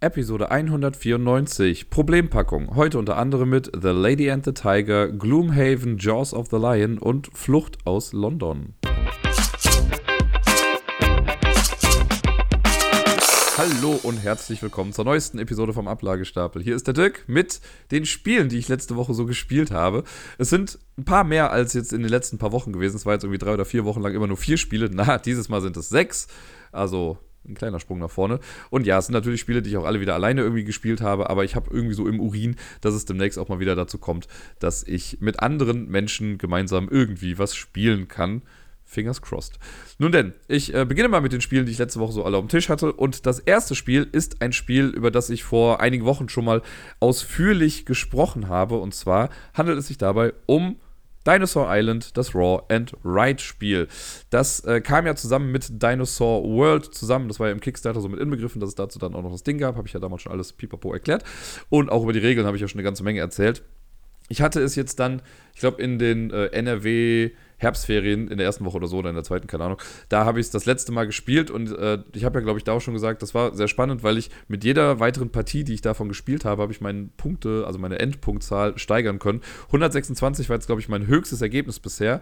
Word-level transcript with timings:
Episode 0.00 0.52
194, 0.52 1.90
Problempackung. 1.90 2.76
Heute 2.76 3.00
unter 3.00 3.16
anderem 3.16 3.50
mit 3.50 3.72
The 3.74 3.88
Lady 3.88 4.30
and 4.30 4.44
the 4.44 4.52
Tiger, 4.52 5.08
Gloomhaven, 5.08 5.98
Jaws 5.98 6.32
of 6.32 6.46
the 6.52 6.56
Lion 6.56 6.98
und 6.98 7.28
Flucht 7.36 7.84
aus 7.84 8.12
London. 8.12 8.74
Hallo 13.56 13.98
und 14.04 14.18
herzlich 14.18 14.62
willkommen 14.62 14.92
zur 14.92 15.04
neuesten 15.04 15.40
Episode 15.40 15.72
vom 15.72 15.88
Ablagestapel. 15.88 16.62
Hier 16.62 16.76
ist 16.76 16.86
der 16.86 16.94
Dirk 16.94 17.24
mit 17.26 17.60
den 17.90 18.06
Spielen, 18.06 18.48
die 18.48 18.58
ich 18.58 18.68
letzte 18.68 18.94
Woche 18.94 19.14
so 19.14 19.26
gespielt 19.26 19.72
habe. 19.72 20.04
Es 20.38 20.48
sind 20.48 20.78
ein 20.96 21.06
paar 21.06 21.24
mehr 21.24 21.50
als 21.50 21.72
jetzt 21.72 21.92
in 21.92 22.02
den 22.02 22.10
letzten 22.10 22.38
paar 22.38 22.52
Wochen 22.52 22.72
gewesen. 22.72 22.94
Es 22.94 23.04
war 23.04 23.14
jetzt 23.14 23.24
irgendwie 23.24 23.38
drei 23.38 23.54
oder 23.54 23.64
vier 23.64 23.84
Wochen 23.84 24.02
lang 24.02 24.14
immer 24.14 24.28
nur 24.28 24.36
vier 24.36 24.58
Spiele. 24.58 24.90
Na, 24.92 25.18
dieses 25.18 25.48
Mal 25.48 25.60
sind 25.60 25.76
es 25.76 25.88
sechs. 25.88 26.28
Also 26.70 27.18
ein 27.48 27.54
kleiner 27.54 27.80
Sprung 27.80 27.98
nach 27.98 28.10
vorne. 28.10 28.40
Und 28.70 28.86
ja, 28.86 28.98
es 28.98 29.06
sind 29.06 29.14
natürlich 29.14 29.40
Spiele, 29.40 29.62
die 29.62 29.70
ich 29.70 29.76
auch 29.76 29.84
alle 29.84 30.00
wieder 30.00 30.14
alleine 30.14 30.42
irgendwie 30.42 30.64
gespielt 30.64 31.00
habe, 31.00 31.30
aber 31.30 31.44
ich 31.44 31.56
habe 31.56 31.70
irgendwie 31.72 31.94
so 31.94 32.06
im 32.06 32.20
Urin, 32.20 32.56
dass 32.80 32.94
es 32.94 33.04
demnächst 33.04 33.38
auch 33.38 33.48
mal 33.48 33.60
wieder 33.60 33.74
dazu 33.74 33.98
kommt, 33.98 34.28
dass 34.58 34.82
ich 34.82 35.18
mit 35.20 35.40
anderen 35.40 35.88
Menschen 35.88 36.38
gemeinsam 36.38 36.88
irgendwie 36.88 37.38
was 37.38 37.54
spielen 37.54 38.08
kann. 38.08 38.42
Fingers 38.88 39.20
crossed. 39.20 39.58
Nun 39.98 40.12
denn, 40.12 40.32
ich 40.48 40.74
äh, 40.74 40.86
beginne 40.86 41.08
mal 41.08 41.20
mit 41.20 41.32
den 41.32 41.42
Spielen, 41.42 41.66
die 41.66 41.72
ich 41.72 41.78
letzte 41.78 42.00
Woche 42.00 42.12
so 42.12 42.24
alle 42.24 42.38
auf 42.38 42.44
dem 42.44 42.48
Tisch 42.48 42.70
hatte. 42.70 42.94
Und 42.94 43.26
das 43.26 43.38
erste 43.38 43.74
Spiel 43.74 44.08
ist 44.10 44.40
ein 44.40 44.54
Spiel, 44.54 44.86
über 44.86 45.10
das 45.10 45.28
ich 45.28 45.44
vor 45.44 45.80
einigen 45.80 46.06
Wochen 46.06 46.30
schon 46.30 46.46
mal 46.46 46.62
ausführlich 46.98 47.84
gesprochen 47.84 48.48
habe. 48.48 48.78
Und 48.78 48.94
zwar 48.94 49.28
handelt 49.52 49.78
es 49.78 49.88
sich 49.88 49.98
dabei 49.98 50.32
um 50.46 50.76
Dinosaur 51.28 51.66
Island, 51.68 52.16
das 52.16 52.34
Raw 52.34 52.62
and 52.68 52.94
Ride 53.04 53.38
Spiel. 53.38 53.86
Das 54.30 54.60
äh, 54.60 54.80
kam 54.80 55.06
ja 55.06 55.14
zusammen 55.14 55.52
mit 55.52 55.82
Dinosaur 55.82 56.42
World 56.44 56.94
zusammen. 56.94 57.28
Das 57.28 57.38
war 57.38 57.48
ja 57.48 57.52
im 57.52 57.60
Kickstarter 57.60 58.00
so 58.00 58.08
mit 58.08 58.18
inbegriffen, 58.18 58.60
dass 58.60 58.70
es 58.70 58.74
dazu 58.74 58.98
dann 58.98 59.14
auch 59.14 59.22
noch 59.22 59.32
das 59.32 59.42
Ding 59.42 59.58
gab. 59.58 59.76
Habe 59.76 59.86
ich 59.86 59.92
ja 59.92 60.00
damals 60.00 60.22
schon 60.22 60.32
alles 60.32 60.54
pipapo 60.54 60.92
erklärt. 60.92 61.24
Und 61.68 61.90
auch 61.90 62.02
über 62.02 62.14
die 62.14 62.18
Regeln 62.20 62.46
habe 62.46 62.56
ich 62.56 62.62
ja 62.62 62.68
schon 62.68 62.78
eine 62.78 62.84
ganze 62.84 63.02
Menge 63.02 63.20
erzählt. 63.20 63.62
Ich 64.30 64.40
hatte 64.40 64.60
es 64.60 64.74
jetzt 64.74 65.00
dann, 65.00 65.22
ich 65.54 65.60
glaube, 65.60 65.82
in 65.82 65.98
den 65.98 66.30
äh, 66.30 66.46
NRW 66.46 67.30
Herbstferien 67.58 68.28
in 68.28 68.38
der 68.38 68.46
ersten 68.46 68.64
Woche 68.64 68.76
oder 68.76 68.86
so 68.86 68.98
oder 68.98 69.10
in 69.10 69.14
der 69.14 69.24
zweiten, 69.24 69.46
keine 69.46 69.64
Ahnung. 69.64 69.78
Da 70.08 70.24
habe 70.24 70.40
ich 70.40 70.46
es 70.46 70.50
das 70.50 70.64
letzte 70.64 70.92
Mal 70.92 71.06
gespielt 71.06 71.50
und 71.50 71.70
äh, 71.76 71.98
ich 72.14 72.24
habe 72.24 72.38
ja, 72.38 72.44
glaube 72.44 72.58
ich, 72.58 72.64
da 72.64 72.72
auch 72.72 72.80
schon 72.80 72.94
gesagt, 72.94 73.22
das 73.22 73.34
war 73.34 73.54
sehr 73.54 73.68
spannend, 73.68 74.02
weil 74.02 74.18
ich 74.18 74.30
mit 74.48 74.64
jeder 74.64 75.00
weiteren 75.00 75.30
Partie, 75.30 75.64
die 75.64 75.74
ich 75.74 75.82
davon 75.82 76.08
gespielt 76.08 76.44
habe, 76.44 76.62
habe 76.62 76.72
ich 76.72 76.80
meine 76.80 77.08
Punkte, 77.16 77.64
also 77.66 77.78
meine 77.78 77.98
Endpunktzahl 77.98 78.78
steigern 78.78 79.18
können. 79.18 79.42
126 79.66 80.48
war 80.48 80.56
jetzt, 80.56 80.66
glaube 80.66 80.80
ich, 80.80 80.88
mein 80.88 81.06
höchstes 81.06 81.42
Ergebnis 81.42 81.80
bisher. 81.80 82.20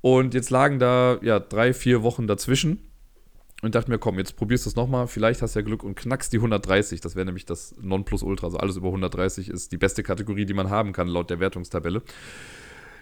Und 0.00 0.34
jetzt 0.34 0.50
lagen 0.50 0.78
da 0.78 1.18
ja 1.22 1.40
drei, 1.40 1.72
vier 1.72 2.02
Wochen 2.02 2.26
dazwischen 2.26 2.78
und 3.62 3.74
dachte 3.74 3.90
mir, 3.90 3.98
komm, 3.98 4.18
jetzt 4.18 4.36
probierst 4.36 4.66
du 4.66 4.70
es 4.70 4.76
nochmal. 4.76 5.08
Vielleicht 5.08 5.42
hast 5.42 5.56
du 5.56 5.60
ja 5.60 5.64
Glück 5.64 5.82
und 5.82 5.96
knackst 5.96 6.32
die 6.32 6.36
130. 6.36 7.00
Das 7.00 7.16
wäre 7.16 7.26
nämlich 7.26 7.44
das 7.44 7.74
Nonplusultra. 7.80 8.46
Also 8.46 8.58
alles 8.58 8.76
über 8.76 8.88
130 8.88 9.48
ist 9.48 9.72
die 9.72 9.76
beste 9.76 10.02
Kategorie, 10.02 10.46
die 10.46 10.54
man 10.54 10.70
haben 10.70 10.92
kann, 10.92 11.08
laut 11.08 11.30
der 11.30 11.40
Wertungstabelle. 11.40 12.02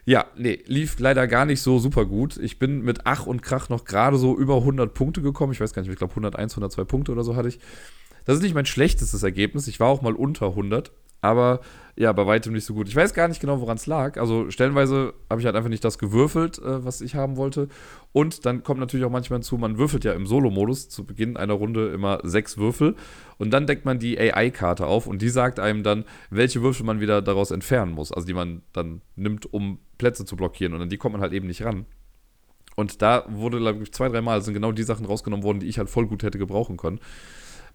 Ja, 0.09 0.27
nee, 0.37 0.61
lief 0.67 1.01
leider 1.01 1.27
gar 1.27 1.47
nicht 1.47 1.61
so 1.61 1.81
super 1.81 2.07
gut. 2.07 2.37
Ich 2.37 2.61
bin 2.61 2.83
mit 2.83 3.01
Ach 3.05 3.27
und 3.27 3.43
Krach 3.43 3.69
noch 3.69 3.85
gerade 3.85 4.19
so 4.19 4.39
über 4.39 4.59
100 4.59 4.95
Punkte 4.95 5.21
gekommen. 5.21 5.53
Ich 5.53 5.61
weiß 5.61 5.73
gar 5.73 5.83
nicht, 5.83 5.91
ich 5.91 5.99
glaube 5.99 6.13
101, 6.13 6.53
102 6.53 6.85
Punkte 6.85 7.11
oder 7.11 7.25
so 7.25 7.35
hatte 7.35 7.49
ich. 7.49 7.59
Das 8.25 8.37
ist 8.37 8.43
nicht 8.43 8.55
mein 8.55 8.67
schlechtestes 8.67 9.25
Ergebnis. 9.25 9.67
Ich 9.67 9.81
war 9.81 9.89
auch 9.89 10.03
mal 10.03 10.15
unter 10.15 10.47
100 10.47 10.93
aber 11.21 11.61
ja, 11.99 12.13
bei 12.13 12.27
weitem 12.27 12.53
nicht 12.53 12.67
so 12.67 12.75
gut. 12.75 12.89
Ich 12.89 12.97
weiß 12.97 13.15
gar 13.15 13.27
nicht 13.27 13.41
genau, 13.41 13.61
woran 13.61 13.79
es 13.79 13.87
lag. 13.87 14.19
Also 14.19 14.51
stellenweise 14.51 15.15
habe 15.31 15.41
ich 15.41 15.47
halt 15.47 15.57
einfach 15.57 15.71
nicht 15.71 15.83
das 15.83 15.99
gewürfelt, 15.99 16.59
äh, 16.59 16.85
was 16.85 17.01
ich 17.01 17.15
haben 17.15 17.39
wollte. 17.39 17.69
Und 18.13 18.45
dann 18.45 18.63
kommt 18.63 18.81
natürlich 18.81 19.07
auch 19.07 19.11
manchmal 19.11 19.39
hinzu, 19.39 19.57
man 19.57 19.79
würfelt 19.79 20.05
ja 20.05 20.13
im 20.13 20.27
Solo-Modus 20.27 20.91
zu 20.91 21.05
Beginn 21.05 21.39
einer 21.39 21.55
Runde 21.55 21.89
immer 21.89 22.21
sechs 22.23 22.59
Würfel. 22.59 22.97
Und 23.39 23.51
dann 23.51 23.67
deckt 23.67 23.87
man 23.87 23.99
die 23.99 24.19
AI-Karte 24.19 24.87
auf 24.87 25.07
und 25.07 25.23
die 25.23 25.31
sagt 25.31 25.59
einem 25.59 25.83
dann, 25.83 26.05
welche 26.29 26.61
Würfel 26.61 26.85
man 26.85 27.01
wieder 27.01 27.23
daraus 27.23 27.51
entfernen 27.51 27.93
muss. 27.93 28.13
Also 28.13 28.27
die 28.27 28.35
man 28.35 28.61
dann 28.75 29.01
nimmt, 29.15 29.51
um 29.53 29.79
Plätze 29.97 30.27
zu 30.27 30.37
blockieren. 30.37 30.75
Und 30.75 30.83
an 30.83 30.91
die 30.91 30.99
kommt 30.99 31.15
man 31.15 31.23
halt 31.23 31.33
eben 31.33 31.47
nicht 31.47 31.65
ran. 31.65 31.87
Und 32.75 33.01
da 33.01 33.25
wurde, 33.29 33.59
glaube 33.59 33.83
ich, 33.83 33.93
zwei, 33.93 34.11
dreimal 34.11 34.43
sind 34.43 34.53
genau 34.53 34.71
die 34.71 34.83
Sachen 34.83 35.07
rausgenommen 35.07 35.45
worden, 35.45 35.61
die 35.61 35.67
ich 35.67 35.79
halt 35.79 35.89
voll 35.89 36.07
gut 36.07 36.23
hätte 36.23 36.37
gebrauchen 36.39 36.77
können. 36.77 37.01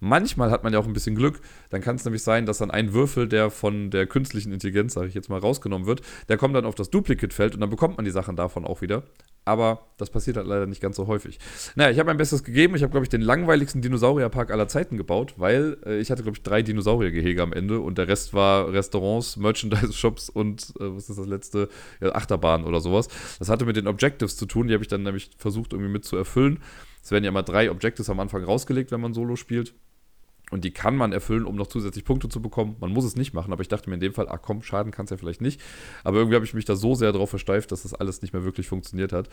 Manchmal 0.03 0.49
hat 0.49 0.63
man 0.63 0.73
ja 0.73 0.79
auch 0.79 0.87
ein 0.87 0.93
bisschen 0.93 1.15
Glück. 1.15 1.41
Dann 1.69 1.79
kann 1.79 1.95
es 1.95 2.03
nämlich 2.05 2.23
sein, 2.23 2.47
dass 2.47 2.57
dann 2.57 2.71
ein 2.71 2.91
Würfel, 2.91 3.27
der 3.27 3.51
von 3.51 3.91
der 3.91 4.07
künstlichen 4.07 4.51
Intelligenz, 4.51 4.95
sage 4.95 5.07
ich 5.07 5.13
jetzt 5.13 5.29
mal, 5.29 5.37
rausgenommen 5.39 5.85
wird, 5.85 6.01
der 6.27 6.37
kommt 6.37 6.55
dann 6.55 6.65
auf 6.65 6.73
das 6.73 6.89
Duplicate-Feld 6.89 7.53
und 7.53 7.61
dann 7.61 7.69
bekommt 7.69 7.97
man 7.97 8.05
die 8.05 8.11
Sachen 8.11 8.35
davon 8.35 8.65
auch 8.65 8.81
wieder. 8.81 9.03
Aber 9.45 9.87
das 9.97 10.09
passiert 10.09 10.37
halt 10.37 10.47
leider 10.47 10.65
nicht 10.65 10.81
ganz 10.81 10.95
so 10.95 11.05
häufig. 11.05 11.37
Naja, 11.75 11.91
ich 11.91 11.99
habe 11.99 12.07
mein 12.07 12.17
Bestes 12.17 12.43
gegeben. 12.43 12.75
Ich 12.75 12.81
habe, 12.81 12.89
glaube 12.89 13.05
ich, 13.05 13.09
den 13.09 13.21
langweiligsten 13.21 13.83
Dinosaurierpark 13.83 14.49
aller 14.49 14.67
Zeiten 14.67 14.97
gebaut, 14.97 15.35
weil 15.37 15.77
äh, 15.85 15.99
ich 15.99 16.09
hatte, 16.09 16.23
glaube 16.23 16.37
ich, 16.37 16.41
drei 16.41 16.63
Dinosauriergehege 16.63 17.41
am 17.41 17.53
Ende 17.53 17.79
und 17.79 17.99
der 17.99 18.07
Rest 18.07 18.33
war 18.33 18.73
Restaurants, 18.73 19.37
Merchandise-Shops 19.37 20.29
und 20.29 20.73
äh, 20.79 20.95
was 20.95 21.11
ist 21.11 21.19
das 21.19 21.27
letzte? 21.27 21.69
Ja, 21.99 22.15
Achterbahn 22.15 22.65
oder 22.65 22.81
sowas. 22.81 23.07
Das 23.37 23.49
hatte 23.49 23.65
mit 23.65 23.75
den 23.75 23.85
Objectives 23.85 24.35
zu 24.35 24.47
tun. 24.47 24.67
Die 24.67 24.73
habe 24.73 24.83
ich 24.83 24.89
dann 24.89 25.03
nämlich 25.03 25.29
versucht, 25.37 25.73
irgendwie 25.73 25.91
mit 25.91 26.05
zu 26.05 26.17
erfüllen. 26.17 26.59
Es 27.03 27.11
werden 27.11 27.23
ja 27.23 27.29
immer 27.29 27.43
drei 27.43 27.69
Objectives 27.69 28.09
am 28.09 28.19
Anfang 28.19 28.43
rausgelegt, 28.43 28.91
wenn 28.91 29.01
man 29.01 29.13
Solo 29.13 29.35
spielt. 29.35 29.75
Und 30.51 30.65
die 30.65 30.71
kann 30.71 30.95
man 30.95 31.13
erfüllen, 31.13 31.45
um 31.45 31.55
noch 31.55 31.67
zusätzlich 31.67 32.05
Punkte 32.05 32.29
zu 32.29 32.41
bekommen. 32.41 32.75
Man 32.79 32.91
muss 32.91 33.05
es 33.05 33.15
nicht 33.15 33.33
machen, 33.33 33.53
aber 33.53 33.61
ich 33.61 33.69
dachte 33.69 33.89
mir 33.89 33.95
in 33.95 34.01
dem 34.01 34.13
Fall, 34.13 34.27
ach 34.29 34.39
komm, 34.41 34.61
schaden 34.61 34.91
kann 34.91 35.05
es 35.05 35.11
ja 35.11 35.17
vielleicht 35.17 35.41
nicht. 35.41 35.61
Aber 36.03 36.17
irgendwie 36.17 36.35
habe 36.35 36.45
ich 36.45 36.53
mich 36.53 36.65
da 36.65 36.75
so 36.75 36.93
sehr 36.93 37.13
darauf 37.13 37.29
versteift, 37.29 37.71
dass 37.71 37.83
das 37.83 37.93
alles 37.93 38.21
nicht 38.21 38.33
mehr 38.33 38.43
wirklich 38.43 38.67
funktioniert 38.67 39.13
hat. 39.13 39.29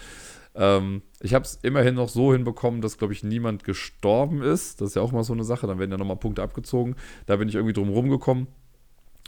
Ähm, 0.54 1.02
ich 1.20 1.34
habe 1.34 1.44
es 1.44 1.58
immerhin 1.62 1.96
noch 1.96 2.08
so 2.08 2.32
hinbekommen, 2.32 2.80
dass, 2.80 2.98
glaube 2.98 3.12
ich, 3.12 3.24
niemand 3.24 3.64
gestorben 3.64 4.42
ist. 4.42 4.80
Das 4.80 4.90
ist 4.90 4.94
ja 4.94 5.02
auch 5.02 5.12
mal 5.12 5.24
so 5.24 5.32
eine 5.32 5.44
Sache. 5.44 5.66
Dann 5.66 5.78
werden 5.78 5.90
ja 5.90 5.98
nochmal 5.98 6.16
Punkte 6.16 6.42
abgezogen. 6.42 6.94
Da 7.26 7.36
bin 7.36 7.48
ich 7.48 7.56
irgendwie 7.56 7.74
drum 7.74 7.88
rumgekommen. 7.88 8.46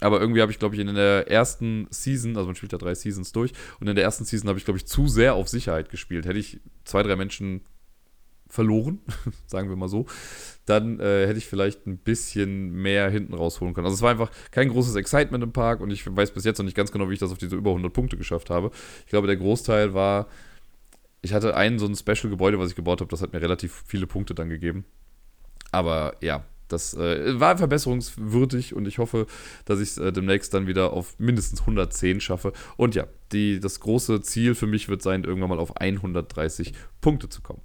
Aber 0.01 0.21
irgendwie 0.21 0.41
habe 0.41 0.51
ich, 0.51 0.59
glaube 0.59 0.75
ich, 0.75 0.81
in 0.81 0.95
der 0.95 1.31
ersten 1.31 1.87
Season, 1.91 2.37
also 2.37 2.47
man 2.47 2.57
spielt 2.57 2.73
ja 2.73 2.79
drei 2.79 2.95
Seasons 2.95 3.33
durch, 3.33 3.53
und 3.81 3.89
in 3.89 3.95
der 3.95 4.05
ersten 4.05 4.25
Season 4.25 4.49
habe 4.49 4.59
ich, 4.59 4.65
glaube 4.65 4.79
ich, 4.79 4.87
zu 4.87 5.09
sehr 5.09 5.35
auf 5.35 5.49
Sicherheit 5.49 5.91
gespielt. 5.91 6.25
Hätte 6.25 6.39
ich 6.39 6.61
zwei, 6.85 7.03
drei 7.03 7.17
Menschen 7.17 7.61
verloren, 8.51 9.01
sagen 9.47 9.69
wir 9.69 9.77
mal 9.77 9.89
so, 9.89 10.07
dann 10.67 11.01
äh, 11.01 11.27
hätte 11.27 11.39
ich 11.39 11.47
vielleicht 11.47 11.87
ein 11.87 11.99
bisschen 11.99 12.73
mehr 12.73 13.11
hinten 13.11 13.35
rausholen 13.35 13.75
können. 13.75 13.87
Also 13.87 13.95
es 13.95 14.03
war 14.03 14.11
einfach 14.11 14.31
kein 14.51 14.69
großes 14.69 14.97
Excitement 14.97 15.43
im 15.43 15.53
Park 15.53 15.81
und 15.81 15.91
ich 15.91 16.05
weiß 16.05 16.33
bis 16.33 16.45
jetzt 16.45 16.59
noch 16.59 16.65
nicht 16.65 16.77
ganz 16.77 16.93
genau, 16.93 17.09
wie 17.09 17.15
ich 17.15 17.21
das 17.21 17.33
auf 17.33 17.39
diese 17.39 17.57
über 17.57 17.71
100 17.71 17.93
Punkte 17.93 18.17
geschafft 18.17 18.51
habe. 18.51 18.71
Ich 19.05 19.11
glaube, 19.11 19.27
der 19.27 19.37
Großteil 19.37 19.95
war, 19.95 20.29
ich 21.23 21.33
hatte 21.33 21.57
ein 21.57 21.79
so 21.79 21.87
ein 21.87 21.97
Special-Gebäude, 21.97 22.59
was 22.59 22.71
ich 22.71 22.77
gebaut 22.77 23.01
habe, 23.01 23.11
das 23.11 23.23
hat 23.23 23.33
mir 23.33 23.41
relativ 23.41 23.85
viele 23.87 24.07
Punkte 24.07 24.35
dann 24.35 24.49
gegeben. 24.49 24.85
Aber 25.73 26.17
ja, 26.21 26.45
das 26.69 26.95
äh, 26.95 27.39
war 27.39 27.59
verbesserungswürdig 27.59 28.75
und 28.75 28.87
ich 28.87 28.99
hoffe, 28.99 29.27
dass 29.65 29.81
ich 29.81 29.91
es 29.91 29.99
äh, 29.99 30.13
demnächst 30.13 30.55
dann 30.55 30.67
wieder 30.67 30.93
auf 30.93 31.19
mindestens 31.19 31.61
110 31.61 32.21
schaffe. 32.21 32.53
Und 32.77 32.95
ja, 32.95 33.07
die, 33.33 33.61
das 33.61 33.81
große 33.81 34.21
Ziel 34.23 34.55
für 34.55 34.67
mich 34.67 34.89
wird 34.89 35.03
sein, 35.03 35.25
irgendwann 35.25 35.51
mal 35.51 35.59
auf 35.59 35.77
130 35.77 36.73
Punkte 37.01 37.29
zu 37.29 37.43
kommen. 37.43 37.63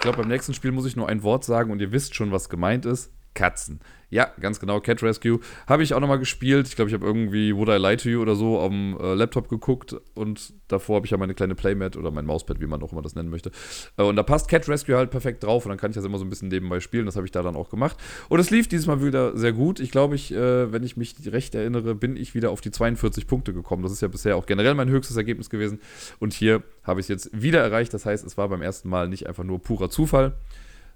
Ich 0.00 0.02
glaube, 0.02 0.16
beim 0.16 0.28
nächsten 0.28 0.54
Spiel 0.54 0.72
muss 0.72 0.86
ich 0.86 0.96
nur 0.96 1.10
ein 1.10 1.22
Wort 1.22 1.44
sagen 1.44 1.70
und 1.70 1.78
ihr 1.82 1.92
wisst 1.92 2.14
schon, 2.14 2.32
was 2.32 2.48
gemeint 2.48 2.86
ist. 2.86 3.12
Katzen. 3.34 3.80
Ja, 4.10 4.32
ganz 4.40 4.58
genau, 4.58 4.80
Cat 4.80 5.04
Rescue. 5.04 5.38
Habe 5.68 5.84
ich 5.84 5.94
auch 5.94 6.00
nochmal 6.00 6.18
gespielt. 6.18 6.66
Ich 6.66 6.74
glaube, 6.74 6.88
ich 6.88 6.94
habe 6.94 7.06
irgendwie 7.06 7.54
Would 7.54 7.68
I 7.68 7.76
Lie 7.76 7.96
to 7.96 8.08
You 8.08 8.20
oder 8.20 8.34
so 8.34 8.60
am 8.60 8.98
äh, 9.00 9.14
Laptop 9.14 9.48
geguckt 9.48 9.94
und 10.14 10.52
davor 10.66 10.96
habe 10.96 11.06
ich 11.06 11.12
ja 11.12 11.16
meine 11.16 11.34
kleine 11.34 11.54
Playmat 11.54 11.96
oder 11.96 12.10
mein 12.10 12.26
Mauspad, 12.26 12.60
wie 12.60 12.66
man 12.66 12.82
auch 12.82 12.90
immer 12.90 13.02
das 13.02 13.14
nennen 13.14 13.30
möchte. 13.30 13.52
Äh, 13.96 14.02
und 14.02 14.16
da 14.16 14.24
passt 14.24 14.48
Cat 14.48 14.68
Rescue 14.68 14.96
halt 14.96 15.12
perfekt 15.12 15.44
drauf 15.44 15.64
und 15.64 15.68
dann 15.68 15.78
kann 15.78 15.92
ich 15.92 15.94
das 15.94 16.04
immer 16.04 16.18
so 16.18 16.24
ein 16.24 16.28
bisschen 16.28 16.48
nebenbei 16.48 16.80
spielen. 16.80 17.06
Das 17.06 17.14
habe 17.14 17.24
ich 17.24 17.30
da 17.30 17.42
dann 17.42 17.54
auch 17.54 17.70
gemacht. 17.70 17.98
Und 18.28 18.40
es 18.40 18.50
lief 18.50 18.66
dieses 18.66 18.88
Mal 18.88 19.02
wieder 19.04 19.36
sehr 19.36 19.52
gut. 19.52 19.78
Ich 19.78 19.92
glaube, 19.92 20.16
ich, 20.16 20.34
äh, 20.34 20.72
wenn 20.72 20.82
ich 20.82 20.96
mich 20.96 21.14
recht 21.26 21.54
erinnere, 21.54 21.94
bin 21.94 22.16
ich 22.16 22.34
wieder 22.34 22.50
auf 22.50 22.60
die 22.60 22.72
42 22.72 23.28
Punkte 23.28 23.54
gekommen. 23.54 23.84
Das 23.84 23.92
ist 23.92 24.02
ja 24.02 24.08
bisher 24.08 24.36
auch 24.36 24.46
generell 24.46 24.74
mein 24.74 24.88
höchstes 24.88 25.16
Ergebnis 25.16 25.50
gewesen. 25.50 25.78
Und 26.18 26.32
hier 26.32 26.64
habe 26.82 26.98
ich 26.98 27.04
es 27.04 27.08
jetzt 27.08 27.30
wieder 27.32 27.60
erreicht. 27.60 27.94
Das 27.94 28.06
heißt, 28.06 28.26
es 28.26 28.36
war 28.36 28.48
beim 28.48 28.62
ersten 28.62 28.88
Mal 28.88 29.08
nicht 29.08 29.28
einfach 29.28 29.44
nur 29.44 29.60
purer 29.60 29.88
Zufall 29.88 30.34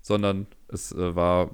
sondern 0.05 0.47
es 0.69 0.93
äh, 0.93 1.17
war 1.17 1.51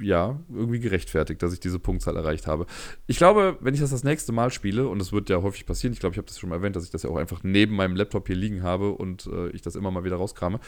ja 0.00 0.40
irgendwie 0.50 0.80
gerechtfertigt, 0.80 1.42
dass 1.42 1.52
ich 1.52 1.60
diese 1.60 1.78
Punktzahl 1.78 2.16
erreicht 2.16 2.46
habe. 2.46 2.64
Ich 3.06 3.18
glaube, 3.18 3.58
wenn 3.60 3.74
ich 3.74 3.80
das 3.80 3.90
das 3.90 4.02
nächste 4.02 4.32
Mal 4.32 4.50
spiele, 4.50 4.88
und 4.88 5.00
es 5.02 5.12
wird 5.12 5.28
ja 5.28 5.42
häufig 5.42 5.66
passieren, 5.66 5.92
ich 5.92 6.00
glaube, 6.00 6.14
ich 6.14 6.16
habe 6.16 6.26
das 6.26 6.38
schon 6.38 6.48
mal 6.48 6.56
erwähnt, 6.56 6.74
dass 6.74 6.84
ich 6.84 6.90
das 6.90 7.02
ja 7.02 7.10
auch 7.10 7.16
einfach 7.16 7.42
neben 7.42 7.76
meinem 7.76 7.94
Laptop 7.94 8.28
hier 8.28 8.36
liegen 8.36 8.62
habe 8.62 8.92
und 8.92 9.26
äh, 9.26 9.50
ich 9.50 9.60
das 9.60 9.76
immer 9.76 9.90
mal 9.90 10.04
wieder 10.04 10.16
rauskrame. 10.16 10.58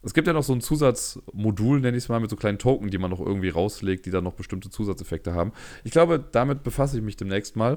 Es 0.00 0.14
gibt 0.14 0.26
ja 0.26 0.32
noch 0.32 0.42
so 0.42 0.54
ein 0.54 0.62
Zusatzmodul, 0.62 1.80
nenne 1.80 1.98
ich 1.98 2.04
es 2.04 2.08
mal, 2.08 2.18
mit 2.18 2.30
so 2.30 2.36
kleinen 2.36 2.58
Token, 2.58 2.88
die 2.88 2.96
man 2.96 3.10
noch 3.10 3.20
irgendwie 3.20 3.50
rauslegt, 3.50 4.06
die 4.06 4.10
dann 4.10 4.24
noch 4.24 4.32
bestimmte 4.32 4.70
Zusatzeffekte 4.70 5.34
haben. 5.34 5.52
Ich 5.84 5.90
glaube, 5.90 6.24
damit 6.32 6.62
befasse 6.62 6.96
ich 6.96 7.04
mich 7.04 7.16
demnächst 7.16 7.56
mal. 7.56 7.76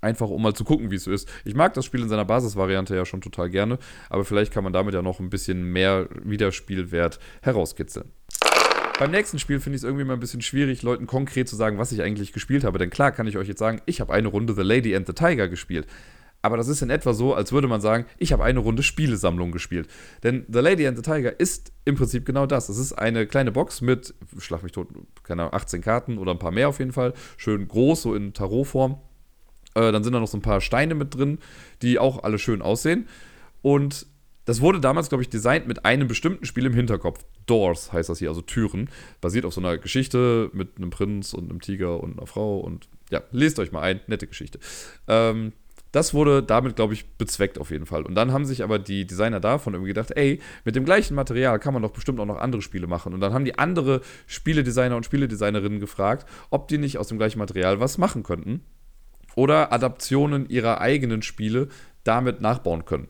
Einfach 0.00 0.28
um 0.30 0.42
mal 0.42 0.54
zu 0.54 0.64
gucken, 0.64 0.90
wie 0.90 0.96
es 0.96 1.04
so 1.04 1.12
ist. 1.12 1.28
Ich 1.44 1.54
mag 1.54 1.74
das 1.74 1.84
Spiel 1.84 2.00
in 2.00 2.08
seiner 2.08 2.24
Basisvariante 2.24 2.96
ja 2.96 3.04
schon 3.04 3.20
total 3.20 3.50
gerne, 3.50 3.78
aber 4.08 4.24
vielleicht 4.24 4.52
kann 4.52 4.64
man 4.64 4.72
damit 4.72 4.94
ja 4.94 5.02
noch 5.02 5.20
ein 5.20 5.30
bisschen 5.30 5.62
mehr 5.64 6.08
Wiederspielwert 6.24 7.18
herauskitzeln. 7.42 8.10
Beim 8.98 9.12
nächsten 9.12 9.38
Spiel 9.38 9.60
finde 9.60 9.76
ich 9.76 9.80
es 9.80 9.84
irgendwie 9.84 10.04
mal 10.04 10.12
ein 10.12 10.20
bisschen 10.20 10.42
schwierig, 10.42 10.82
Leuten 10.82 11.06
konkret 11.06 11.48
zu 11.48 11.56
sagen, 11.56 11.78
was 11.78 11.90
ich 11.90 12.02
eigentlich 12.02 12.34
gespielt 12.34 12.64
habe. 12.64 12.78
Denn 12.78 12.90
klar 12.90 13.12
kann 13.12 13.26
ich 13.26 13.38
euch 13.38 13.48
jetzt 13.48 13.58
sagen, 13.58 13.80
ich 13.86 14.00
habe 14.02 14.12
eine 14.12 14.28
Runde 14.28 14.52
The 14.54 14.60
Lady 14.62 14.94
and 14.94 15.06
the 15.06 15.14
Tiger 15.14 15.48
gespielt. 15.48 15.86
aber 16.42 16.56
das 16.56 16.68
ist 16.68 16.82
in 16.82 16.90
etwa 16.90 17.12
so, 17.12 17.34
als 17.34 17.52
würde 17.52 17.68
man 17.68 17.80
sagen, 17.80 18.06
ich 18.18 18.32
habe 18.32 18.44
eine 18.44 18.60
Runde 18.60 18.82
Spielesammlung 18.82 19.52
gespielt. 19.52 19.88
Denn 20.22 20.44
The 20.48 20.60
Lady 20.60 20.86
and 20.86 20.96
the 20.96 21.02
Tiger 21.02 21.38
ist 21.38 21.72
im 21.84 21.96
Prinzip 21.96 22.24
genau 22.24 22.46
das. 22.46 22.68
Es 22.68 22.78
ist 22.78 22.92
eine 22.92 23.26
kleine 23.26 23.52
Box 23.52 23.80
mit, 23.80 24.14
schlag 24.38 24.62
mich 24.62 24.72
tot, 24.72 24.88
keine 25.22 25.42
Ahnung, 25.42 25.54
18 25.54 25.80
Karten 25.82 26.18
oder 26.18 26.32
ein 26.32 26.38
paar 26.38 26.50
mehr 26.50 26.68
auf 26.68 26.78
jeden 26.78 26.92
Fall. 26.92 27.14
Schön 27.36 27.68
groß, 27.68 28.02
so 28.02 28.14
in 28.14 28.32
Tarotform. 28.32 28.98
Äh, 29.74 29.92
dann 29.92 30.04
sind 30.04 30.12
da 30.12 30.20
noch 30.20 30.28
so 30.28 30.38
ein 30.38 30.42
paar 30.42 30.60
Steine 30.60 30.94
mit 30.94 31.14
drin, 31.14 31.38
die 31.82 31.98
auch 31.98 32.22
alle 32.22 32.38
schön 32.38 32.62
aussehen. 32.62 33.08
Und 33.62 34.06
das 34.44 34.60
wurde 34.60 34.80
damals, 34.80 35.08
glaube 35.08 35.22
ich, 35.22 35.28
designt 35.28 35.68
mit 35.68 35.84
einem 35.84 36.08
bestimmten 36.08 36.44
Spiel 36.44 36.66
im 36.66 36.74
Hinterkopf. 36.74 37.24
Doors 37.46 37.92
heißt 37.92 38.08
das 38.08 38.18
hier, 38.18 38.30
also 38.30 38.40
Türen. 38.40 38.88
Basiert 39.20 39.44
auf 39.44 39.54
so 39.54 39.60
einer 39.60 39.78
Geschichte 39.78 40.50
mit 40.52 40.76
einem 40.76 40.90
Prinz 40.90 41.34
und 41.34 41.50
einem 41.50 41.60
Tiger 41.60 42.02
und 42.02 42.18
einer 42.18 42.26
Frau. 42.26 42.58
Und 42.58 42.88
ja, 43.10 43.22
lest 43.30 43.58
euch 43.58 43.70
mal 43.70 43.82
ein. 43.82 44.00
Nette 44.06 44.26
Geschichte. 44.26 44.58
Ähm, 45.06 45.52
das 45.92 46.14
wurde 46.14 46.42
damit, 46.42 46.76
glaube 46.76 46.94
ich, 46.94 47.08
bezweckt 47.16 47.58
auf 47.58 47.70
jeden 47.70 47.86
Fall. 47.86 48.02
Und 48.02 48.14
dann 48.14 48.32
haben 48.32 48.44
sich 48.44 48.62
aber 48.62 48.78
die 48.78 49.06
Designer 49.06 49.40
davon 49.40 49.74
irgendwie 49.74 49.90
gedacht, 49.90 50.12
ey, 50.12 50.40
mit 50.64 50.76
dem 50.76 50.84
gleichen 50.84 51.14
Material 51.14 51.58
kann 51.58 51.74
man 51.74 51.82
doch 51.82 51.90
bestimmt 51.90 52.20
auch 52.20 52.26
noch 52.26 52.38
andere 52.38 52.62
Spiele 52.62 52.86
machen. 52.86 53.12
Und 53.12 53.20
dann 53.20 53.34
haben 53.34 53.44
die 53.44 53.58
andere 53.58 54.00
Spieledesigner 54.26 54.96
und 54.96 55.04
Spieledesignerinnen 55.04 55.80
gefragt, 55.80 56.28
ob 56.50 56.68
die 56.68 56.78
nicht 56.78 56.98
aus 56.98 57.08
dem 57.08 57.18
gleichen 57.18 57.38
Material 57.38 57.80
was 57.80 57.98
machen 57.98 58.22
könnten. 58.22 58.62
Oder 59.34 59.72
Adaptionen 59.72 60.48
ihrer 60.48 60.80
eigenen 60.80 61.22
Spiele 61.22 61.68
damit 62.04 62.40
nachbauen 62.40 62.84
können. 62.84 63.08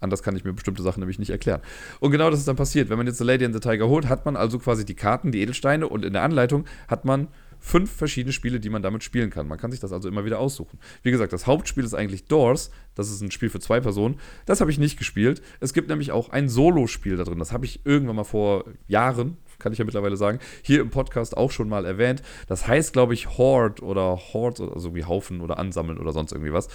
Anders 0.00 0.22
kann 0.22 0.34
ich 0.34 0.44
mir 0.44 0.52
bestimmte 0.52 0.82
Sachen 0.82 1.00
nämlich 1.00 1.20
nicht 1.20 1.30
erklären. 1.30 1.60
Und 2.00 2.10
genau 2.10 2.28
das 2.28 2.40
ist 2.40 2.48
dann 2.48 2.56
passiert. 2.56 2.90
Wenn 2.90 2.98
man 2.98 3.06
jetzt 3.06 3.18
The 3.18 3.24
Lady 3.24 3.44
and 3.44 3.54
the 3.54 3.60
Tiger 3.60 3.88
holt, 3.88 4.08
hat 4.08 4.24
man 4.24 4.36
also 4.36 4.58
quasi 4.58 4.84
die 4.84 4.96
Karten, 4.96 5.30
die 5.30 5.40
Edelsteine 5.40 5.88
und 5.88 6.04
in 6.04 6.12
der 6.12 6.22
Anleitung 6.22 6.64
hat 6.88 7.04
man 7.04 7.28
fünf 7.60 7.92
verschiedene 7.92 8.32
Spiele, 8.32 8.58
die 8.58 8.68
man 8.68 8.82
damit 8.82 9.04
spielen 9.04 9.30
kann. 9.30 9.46
Man 9.46 9.56
kann 9.56 9.70
sich 9.70 9.78
das 9.78 9.92
also 9.92 10.08
immer 10.08 10.24
wieder 10.24 10.40
aussuchen. 10.40 10.80
Wie 11.04 11.12
gesagt, 11.12 11.32
das 11.32 11.46
Hauptspiel 11.46 11.84
ist 11.84 11.94
eigentlich 11.94 12.24
Doors. 12.24 12.72
Das 12.96 13.08
ist 13.08 13.20
ein 13.20 13.30
Spiel 13.30 13.48
für 13.48 13.60
zwei 13.60 13.80
Personen. 13.80 14.18
Das 14.44 14.60
habe 14.60 14.72
ich 14.72 14.78
nicht 14.80 14.98
gespielt. 14.98 15.40
Es 15.60 15.72
gibt 15.72 15.88
nämlich 15.88 16.10
auch 16.10 16.30
ein 16.30 16.48
Solo-Spiel 16.48 17.16
da 17.16 17.22
drin. 17.22 17.38
Das 17.38 17.52
habe 17.52 17.64
ich 17.64 17.86
irgendwann 17.86 18.16
mal 18.16 18.24
vor 18.24 18.64
Jahren, 18.88 19.36
kann 19.62 19.72
ich 19.72 19.78
ja 19.78 19.84
mittlerweile 19.84 20.16
sagen, 20.16 20.38
hier 20.62 20.80
im 20.80 20.90
Podcast 20.90 21.36
auch 21.36 21.50
schon 21.50 21.68
mal 21.68 21.84
erwähnt. 21.84 22.22
Das 22.48 22.66
heißt, 22.66 22.92
glaube 22.92 23.14
ich, 23.14 23.38
Horde 23.38 23.82
oder 23.82 24.18
Horde, 24.32 24.70
also 24.74 24.94
wie 24.94 25.04
Haufen 25.04 25.40
oder 25.40 25.58
Ansammeln 25.58 25.98
oder 25.98 26.12
sonst 26.12 26.32
irgendwie 26.32 26.52
was. 26.52 26.68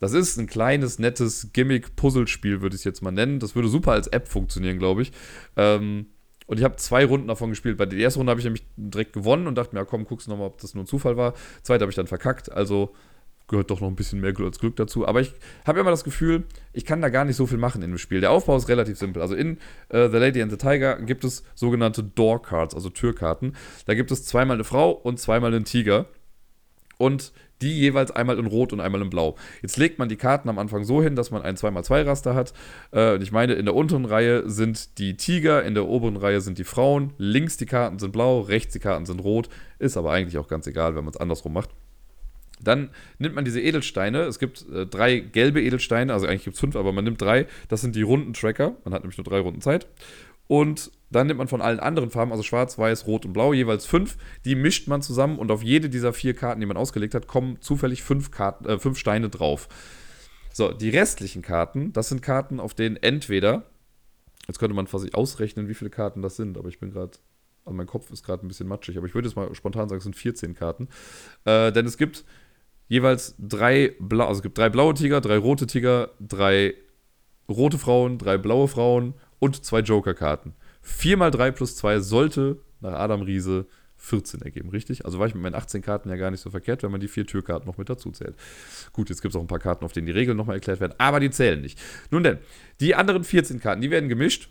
Das 0.00 0.12
ist 0.12 0.38
ein 0.38 0.46
kleines, 0.46 0.98
nettes 0.98 1.50
Gimmick-Puzzlespiel, 1.52 2.60
würde 2.60 2.76
ich 2.76 2.80
es 2.80 2.84
jetzt 2.84 3.02
mal 3.02 3.10
nennen. 3.10 3.40
Das 3.40 3.54
würde 3.54 3.68
super 3.68 3.92
als 3.92 4.06
App 4.06 4.28
funktionieren, 4.28 4.78
glaube 4.78 5.02
ich. 5.02 5.12
Ähm, 5.56 6.06
und 6.46 6.58
ich 6.58 6.64
habe 6.64 6.76
zwei 6.76 7.04
Runden 7.04 7.28
davon 7.28 7.50
gespielt. 7.50 7.76
Bei 7.76 7.84
der 7.84 7.98
ersten 7.98 8.20
Runde 8.20 8.30
habe 8.30 8.40
ich 8.40 8.44
nämlich 8.44 8.64
direkt 8.76 9.12
gewonnen 9.12 9.46
und 9.46 9.56
dachte 9.56 9.74
mir, 9.74 9.80
ja, 9.80 9.84
komm, 9.84 10.06
du 10.06 10.16
nochmal, 10.30 10.46
ob 10.46 10.60
das 10.60 10.74
nur 10.74 10.84
ein 10.84 10.86
Zufall 10.86 11.16
war. 11.16 11.34
Zweite 11.62 11.82
habe 11.82 11.90
ich 11.90 11.96
dann 11.96 12.06
verkackt. 12.06 12.50
Also 12.50 12.94
gehört 13.48 13.70
doch 13.70 13.80
noch 13.80 13.88
ein 13.88 13.96
bisschen 13.96 14.20
mehr 14.20 14.32
Glück 14.32 14.48
als 14.48 14.58
Glück 14.58 14.76
dazu. 14.76 15.06
Aber 15.08 15.20
ich 15.20 15.32
habe 15.66 15.80
immer 15.80 15.90
das 15.90 16.04
Gefühl, 16.04 16.44
ich 16.72 16.84
kann 16.84 17.00
da 17.00 17.08
gar 17.08 17.24
nicht 17.24 17.36
so 17.36 17.46
viel 17.46 17.58
machen 17.58 17.82
in 17.82 17.90
dem 17.90 17.98
Spiel. 17.98 18.20
Der 18.20 18.30
Aufbau 18.30 18.56
ist 18.56 18.68
relativ 18.68 18.98
simpel. 18.98 19.22
Also 19.22 19.34
in 19.34 19.58
äh, 19.88 20.08
The 20.08 20.18
Lady 20.18 20.42
and 20.42 20.52
the 20.52 20.58
Tiger 20.58 21.00
gibt 21.00 21.24
es 21.24 21.42
sogenannte 21.54 22.04
Door 22.04 22.42
Cards, 22.42 22.74
also 22.74 22.90
Türkarten. 22.90 23.56
Da 23.86 23.94
gibt 23.94 24.10
es 24.10 24.24
zweimal 24.24 24.56
eine 24.56 24.64
Frau 24.64 24.90
und 24.90 25.18
zweimal 25.18 25.52
einen 25.52 25.64
Tiger. 25.64 26.06
Und 26.98 27.32
die 27.62 27.76
jeweils 27.76 28.10
einmal 28.10 28.38
in 28.38 28.46
Rot 28.46 28.72
und 28.72 28.80
einmal 28.80 29.02
in 29.02 29.10
Blau. 29.10 29.36
Jetzt 29.62 29.76
legt 29.78 29.98
man 29.98 30.08
die 30.08 30.16
Karten 30.16 30.48
am 30.48 30.58
Anfang 30.58 30.84
so 30.84 31.02
hin, 31.02 31.16
dass 31.16 31.30
man 31.30 31.42
ein 31.42 31.56
2x2-Raster 31.56 32.34
hat. 32.34 32.52
Äh, 32.92 33.14
und 33.14 33.22
ich 33.22 33.32
meine, 33.32 33.54
in 33.54 33.64
der 33.64 33.74
unteren 33.74 34.04
Reihe 34.04 34.48
sind 34.48 34.98
die 34.98 35.16
Tiger, 35.16 35.64
in 35.64 35.74
der 35.74 35.86
oberen 35.86 36.16
Reihe 36.16 36.40
sind 36.40 36.58
die 36.58 36.64
Frauen. 36.64 37.14
Links 37.18 37.56
die 37.56 37.66
Karten 37.66 37.98
sind 37.98 38.12
blau, 38.12 38.40
rechts 38.40 38.74
die 38.74 38.78
Karten 38.78 39.06
sind 39.06 39.20
rot. 39.20 39.48
Ist 39.78 39.96
aber 39.96 40.12
eigentlich 40.12 40.38
auch 40.38 40.48
ganz 40.48 40.66
egal, 40.66 40.94
wenn 40.94 41.04
man 41.04 41.14
es 41.14 41.20
andersrum 41.20 41.52
macht. 41.52 41.70
Dann 42.62 42.90
nimmt 43.18 43.34
man 43.34 43.44
diese 43.44 43.60
Edelsteine. 43.60 44.22
Es 44.22 44.38
gibt 44.38 44.66
äh, 44.68 44.86
drei 44.86 45.20
gelbe 45.20 45.62
Edelsteine, 45.62 46.12
also 46.12 46.26
eigentlich 46.26 46.44
gibt 46.44 46.54
es 46.54 46.60
fünf, 46.60 46.76
aber 46.76 46.92
man 46.92 47.04
nimmt 47.04 47.20
drei. 47.20 47.46
Das 47.68 47.80
sind 47.80 47.94
die 47.96 48.02
runden 48.02 48.32
Tracker. 48.32 48.76
Man 48.84 48.94
hat 48.94 49.02
nämlich 49.02 49.18
nur 49.18 49.24
drei 49.24 49.40
Runden 49.40 49.60
Zeit. 49.60 49.86
Und 50.48 50.90
dann 51.10 51.26
nimmt 51.26 51.38
man 51.38 51.48
von 51.48 51.60
allen 51.60 51.78
anderen 51.78 52.10
Farben, 52.10 52.32
also 52.32 52.42
schwarz, 52.42 52.78
weiß, 52.78 53.06
rot 53.06 53.24
und 53.24 53.32
blau, 53.32 53.52
jeweils 53.52 53.86
fünf. 53.86 54.16
Die 54.44 54.54
mischt 54.54 54.88
man 54.88 55.02
zusammen 55.02 55.38
und 55.38 55.50
auf 55.50 55.62
jede 55.62 55.88
dieser 55.88 56.12
vier 56.12 56.34
Karten, 56.34 56.60
die 56.60 56.66
man 56.66 56.76
ausgelegt 56.76 57.14
hat, 57.14 57.26
kommen 57.26 57.60
zufällig 57.60 58.02
fünf, 58.02 58.30
Karten, 58.30 58.66
äh, 58.66 58.78
fünf 58.78 58.98
Steine 58.98 59.28
drauf. 59.28 59.68
So, 60.52 60.72
die 60.72 60.90
restlichen 60.90 61.42
Karten, 61.42 61.92
das 61.92 62.08
sind 62.08 62.22
Karten, 62.22 62.60
auf 62.60 62.74
denen 62.74 62.96
entweder, 62.96 63.64
jetzt 64.48 64.58
könnte 64.58 64.74
man 64.74 64.86
quasi 64.86 65.10
ausrechnen, 65.12 65.68
wie 65.68 65.74
viele 65.74 65.90
Karten 65.90 66.20
das 66.22 66.36
sind, 66.36 66.58
aber 66.58 66.68
ich 66.68 66.80
bin 66.80 66.90
gerade, 66.90 67.12
also 67.64 67.76
mein 67.76 67.86
Kopf 67.86 68.10
ist 68.10 68.24
gerade 68.24 68.44
ein 68.44 68.48
bisschen 68.48 68.68
matschig, 68.68 68.96
aber 68.96 69.06
ich 69.06 69.14
würde 69.14 69.28
jetzt 69.28 69.36
mal 69.36 69.54
spontan 69.54 69.88
sagen, 69.88 69.98
es 69.98 70.04
sind 70.04 70.16
14 70.16 70.54
Karten. 70.54 70.88
Äh, 71.44 71.72
denn 71.72 71.86
es 71.86 71.96
gibt 71.98 72.24
jeweils 72.88 73.34
drei, 73.38 73.94
Bla 74.00 74.26
also 74.26 74.38
es 74.38 74.42
gibt 74.42 74.58
drei 74.58 74.68
blaue 74.68 74.94
Tiger, 74.94 75.20
drei 75.20 75.38
rote 75.38 75.66
Tiger, 75.66 76.10
drei 76.20 76.74
rote 77.48 77.78
Frauen, 77.78 78.18
drei 78.18 78.38
blaue 78.38 78.68
Frauen 78.68 79.14
und 79.38 79.64
zwei 79.64 79.80
Joker-Karten. 79.80 80.54
4 80.82 81.16
mal 81.16 81.30
3 81.30 81.50
plus 81.50 81.76
2 81.76 82.00
sollte 82.00 82.60
nach 82.80 82.94
Adam 82.94 83.22
Riese 83.22 83.66
14 83.96 84.40
ergeben, 84.42 84.70
richtig? 84.70 85.04
Also 85.04 85.18
war 85.18 85.26
ich 85.26 85.34
mit 85.34 85.42
meinen 85.42 85.56
18 85.56 85.82
Karten 85.82 86.08
ja 86.08 86.16
gar 86.16 86.30
nicht 86.30 86.40
so 86.40 86.50
verkehrt, 86.50 86.82
wenn 86.82 86.90
man 86.90 87.00
die 87.00 87.08
vier 87.08 87.26
Türkarten 87.26 87.66
noch 87.66 87.78
mit 87.78 87.90
dazu 87.90 88.10
zählt. 88.12 88.36
Gut, 88.92 89.10
jetzt 89.10 89.22
gibt 89.22 89.34
es 89.34 89.36
auch 89.36 89.42
ein 89.42 89.48
paar 89.48 89.58
Karten, 89.58 89.84
auf 89.84 89.92
denen 89.92 90.06
die 90.06 90.12
Regeln 90.12 90.36
nochmal 90.36 90.56
erklärt 90.56 90.80
werden, 90.80 90.94
aber 90.98 91.20
die 91.20 91.30
zählen 91.30 91.60
nicht. 91.60 91.80
Nun 92.10 92.22
denn, 92.22 92.38
die 92.80 92.94
anderen 92.94 93.24
14 93.24 93.60
Karten, 93.60 93.80
die 93.80 93.90
werden 93.90 94.08
gemischt, 94.08 94.50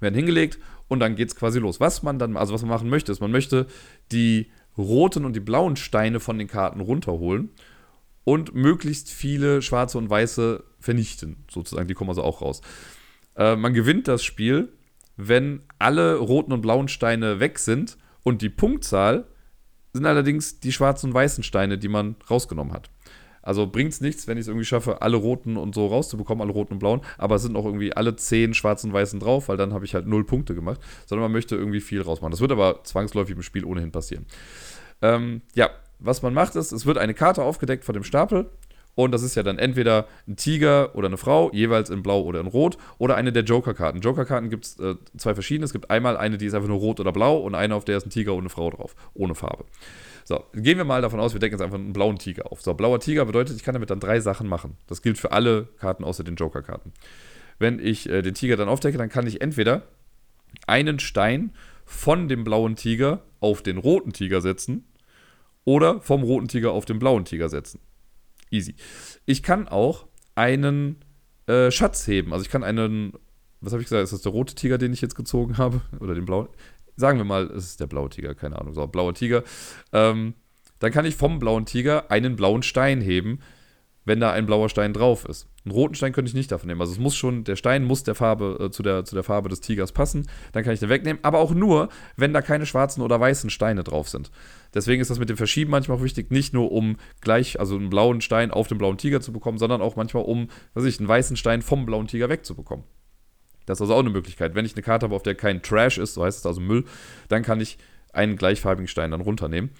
werden 0.00 0.14
hingelegt 0.14 0.58
und 0.88 1.00
dann 1.00 1.14
geht 1.14 1.28
es 1.28 1.36
quasi 1.36 1.60
los. 1.60 1.78
Was 1.78 2.02
man 2.02 2.18
dann, 2.18 2.36
also 2.36 2.52
was 2.52 2.62
man 2.62 2.70
machen 2.70 2.90
möchte, 2.90 3.12
ist, 3.12 3.20
man 3.20 3.30
möchte 3.30 3.66
die 4.10 4.50
roten 4.76 5.24
und 5.24 5.34
die 5.34 5.40
blauen 5.40 5.76
Steine 5.76 6.20
von 6.20 6.38
den 6.38 6.48
Karten 6.48 6.80
runterholen 6.80 7.50
und 8.24 8.54
möglichst 8.54 9.10
viele 9.10 9.62
schwarze 9.62 9.98
und 9.98 10.10
weiße 10.10 10.64
vernichten, 10.80 11.44
sozusagen. 11.50 11.88
Die 11.88 11.94
kommen 11.94 12.10
also 12.10 12.22
auch 12.22 12.40
raus. 12.40 12.60
Äh, 13.36 13.56
man 13.56 13.74
gewinnt 13.74 14.08
das 14.08 14.24
Spiel, 14.24 14.72
wenn 15.16 15.62
alle 15.78 16.16
roten 16.16 16.52
und 16.52 16.62
blauen 16.62 16.88
Steine 16.88 17.40
weg 17.40 17.58
sind 17.58 17.96
und 18.22 18.42
die 18.42 18.48
Punktzahl 18.48 19.26
sind 19.92 20.06
allerdings 20.06 20.58
die 20.58 20.72
schwarzen 20.72 21.10
und 21.10 21.14
weißen 21.14 21.44
Steine, 21.44 21.78
die 21.78 21.88
man 21.88 22.16
rausgenommen 22.28 22.72
hat. 22.72 22.90
Also 23.44 23.66
bringt 23.66 23.92
es 23.92 24.00
nichts, 24.00 24.26
wenn 24.26 24.38
ich 24.38 24.42
es 24.42 24.48
irgendwie 24.48 24.64
schaffe, 24.64 25.02
alle 25.02 25.16
roten 25.16 25.56
und 25.56 25.74
so 25.74 25.86
rauszubekommen, 25.86 26.42
alle 26.42 26.52
roten 26.52 26.74
und 26.74 26.78
blauen, 26.78 27.02
aber 27.18 27.36
es 27.36 27.42
sind 27.42 27.56
auch 27.56 27.64
irgendwie 27.64 27.92
alle 27.92 28.16
zehn 28.16 28.54
schwarzen 28.54 28.90
und 28.90 28.94
weißen 28.94 29.20
drauf, 29.20 29.48
weil 29.48 29.56
dann 29.56 29.72
habe 29.72 29.84
ich 29.84 29.94
halt 29.94 30.06
null 30.06 30.24
Punkte 30.24 30.54
gemacht, 30.54 30.80
sondern 31.06 31.24
man 31.24 31.32
möchte 31.32 31.54
irgendwie 31.54 31.80
viel 31.80 32.02
rausmachen. 32.02 32.30
Das 32.30 32.40
wird 32.40 32.52
aber 32.52 32.82
zwangsläufig 32.84 33.36
im 33.36 33.42
Spiel 33.42 33.64
ohnehin 33.64 33.92
passieren. 33.92 34.26
Ähm, 35.02 35.42
ja, 35.54 35.70
was 35.98 36.22
man 36.22 36.34
macht 36.34 36.56
ist, 36.56 36.72
es 36.72 36.86
wird 36.86 36.98
eine 36.98 37.14
Karte 37.14 37.42
aufgedeckt 37.42 37.84
von 37.84 37.94
dem 37.94 38.04
Stapel 38.04 38.50
und 38.94 39.12
das 39.12 39.22
ist 39.22 39.34
ja 39.34 39.42
dann 39.42 39.58
entweder 39.58 40.06
ein 40.28 40.36
Tiger 40.36 40.94
oder 40.94 41.08
eine 41.08 41.16
Frau, 41.16 41.50
jeweils 41.52 41.90
in 41.90 42.02
Blau 42.02 42.22
oder 42.22 42.40
in 42.40 42.46
Rot, 42.46 42.78
oder 42.98 43.16
eine 43.16 43.32
der 43.32 43.42
Joker-Karten. 43.42 44.00
Joker-Karten 44.00 44.50
gibt 44.50 44.66
es 44.66 44.78
äh, 44.78 44.94
zwei 45.16 45.34
verschiedene. 45.34 45.64
Es 45.64 45.72
gibt 45.72 45.90
einmal 45.90 46.16
eine, 46.16 46.38
die 46.38 46.46
ist 46.46 46.54
einfach 46.54 46.68
nur 46.68 46.78
rot 46.78 47.00
oder 47.00 47.12
blau, 47.12 47.38
und 47.38 47.54
eine, 47.54 47.74
auf 47.74 47.84
der 47.84 47.96
ist 47.96 48.06
ein 48.06 48.10
Tiger 48.10 48.34
und 48.34 48.40
eine 48.40 48.50
Frau 48.50 48.70
drauf, 48.70 48.94
ohne 49.14 49.34
Farbe. 49.34 49.64
So, 50.24 50.42
gehen 50.54 50.78
wir 50.78 50.84
mal 50.84 51.02
davon 51.02 51.20
aus, 51.20 51.34
wir 51.34 51.40
decken 51.40 51.54
jetzt 51.54 51.62
einfach 51.62 51.78
einen 51.78 51.92
blauen 51.92 52.18
Tiger 52.18 52.50
auf. 52.50 52.62
So, 52.62 52.72
blauer 52.72 52.98
Tiger 52.98 53.26
bedeutet, 53.26 53.56
ich 53.56 53.62
kann 53.62 53.74
damit 53.74 53.90
dann 53.90 54.00
drei 54.00 54.20
Sachen 54.20 54.48
machen. 54.48 54.78
Das 54.86 55.02
gilt 55.02 55.18
für 55.18 55.32
alle 55.32 55.66
Karten 55.78 56.02
außer 56.02 56.24
den 56.24 56.36
Joker-Karten. 56.36 56.92
Wenn 57.58 57.78
ich 57.78 58.08
äh, 58.08 58.22
den 58.22 58.34
Tiger 58.34 58.56
dann 58.56 58.68
aufdecke, 58.68 58.96
dann 58.96 59.10
kann 59.10 59.26
ich 59.26 59.42
entweder 59.42 59.82
einen 60.66 60.98
Stein 60.98 61.52
von 61.84 62.28
dem 62.28 62.42
blauen 62.42 62.76
Tiger 62.76 63.22
auf 63.40 63.62
den 63.62 63.76
roten 63.76 64.12
Tiger 64.12 64.40
setzen 64.40 64.86
oder 65.64 66.00
vom 66.00 66.22
roten 66.22 66.48
Tiger 66.48 66.72
auf 66.72 66.86
den 66.86 66.98
blauen 66.98 67.24
Tiger 67.24 67.48
setzen. 67.48 67.80
Easy. 68.50 68.74
Ich 69.26 69.42
kann 69.42 69.68
auch 69.68 70.06
einen 70.34 71.04
äh, 71.46 71.70
Schatz 71.70 72.06
heben. 72.06 72.32
Also 72.32 72.44
ich 72.44 72.50
kann 72.50 72.64
einen, 72.64 73.12
was 73.60 73.72
habe 73.72 73.82
ich 73.82 73.88
gesagt, 73.88 74.04
ist 74.04 74.12
das 74.12 74.22
der 74.22 74.32
rote 74.32 74.54
Tiger, 74.54 74.78
den 74.78 74.92
ich 74.92 75.00
jetzt 75.00 75.14
gezogen 75.14 75.58
habe? 75.58 75.82
Oder 76.00 76.14
den 76.14 76.24
blauen? 76.24 76.48
Sagen 76.96 77.18
wir 77.18 77.24
mal, 77.24 77.50
es 77.50 77.64
ist 77.64 77.80
der 77.80 77.86
blaue 77.86 78.08
Tiger, 78.08 78.34
keine 78.34 78.58
Ahnung. 78.58 78.74
So, 78.74 78.86
blauer 78.86 79.14
Tiger. 79.14 79.42
Ähm, 79.92 80.34
dann 80.78 80.92
kann 80.92 81.06
ich 81.06 81.16
vom 81.16 81.38
blauen 81.38 81.66
Tiger 81.66 82.10
einen 82.10 82.36
blauen 82.36 82.62
Stein 82.62 83.00
heben, 83.00 83.40
wenn 84.04 84.20
da 84.20 84.32
ein 84.32 84.46
blauer 84.46 84.68
Stein 84.68 84.92
drauf 84.92 85.24
ist. 85.24 85.48
Einen 85.64 85.72
roten 85.72 85.94
Stein 85.94 86.12
könnte 86.12 86.28
ich 86.28 86.34
nicht 86.34 86.52
davon 86.52 86.68
nehmen. 86.68 86.80
Also 86.82 86.92
es 86.92 86.98
muss 86.98 87.16
schon, 87.16 87.44
der 87.44 87.56
Stein 87.56 87.84
muss 87.84 88.04
der 88.04 88.14
Farbe, 88.14 88.58
äh, 88.60 88.70
zu, 88.70 88.82
der, 88.82 89.04
zu 89.04 89.14
der 89.14 89.24
Farbe 89.24 89.48
des 89.48 89.60
Tigers 89.60 89.92
passen. 89.92 90.28
Dann 90.52 90.62
kann 90.62 90.74
ich 90.74 90.80
den 90.80 90.90
wegnehmen. 90.90 91.24
Aber 91.24 91.38
auch 91.38 91.54
nur, 91.54 91.88
wenn 92.16 92.34
da 92.34 92.42
keine 92.42 92.66
schwarzen 92.66 93.02
oder 93.02 93.18
weißen 93.18 93.48
Steine 93.48 93.82
drauf 93.82 94.10
sind. 94.10 94.30
Deswegen 94.74 95.00
ist 95.00 95.10
das 95.10 95.18
mit 95.18 95.30
dem 95.30 95.38
Verschieben 95.38 95.70
manchmal 95.70 95.96
auch 95.96 96.02
wichtig, 96.02 96.30
nicht 96.30 96.52
nur 96.52 96.70
um 96.70 96.96
gleich, 97.22 97.58
also 97.58 97.76
einen 97.76 97.88
blauen 97.88 98.20
Stein 98.20 98.50
auf 98.50 98.68
den 98.68 98.76
blauen 98.76 98.98
Tiger 98.98 99.22
zu 99.22 99.32
bekommen, 99.32 99.56
sondern 99.56 99.80
auch 99.80 99.96
manchmal 99.96 100.24
um, 100.24 100.48
was 100.74 100.84
ich, 100.84 100.98
einen 100.98 101.08
weißen 101.08 101.38
Stein 101.38 101.62
vom 101.62 101.86
blauen 101.86 102.08
Tiger 102.08 102.28
wegzubekommen. 102.28 102.84
Das 103.66 103.78
ist 103.78 103.82
also 103.82 103.94
auch 103.94 104.00
eine 104.00 104.10
Möglichkeit. 104.10 104.54
Wenn 104.54 104.64
ich 104.64 104.74
eine 104.74 104.82
Karte 104.82 105.04
habe, 105.04 105.14
auf 105.14 105.22
der 105.22 105.34
kein 105.34 105.62
Trash 105.62 105.98
ist, 105.98 106.14
so 106.14 106.24
heißt 106.24 106.38
es 106.38 106.46
also 106.46 106.60
Müll, 106.60 106.84
dann 107.28 107.42
kann 107.42 107.60
ich 107.60 107.78
einen 108.12 108.36
gleichfarbigen 108.36 108.88
Stein 108.88 109.10
dann 109.10 109.20
runternehmen. 109.20 109.70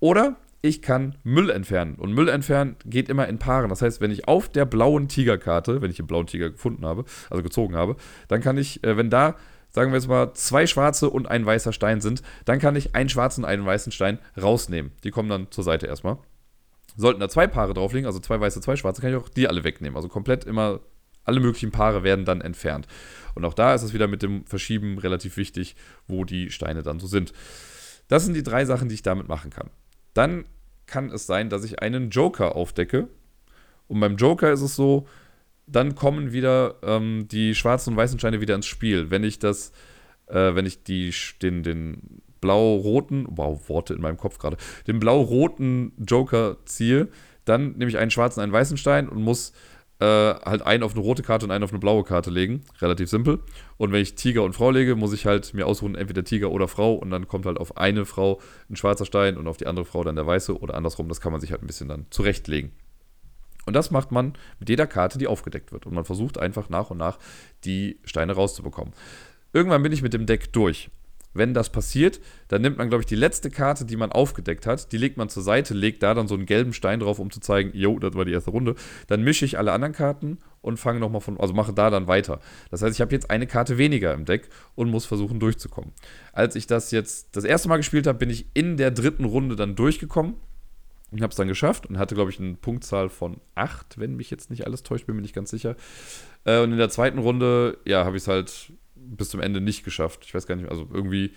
Oder 0.00 0.36
ich 0.62 0.82
kann 0.82 1.16
Müll 1.22 1.50
entfernen. 1.50 1.94
Und 1.96 2.12
Müll 2.12 2.28
entfernen 2.28 2.76
geht 2.84 3.08
immer 3.08 3.28
in 3.28 3.38
Paaren. 3.38 3.70
Das 3.70 3.82
heißt, 3.82 4.00
wenn 4.00 4.10
ich 4.10 4.28
auf 4.28 4.48
der 4.48 4.64
blauen 4.64 5.08
Tigerkarte, 5.08 5.80
wenn 5.80 5.90
ich 5.90 5.96
den 5.96 6.06
blauen 6.06 6.26
Tiger 6.26 6.50
gefunden 6.50 6.84
habe, 6.84 7.04
also 7.30 7.42
gezogen 7.42 7.76
habe, 7.76 7.96
dann 8.28 8.40
kann 8.40 8.58
ich, 8.58 8.82
äh, 8.84 8.96
wenn 8.96 9.10
da, 9.10 9.36
sagen 9.70 9.92
wir 9.92 9.98
jetzt 9.98 10.08
mal, 10.08 10.32
zwei 10.34 10.66
schwarze 10.66 11.10
und 11.10 11.28
ein 11.30 11.46
weißer 11.46 11.72
Stein 11.72 12.00
sind, 12.00 12.22
dann 12.44 12.58
kann 12.58 12.76
ich 12.76 12.94
einen 12.94 13.08
schwarzen 13.08 13.44
und 13.44 13.50
einen 13.50 13.66
weißen 13.66 13.92
Stein 13.92 14.18
rausnehmen. 14.40 14.92
Die 15.04 15.10
kommen 15.10 15.28
dann 15.28 15.50
zur 15.50 15.64
Seite 15.64 15.86
erstmal. 15.86 16.18
Sollten 16.96 17.20
da 17.20 17.28
zwei 17.28 17.46
Paare 17.46 17.74
drauf 17.74 17.92
liegen, 17.92 18.06
also 18.06 18.18
zwei 18.20 18.40
weiße, 18.40 18.60
zwei 18.60 18.76
schwarze, 18.76 19.02
kann 19.02 19.10
ich 19.10 19.16
auch 19.16 19.28
die 19.28 19.48
alle 19.48 19.64
wegnehmen. 19.64 19.96
Also 19.96 20.08
komplett 20.08 20.44
immer, 20.44 20.80
alle 21.26 21.40
möglichen 21.40 21.70
Paare 21.70 22.02
werden 22.02 22.24
dann 22.24 22.40
entfernt. 22.40 22.86
Und 23.34 23.44
auch 23.44 23.54
da 23.54 23.74
ist 23.74 23.82
es 23.82 23.92
wieder 23.92 24.06
mit 24.06 24.22
dem 24.22 24.46
Verschieben 24.46 24.98
relativ 24.98 25.36
wichtig, 25.36 25.76
wo 26.06 26.24
die 26.24 26.50
Steine 26.50 26.82
dann 26.82 26.98
so 26.98 27.06
sind. 27.06 27.32
Das 28.08 28.24
sind 28.24 28.34
die 28.34 28.42
drei 28.42 28.64
Sachen, 28.64 28.88
die 28.88 28.94
ich 28.94 29.02
damit 29.02 29.28
machen 29.28 29.50
kann. 29.50 29.68
Dann 30.14 30.46
kann 30.86 31.10
es 31.10 31.26
sein, 31.26 31.50
dass 31.50 31.64
ich 31.64 31.82
einen 31.82 32.10
Joker 32.10 32.56
aufdecke. 32.56 33.08
Und 33.88 34.00
beim 34.00 34.16
Joker 34.16 34.52
ist 34.52 34.62
es 34.62 34.76
so, 34.76 35.06
dann 35.66 35.96
kommen 35.96 36.32
wieder 36.32 36.76
ähm, 36.82 37.26
die 37.28 37.54
schwarzen 37.54 37.90
und 37.90 37.96
weißen 37.96 38.18
Steine 38.18 38.40
wieder 38.40 38.54
ins 38.54 38.66
Spiel. 38.66 39.10
Wenn 39.10 39.24
ich 39.24 39.38
das, 39.38 39.72
äh, 40.28 40.54
wenn 40.54 40.64
ich 40.64 40.84
die, 40.84 41.12
den, 41.42 41.62
den 41.62 42.22
blau-roten, 42.40 43.26
wow, 43.30 43.68
Worte 43.68 43.94
in 43.94 44.00
meinem 44.00 44.16
Kopf 44.16 44.38
gerade, 44.38 44.56
den 44.86 45.00
blau-roten 45.00 45.92
Joker 45.98 46.58
ziehe, 46.64 47.08
dann 47.44 47.72
nehme 47.72 47.90
ich 47.90 47.98
einen 47.98 48.10
schwarzen, 48.10 48.40
einen 48.40 48.52
weißen 48.52 48.76
Stein 48.76 49.08
und 49.08 49.22
muss 49.22 49.52
äh, 49.98 50.04
halt 50.04 50.62
einen 50.62 50.82
auf 50.82 50.92
eine 50.92 51.00
rote 51.00 51.22
Karte 51.22 51.46
und 51.46 51.50
einen 51.50 51.64
auf 51.64 51.70
eine 51.70 51.78
blaue 51.78 52.04
Karte 52.04 52.30
legen. 52.30 52.62
Relativ 52.80 53.08
simpel. 53.08 53.40
Und 53.78 53.92
wenn 53.92 54.02
ich 54.02 54.14
Tiger 54.14 54.42
und 54.42 54.52
Frau 54.52 54.70
lege, 54.70 54.94
muss 54.94 55.12
ich 55.12 55.26
halt 55.26 55.54
mir 55.54 55.66
aussuchen, 55.66 55.94
entweder 55.94 56.24
Tiger 56.24 56.50
oder 56.50 56.68
Frau. 56.68 56.94
Und 56.94 57.10
dann 57.10 57.28
kommt 57.28 57.46
halt 57.46 57.58
auf 57.58 57.76
eine 57.76 58.04
Frau 58.04 58.40
ein 58.68 58.76
schwarzer 58.76 59.06
Stein 59.06 59.36
und 59.36 59.46
auf 59.48 59.56
die 59.56 59.66
andere 59.66 59.86
Frau 59.86 60.04
dann 60.04 60.16
der 60.16 60.26
weiße 60.26 60.58
oder 60.58 60.74
andersrum. 60.74 61.08
Das 61.08 61.20
kann 61.20 61.32
man 61.32 61.40
sich 61.40 61.50
halt 61.50 61.62
ein 61.62 61.66
bisschen 61.66 61.88
dann 61.88 62.06
zurechtlegen. 62.10 62.72
Und 63.64 63.74
das 63.74 63.90
macht 63.90 64.12
man 64.12 64.34
mit 64.60 64.68
jeder 64.68 64.86
Karte, 64.86 65.18
die 65.18 65.26
aufgedeckt 65.26 65.72
wird. 65.72 65.86
Und 65.86 65.94
man 65.94 66.04
versucht 66.04 66.38
einfach 66.38 66.68
nach 66.68 66.90
und 66.90 66.98
nach 66.98 67.18
die 67.64 67.98
Steine 68.04 68.34
rauszubekommen. 68.34 68.94
Irgendwann 69.52 69.82
bin 69.82 69.92
ich 69.92 70.02
mit 70.02 70.12
dem 70.12 70.26
Deck 70.26 70.52
durch. 70.52 70.90
Wenn 71.36 71.54
das 71.54 71.70
passiert, 71.70 72.20
dann 72.48 72.62
nimmt 72.62 72.78
man, 72.78 72.88
glaube 72.88 73.02
ich, 73.02 73.06
die 73.06 73.16
letzte 73.16 73.50
Karte, 73.50 73.84
die 73.84 73.96
man 73.96 74.12
aufgedeckt 74.12 74.66
hat, 74.66 74.92
die 74.92 74.98
legt 74.98 75.16
man 75.16 75.28
zur 75.28 75.42
Seite, 75.42 75.74
legt 75.74 76.02
da 76.02 76.14
dann 76.14 76.28
so 76.28 76.34
einen 76.34 76.46
gelben 76.46 76.72
Stein 76.72 77.00
drauf, 77.00 77.18
um 77.18 77.30
zu 77.30 77.40
zeigen, 77.40 77.70
jo, 77.74 77.98
das 77.98 78.14
war 78.14 78.24
die 78.24 78.32
erste 78.32 78.50
Runde. 78.50 78.74
Dann 79.06 79.22
mische 79.22 79.44
ich 79.44 79.58
alle 79.58 79.72
anderen 79.72 79.94
Karten 79.94 80.38
und 80.60 80.78
fange 80.78 81.00
nochmal 81.00 81.20
von, 81.20 81.38
also 81.38 81.54
mache 81.54 81.72
da 81.72 81.90
dann 81.90 82.06
weiter. 82.06 82.40
Das 82.70 82.82
heißt, 82.82 82.94
ich 82.94 83.00
habe 83.00 83.12
jetzt 83.12 83.30
eine 83.30 83.46
Karte 83.46 83.78
weniger 83.78 84.12
im 84.14 84.24
Deck 84.24 84.48
und 84.74 84.90
muss 84.90 85.06
versuchen 85.06 85.38
durchzukommen. 85.40 85.92
Als 86.32 86.56
ich 86.56 86.66
das 86.66 86.90
jetzt 86.90 87.36
das 87.36 87.44
erste 87.44 87.68
Mal 87.68 87.76
gespielt 87.76 88.06
habe, 88.06 88.18
bin 88.18 88.30
ich 88.30 88.46
in 88.54 88.76
der 88.76 88.90
dritten 88.90 89.24
Runde 89.24 89.56
dann 89.56 89.76
durchgekommen 89.76 90.34
und 91.10 91.22
habe 91.22 91.30
es 91.30 91.36
dann 91.36 91.48
geschafft 91.48 91.86
und 91.86 91.98
hatte, 91.98 92.14
glaube 92.14 92.30
ich, 92.30 92.40
eine 92.40 92.54
Punktzahl 92.54 93.08
von 93.08 93.40
8, 93.54 93.98
wenn 93.98 94.16
mich 94.16 94.30
jetzt 94.30 94.50
nicht 94.50 94.66
alles 94.66 94.82
täuscht, 94.82 95.06
bin 95.06 95.16
mir 95.16 95.22
nicht 95.22 95.34
ganz 95.34 95.50
sicher. 95.50 95.76
Äh, 96.44 96.60
und 96.60 96.72
in 96.72 96.78
der 96.78 96.90
zweiten 96.90 97.18
Runde, 97.18 97.78
ja, 97.84 98.04
habe 98.04 98.16
ich 98.16 98.24
es 98.24 98.28
halt 98.28 98.72
bis 99.06 99.30
zum 99.30 99.40
Ende 99.40 99.60
nicht 99.60 99.84
geschafft. 99.84 100.24
Ich 100.24 100.34
weiß 100.34 100.46
gar 100.46 100.56
nicht, 100.56 100.68
also 100.68 100.88
irgendwie 100.92 101.32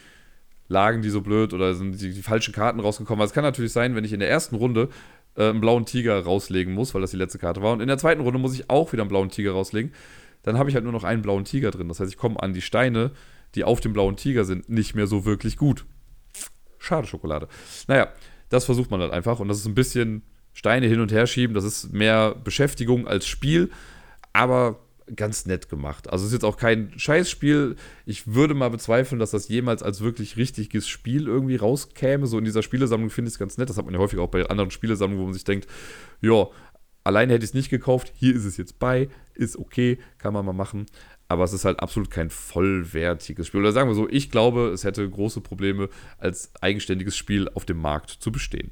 lagen 0.68 1.02
die 1.02 1.10
so 1.10 1.22
blöd 1.22 1.54
oder 1.54 1.74
sind 1.74 2.00
die, 2.00 2.14
die 2.14 2.22
falschen 2.22 2.54
Karten 2.54 2.80
rausgekommen. 2.80 3.22
Also 3.22 3.32
es 3.32 3.36
kann 3.36 3.44
natürlich 3.44 3.74
sein, 3.74 3.96
wenn 3.96 4.06
ich 4.06 4.14
in 4.14 4.20
der 4.20 4.30
ersten 4.30 4.56
Runde 4.56 4.90
äh, 5.36 5.50
einen 5.50 5.62
blauen 5.62 5.86
Tiger 5.86 6.24
rauslegen 6.24 6.74
muss, 6.74 6.94
weil 6.94 7.02
das 7.02 7.12
die 7.12 7.18
letzte 7.18 7.40
Karte 7.40 7.62
war. 7.62 7.74
Und 7.74 7.82
in 7.82 7.88
der 7.88 7.98
zweiten 7.98 8.22
Runde 8.22 8.40
muss 8.40 8.54
ich 8.54 8.70
auch 8.70 8.94
wieder 8.94 9.04
einen 9.04 9.10
blauen 9.10 9.30
Tiger 9.30 9.52
rauslegen. 9.52 9.94
Dann 10.44 10.58
habe 10.58 10.70
ich 10.70 10.76
halt 10.76 10.84
nur 10.84 10.94
noch 10.94 11.04
einen 11.04 11.22
blauen 11.22 11.44
Tiger 11.44 11.72
drin. 11.72 11.88
Das 11.88 12.00
heißt, 12.00 12.12
ich 12.12 12.18
komme 12.18 12.42
an 12.42 12.54
die 12.54 12.62
Steine, 12.62 13.12
die 13.56 13.64
auf 13.64 13.82
dem 13.82 13.94
blauen 13.94 14.16
Tiger 14.16 14.46
sind, 14.46 14.70
nicht 14.70 14.96
mehr 14.96 15.08
so 15.08 15.26
wirklich 15.26 15.58
gut. 15.58 15.86
Schade 16.78 17.08
Schokolade. 17.08 17.48
Naja, 17.88 18.10
das 18.50 18.66
versucht 18.66 18.92
man 18.92 19.02
halt 19.02 19.12
einfach. 19.12 19.40
Und 19.40 19.48
das 19.48 19.58
ist 19.58 19.66
ein 19.66 19.76
bisschen 19.76 20.22
Steine 20.54 20.88
hin 20.88 21.02
und 21.02 21.12
her 21.12 21.28
schieben. 21.28 21.54
Das 21.54 21.64
ist 21.64 21.92
mehr 21.92 22.36
Beschäftigung 22.36 23.08
als 23.08 23.28
Spiel. 23.28 23.70
Aber 24.34 24.80
ganz 25.16 25.46
nett 25.46 25.70
gemacht. 25.70 26.10
Also 26.10 26.24
es 26.24 26.30
ist 26.30 26.34
jetzt 26.34 26.46
auch 26.46 26.58
kein 26.58 26.92
Scheißspiel. 26.98 27.76
Ich 28.06 28.34
würde 28.34 28.54
mal 28.54 28.70
bezweifeln, 28.70 29.20
dass 29.20 29.32
das 29.32 29.48
jemals 29.48 29.84
als 29.84 30.02
wirklich 30.02 30.38
richtiges 30.38 30.88
Spiel 30.88 31.28
irgendwie 31.28 31.56
rauskäme. 31.56 32.28
So 32.28 32.38
in 32.38 32.46
dieser 32.46 32.64
Spielesammlung 32.64 33.10
finde 33.10 33.30
ich 33.30 33.36
es 33.36 33.40
ganz 33.40 33.58
nett. 33.58 33.70
Das 33.70 33.78
hat 33.78 33.86
man 33.86 33.94
ja 33.94 34.00
häufig 34.00 34.20
auch 34.20 34.30
bei 34.30 34.46
anderen 34.46 34.72
Spielesammlungen, 34.72 35.22
wo 35.22 35.26
man 35.28 35.34
sich 35.34 35.44
denkt, 35.44 35.68
ja, 36.22 36.48
alleine 37.04 37.34
hätte 37.34 37.44
ich 37.44 37.52
es 37.52 37.56
nicht 37.56 37.70
gekauft. 37.70 38.12
Hier 38.16 38.36
ist 38.36 38.46
es 38.46 38.58
jetzt 38.58 38.80
bei. 38.80 39.10
Ist 39.34 39.58
okay, 39.58 40.00
kann 40.18 40.34
man 40.34 40.46
mal 40.46 40.54
machen. 40.54 40.86
Aber 41.28 41.44
es 41.44 41.54
ist 41.54 41.66
halt 41.66 41.80
absolut 41.80 42.10
kein 42.10 42.30
vollwertiges 42.30 43.48
Spiel. 43.48 43.60
Oder 43.62 43.72
sagen 43.72 43.90
wir 43.90 43.96
so, 43.96 44.10
ich 44.10 44.32
glaube, 44.32 44.70
es 44.70 44.84
hätte 44.84 45.08
große 45.08 45.42
Probleme, 45.42 45.90
als 46.18 46.52
eigenständiges 46.62 47.16
Spiel 47.16 47.48
auf 47.50 47.66
dem 47.66 47.78
Markt 47.78 48.10
zu 48.10 48.32
bestehen. 48.32 48.72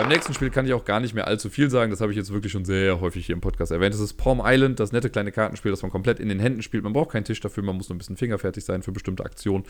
Beim 0.00 0.08
nächsten 0.08 0.32
Spiel 0.32 0.48
kann 0.48 0.64
ich 0.64 0.72
auch 0.72 0.86
gar 0.86 0.98
nicht 0.98 1.12
mehr 1.12 1.26
allzu 1.26 1.50
viel 1.50 1.68
sagen. 1.68 1.90
Das 1.90 2.00
habe 2.00 2.10
ich 2.10 2.16
jetzt 2.16 2.32
wirklich 2.32 2.52
schon 2.52 2.64
sehr 2.64 3.02
häufig 3.02 3.26
hier 3.26 3.34
im 3.34 3.42
Podcast 3.42 3.70
erwähnt. 3.70 3.92
Das 3.92 4.00
ist 4.00 4.14
Palm 4.14 4.40
Island, 4.42 4.80
das 4.80 4.92
nette 4.92 5.10
kleine 5.10 5.30
Kartenspiel, 5.30 5.70
das 5.70 5.82
man 5.82 5.90
komplett 5.90 6.18
in 6.18 6.30
den 6.30 6.40
Händen 6.40 6.62
spielt. 6.62 6.84
Man 6.84 6.94
braucht 6.94 7.10
keinen 7.10 7.24
Tisch 7.24 7.38
dafür, 7.38 7.62
man 7.62 7.76
muss 7.76 7.90
nur 7.90 7.96
ein 7.96 7.98
bisschen 7.98 8.16
fingerfertig 8.16 8.64
sein 8.64 8.82
für 8.82 8.92
bestimmte 8.92 9.26
Aktionen. 9.26 9.64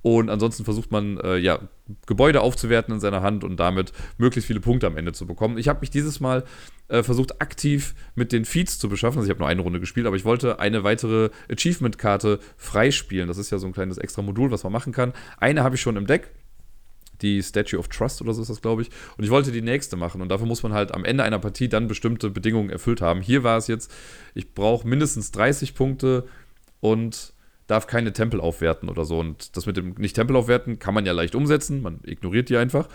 Und 0.00 0.30
ansonsten 0.30 0.62
versucht 0.64 0.92
man, 0.92 1.18
äh, 1.18 1.38
ja, 1.38 1.58
Gebäude 2.06 2.40
aufzuwerten 2.40 2.94
in 2.94 3.00
seiner 3.00 3.20
Hand 3.20 3.42
und 3.42 3.58
damit 3.58 3.92
möglichst 4.16 4.46
viele 4.46 4.60
Punkte 4.60 4.86
am 4.86 4.96
Ende 4.96 5.12
zu 5.12 5.26
bekommen. 5.26 5.58
Ich 5.58 5.66
habe 5.66 5.80
mich 5.80 5.90
dieses 5.90 6.20
Mal 6.20 6.44
äh, 6.86 7.02
versucht, 7.02 7.42
aktiv 7.42 7.96
mit 8.14 8.30
den 8.30 8.44
Feeds 8.44 8.78
zu 8.78 8.88
beschaffen. 8.88 9.18
Also 9.18 9.26
ich 9.26 9.30
habe 9.30 9.40
nur 9.40 9.48
eine 9.48 9.62
Runde 9.62 9.80
gespielt, 9.80 10.06
aber 10.06 10.14
ich 10.14 10.24
wollte 10.24 10.60
eine 10.60 10.84
weitere 10.84 11.30
Achievement-Karte 11.50 12.38
freispielen. 12.56 13.26
Das 13.26 13.38
ist 13.38 13.50
ja 13.50 13.58
so 13.58 13.66
ein 13.66 13.72
kleines 13.72 13.98
extra 13.98 14.22
Modul, 14.22 14.52
was 14.52 14.62
man 14.62 14.72
machen 14.72 14.92
kann. 14.92 15.14
Eine 15.36 15.64
habe 15.64 15.74
ich 15.74 15.80
schon 15.80 15.96
im 15.96 16.06
Deck 16.06 16.30
die 17.24 17.42
Statue 17.42 17.78
of 17.78 17.88
Trust 17.88 18.20
oder 18.20 18.34
so 18.34 18.42
ist 18.42 18.50
das, 18.50 18.60
glaube 18.60 18.82
ich. 18.82 18.90
Und 19.16 19.24
ich 19.24 19.30
wollte 19.30 19.50
die 19.50 19.62
nächste 19.62 19.96
machen. 19.96 20.20
Und 20.20 20.28
dafür 20.28 20.46
muss 20.46 20.62
man 20.62 20.72
halt 20.72 20.92
am 20.92 21.04
Ende 21.04 21.24
einer 21.24 21.38
Partie 21.38 21.68
dann 21.68 21.88
bestimmte 21.88 22.30
Bedingungen 22.30 22.70
erfüllt 22.70 23.00
haben. 23.00 23.20
Hier 23.20 23.42
war 23.42 23.56
es 23.56 23.66
jetzt, 23.66 23.90
ich 24.34 24.52
brauche 24.52 24.86
mindestens 24.86 25.30
30 25.32 25.74
Punkte 25.74 26.24
und 26.80 27.32
darf 27.66 27.86
keine 27.86 28.12
Tempel 28.12 28.40
aufwerten 28.40 28.88
oder 28.88 29.04
so. 29.04 29.18
Und 29.18 29.56
das 29.56 29.66
mit 29.66 29.76
dem 29.76 29.94
nicht 29.94 30.14
Tempel 30.14 30.36
aufwerten 30.36 30.78
kann 30.78 30.94
man 30.94 31.06
ja 31.06 31.12
leicht 31.12 31.34
umsetzen. 31.34 31.80
Man 31.82 32.00
ignoriert 32.04 32.50
die 32.50 32.58
einfach. 32.58 32.88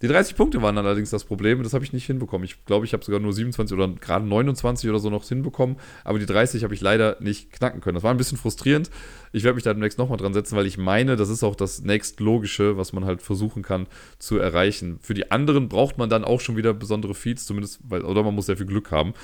Die 0.00 0.06
30 0.06 0.36
Punkte 0.36 0.62
waren 0.62 0.78
allerdings 0.78 1.10
das 1.10 1.24
Problem, 1.24 1.62
das 1.62 1.74
habe 1.74 1.84
ich 1.84 1.92
nicht 1.92 2.06
hinbekommen. 2.06 2.44
Ich 2.44 2.64
glaube, 2.66 2.86
ich 2.86 2.92
habe 2.92 3.04
sogar 3.04 3.18
nur 3.20 3.32
27 3.32 3.76
oder 3.76 3.88
gerade 3.88 4.24
29 4.26 4.88
oder 4.88 5.00
so 5.00 5.10
noch 5.10 5.26
hinbekommen, 5.26 5.76
aber 6.04 6.20
die 6.20 6.26
30 6.26 6.62
habe 6.62 6.72
ich 6.72 6.80
leider 6.80 7.16
nicht 7.20 7.52
knacken 7.52 7.80
können. 7.80 7.94
Das 7.94 8.04
war 8.04 8.12
ein 8.12 8.16
bisschen 8.16 8.38
frustrierend. 8.38 8.90
Ich 9.32 9.42
werde 9.42 9.56
mich 9.56 9.64
da 9.64 9.72
demnächst 9.72 9.98
nochmal 9.98 10.18
dran 10.18 10.32
setzen, 10.32 10.56
weil 10.56 10.66
ich 10.66 10.78
meine, 10.78 11.16
das 11.16 11.28
ist 11.28 11.42
auch 11.42 11.56
das 11.56 11.82
nächstlogische, 11.82 12.76
was 12.76 12.92
man 12.92 13.04
halt 13.04 13.22
versuchen 13.22 13.62
kann 13.62 13.86
zu 14.18 14.38
erreichen. 14.38 14.98
Für 15.02 15.14
die 15.14 15.32
anderen 15.32 15.68
braucht 15.68 15.98
man 15.98 16.08
dann 16.08 16.24
auch 16.24 16.40
schon 16.40 16.56
wieder 16.56 16.74
besondere 16.74 17.14
Feeds, 17.14 17.44
zumindest, 17.46 17.80
weil, 17.88 18.02
oder 18.02 18.22
man 18.22 18.34
muss 18.34 18.46
sehr 18.46 18.56
viel 18.56 18.66
Glück 18.66 18.92
haben. 18.92 19.14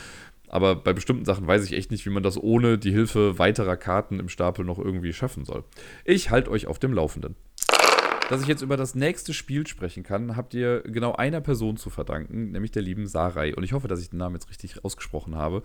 Aber 0.48 0.76
bei 0.76 0.92
bestimmten 0.92 1.24
Sachen 1.24 1.46
weiß 1.46 1.64
ich 1.64 1.72
echt 1.72 1.90
nicht, 1.90 2.06
wie 2.06 2.10
man 2.10 2.22
das 2.22 2.40
ohne 2.40 2.78
die 2.78 2.92
Hilfe 2.92 3.38
weiterer 3.38 3.76
Karten 3.76 4.20
im 4.20 4.28
Stapel 4.28 4.64
noch 4.64 4.78
irgendwie 4.78 5.12
schaffen 5.12 5.44
soll. 5.44 5.64
Ich 6.04 6.30
halte 6.30 6.50
euch 6.50 6.66
auf 6.66 6.78
dem 6.78 6.92
Laufenden. 6.92 7.34
Dass 8.30 8.40
ich 8.40 8.48
jetzt 8.48 8.62
über 8.62 8.76
das 8.78 8.94
nächste 8.94 9.34
Spiel 9.34 9.66
sprechen 9.66 10.02
kann, 10.02 10.36
habt 10.36 10.54
ihr 10.54 10.80
genau 10.80 11.12
einer 11.14 11.42
Person 11.42 11.76
zu 11.76 11.90
verdanken, 11.90 12.52
nämlich 12.52 12.70
der 12.70 12.82
lieben 12.82 13.06
Sarai. 13.06 13.54
Und 13.54 13.64
ich 13.64 13.74
hoffe, 13.74 13.86
dass 13.86 14.00
ich 14.00 14.10
den 14.10 14.18
Namen 14.18 14.36
jetzt 14.36 14.48
richtig 14.48 14.82
ausgesprochen 14.82 15.34
habe. 15.34 15.62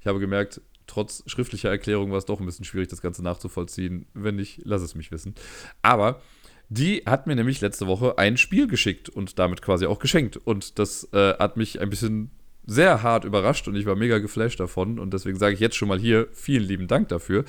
Ich 0.00 0.06
habe 0.06 0.20
gemerkt, 0.20 0.60
trotz 0.86 1.22
schriftlicher 1.26 1.70
Erklärung 1.70 2.10
war 2.10 2.18
es 2.18 2.26
doch 2.26 2.38
ein 2.38 2.46
bisschen 2.46 2.66
schwierig, 2.66 2.88
das 2.88 3.00
Ganze 3.00 3.22
nachzuvollziehen. 3.22 4.06
Wenn 4.12 4.36
nicht, 4.36 4.60
lass 4.64 4.82
es 4.82 4.94
mich 4.94 5.10
wissen. 5.10 5.34
Aber 5.80 6.20
die 6.68 7.02
hat 7.06 7.26
mir 7.26 7.34
nämlich 7.34 7.60
letzte 7.60 7.86
Woche 7.86 8.18
ein 8.18 8.36
Spiel 8.36 8.66
geschickt 8.66 9.08
und 9.08 9.38
damit 9.38 9.62
quasi 9.62 9.86
auch 9.86 9.98
geschenkt. 9.98 10.36
Und 10.36 10.78
das 10.78 11.08
äh, 11.12 11.34
hat 11.38 11.56
mich 11.56 11.80
ein 11.80 11.90
bisschen 11.90 12.30
sehr 12.66 13.02
hart 13.02 13.24
überrascht 13.24 13.68
und 13.68 13.76
ich 13.76 13.86
war 13.86 13.94
mega 13.94 14.18
geflasht 14.18 14.60
davon. 14.60 14.98
Und 14.98 15.14
deswegen 15.14 15.38
sage 15.38 15.54
ich 15.54 15.60
jetzt 15.60 15.76
schon 15.76 15.88
mal 15.88 15.98
hier 15.98 16.28
vielen 16.32 16.64
lieben 16.64 16.88
Dank 16.88 17.08
dafür. 17.08 17.44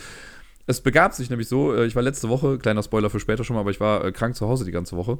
Es 0.70 0.82
begab 0.82 1.14
sich 1.14 1.30
nämlich 1.30 1.48
so, 1.48 1.74
äh, 1.74 1.86
ich 1.86 1.96
war 1.96 2.04
letzte 2.04 2.28
Woche, 2.28 2.58
kleiner 2.58 2.84
Spoiler 2.84 3.10
für 3.10 3.22
später 3.22 3.46
schon 3.46 3.56
mal, 3.56 3.62
aber 3.62 3.72
ich 3.72 3.80
war 3.80 4.04
äh, 4.04 4.12
krank 4.12 4.36
zu 4.36 4.48
Hause 4.48 4.66
die 4.66 4.72
ganze 4.72 4.98
Woche. 4.98 5.18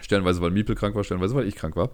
Stellenweise, 0.00 0.40
weil 0.40 0.50
Miepel 0.50 0.74
krank 0.74 0.96
war, 0.96 1.04
stellenweise, 1.04 1.36
weil 1.36 1.46
ich 1.46 1.54
krank 1.54 1.76
war. 1.76 1.90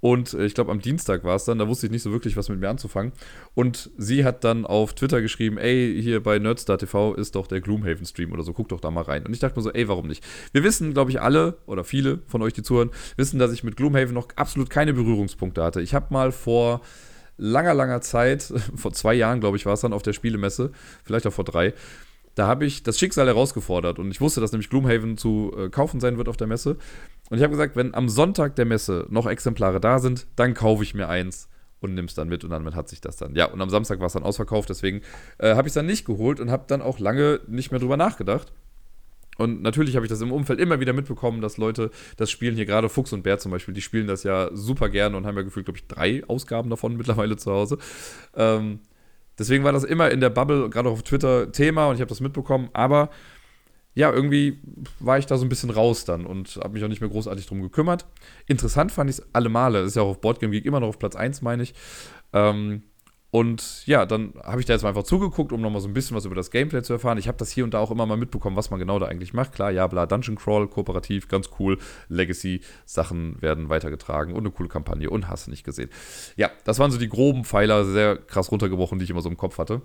Und 0.00 0.34
äh, 0.34 0.44
ich 0.44 0.54
glaube, 0.54 0.72
am 0.72 0.80
Dienstag 0.80 1.22
war 1.22 1.36
es 1.36 1.44
dann, 1.44 1.58
da 1.58 1.68
wusste 1.68 1.86
ich 1.86 1.92
nicht 1.92 2.02
so 2.02 2.10
wirklich, 2.10 2.36
was 2.36 2.48
mit 2.48 2.58
mir 2.58 2.68
anzufangen. 2.68 3.12
Und 3.54 3.90
sie 3.96 4.24
hat 4.24 4.42
dann 4.42 4.66
auf 4.66 4.94
Twitter 4.94 5.22
geschrieben, 5.22 5.56
ey, 5.56 6.00
hier 6.02 6.20
bei 6.20 6.40
Nerdstar 6.40 6.78
TV 6.78 7.14
ist 7.14 7.36
doch 7.36 7.46
der 7.46 7.60
Gloomhaven-Stream 7.60 8.32
oder 8.32 8.42
so, 8.42 8.52
guck 8.52 8.70
doch 8.70 8.80
da 8.80 8.90
mal 8.90 9.04
rein. 9.04 9.24
Und 9.24 9.32
ich 9.32 9.38
dachte 9.38 9.56
mir 9.56 9.62
so, 9.62 9.72
ey, 9.72 9.86
warum 9.86 10.08
nicht? 10.08 10.24
Wir 10.52 10.64
wissen, 10.64 10.94
glaube 10.94 11.12
ich, 11.12 11.20
alle 11.20 11.58
oder 11.66 11.84
viele 11.84 12.18
von 12.26 12.42
euch, 12.42 12.52
die 12.52 12.62
zuhören, 12.62 12.90
wissen, 13.16 13.38
dass 13.38 13.52
ich 13.52 13.62
mit 13.62 13.76
Gloomhaven 13.76 14.12
noch 14.14 14.28
absolut 14.34 14.68
keine 14.68 14.92
Berührungspunkte 14.92 15.62
hatte. 15.62 15.80
Ich 15.80 15.94
habe 15.94 16.12
mal 16.12 16.32
vor 16.32 16.80
langer, 17.38 17.74
langer 17.74 18.00
Zeit, 18.00 18.52
vor 18.74 18.92
zwei 18.92 19.14
Jahren, 19.14 19.40
glaube 19.40 19.56
ich, 19.56 19.64
war 19.64 19.74
es 19.74 19.80
dann 19.80 19.92
auf 19.92 20.02
der 20.02 20.12
Spielemesse, 20.12 20.72
vielleicht 21.04 21.26
auch 21.26 21.32
vor 21.32 21.44
drei, 21.44 21.72
da 22.36 22.46
habe 22.46 22.66
ich 22.66 22.82
das 22.82 22.98
Schicksal 22.98 23.26
herausgefordert 23.26 23.98
und 23.98 24.10
ich 24.10 24.20
wusste, 24.20 24.40
dass 24.40 24.52
nämlich 24.52 24.68
Gloomhaven 24.70 25.16
zu 25.16 25.52
äh, 25.56 25.70
kaufen 25.70 26.00
sein 26.00 26.18
wird 26.18 26.28
auf 26.28 26.36
der 26.36 26.46
Messe. 26.46 26.76
Und 27.30 27.38
ich 27.38 27.42
habe 27.42 27.50
gesagt, 27.50 27.76
wenn 27.76 27.94
am 27.94 28.08
Sonntag 28.08 28.54
der 28.56 28.66
Messe 28.66 29.06
noch 29.08 29.26
Exemplare 29.26 29.80
da 29.80 29.98
sind, 29.98 30.26
dann 30.36 30.52
kaufe 30.52 30.82
ich 30.82 30.94
mir 30.94 31.08
eins 31.08 31.48
und 31.80 31.94
nimm 31.94 32.04
es 32.04 32.14
dann 32.14 32.28
mit 32.28 32.44
und 32.44 32.50
damit 32.50 32.74
hat 32.74 32.90
sich 32.90 33.00
das 33.00 33.16
dann. 33.16 33.34
Ja, 33.34 33.46
und 33.46 33.60
am 33.60 33.70
Samstag 33.70 34.00
war 34.00 34.06
es 34.06 34.12
dann 34.12 34.22
ausverkauft, 34.22 34.68
deswegen 34.68 35.00
äh, 35.38 35.54
habe 35.54 35.66
ich 35.66 35.70
es 35.70 35.74
dann 35.74 35.86
nicht 35.86 36.04
geholt 36.04 36.38
und 36.38 36.50
habe 36.50 36.64
dann 36.66 36.82
auch 36.82 36.98
lange 36.98 37.40
nicht 37.46 37.70
mehr 37.70 37.80
drüber 37.80 37.96
nachgedacht. 37.96 38.52
Und 39.38 39.62
natürlich 39.62 39.96
habe 39.96 40.04
ich 40.04 40.10
das 40.10 40.20
im 40.20 40.32
Umfeld 40.32 40.60
immer 40.60 40.78
wieder 40.80 40.92
mitbekommen, 40.92 41.40
dass 41.40 41.56
Leute 41.56 41.90
das 42.18 42.30
spielen, 42.30 42.54
hier 42.54 42.66
gerade 42.66 42.90
Fuchs 42.90 43.14
und 43.14 43.22
Bär 43.22 43.38
zum 43.38 43.50
Beispiel, 43.50 43.74
die 43.74 43.82
spielen 43.82 44.06
das 44.06 44.24
ja 44.24 44.50
super 44.52 44.90
gerne 44.90 45.16
und 45.16 45.26
haben 45.26 45.36
ja 45.36 45.42
gefühlt, 45.42 45.66
glaube 45.66 45.78
ich, 45.78 45.86
drei 45.86 46.22
Ausgaben 46.26 46.68
davon 46.68 46.96
mittlerweile 46.96 47.36
zu 47.36 47.50
Hause. 47.50 47.78
Ähm, 48.34 48.80
Deswegen 49.38 49.64
war 49.64 49.72
das 49.72 49.84
immer 49.84 50.10
in 50.10 50.20
der 50.20 50.30
Bubble, 50.30 50.70
gerade 50.70 50.88
auf 50.88 51.02
Twitter, 51.02 51.52
Thema 51.52 51.88
und 51.88 51.96
ich 51.96 52.00
habe 52.00 52.08
das 52.08 52.20
mitbekommen. 52.20 52.70
Aber 52.72 53.10
ja, 53.94 54.12
irgendwie 54.12 54.60
war 55.00 55.18
ich 55.18 55.26
da 55.26 55.38
so 55.38 55.44
ein 55.44 55.48
bisschen 55.48 55.70
raus 55.70 56.04
dann 56.04 56.26
und 56.26 56.56
habe 56.56 56.74
mich 56.74 56.84
auch 56.84 56.88
nicht 56.88 57.00
mehr 57.00 57.10
großartig 57.10 57.46
drum 57.46 57.62
gekümmert. 57.62 58.06
Interessant 58.46 58.92
fand 58.92 59.08
ich 59.10 59.18
es 59.18 59.26
alle 59.32 59.48
Male. 59.48 59.80
Ist 59.80 59.96
ja 59.96 60.02
auch 60.02 60.10
auf 60.10 60.20
Boardgame 60.20 60.52
Geek 60.52 60.66
immer 60.66 60.80
noch 60.80 60.88
auf 60.88 60.98
Platz 60.98 61.16
1, 61.16 61.40
meine 61.42 61.62
ich. 61.62 61.74
Ähm, 62.32 62.82
und 63.36 63.86
ja, 63.86 64.06
dann 64.06 64.32
habe 64.42 64.60
ich 64.60 64.66
da 64.66 64.72
jetzt 64.72 64.82
mal 64.82 64.88
einfach 64.88 65.02
zugeguckt, 65.02 65.52
um 65.52 65.60
nochmal 65.60 65.82
so 65.82 65.88
ein 65.88 65.92
bisschen 65.92 66.16
was 66.16 66.24
über 66.24 66.34
das 66.34 66.50
Gameplay 66.50 66.80
zu 66.82 66.94
erfahren. 66.94 67.18
Ich 67.18 67.28
habe 67.28 67.36
das 67.36 67.50
hier 67.50 67.64
und 67.64 67.74
da 67.74 67.80
auch 67.80 67.90
immer 67.90 68.06
mal 68.06 68.16
mitbekommen, 68.16 68.56
was 68.56 68.70
man 68.70 68.80
genau 68.80 68.98
da 68.98 69.04
eigentlich 69.04 69.34
macht. 69.34 69.52
Klar, 69.52 69.70
ja, 69.72 69.86
bla, 69.88 70.06
Dungeon 70.06 70.36
Crawl, 70.36 70.68
kooperativ, 70.68 71.28
ganz 71.28 71.50
cool. 71.58 71.76
Legacy-Sachen 72.08 73.42
werden 73.42 73.68
weitergetragen 73.68 74.32
und 74.32 74.40
eine 74.40 74.52
coole 74.52 74.70
Kampagne 74.70 75.10
und 75.10 75.28
hast 75.28 75.48
du 75.48 75.50
nicht 75.50 75.64
gesehen. 75.64 75.90
Ja, 76.36 76.50
das 76.64 76.78
waren 76.78 76.90
so 76.90 76.96
die 76.96 77.10
groben 77.10 77.44
Pfeiler, 77.44 77.84
sehr 77.84 78.16
krass 78.16 78.50
runtergebrochen, 78.50 78.98
die 78.98 79.04
ich 79.04 79.10
immer 79.10 79.20
so 79.20 79.28
im 79.28 79.36
Kopf 79.36 79.58
hatte. 79.58 79.82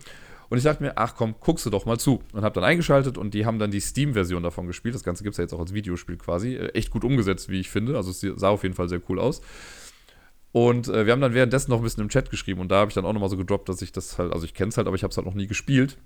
Und 0.47 0.57
ich 0.57 0.63
dachte 0.63 0.81
mir, 0.81 0.97
ach 0.97 1.15
komm, 1.17 1.35
guckst 1.41 1.65
du 1.65 1.69
doch 1.69 1.85
mal 1.85 1.99
zu. 1.99 2.23
Und 2.31 2.43
habe 2.43 2.55
dann 2.55 2.63
eingeschaltet 2.63 3.17
und 3.17 3.33
die 3.33 3.45
haben 3.45 3.59
dann 3.59 3.71
die 3.71 3.81
Steam-Version 3.81 4.43
davon 4.43 4.65
gespielt. 4.65 4.95
Das 4.95 5.03
Ganze 5.03 5.23
gibt 5.23 5.33
es 5.33 5.39
ja 5.39 5.43
jetzt 5.43 5.53
auch 5.53 5.59
als 5.59 5.73
Videospiel 5.73 6.15
quasi. 6.15 6.55
Äh, 6.55 6.69
echt 6.69 6.89
gut 6.89 7.03
umgesetzt, 7.03 7.49
wie 7.49 7.59
ich 7.59 7.69
finde. 7.69 7.97
Also 7.97 8.11
es 8.11 8.21
sah 8.39 8.47
auf 8.47 8.63
jeden 8.63 8.75
Fall 8.75 8.87
sehr 8.87 9.01
cool 9.09 9.19
aus. 9.19 9.41
Und 10.51 10.87
äh, 10.89 11.05
wir 11.05 11.13
haben 11.13 11.21
dann 11.21 11.33
währenddessen 11.33 11.71
noch 11.71 11.77
ein 11.77 11.83
bisschen 11.83 12.03
im 12.03 12.09
Chat 12.09 12.29
geschrieben 12.29 12.59
und 12.59 12.69
da 12.69 12.79
habe 12.79 12.89
ich 12.89 12.95
dann 12.95 13.05
auch 13.05 13.13
nochmal 13.13 13.29
so 13.29 13.37
gedroppt, 13.37 13.69
dass 13.69 13.81
ich 13.81 13.91
das 13.91 14.17
halt, 14.17 14.33
also 14.33 14.45
ich 14.45 14.53
kenne 14.53 14.69
es 14.69 14.77
halt, 14.77 14.87
aber 14.87 14.95
ich 14.95 15.03
habe 15.03 15.11
es 15.11 15.17
halt 15.17 15.25
noch 15.25 15.33
nie 15.33 15.47
gespielt. 15.47 15.97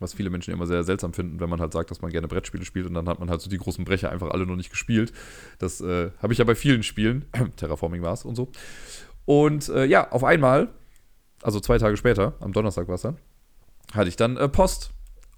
Was 0.00 0.12
viele 0.12 0.30
Menschen 0.30 0.52
immer 0.52 0.66
sehr 0.66 0.82
seltsam 0.82 1.12
finden, 1.12 1.38
wenn 1.38 1.48
man 1.48 1.60
halt 1.60 1.72
sagt, 1.72 1.90
dass 1.90 2.02
man 2.02 2.10
gerne 2.10 2.26
Brettspiele 2.26 2.64
spielt 2.64 2.86
und 2.86 2.94
dann 2.94 3.08
hat 3.08 3.20
man 3.20 3.30
halt 3.30 3.40
so 3.40 3.48
die 3.48 3.58
großen 3.58 3.84
Brecher 3.84 4.10
einfach 4.10 4.30
alle 4.30 4.44
noch 4.44 4.56
nicht 4.56 4.70
gespielt. 4.70 5.12
Das 5.58 5.80
äh, 5.80 6.10
habe 6.20 6.32
ich 6.32 6.40
ja 6.40 6.44
bei 6.44 6.54
vielen 6.54 6.82
Spielen. 6.82 7.26
Terraforming 7.56 8.02
war 8.02 8.12
es 8.12 8.24
und 8.24 8.34
so. 8.34 8.50
Und 9.24 9.68
äh, 9.68 9.84
ja, 9.84 10.10
auf 10.10 10.24
einmal, 10.24 10.68
also 11.42 11.60
zwei 11.60 11.78
Tage 11.78 11.96
später, 11.96 12.34
am 12.40 12.52
Donnerstag 12.52 12.88
war 12.88 12.96
es 12.96 13.02
dann, 13.02 13.18
hatte 13.92 14.08
ich 14.08 14.16
dann 14.16 14.36
äh, 14.36 14.48
Post. 14.48 14.90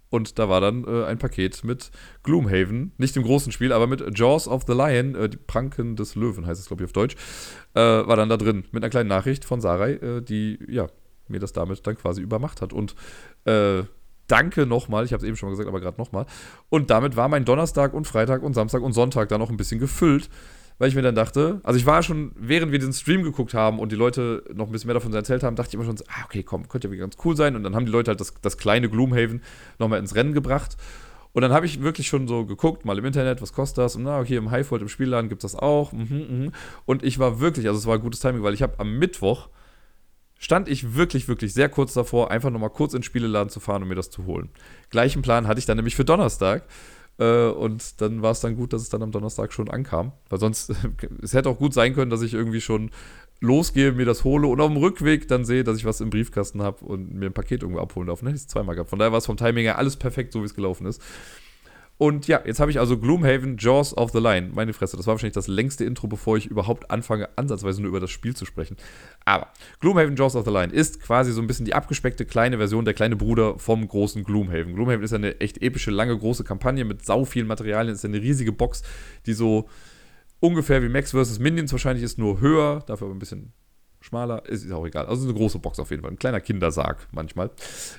Und 0.09 0.39
da 0.39 0.49
war 0.49 0.61
dann 0.61 0.85
äh, 0.85 1.05
ein 1.05 1.19
Paket 1.19 1.65
mit 1.65 1.91
Gloomhaven, 2.23 2.93
nicht 2.97 3.17
im 3.17 3.25
großen 3.25 3.53
Spiel, 3.53 3.73
aber 3.73 3.87
mit 3.87 4.19
Jaws 4.19 4.47
of 4.47 4.65
the 4.67 4.73
Lion, 4.73 5.15
äh, 5.15 5.29
die 5.29 5.37
Pranken 5.37 5.97
des 5.97 6.15
Löwen 6.15 6.47
heißt 6.47 6.61
es, 6.61 6.69
glaube 6.69 6.83
ich, 6.83 6.87
auf 6.87 6.93
Deutsch, 6.93 7.17
äh, 7.75 7.81
war 7.81 8.17
dann 8.17 8.29
da 8.29 8.37
drin 8.37 8.65
mit 8.71 8.83
einer 8.83 8.91
kleinen 8.91 9.09
Nachricht 9.09 9.45
von 9.45 9.61
Sarai, 9.61 9.95
äh, 9.95 10.23
die 10.23 10.59
ja 10.69 10.89
mir 11.29 11.41
das 11.41 11.53
damit 11.53 11.87
dann 11.87 11.97
quasi 11.97 12.23
übermacht 12.23 12.63
hat. 12.63 12.73
Und 12.73 12.95
äh, 13.45 13.83
danke 14.29 14.67
nochmal, 14.67 15.05
ich 15.05 15.13
habe 15.13 15.23
es 15.23 15.29
eben 15.29 15.37
schon 15.37 15.49
mal 15.49 15.53
gesagt, 15.53 15.69
aber 15.69 15.81
gerade 15.81 15.99
nochmal. 15.99 16.27
Und 16.69 16.91
damit 16.91 17.17
war 17.17 17.29
mein 17.29 17.45
Donnerstag 17.45 17.93
und 17.95 18.07
Freitag 18.07 18.43
und 18.43 18.55
Samstag 18.55 18.83
und 18.83 18.93
Sonntag 18.93 19.29
dann 19.29 19.41
noch 19.41 19.51
ein 19.51 19.57
bisschen 19.57 19.81
gefüllt 19.81 20.31
weil 20.79 20.89
ich 20.89 20.95
mir 20.95 21.03
dann 21.03 21.15
dachte, 21.15 21.61
also 21.63 21.79
ich 21.79 21.87
war 21.87 22.03
schon, 22.03 22.33
während 22.37 22.73
wir 22.73 22.79
den 22.79 22.93
Stream 22.93 23.23
geguckt 23.23 23.55
haben 23.55 23.79
und 23.79 23.93
die 23.93 23.97
Leute 23.97 24.45
noch 24.55 24.67
ein 24.67 24.73
bisschen 24.73 24.89
mehr 24.89 24.95
davon 24.95 25.13
erzählt 25.15 25.43
haben, 25.43 25.57
dachte 25.57 25.69
ich 25.69 25.75
immer 25.75 25.85
schon, 25.85 25.97
so, 25.97 26.05
ah, 26.09 26.25
okay, 26.25 26.43
komm, 26.43 26.69
könnte 26.69 26.89
ja 26.89 26.95
ganz 26.97 27.17
cool 27.25 27.37
sein. 27.37 27.57
Und 27.57 27.63
dann 27.63 27.75
haben 27.75 27.87
die 27.87 27.93
Leute 27.93 28.11
halt 28.11 28.21
das, 28.21 28.35
das 28.43 28.59
kleine 28.59 28.89
Gloomhaven 28.89 29.43
nochmal 29.79 29.99
ins 29.99 30.15
Rennen 30.15 30.35
gebracht. 30.35 30.77
Und 31.33 31.43
dann 31.43 31.53
habe 31.53 31.67
ich 31.67 31.83
wirklich 31.83 32.09
schon 32.09 32.29
so 32.29 32.47
geguckt, 32.47 32.85
mal 32.85 32.99
im 32.99 33.05
Internet, 33.05 33.43
was 33.43 33.53
kostet 33.53 33.79
das? 33.79 33.97
Und 33.97 34.05
na, 34.05 34.21
okay, 34.21 34.37
im 34.37 34.51
Highfold, 34.51 34.83
im 34.83 34.89
Spielladen 34.89 35.29
gibt 35.29 35.45
es 35.45 35.53
das 35.53 35.61
auch. 35.61 35.93
Mhm, 35.93 36.45
mh. 36.45 36.53
Und 36.85 37.03
ich 37.03 37.19
war 37.19 37.41
wirklich, 37.41 37.67
also 37.69 37.79
es 37.79 37.87
war 37.87 37.95
ein 37.95 38.01
gutes 38.01 38.21
Timing, 38.21 38.43
weil 38.43 38.55
ich 38.55 38.63
habe 38.63 38.79
am 38.79 38.99
Mittwoch 38.99 39.49
stand 40.39 40.69
ich 40.69 40.95
wirklich, 40.95 41.29
wirklich 41.29 41.55
sehr 41.55 41.69
kurz 41.69 41.95
davor, 41.95 42.31
einfach 42.31 42.51
nochmal 42.51 42.71
kurz 42.71 42.95
ins 42.95 43.07
Spieleladen 43.07 43.49
zu 43.49 43.61
fahren 43.61 43.83
und 43.83 43.89
mir 43.89 43.95
das 43.95 44.11
zu 44.11 44.27
holen. 44.27 44.51
Gleichen 44.91 45.23
Plan 45.23 45.47
hatte 45.47 45.59
ich 45.59 45.67
dann 45.67 45.77
nämlich 45.77 45.97
für 45.97 46.05
Donnerstag. 46.05 46.65
Äh, 47.19 47.49
und 47.49 48.01
dann 48.01 48.23
war 48.23 48.33
es 48.33 48.41
dann 48.41 48.57
gut, 48.57 48.73
dass 48.73 48.83
es 48.83 48.89
dann 48.89 49.03
am 49.03 49.11
Donnerstag 49.11 49.53
schon 49.53 49.71
ankam. 49.71 50.13
Weil 50.29 50.41
sonst, 50.41 50.73
es 51.23 51.35
hätte 51.35 51.49
auch 51.49 51.59
gut 51.59 51.75
sein 51.75 51.95
können, 51.95 52.11
dass 52.11 52.23
ich 52.23 52.35
irgendwie 52.35 52.61
schon 52.61 52.91
losgehe, 53.41 53.93
mir 53.93 54.07
das 54.07 54.25
hole 54.25 54.47
und 54.47 54.61
auf 54.61 54.69
dem 54.69 54.79
Rückweg 54.79 55.29
dann 55.29 55.45
sehe, 55.45 55.63
dass 55.63 55.77
ich 55.77 55.85
was 55.85 56.01
im 56.01 56.11
Briefkasten 56.11 56.63
habe 56.63 56.85
und 56.85 57.15
mir 57.15 57.27
ein 57.27 57.35
Paket 57.35 57.63
irgendwo 57.63 57.81
abholen 57.81 58.09
darf. 58.09 58.21
Dann 58.21 58.29
hätte 58.29 58.37
ich 58.37 58.43
es 58.43 58.49
zweimal 58.49 58.75
gehabt. 58.75 58.91
Von 58.91 58.99
daher 58.99 59.13
war 59.13 59.19
es 59.19 59.27
vom 59.27 59.37
Timing 59.37 59.65
her 59.65 59.79
alles 59.79 59.97
perfekt, 59.97 60.33
so 60.33 60.41
wie 60.41 60.47
es 60.47 60.55
gelaufen 60.55 60.87
ist. 60.87 61.03
Und 61.99 62.29
ja, 62.29 62.43
jetzt 62.45 62.61
habe 62.61 62.71
ich 62.71 62.79
also 62.79 62.99
Gloomhaven 62.99 63.57
Jaws 63.59 63.97
of 63.97 64.11
the 64.11 64.19
Line. 64.19 64.51
Meine 64.55 64.75
Fresse, 64.75 64.99
das 64.99 65.07
war 65.07 65.15
wahrscheinlich 65.15 65.35
das 65.35 65.49
längste 65.49 65.85
Intro, 65.85 66.09
bevor 66.09 66.37
ich 66.37 66.47
überhaupt 66.47 66.91
anfange, 66.91 67.29
ansatzweise 67.37 67.81
nur 67.81 67.89
über 67.89 68.01
das 68.01 68.11
Spiel 68.11 68.37
zu 68.37 68.45
sprechen. 68.45 68.77
Aber 69.25 69.49
Gloomhaven 69.81 70.15
Jaws 70.15 70.37
of 70.37 70.45
the 70.45 70.51
Line 70.51 70.73
ist 70.73 71.01
quasi 71.01 71.33
so 71.33 71.41
ein 71.41 71.47
bisschen 71.47 71.65
die 71.65 71.75
abgespeckte 71.75 72.27
kleine 72.27 72.59
Version, 72.59 72.85
der 72.85 72.93
kleine 72.93 73.17
Bruder 73.17 73.59
vom 73.59 73.89
großen 73.89 74.25
Gloomhaven. 74.25 74.75
Gloomhaven 74.75 75.03
ist 75.03 75.15
eine 75.15 75.41
echt 75.41 75.63
epische, 75.63 75.91
lange, 75.91 76.17
große 76.19 76.45
Kampagne 76.45 76.85
mit 76.85 77.05
sau 77.05 77.25
vielen 77.25 77.47
Materialien. 77.47 77.95
Es 77.95 78.01
ist 78.01 78.05
eine 78.05 78.21
riesige 78.21 78.53
Box, 78.53 78.83
die 79.25 79.33
so 79.33 79.69
ungefähr 80.41 80.83
wie 80.83 80.91
Max 80.91 81.13
vs. 81.13 81.39
Minions 81.39 81.73
wahrscheinlich 81.73 82.05
ist, 82.05 82.19
nur 82.19 82.41
höher, 82.41 82.83
dafür 82.87 83.07
aber 83.07 83.17
ein 83.17 83.21
bisschen 83.21 83.55
schmaler, 84.07 84.47
ist, 84.47 84.65
ist, 84.65 84.73
auch 84.73 84.87
egal. 84.87 85.07
Also 85.07 85.25
eine 85.25 85.35
große 85.35 85.59
Box 85.59 85.79
auf 85.79 85.91
jeden 85.91 86.03
Fall. 86.03 86.13
Ein 86.13 86.19
kleiner 86.19 86.41
Kindersarg 86.41 87.09
manchmal. 87.13 87.51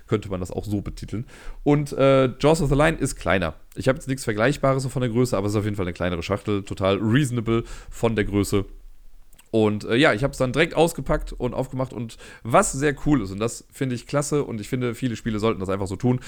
Könnte 0.07 0.29
man 0.29 0.39
das 0.39 0.51
auch 0.51 0.65
so 0.65 0.81
betiteln. 0.81 1.25
Und 1.63 1.91
äh, 1.93 2.29
Jaws 2.39 2.61
of 2.61 2.69
the 2.69 2.75
Line 2.75 2.97
ist 2.97 3.15
kleiner. 3.15 3.55
Ich 3.75 3.87
habe 3.87 3.97
jetzt 3.97 4.07
nichts 4.07 4.23
Vergleichbares 4.23 4.85
von 4.87 5.01
der 5.01 5.11
Größe, 5.11 5.37
aber 5.37 5.47
es 5.47 5.53
ist 5.53 5.59
auf 5.59 5.65
jeden 5.65 5.75
Fall 5.75 5.85
eine 5.85 5.93
kleinere 5.93 6.23
Schachtel. 6.23 6.63
Total 6.63 6.97
reasonable 6.97 7.63
von 7.89 8.15
der 8.15 8.25
Größe. 8.25 8.65
Und 9.51 9.85
äh, 9.85 9.95
ja, 9.95 10.13
ich 10.13 10.23
habe 10.23 10.31
es 10.31 10.37
dann 10.37 10.51
direkt 10.51 10.75
ausgepackt 10.75 11.33
und 11.33 11.53
aufgemacht. 11.53 11.93
Und 11.93 12.17
was 12.43 12.71
sehr 12.71 12.95
cool 13.05 13.21
ist, 13.21 13.31
und 13.31 13.39
das 13.39 13.65
finde 13.71 13.95
ich 13.95 14.07
klasse, 14.07 14.43
und 14.43 14.61
ich 14.61 14.69
finde, 14.69 14.95
viele 14.95 15.15
Spiele 15.15 15.39
sollten 15.39 15.59
das 15.59 15.69
einfach 15.69 15.87
so 15.87 15.95
tun. 15.95 16.19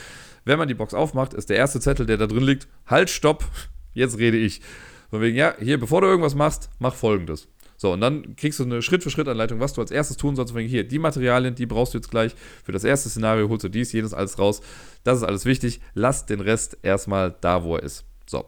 Wenn 0.46 0.58
man 0.58 0.68
die 0.68 0.74
Box 0.74 0.94
aufmacht, 0.94 1.34
ist 1.34 1.50
der 1.50 1.58
erste 1.58 1.80
Zettel, 1.80 2.06
der 2.06 2.18
da 2.18 2.28
drin 2.28 2.44
liegt, 2.44 2.68
halt, 2.86 3.10
stopp, 3.10 3.46
jetzt 3.94 4.18
rede 4.18 4.38
ich. 4.38 4.62
Von 5.10 5.22
wegen, 5.22 5.36
ja, 5.36 5.56
hier, 5.60 5.80
bevor 5.80 6.02
du 6.02 6.08
irgendwas 6.08 6.36
machst, 6.36 6.70
mach 6.80 6.94
folgendes. 6.94 7.48
So, 7.82 7.94
und 7.94 8.02
dann 8.02 8.36
kriegst 8.36 8.60
du 8.60 8.66
eine 8.66 8.82
Schritt-für-Schritt-Anleitung, 8.82 9.62
was 9.62 9.72
du 9.72 9.80
als 9.80 9.90
erstes 9.90 10.18
tun 10.18 10.36
sollst. 10.36 10.54
Hier, 10.54 10.86
die 10.86 11.00
Materialien, 11.00 11.56
die 11.56 11.66
brauchst 11.66 11.94
du 11.94 11.98
jetzt 11.98 12.12
gleich. 12.12 12.36
Für 12.66 12.74
das 12.74 12.84
erste 12.84 13.08
Szenario 13.08 13.48
holst 13.48 13.64
du 13.64 13.70
dies, 13.70 13.94
jenes, 13.94 14.14
alles 14.14 14.38
raus. 14.38 14.60
Das 15.06 15.18
ist 15.18 15.24
alles 15.24 15.46
wichtig. 15.46 15.80
Lass 15.94 16.26
den 16.26 16.42
Rest 16.42 16.78
erstmal 16.82 17.34
da, 17.40 17.64
wo 17.64 17.78
er 17.78 17.84
ist. 17.84 18.04
So. 18.28 18.44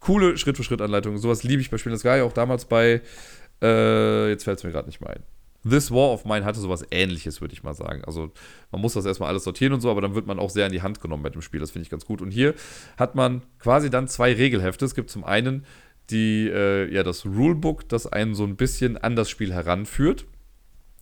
Coole 0.00 0.36
Schritt-für-Schritt-Anleitung. 0.36 1.18
Sowas 1.18 1.44
liebe 1.44 1.62
ich 1.62 1.70
bei 1.70 1.78
Spielen. 1.78 1.94
Das 1.94 2.04
war 2.04 2.16
ja 2.16 2.24
auch 2.24 2.32
damals 2.32 2.64
bei, 2.64 3.00
äh, 3.62 4.30
jetzt 4.30 4.42
fällt 4.42 4.58
es 4.58 4.64
mir 4.64 4.72
gerade 4.72 4.88
nicht 4.88 5.00
mehr 5.00 5.10
ein. 5.10 5.22
This 5.62 5.92
War 5.92 6.10
of 6.10 6.24
Mine 6.24 6.44
hatte 6.44 6.58
sowas 6.58 6.84
ähnliches, 6.90 7.40
würde 7.40 7.54
ich 7.54 7.62
mal 7.62 7.74
sagen. 7.74 8.02
Also 8.04 8.32
man 8.72 8.80
muss 8.80 8.94
das 8.94 9.06
erstmal 9.06 9.28
alles 9.28 9.44
sortieren 9.44 9.72
und 9.72 9.82
so, 9.82 9.90
aber 9.90 10.00
dann 10.00 10.16
wird 10.16 10.26
man 10.26 10.40
auch 10.40 10.50
sehr 10.50 10.66
in 10.66 10.72
die 10.72 10.82
Hand 10.82 11.00
genommen 11.00 11.22
bei 11.22 11.30
dem 11.30 11.42
Spiel. 11.42 11.60
Das 11.60 11.70
finde 11.70 11.84
ich 11.84 11.90
ganz 11.90 12.04
gut. 12.04 12.20
Und 12.20 12.32
hier 12.32 12.54
hat 12.96 13.14
man 13.14 13.42
quasi 13.60 13.88
dann 13.88 14.08
zwei 14.08 14.32
Regelhefte. 14.32 14.84
Es 14.84 14.96
gibt 14.96 15.10
zum 15.10 15.22
einen 15.22 15.64
die, 16.10 16.48
äh, 16.48 16.92
ja, 16.92 17.02
das 17.02 17.24
Rulebook, 17.24 17.88
das 17.88 18.06
einen 18.06 18.34
so 18.34 18.44
ein 18.44 18.56
bisschen 18.56 18.96
an 18.96 19.16
das 19.16 19.30
Spiel 19.30 19.52
heranführt. 19.52 20.26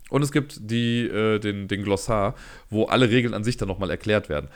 Und 0.09 0.21
es 0.21 0.31
gibt 0.31 0.69
die, 0.69 1.07
äh, 1.07 1.39
den, 1.39 1.67
den 1.67 1.83
Glossar, 1.83 2.35
wo 2.69 2.85
alle 2.85 3.09
Regeln 3.09 3.33
an 3.33 3.43
sich 3.43 3.57
dann 3.57 3.67
nochmal 3.67 3.89
erklärt 3.89 4.29
werden. 4.29 4.49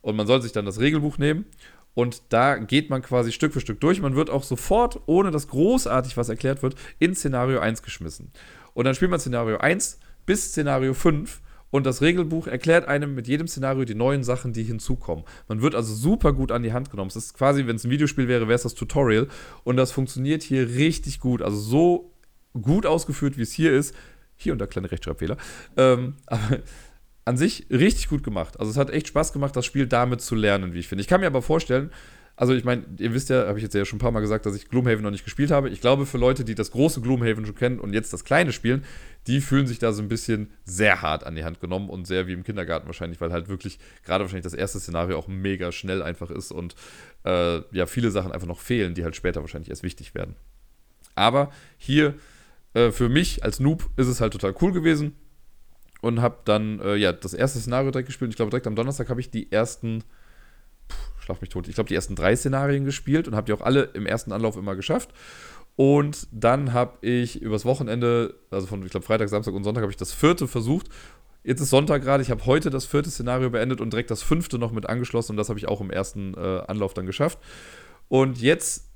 Und 0.00 0.16
man 0.16 0.26
soll 0.26 0.42
sich 0.42 0.52
dann 0.52 0.64
das 0.64 0.80
Regelbuch 0.80 1.18
nehmen 1.18 1.46
und 1.94 2.22
da 2.30 2.56
geht 2.56 2.90
man 2.90 3.02
quasi 3.02 3.32
Stück 3.32 3.52
für 3.52 3.60
Stück 3.60 3.80
durch. 3.80 4.00
Man 4.00 4.16
wird 4.16 4.30
auch 4.30 4.42
sofort, 4.42 5.00
ohne 5.06 5.30
dass 5.30 5.48
großartig 5.48 6.16
was 6.16 6.28
erklärt 6.28 6.62
wird, 6.62 6.74
in 6.98 7.14
Szenario 7.14 7.60
1 7.60 7.82
geschmissen. 7.82 8.32
Und 8.74 8.86
dann 8.86 8.94
spielt 8.94 9.10
man 9.10 9.20
Szenario 9.20 9.58
1 9.58 9.98
bis 10.24 10.46
Szenario 10.46 10.94
5 10.94 11.40
und 11.72 11.86
das 11.86 12.02
Regelbuch 12.02 12.46
erklärt 12.46 12.86
einem 12.86 13.14
mit 13.14 13.26
jedem 13.26 13.48
Szenario 13.48 13.84
die 13.86 13.94
neuen 13.94 14.22
Sachen, 14.22 14.52
die 14.52 14.62
hinzukommen. 14.62 15.24
Man 15.48 15.62
wird 15.62 15.74
also 15.74 15.94
super 15.94 16.34
gut 16.34 16.52
an 16.52 16.62
die 16.62 16.74
Hand 16.74 16.90
genommen. 16.90 17.08
Es 17.08 17.16
ist 17.16 17.34
quasi, 17.34 17.66
wenn 17.66 17.76
es 17.76 17.84
ein 17.84 17.90
Videospiel 17.90 18.28
wäre, 18.28 18.46
wäre 18.46 18.56
es 18.56 18.62
das 18.62 18.74
Tutorial. 18.74 19.26
Und 19.64 19.78
das 19.78 19.90
funktioniert 19.90 20.42
hier 20.42 20.68
richtig 20.68 21.18
gut. 21.18 21.40
Also 21.40 21.56
so 21.56 22.12
gut 22.60 22.84
ausgeführt, 22.84 23.38
wie 23.38 23.42
es 23.42 23.52
hier 23.52 23.72
ist. 23.72 23.94
Hier 24.36 24.52
und 24.52 24.58
da 24.58 24.66
kleine 24.66 24.92
Rechtschreibfehler. 24.92 25.38
Ähm, 25.78 26.16
aber 26.26 26.58
an 27.24 27.38
sich 27.38 27.66
richtig 27.70 28.08
gut 28.10 28.22
gemacht. 28.22 28.60
Also 28.60 28.70
es 28.70 28.76
hat 28.76 28.90
echt 28.90 29.08
Spaß 29.08 29.32
gemacht, 29.32 29.56
das 29.56 29.64
Spiel 29.64 29.86
damit 29.86 30.20
zu 30.20 30.34
lernen, 30.34 30.74
wie 30.74 30.80
ich 30.80 30.88
finde. 30.88 31.00
Ich 31.00 31.08
kann 31.08 31.20
mir 31.20 31.26
aber 31.26 31.40
vorstellen, 31.40 31.90
also 32.36 32.54
ich 32.54 32.64
meine, 32.64 32.84
ihr 32.98 33.12
wisst 33.12 33.28
ja, 33.28 33.46
habe 33.46 33.58
ich 33.58 33.62
jetzt 33.62 33.74
ja 33.74 33.84
schon 33.84 33.98
ein 33.98 34.00
paar 34.00 34.10
Mal 34.10 34.20
gesagt, 34.20 34.46
dass 34.46 34.56
ich 34.56 34.68
Gloomhaven 34.68 35.02
noch 35.02 35.10
nicht 35.10 35.24
gespielt 35.24 35.50
habe. 35.50 35.68
Ich 35.68 35.80
glaube, 35.80 36.06
für 36.06 36.18
Leute, 36.18 36.44
die 36.44 36.54
das 36.54 36.70
große 36.70 37.00
Gloomhaven 37.00 37.44
schon 37.44 37.54
kennen 37.54 37.78
und 37.78 37.92
jetzt 37.92 38.12
das 38.12 38.24
kleine 38.24 38.52
spielen, 38.52 38.84
die 39.26 39.40
fühlen 39.40 39.66
sich 39.66 39.78
da 39.78 39.92
so 39.92 40.02
ein 40.02 40.08
bisschen 40.08 40.50
sehr 40.64 41.02
hart 41.02 41.24
an 41.24 41.34
die 41.34 41.44
Hand 41.44 41.60
genommen 41.60 41.90
und 41.90 42.06
sehr 42.06 42.26
wie 42.26 42.32
im 42.32 42.42
Kindergarten 42.42 42.86
wahrscheinlich, 42.86 43.20
weil 43.20 43.32
halt 43.32 43.48
wirklich 43.48 43.78
gerade 44.04 44.24
wahrscheinlich 44.24 44.44
das 44.44 44.54
erste 44.54 44.80
Szenario 44.80 45.18
auch 45.18 45.28
mega 45.28 45.72
schnell 45.72 46.02
einfach 46.02 46.30
ist 46.30 46.52
und 46.52 46.74
äh, 47.24 47.60
ja, 47.70 47.86
viele 47.86 48.10
Sachen 48.10 48.32
einfach 48.32 48.48
noch 48.48 48.60
fehlen, 48.60 48.94
die 48.94 49.04
halt 49.04 49.14
später 49.14 49.42
wahrscheinlich 49.42 49.70
erst 49.70 49.82
wichtig 49.82 50.14
werden. 50.14 50.34
Aber 51.14 51.52
hier 51.76 52.14
äh, 52.74 52.90
für 52.90 53.08
mich 53.08 53.44
als 53.44 53.60
Noob 53.60 53.90
ist 53.96 54.08
es 54.08 54.20
halt 54.20 54.32
total 54.32 54.54
cool 54.62 54.72
gewesen 54.72 55.14
und 56.00 56.20
habe 56.20 56.38
dann 56.44 56.80
äh, 56.80 56.96
ja 56.96 57.12
das 57.12 57.34
erste 57.34 57.60
Szenario 57.60 57.90
direkt 57.90 58.08
gespielt. 58.08 58.30
Ich 58.30 58.36
glaube, 58.36 58.50
direkt 58.50 58.66
am 58.66 58.74
Donnerstag 58.74 59.10
habe 59.10 59.20
ich 59.20 59.30
die 59.30 59.52
ersten 59.52 60.02
schlag 61.22 61.40
mich 61.40 61.50
tot, 61.50 61.68
ich 61.68 61.74
glaube, 61.74 61.88
die 61.88 61.94
ersten 61.94 62.16
drei 62.16 62.34
Szenarien 62.34 62.84
gespielt 62.84 63.28
und 63.28 63.36
habe 63.36 63.46
die 63.46 63.52
auch 63.52 63.60
alle 63.60 63.82
im 63.94 64.06
ersten 64.06 64.32
Anlauf 64.32 64.56
immer 64.56 64.74
geschafft. 64.74 65.10
Und 65.76 66.28
dann 66.32 66.72
habe 66.72 66.98
ich 67.00 67.40
übers 67.40 67.64
Wochenende, 67.64 68.34
also 68.50 68.66
von, 68.66 68.84
ich 68.84 68.90
glaube, 68.90 69.06
Freitag, 69.06 69.28
Samstag 69.28 69.54
und 69.54 69.64
Sonntag, 69.64 69.82
habe 69.82 69.92
ich 69.92 69.96
das 69.96 70.12
vierte 70.12 70.46
versucht. 70.46 70.88
Jetzt 71.44 71.60
ist 71.60 71.70
Sonntag 71.70 72.02
gerade, 72.02 72.22
ich 72.22 72.30
habe 72.30 72.44
heute 72.46 72.70
das 72.70 72.84
vierte 72.84 73.10
Szenario 73.10 73.50
beendet 73.50 73.80
und 73.80 73.92
direkt 73.92 74.10
das 74.10 74.22
fünfte 74.22 74.58
noch 74.58 74.72
mit 74.72 74.88
angeschlossen 74.88 75.32
und 75.32 75.36
das 75.38 75.48
habe 75.48 75.58
ich 75.58 75.66
auch 75.66 75.80
im 75.80 75.90
ersten 75.90 76.34
äh, 76.34 76.62
Anlauf 76.66 76.94
dann 76.94 77.06
geschafft. 77.06 77.38
Und 78.08 78.40
jetzt 78.40 78.88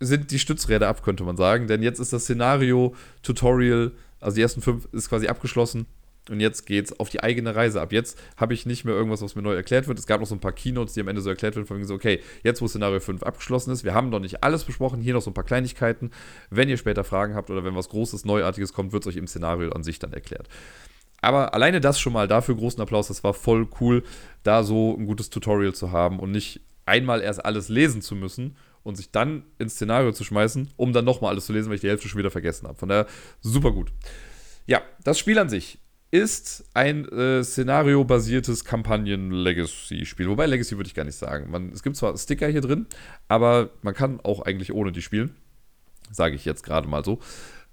sind 0.00 0.30
die 0.30 0.38
Stützräder 0.38 0.88
ab, 0.88 1.02
könnte 1.02 1.24
man 1.24 1.36
sagen, 1.36 1.66
denn 1.66 1.82
jetzt 1.82 1.98
ist 1.98 2.12
das 2.12 2.22
Szenario-Tutorial, 2.22 3.92
also 4.20 4.34
die 4.36 4.42
ersten 4.42 4.62
fünf, 4.62 4.88
ist 4.92 5.08
quasi 5.08 5.26
abgeschlossen 5.26 5.86
und 6.30 6.40
jetzt 6.40 6.66
geht's 6.66 6.98
auf 6.98 7.08
die 7.08 7.22
eigene 7.22 7.54
Reise. 7.54 7.80
Ab 7.80 7.92
jetzt 7.92 8.18
habe 8.36 8.54
ich 8.54 8.66
nicht 8.66 8.84
mehr 8.84 8.94
irgendwas, 8.94 9.22
was 9.22 9.34
mir 9.34 9.42
neu 9.42 9.54
erklärt 9.54 9.88
wird. 9.88 9.98
Es 9.98 10.06
gab 10.06 10.20
noch 10.20 10.26
so 10.26 10.34
ein 10.34 10.40
paar 10.40 10.52
Keynotes, 10.52 10.94
die 10.94 11.00
am 11.00 11.08
Ende 11.08 11.20
so 11.20 11.30
erklärt 11.30 11.56
werden, 11.56 11.66
von 11.66 11.76
wegen 11.76 11.86
so, 11.86 11.94
okay, 11.94 12.20
jetzt 12.42 12.60
wo 12.62 12.68
Szenario 12.68 13.00
5 13.00 13.22
abgeschlossen 13.22 13.72
ist, 13.72 13.84
wir 13.84 13.94
haben 13.94 14.10
noch 14.10 14.20
nicht 14.20 14.42
alles 14.42 14.64
besprochen, 14.64 15.00
hier 15.00 15.14
noch 15.14 15.22
so 15.22 15.30
ein 15.30 15.34
paar 15.34 15.44
Kleinigkeiten. 15.44 16.10
Wenn 16.50 16.68
ihr 16.68 16.76
später 16.76 17.04
Fragen 17.04 17.34
habt 17.34 17.50
oder 17.50 17.64
wenn 17.64 17.74
was 17.74 17.88
Großes, 17.88 18.24
Neuartiges 18.24 18.72
kommt, 18.72 18.92
wird 18.92 19.04
es 19.04 19.08
euch 19.08 19.16
im 19.16 19.26
Szenario 19.26 19.72
an 19.72 19.82
sich 19.82 19.98
dann 19.98 20.12
erklärt. 20.12 20.48
Aber 21.20 21.54
alleine 21.54 21.80
das 21.80 21.98
schon 21.98 22.12
mal, 22.12 22.28
dafür 22.28 22.54
großen 22.54 22.80
Applaus, 22.80 23.08
das 23.08 23.24
war 23.24 23.34
voll 23.34 23.68
cool, 23.80 24.04
da 24.44 24.62
so 24.62 24.96
ein 24.96 25.06
gutes 25.06 25.30
Tutorial 25.30 25.74
zu 25.74 25.90
haben 25.90 26.20
und 26.20 26.30
nicht 26.30 26.60
einmal 26.86 27.20
erst 27.20 27.44
alles 27.44 27.68
lesen 27.68 28.02
zu 28.02 28.14
müssen 28.14 28.56
und 28.82 28.96
sich 28.96 29.10
dann 29.10 29.42
ins 29.58 29.74
Szenario 29.74 30.12
zu 30.12 30.24
schmeißen, 30.24 30.70
um 30.76 30.92
dann 30.92 31.04
nochmal 31.04 31.32
alles 31.32 31.46
zu 31.46 31.52
lesen, 31.52 31.68
weil 31.68 31.74
ich 31.74 31.80
die 31.80 31.88
Hälfte 31.88 32.08
schon 32.08 32.18
wieder 32.18 32.30
vergessen 32.30 32.66
habe. 32.68 32.78
Von 32.78 32.88
daher 32.88 33.06
super 33.40 33.72
gut. 33.72 33.92
Ja, 34.66 34.82
das 35.02 35.18
Spiel 35.18 35.38
an 35.38 35.48
sich 35.48 35.78
ist 36.10 36.64
ein 36.74 37.06
äh, 37.08 37.44
szenario-basiertes 37.44 38.64
Kampagnen-Legacy-Spiel. 38.64 40.28
Wobei 40.28 40.46
Legacy 40.46 40.76
würde 40.76 40.88
ich 40.88 40.94
gar 40.94 41.04
nicht 41.04 41.16
sagen. 41.16 41.50
Man, 41.50 41.70
es 41.70 41.82
gibt 41.82 41.96
zwar 41.96 42.16
Sticker 42.16 42.48
hier 42.48 42.62
drin, 42.62 42.86
aber 43.28 43.70
man 43.82 43.94
kann 43.94 44.20
auch 44.20 44.40
eigentlich 44.40 44.72
ohne 44.72 44.92
die 44.92 45.02
spielen. 45.02 45.36
Sage 46.10 46.34
ich 46.34 46.44
jetzt 46.46 46.62
gerade 46.62 46.88
mal 46.88 47.04
so. 47.04 47.18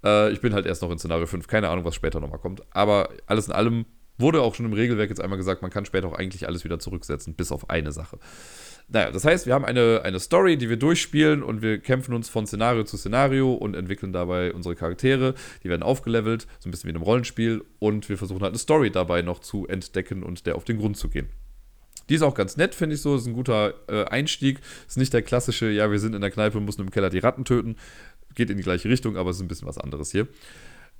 Äh, 0.04 0.32
ich 0.32 0.40
bin 0.40 0.52
halt 0.52 0.66
erst 0.66 0.82
noch 0.82 0.90
in 0.90 0.98
Szenario 0.98 1.26
5. 1.26 1.46
Keine 1.46 1.70
Ahnung, 1.70 1.84
was 1.84 1.94
später 1.94 2.20
nochmal 2.20 2.38
kommt. 2.38 2.62
Aber 2.70 3.08
alles 3.26 3.46
in 3.46 3.52
allem 3.52 3.86
wurde 4.18 4.42
auch 4.42 4.54
schon 4.54 4.66
im 4.66 4.72
Regelwerk 4.72 5.08
jetzt 5.08 5.20
einmal 5.20 5.38
gesagt, 5.38 5.62
man 5.62 5.70
kann 5.70 5.84
später 5.84 6.08
auch 6.08 6.14
eigentlich 6.14 6.46
alles 6.46 6.64
wieder 6.64 6.78
zurücksetzen, 6.78 7.34
bis 7.34 7.52
auf 7.52 7.70
eine 7.70 7.92
Sache. 7.92 8.18
Naja, 8.88 9.10
das 9.10 9.24
heißt, 9.24 9.46
wir 9.46 9.54
haben 9.54 9.64
eine, 9.64 10.02
eine 10.04 10.20
Story, 10.20 10.56
die 10.56 10.68
wir 10.68 10.76
durchspielen 10.76 11.42
und 11.42 11.60
wir 11.60 11.78
kämpfen 11.78 12.14
uns 12.14 12.28
von 12.28 12.46
Szenario 12.46 12.84
zu 12.84 12.96
Szenario 12.96 13.52
und 13.52 13.74
entwickeln 13.74 14.12
dabei 14.12 14.52
unsere 14.52 14.76
Charaktere. 14.76 15.34
Die 15.64 15.68
werden 15.68 15.82
aufgelevelt, 15.82 16.46
so 16.60 16.68
ein 16.68 16.70
bisschen 16.70 16.86
wie 16.86 16.90
in 16.90 16.96
einem 16.96 17.04
Rollenspiel 17.04 17.64
und 17.80 18.08
wir 18.08 18.16
versuchen 18.16 18.42
halt 18.42 18.52
eine 18.52 18.58
Story 18.58 18.92
dabei 18.92 19.22
noch 19.22 19.40
zu 19.40 19.66
entdecken 19.66 20.22
und 20.22 20.46
der 20.46 20.54
auf 20.54 20.64
den 20.64 20.78
Grund 20.78 20.96
zu 20.96 21.08
gehen. 21.08 21.28
Die 22.08 22.14
ist 22.14 22.22
auch 22.22 22.34
ganz 22.34 22.56
nett, 22.56 22.76
finde 22.76 22.94
ich 22.94 23.02
so. 23.02 23.16
Ist 23.16 23.26
ein 23.26 23.34
guter 23.34 23.74
äh, 23.88 24.04
Einstieg. 24.04 24.60
Ist 24.86 24.96
nicht 24.96 25.12
der 25.12 25.22
klassische, 25.22 25.68
ja, 25.68 25.90
wir 25.90 25.98
sind 25.98 26.14
in 26.14 26.20
der 26.20 26.30
Kneipe 26.30 26.56
und 26.56 26.64
müssen 26.64 26.82
im 26.82 26.90
Keller 26.90 27.10
die 27.10 27.18
Ratten 27.18 27.44
töten. 27.44 27.76
Geht 28.36 28.50
in 28.50 28.56
die 28.56 28.62
gleiche 28.62 28.88
Richtung, 28.88 29.16
aber 29.16 29.30
es 29.30 29.36
ist 29.36 29.42
ein 29.42 29.48
bisschen 29.48 29.66
was 29.66 29.78
anderes 29.78 30.12
hier. 30.12 30.28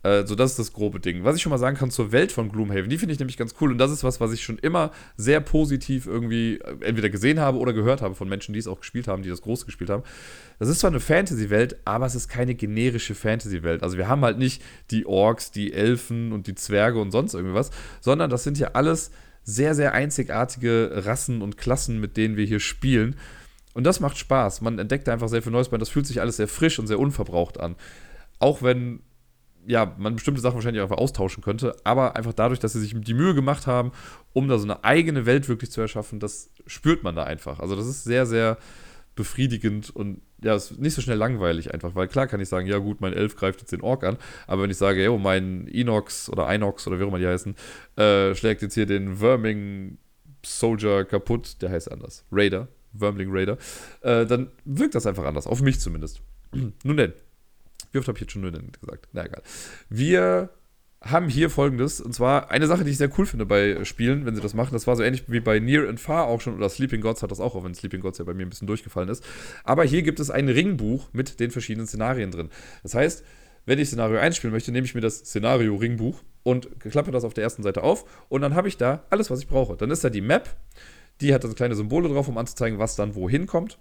Äh, 0.03 0.27
so, 0.27 0.35
das 0.35 0.53
ist 0.53 0.59
das 0.59 0.73
grobe 0.73 1.01
Ding. 1.01 1.25
Was 1.25 1.37
ich 1.37 1.43
schon 1.43 1.51
mal 1.51 1.59
sagen 1.59 1.77
kann 1.77 1.91
zur 1.91 2.13
Welt 2.13 2.33
von 2.33 2.51
Gloomhaven, 2.51 2.89
die 2.89 2.99
finde 2.99 3.13
ich 3.13 3.19
nämlich 3.19 3.37
ganz 3.37 3.55
cool. 3.61 3.73
Und 3.73 3.79
das 3.79 3.91
ist 3.91 4.05
was, 4.05 4.21
was 4.21 4.33
ich 4.33 4.43
schon 4.43 4.59
immer 4.59 4.93
sehr 5.17 5.41
positiv 5.41 6.07
irgendwie 6.07 6.59
äh, 6.59 6.77
entweder 6.85 7.11
gesehen 7.11 7.41
habe 7.41 7.59
oder 7.59 7.73
gehört 7.73 8.03
habe 8.03 8.15
von 8.15 8.29
Menschen, 8.29 8.53
die 8.53 8.59
es 8.59 8.69
auch 8.69 8.81
gespielt 8.81 9.09
haben, 9.09 9.23
die 9.23 9.29
das 9.29 9.43
groß 9.43 9.67
gespielt 9.67 9.91
haben. 9.91 10.03
Das 10.59 10.69
ist 10.69 10.81
zwar 10.81 10.91
eine 10.91 11.01
Fantasy-Welt, 11.01 11.77
aber 11.85 12.07
es 12.07 12.15
ist 12.15 12.29
keine 12.29 12.55
generische 12.55 13.15
Fantasy-Welt. 13.15 13.83
Also 13.83 13.97
wir 13.97 14.09
haben 14.09 14.23
halt 14.23 14.39
nicht 14.39 14.63
die 14.91 15.07
Orks, 15.07 15.51
die 15.51 15.73
Elfen 15.73 16.33
und 16.33 16.47
die 16.47 16.55
Zwerge 16.55 17.01
und 17.01 17.11
sonst 17.11 17.35
irgendwie 17.35 17.55
was, 17.55 17.71
sondern 18.01 18.31
das 18.31 18.45
sind 18.45 18.59
ja 18.59 18.71
alles 18.75 19.11
sehr, 19.43 19.75
sehr 19.75 19.93
einzigartige 19.93 20.91
Rassen 21.05 21.41
und 21.41 21.57
Klassen, 21.57 22.01
mit 22.01 22.17
denen 22.17 22.37
wir 22.37 22.45
hier 22.45 22.61
spielen. 22.61 23.17
Und 23.75 23.85
das 23.85 24.01
macht 24.01 24.19
Spaß. 24.19 24.61
Man 24.63 24.79
entdeckt 24.79 25.09
einfach 25.09 25.29
sehr 25.29 25.43
viel 25.43 25.53
Neues 25.53 25.69
bei. 25.69 25.79
Das 25.79 25.89
fühlt 25.89 26.07
sich 26.07 26.21
alles 26.21 26.37
sehr 26.37 26.49
frisch 26.49 26.79
und 26.79 26.87
sehr 26.87 26.99
unverbraucht 26.99 27.61
an. 27.61 27.77
Auch 28.39 28.63
wenn 28.63 29.01
ja, 29.67 29.95
man 29.99 30.15
bestimmte 30.15 30.41
Sachen 30.41 30.55
wahrscheinlich 30.55 30.83
einfach 30.83 30.99
austauschen 30.99 31.43
könnte, 31.43 31.77
aber 31.85 32.17
einfach 32.17 32.33
dadurch, 32.33 32.61
dass 32.61 32.73
sie 32.73 32.81
sich 32.81 32.95
die 32.99 33.15
Mühe 33.15 33.35
gemacht 33.35 33.67
haben, 33.67 33.93
um 34.33 34.49
da 34.49 34.59
so 34.59 34.65
eine 34.65 34.85
eigene 34.85 35.27
Welt 35.27 35.49
wirklich 35.49 35.71
zu 35.71 35.81
erschaffen, 35.81 36.21
das 36.21 36.51
spürt 36.67 37.03
man 37.03 37.17
da 37.17 37.25
einfach. 37.25 37.59
Also 37.59 37.75
das 37.75 37.87
ist 37.87 38.05
sehr, 38.05 38.27
sehr 38.27 38.59
befriedigend 39.17 39.91
und 39.91 40.21
ja, 40.43 40.55
ist 40.55 40.79
nicht 40.79 40.95
so 40.95 41.01
schnell 41.01 41.17
langweilig 41.17 41.73
einfach, 41.73 41.95
weil 41.95 42.07
klar 42.07 42.27
kann 42.27 42.41
ich 42.41 42.49
sagen, 42.49 42.67
ja 42.67 42.79
gut, 42.79 43.01
mein 43.01 43.15
Elf 43.15 43.37
greift 43.37 43.61
jetzt 43.61 43.73
den 43.73 43.81
Ork 43.81 44.05
an, 44.05 44.19
aber 44.47 44.63
wenn 44.63 44.71
ich 44.71 44.77
sage, 44.77 45.03
ja, 45.03 45.17
mein 45.17 45.67
Inox 45.67 46.29
oder 46.29 46.53
Inox 46.55 46.87
oder 46.87 46.99
wie 46.99 47.05
auch 47.05 47.09
immer 47.09 47.19
die 47.19 47.27
heißen, 47.27 47.55
äh, 47.97 48.35
schlägt 48.35 48.63
jetzt 48.63 48.75
hier 48.75 48.87
den 48.87 49.21
Worming 49.21 49.99
Soldier 50.45 51.05
kaputt, 51.05 51.63
der 51.63 51.71
heißt 51.71 51.91
anders, 51.91 52.25
Raider, 52.31 52.69
Wormling 52.93 53.31
Raider, 53.33 53.57
äh, 54.03 54.27
dann 54.27 54.51
wirkt 54.65 54.95
das 54.95 55.07
einfach 55.07 55.25
anders, 55.25 55.47
auf 55.47 55.63
mich 55.63 55.81
zumindest. 55.81 56.21
Nun 56.85 56.97
denn, 56.97 57.15
wie 57.97 57.99
oft 57.99 58.09
habe 58.09 58.19
ich 58.19 58.23
jetzt 58.23 58.33
schon 58.33 58.43
nur 58.43 58.53
gesagt? 58.53 59.09
Na 59.13 59.25
egal. 59.25 59.43
Wir 59.89 60.51
haben 61.03 61.29
hier 61.29 61.51
folgendes, 61.51 62.01
und 62.01 62.15
zwar 62.15 62.51
eine 62.51 62.67
Sache, 62.67 62.85
die 62.85 62.91
ich 62.91 62.99
sehr 62.99 63.11
cool 63.19 63.27
finde 63.27 63.47
bei 63.47 63.85
Spielen, 63.85 64.27
wenn 64.27 64.35
sie 64.35 64.41
das 64.41 64.55
machen. 64.55 64.73
Das 64.73 64.87
war 64.87 64.97
so 64.97 65.03
ähnlich 65.03 65.25
wie 65.29 65.41
bei 65.41 65.59
Near 65.59 65.89
and 65.89 66.01
Far 66.01 66.27
auch 66.27 66.41
schon, 66.41 66.55
oder 66.55 66.69
Sleeping 66.69 67.01
Gods 67.01 67.23
hat 67.23 67.31
das 67.31 67.41
auch, 67.41 67.55
auch 67.55 67.65
wenn 67.65 67.75
Sleeping 67.75 68.01
Gods 68.01 68.19
ja 68.19 68.25
bei 68.25 68.35
mir 68.35 68.45
ein 68.45 68.51
bisschen 68.51 68.67
durchgefallen 68.67 69.09
ist. 69.09 69.25
Aber 69.65 69.85
hier 69.85 70.03
gibt 70.03 70.21
es 70.21 70.31
ein 70.31 70.49
Ringbuch 70.49 71.09
mit 71.13 71.41
den 71.41 71.51
verschiedenen 71.51 71.87
Szenarien 71.87 72.31
drin. 72.31 72.51
Das 72.83 72.95
heißt, 72.95 73.25
wenn 73.67 73.79
ich 73.79 73.89
Szenario 73.89 74.19
einspielen 74.19 74.53
möchte, 74.53 74.73
nehme 74.73 74.85
ich 74.85 74.95
mir 74.95 75.01
das 75.01 75.19
Szenario-Ringbuch 75.19 76.23
und 76.43 76.81
klappe 76.81 77.11
das 77.11 77.25
auf 77.25 77.35
der 77.35 77.45
ersten 77.45 77.63
Seite 77.63 77.83
auf 77.83 78.05
und 78.29 78.41
dann 78.41 78.55
habe 78.55 78.69
ich 78.69 78.77
da 78.77 79.05
alles, 79.11 79.31
was 79.31 79.41
ich 79.41 79.49
brauche. 79.49 79.77
Dann 79.77 79.91
ist 79.91 80.05
da 80.05 80.11
die 80.11 80.21
Map, 80.21 80.57
die 81.21 81.35
hat 81.35 81.45
dann 81.45 81.55
kleine 81.55 81.75
Symbole 81.75 82.09
drauf, 82.09 82.29
um 82.29 82.39
anzuzeigen, 82.39 82.79
was 82.79 82.97
dann 82.97 83.15
wohin 83.15 83.47
kommt. 83.47 83.79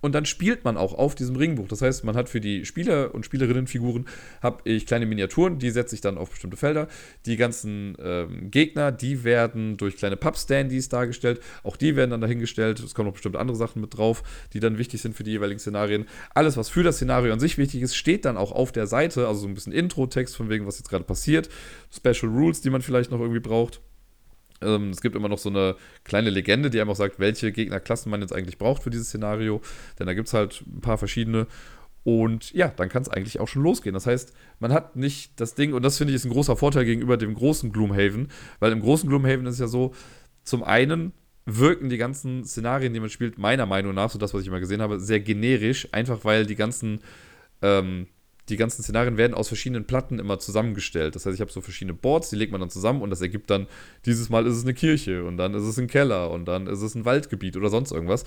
Und 0.00 0.14
dann 0.14 0.24
spielt 0.24 0.64
man 0.64 0.76
auch 0.76 0.94
auf 0.94 1.14
diesem 1.14 1.36
Ringbuch. 1.36 1.68
Das 1.68 1.82
heißt, 1.82 2.04
man 2.04 2.16
hat 2.16 2.28
für 2.28 2.40
die 2.40 2.64
Spieler 2.64 3.14
und 3.14 3.24
Spielerinnenfiguren 3.26 4.06
habe 4.42 4.60
ich 4.64 4.86
kleine 4.86 5.06
Miniaturen, 5.06 5.58
die 5.58 5.70
setze 5.70 5.94
ich 5.94 6.00
dann 6.00 6.18
auf 6.18 6.30
bestimmte 6.30 6.56
Felder. 6.56 6.88
Die 7.26 7.36
ganzen 7.36 7.96
ähm, 8.02 8.50
Gegner, 8.50 8.92
die 8.92 9.24
werden 9.24 9.76
durch 9.76 9.96
kleine 9.96 10.16
Pub-Standys 10.16 10.88
dargestellt. 10.88 11.40
Auch 11.62 11.76
die 11.76 11.96
werden 11.96 12.10
dann 12.10 12.20
dahingestellt. 12.20 12.80
Es 12.80 12.94
kommen 12.94 13.06
noch 13.06 13.14
bestimmte 13.14 13.38
andere 13.38 13.56
Sachen 13.56 13.80
mit 13.80 13.96
drauf, 13.96 14.22
die 14.52 14.60
dann 14.60 14.78
wichtig 14.78 15.02
sind 15.02 15.14
für 15.14 15.24
die 15.24 15.32
jeweiligen 15.32 15.60
Szenarien. 15.60 16.06
Alles, 16.34 16.56
was 16.56 16.68
für 16.68 16.82
das 16.82 16.96
Szenario 16.96 17.32
an 17.32 17.40
sich 17.40 17.58
wichtig 17.58 17.82
ist, 17.82 17.94
steht 17.94 18.24
dann 18.24 18.36
auch 18.36 18.52
auf 18.52 18.72
der 18.72 18.86
Seite. 18.86 19.26
Also 19.26 19.42
so 19.42 19.48
ein 19.48 19.54
bisschen 19.54 19.72
Intro-Text 19.72 20.36
von 20.36 20.48
wegen, 20.48 20.66
was 20.66 20.78
jetzt 20.78 20.88
gerade 20.88 21.04
passiert. 21.04 21.48
Special 21.94 22.32
Rules, 22.32 22.60
die 22.60 22.70
man 22.70 22.82
vielleicht 22.82 23.10
noch 23.10 23.20
irgendwie 23.20 23.40
braucht. 23.40 23.80
Ähm, 24.62 24.90
es 24.90 25.00
gibt 25.00 25.16
immer 25.16 25.28
noch 25.28 25.38
so 25.38 25.48
eine 25.48 25.76
kleine 26.04 26.30
Legende, 26.30 26.70
die 26.70 26.80
einem 26.80 26.90
auch 26.90 26.96
sagt, 26.96 27.18
welche 27.18 27.52
Gegnerklassen 27.52 28.10
man 28.10 28.20
jetzt 28.20 28.32
eigentlich 28.34 28.58
braucht 28.58 28.82
für 28.82 28.90
dieses 28.90 29.08
Szenario. 29.08 29.60
Denn 29.98 30.06
da 30.06 30.14
gibt 30.14 30.28
es 30.28 30.34
halt 30.34 30.62
ein 30.66 30.80
paar 30.80 30.98
verschiedene. 30.98 31.46
Und 32.02 32.52
ja, 32.52 32.68
dann 32.68 32.88
kann 32.88 33.02
es 33.02 33.08
eigentlich 33.08 33.40
auch 33.40 33.48
schon 33.48 33.62
losgehen. 33.62 33.94
Das 33.94 34.06
heißt, 34.06 34.32
man 34.58 34.72
hat 34.72 34.96
nicht 34.96 35.38
das 35.40 35.54
Ding, 35.54 35.74
und 35.74 35.82
das 35.82 35.98
finde 35.98 36.12
ich 36.12 36.16
ist 36.16 36.24
ein 36.24 36.32
großer 36.32 36.56
Vorteil 36.56 36.84
gegenüber 36.84 37.16
dem 37.16 37.34
großen 37.34 37.72
Gloomhaven, 37.72 38.28
weil 38.58 38.72
im 38.72 38.80
großen 38.80 39.08
Gloomhaven 39.08 39.46
ist 39.46 39.60
ja 39.60 39.66
so, 39.66 39.94
zum 40.42 40.64
einen 40.64 41.12
wirken 41.44 41.88
die 41.88 41.98
ganzen 41.98 42.44
Szenarien, 42.44 42.94
die 42.94 43.00
man 43.00 43.10
spielt, 43.10 43.38
meiner 43.38 43.66
Meinung 43.66 43.94
nach, 43.94 44.10
so 44.10 44.18
das, 44.18 44.32
was 44.32 44.42
ich 44.42 44.48
immer 44.48 44.60
gesehen 44.60 44.80
habe, 44.80 45.00
sehr 45.00 45.20
generisch, 45.20 45.88
einfach 45.92 46.24
weil 46.24 46.46
die 46.46 46.56
ganzen 46.56 47.00
ähm, 47.60 48.06
die 48.50 48.56
ganzen 48.56 48.82
Szenarien 48.82 49.16
werden 49.16 49.34
aus 49.34 49.48
verschiedenen 49.48 49.86
Platten 49.86 50.18
immer 50.18 50.38
zusammengestellt. 50.38 51.14
Das 51.14 51.24
heißt, 51.24 51.34
ich 51.34 51.40
habe 51.40 51.52
so 51.52 51.60
verschiedene 51.60 51.94
Boards, 51.94 52.30
die 52.30 52.36
legt 52.36 52.52
man 52.52 52.60
dann 52.60 52.70
zusammen 52.70 53.02
und 53.02 53.10
das 53.10 53.20
ergibt 53.20 53.50
dann, 53.50 53.66
dieses 54.04 54.28
Mal 54.28 54.46
ist 54.46 54.56
es 54.56 54.64
eine 54.64 54.74
Kirche 54.74 55.24
und 55.24 55.36
dann 55.36 55.54
ist 55.54 55.62
es 55.62 55.78
ein 55.78 55.86
Keller 55.86 56.30
und 56.30 56.46
dann 56.46 56.66
ist 56.66 56.82
es 56.82 56.94
ein 56.94 57.04
Waldgebiet 57.04 57.56
oder 57.56 57.70
sonst 57.70 57.92
irgendwas. 57.92 58.24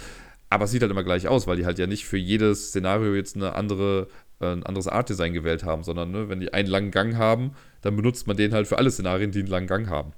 Aber 0.49 0.65
es 0.65 0.71
sieht 0.71 0.81
halt 0.81 0.91
immer 0.91 1.03
gleich 1.03 1.27
aus, 1.27 1.47
weil 1.47 1.57
die 1.57 1.65
halt 1.65 1.79
ja 1.79 1.87
nicht 1.87 2.05
für 2.05 2.17
jedes 2.17 2.69
Szenario 2.69 3.15
jetzt 3.15 3.35
eine 3.35 3.53
andere, 3.53 4.07
äh, 4.39 4.47
ein 4.47 4.63
anderes 4.63 4.87
Artdesign 4.87 5.33
gewählt 5.33 5.63
haben, 5.63 5.83
sondern 5.83 6.11
ne, 6.11 6.29
wenn 6.29 6.39
die 6.39 6.53
einen 6.53 6.69
langen 6.69 6.91
Gang 6.91 7.15
haben, 7.15 7.51
dann 7.81 7.95
benutzt 7.95 8.27
man 8.27 8.37
den 8.37 8.53
halt 8.53 8.67
für 8.67 8.77
alle 8.77 8.91
Szenarien, 8.91 9.31
die 9.31 9.39
einen 9.39 9.47
langen 9.47 9.67
Gang 9.67 9.87
haben. 9.89 10.13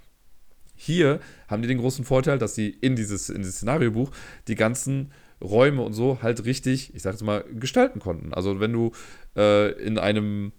Hier 0.76 1.20
haben 1.48 1.62
die 1.62 1.70
den 1.70 1.78
großen 1.78 2.04
Vorteil, 2.04 2.38
dass 2.38 2.54
sie 2.54 2.70
in 2.70 2.96
dieses, 2.96 3.30
in 3.30 3.38
dieses 3.38 3.56
Szenariobuch 3.56 4.12
die 4.48 4.56
ganzen 4.56 5.12
Räume 5.46 5.82
und 5.82 5.94
so 5.94 6.20
halt 6.22 6.46
richtig, 6.46 6.94
ich 6.96 7.02
sag 7.02 7.14
jetzt 7.14 7.24
mal, 7.24 7.44
gestalten 7.54 8.00
konnten. 8.00 8.34
Also 8.34 8.60
wenn 8.60 8.74
du 8.74 8.92
äh, 9.36 9.72
in 9.82 9.98
einem 9.98 10.52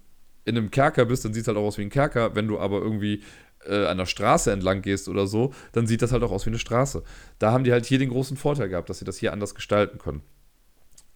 in 0.44 0.56
einem 0.56 0.70
Kerker 0.70 1.04
bist, 1.06 1.24
dann 1.24 1.34
sieht 1.34 1.42
es 1.42 1.48
halt 1.48 1.58
auch 1.58 1.64
aus 1.64 1.76
wie 1.76 1.82
ein 1.82 1.90
Kerker. 1.90 2.36
Wenn 2.36 2.46
du 2.46 2.58
aber 2.58 2.78
irgendwie 2.80 3.22
äh, 3.66 3.86
an 3.86 3.98
der 3.98 4.06
Straße 4.06 4.52
entlang 4.52 4.80
gehst 4.80 5.08
oder 5.08 5.26
so, 5.26 5.52
dann 5.72 5.86
sieht 5.86 6.02
das 6.02 6.12
halt 6.12 6.22
auch 6.22 6.30
aus 6.30 6.46
wie 6.46 6.50
eine 6.50 6.58
Straße. 6.58 7.02
Da 7.38 7.52
haben 7.52 7.64
die 7.64 7.72
halt 7.72 7.84
hier 7.84 7.98
den 7.98 8.10
großen 8.10 8.36
Vorteil 8.36 8.68
gehabt, 8.68 8.88
dass 8.88 9.00
sie 9.00 9.04
das 9.04 9.18
hier 9.18 9.32
anders 9.32 9.54
gestalten 9.54 9.98
können. 9.98 10.22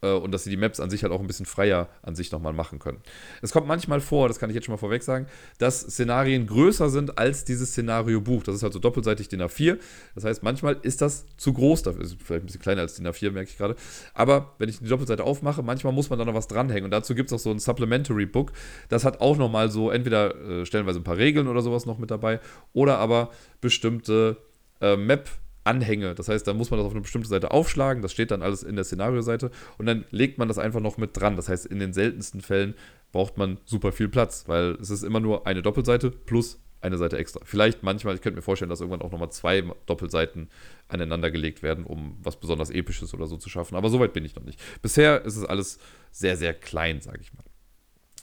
Äh, 0.03 0.13
und 0.13 0.33
dass 0.33 0.45
sie 0.45 0.51
die 0.51 0.57
Maps 0.57 0.81
an 0.81 0.91
sich 0.91 1.03
halt 1.03 1.13
auch 1.13 1.21
ein 1.21 1.27
bisschen 1.27 1.47
freier 1.47 1.89
an 2.03 2.15
sich 2.15 2.33
nochmal 2.33 2.53
machen 2.53 2.79
können. 2.79 2.99
Es 3.43 3.53
kommt 3.53 3.67
manchmal 3.67 4.01
vor, 4.01 4.29
das 4.29 4.39
kann 4.39 4.51
ich 4.51 4.55
jetzt 4.55 4.65
schon 4.67 4.73
mal 4.73 4.79
vorweg 4.79 5.03
sagen, 5.03 5.27
dass 5.59 5.81
Szenarien 5.81 6.47
größer 6.47 6.89
sind 6.89 7.19
als 7.19 7.45
dieses 7.45 7.71
Szenario-Buch. 7.71 8.43
Das 8.43 8.55
ist 8.55 8.63
halt 8.63 8.73
so 8.73 8.79
doppelseitig 8.79 9.29
DIN 9.29 9.43
A4. 9.43 9.79
Das 10.15 10.25
heißt, 10.25 10.43
manchmal 10.43 10.79
ist 10.83 11.03
das 11.03 11.27
zu 11.37 11.53
groß 11.53 11.83
dafür. 11.83 12.03
Ist 12.03 12.17
vielleicht 12.23 12.45
ein 12.45 12.47
bisschen 12.47 12.63
kleiner 12.63 12.83
als 12.83 12.95
DIN 12.95 13.07
A4, 13.07 13.31
merke 13.31 13.51
ich 13.51 13.59
gerade. 13.59 13.77
Aber 14.15 14.55
wenn 14.59 14.69
ich 14.69 14.79
die 14.79 14.87
Doppelseite 14.87 15.25
aufmache, 15.25 15.63
manchmal 15.63 15.93
muss 15.93 16.11
man 16.11 16.19
da 16.19 16.25
noch 16.25 16.35
was 16.35 16.49
dranhängen. 16.49 16.85
Und 16.85 16.91
dazu 16.91 17.15
gibt 17.15 17.31
es 17.31 17.33
auch 17.35 17.39
so 17.43 17.51
ein 17.51 17.59
Supplementary 17.59 18.27
Book. 18.27 18.53
Das 18.89 19.05
hat 19.05 19.21
auch 19.21 19.37
nochmal 19.37 19.71
so 19.71 19.91
entweder 19.91 20.35
äh, 20.61 20.67
stellenweise 20.67 21.01
ein 21.01 21.05
paar 21.05 21.17
Regeln 21.19 21.47
oder 21.49 21.63
sowas 21.63 21.87
noch 21.87 21.99
mit 21.99 22.11
dabei 22.11 22.41
oder 22.73 22.99
aber 22.99 23.31
bestimmte 23.61 24.39
äh, 24.81 24.97
Map- 24.97 25.29
Anhänge. 25.65 26.15
Das 26.15 26.29
heißt, 26.29 26.47
da 26.47 26.55
muss 26.55 26.71
man 26.71 26.79
das 26.79 26.87
auf 26.87 26.93
eine 26.93 27.03
bestimmte 27.03 27.29
Seite 27.29 27.51
aufschlagen, 27.51 28.03
das 28.03 28.13
steht 28.13 28.31
dann 28.31 28.43
alles 28.43 28.63
in 28.63 28.77
der 28.77 28.85
Szenarioseite 28.85 29.51
und 29.79 29.87
dann 29.87 30.05
legt 30.11 30.39
man 30.39 30.49
das 30.49 30.59
einfach 30.59 30.81
noch 30.81 30.97
mit 30.97 31.17
dran. 31.17 31.37
Das 31.37 31.49
heißt, 31.49 31.67
in 31.67 31.79
den 31.79 31.93
seltensten 31.93 32.41
Fällen 32.41 32.75
braucht 33.13 33.37
man 33.37 33.59
super 33.65 33.93
viel 33.93 34.09
Platz, 34.09 34.45
weil 34.47 34.77
es 34.81 34.91
ist 34.91 35.03
immer 35.03 35.21
nur 35.21 35.47
eine 35.47 35.63
Doppelseite 35.63 36.11
plus 36.11 36.61
eine 36.81 36.97
Seite 36.97 37.19
extra. 37.19 37.41
Vielleicht 37.45 37.83
manchmal, 37.83 38.15
ich 38.15 38.23
könnte 38.23 38.37
mir 38.37 38.43
vorstellen, 38.43 38.71
dass 38.71 38.81
irgendwann 38.81 39.03
auch 39.03 39.13
nochmal 39.13 39.31
zwei 39.31 39.63
Doppelseiten 39.87 40.49
aneinander 40.89 41.31
gelegt 41.31 41.63
werden, 41.63 41.85
um 41.85 42.17
was 42.23 42.37
besonders 42.37 42.71
Episches 42.71 43.13
oder 43.13 43.27
so 43.27 43.37
zu 43.37 43.51
schaffen. 43.51 43.77
Aber 43.77 43.91
soweit 43.91 44.13
bin 44.13 44.25
ich 44.25 44.35
noch 44.35 44.45
nicht. 44.45 44.59
Bisher 44.81 45.25
ist 45.25 45.37
es 45.37 45.45
alles 45.45 45.79
sehr, 46.11 46.37
sehr 46.37 46.55
klein, 46.55 47.01
sage 47.01 47.19
ich 47.21 47.33
mal. 47.35 47.45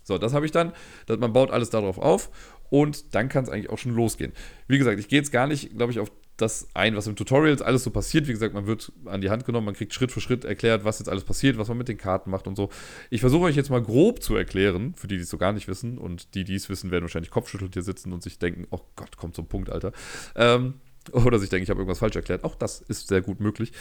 So, 0.03 0.17
das 0.17 0.33
habe 0.33 0.45
ich 0.45 0.51
dann. 0.51 0.73
Man 1.07 1.33
baut 1.33 1.51
alles 1.51 1.69
darauf 1.69 1.99
auf 1.99 2.31
und 2.69 3.13
dann 3.13 3.29
kann 3.29 3.43
es 3.43 3.49
eigentlich 3.49 3.69
auch 3.69 3.77
schon 3.77 3.93
losgehen. 3.93 4.33
Wie 4.67 4.77
gesagt, 4.77 4.99
ich 4.99 5.07
gehe 5.07 5.19
jetzt 5.19 5.31
gar 5.31 5.47
nicht, 5.47 5.77
glaube 5.77 5.91
ich, 5.91 5.99
auf 5.99 6.11
das 6.37 6.67
ein, 6.73 6.95
was 6.95 7.07
im 7.07 7.15
Tutorial 7.15 7.61
alles 7.63 7.83
so 7.83 7.89
passiert. 7.89 8.27
Wie 8.27 8.31
gesagt, 8.31 8.53
man 8.53 8.67
wird 8.67 8.91
an 9.05 9.21
die 9.21 9.29
Hand 9.29 9.45
genommen, 9.45 9.65
man 9.65 9.75
kriegt 9.75 9.93
Schritt 9.93 10.11
für 10.11 10.21
Schritt 10.21 10.45
erklärt, 10.45 10.85
was 10.85 10.99
jetzt 10.99 11.09
alles 11.09 11.23
passiert, 11.23 11.57
was 11.57 11.67
man 11.67 11.77
mit 11.77 11.87
den 11.87 11.97
Karten 11.97 12.29
macht 12.29 12.47
und 12.47 12.55
so. 12.55 12.69
Ich 13.09 13.21
versuche 13.21 13.45
euch 13.45 13.55
jetzt 13.55 13.69
mal 13.69 13.81
grob 13.81 14.21
zu 14.21 14.35
erklären, 14.35 14.93
für 14.95 15.07
die, 15.07 15.17
die 15.17 15.23
es 15.23 15.29
so 15.29 15.37
gar 15.37 15.51
nicht 15.51 15.67
wissen. 15.67 15.97
Und 15.97 16.35
die, 16.35 16.43
die 16.43 16.55
es 16.55 16.69
wissen, 16.69 16.91
werden 16.91 17.03
wahrscheinlich 17.03 17.31
kopfschüttelt 17.31 17.73
hier 17.73 17.83
sitzen 17.83 18.13
und 18.13 18.23
sich 18.23 18.39
denken, 18.39 18.67
oh 18.69 18.81
Gott, 18.95 19.17
kommt 19.17 19.35
zum 19.35 19.47
Punkt, 19.47 19.69
Alter. 19.69 19.91
Ähm, 20.35 20.75
oder 21.11 21.39
sich 21.39 21.49
denken, 21.49 21.63
ich 21.63 21.69
habe 21.69 21.79
irgendwas 21.79 21.99
falsch 21.99 22.15
erklärt. 22.15 22.43
Auch 22.43 22.55
das 22.55 22.81
ist 22.81 23.07
sehr 23.07 23.21
gut 23.21 23.39
möglich. 23.39 23.71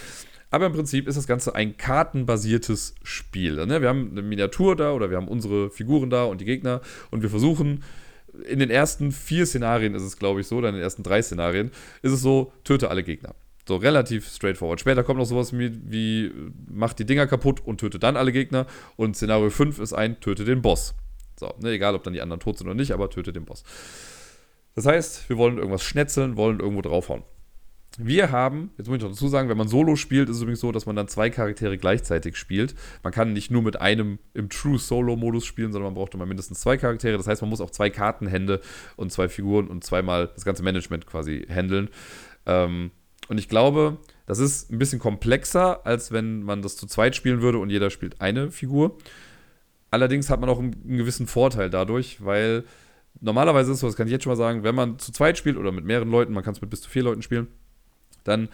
Aber 0.51 0.67
im 0.67 0.73
Prinzip 0.73 1.09
ist 1.09 1.17
das 1.17 1.27
Ganze 1.27 1.55
ein 1.55 1.77
kartenbasiertes 1.77 2.95
Spiel. 3.03 3.67
Ne? 3.67 3.81
Wir 3.81 3.89
haben 3.89 4.11
eine 4.13 4.23
Miniatur 4.23 4.77
da 4.77 4.93
oder 4.93 5.11
wir 5.11 5.17
haben 5.17 5.29
unsere 5.29 5.71
Figuren 5.71 6.11
da 6.11 6.25
und 6.25 6.41
die 6.41 6.45
Gegner 6.45 6.81
und 7.11 7.23
wir 7.23 7.31
versuchen 7.31 7.83
in 8.45 8.59
den 8.59 8.71
ersten 8.71 9.13
vier 9.13 9.47
Szenarien 9.47 9.95
ist 9.95 10.03
es, 10.03 10.19
glaube 10.19 10.41
ich, 10.41 10.47
so, 10.47 10.57
oder 10.57 10.69
in 10.69 10.75
den 10.75 10.83
ersten 10.85 11.03
drei 11.03 11.23
Szenarien, 11.23 11.71
ist 12.03 12.13
es 12.13 12.23
so, 12.23 12.53
töte 12.65 12.91
alle 12.91 13.03
Gegner. 13.03 13.35
So 13.69 13.77
relativ 13.77 14.29
straightforward. 14.29 14.79
Später 14.81 15.03
kommt 15.03 15.19
noch 15.19 15.27
sowas 15.27 15.53
wie, 15.53 15.73
wie 15.91 16.33
macht 16.71 16.99
die 16.99 17.05
Dinger 17.05 17.27
kaputt 17.27 17.61
und 17.65 17.79
töte 17.79 17.99
dann 17.99 18.17
alle 18.17 18.31
Gegner. 18.31 18.67
Und 18.95 19.17
Szenario 19.17 19.51
5 19.51 19.81
ist 19.81 19.93
ein, 19.93 20.21
töte 20.21 20.45
den 20.45 20.63
Boss. 20.63 20.95
So, 21.39 21.53
ne, 21.61 21.71
egal 21.71 21.95
ob 21.95 22.05
dann 22.05 22.13
die 22.13 22.23
anderen 22.23 22.41
tot 22.41 22.59
sind 22.59 22.69
oder 22.69 22.77
nicht, 22.77 22.93
aber 22.93 23.11
töte 23.11 23.33
den 23.33 23.45
Boss. 23.45 23.65
Das 24.75 24.87
heißt, 24.87 25.29
wir 25.29 25.37
wollen 25.37 25.57
irgendwas 25.57 25.83
schnetzeln, 25.83 26.37
wollen 26.37 26.61
irgendwo 26.61 26.83
draufhauen. 26.83 27.25
Wir 27.99 28.31
haben, 28.31 28.71
jetzt 28.77 28.89
muss 28.89 28.99
ich 28.99 29.03
noch 29.03 29.11
dazu 29.11 29.29
sagen, 29.29 29.49
wenn 29.49 29.57
man 29.57 29.69
Solo 29.69 29.97
spielt, 29.97 30.29
ist 30.29 30.37
es 30.37 30.43
übrigens 30.43 30.61
so, 30.61 30.71
dass 30.71 30.85
man 30.85 30.97
dann 30.97 31.09
zwei 31.09 31.31
Charaktere 31.31 31.79
gleichzeitig 31.79 32.37
spielt. 32.37 32.75
Man 33.03 33.13
kann 33.13 33.33
nicht 33.33 33.51
nur 33.51 33.63
mit 33.63 33.81
einem 33.81 34.19
im 34.35 34.51
True 34.51 34.79
Solo-Modus 34.79 35.47
spielen, 35.47 35.73
sondern 35.73 35.93
man 35.93 35.95
braucht 35.95 36.15
immer 36.15 36.27
mindestens 36.27 36.61
zwei 36.61 36.77
Charaktere. 36.77 37.17
Das 37.17 37.27
heißt, 37.27 37.41
man 37.41 37.49
muss 37.49 37.61
auch 37.61 37.71
zwei 37.71 37.89
Kartenhände 37.89 38.61
und 38.97 39.13
zwei 39.13 39.29
Figuren 39.29 39.69
und 39.69 39.83
zweimal 39.83 40.29
das 40.35 40.45
ganze 40.45 40.63
Management 40.63 41.07
quasi 41.07 41.47
handeln. 41.49 41.89
Ähm, 42.45 42.91
und 43.29 43.39
ich 43.39 43.49
glaube, 43.49 43.99
das 44.27 44.39
ist 44.39 44.71
ein 44.71 44.79
bisschen 44.79 44.99
komplexer, 44.99 45.87
als 45.87 46.13
wenn 46.13 46.43
man 46.43 46.63
das 46.63 46.77
zu 46.77 46.87
zweit 46.87 47.17
spielen 47.17 47.41
würde 47.41 47.59
und 47.59 47.71
jeder 47.71 47.91
spielt 47.91 48.21
eine 48.21 48.51
Figur. 48.51 48.99
Allerdings 49.91 50.31
hat 50.31 50.41
man 50.41 50.51
auch 50.51 50.59
einen, 50.59 50.73
gewissen 50.85 51.27
Vorteil 51.27 51.71
dadurch, 51.71 52.25
weil 52.25 52.65
normalerweise 53.21 53.73
ist 53.73 53.81
so, 53.81 53.87
das 53.87 53.97
kann 53.97 54.07
ich 54.07 54.13
jetzt 54.13 54.25
schon 54.25 54.33
mal 54.33 54.37
sagen, 54.37 54.63
wenn 54.63 54.75
man 54.75 54.99
zu 54.99 55.13
zweit 55.13 55.39
spielt 55.39 55.57
oder 55.57 55.73
mit 55.73 55.85
mehreren 55.85 56.11
Leuten, 56.11 56.33
man 56.33 56.45
kann 56.45 56.55
es 56.55 56.61
mit 56.61 56.71
bis 56.71 56.83
zu 56.83 56.91
vier 56.91 57.03
Leuten 57.03 57.23
spielen, 57.23 57.47
dann 58.29 58.49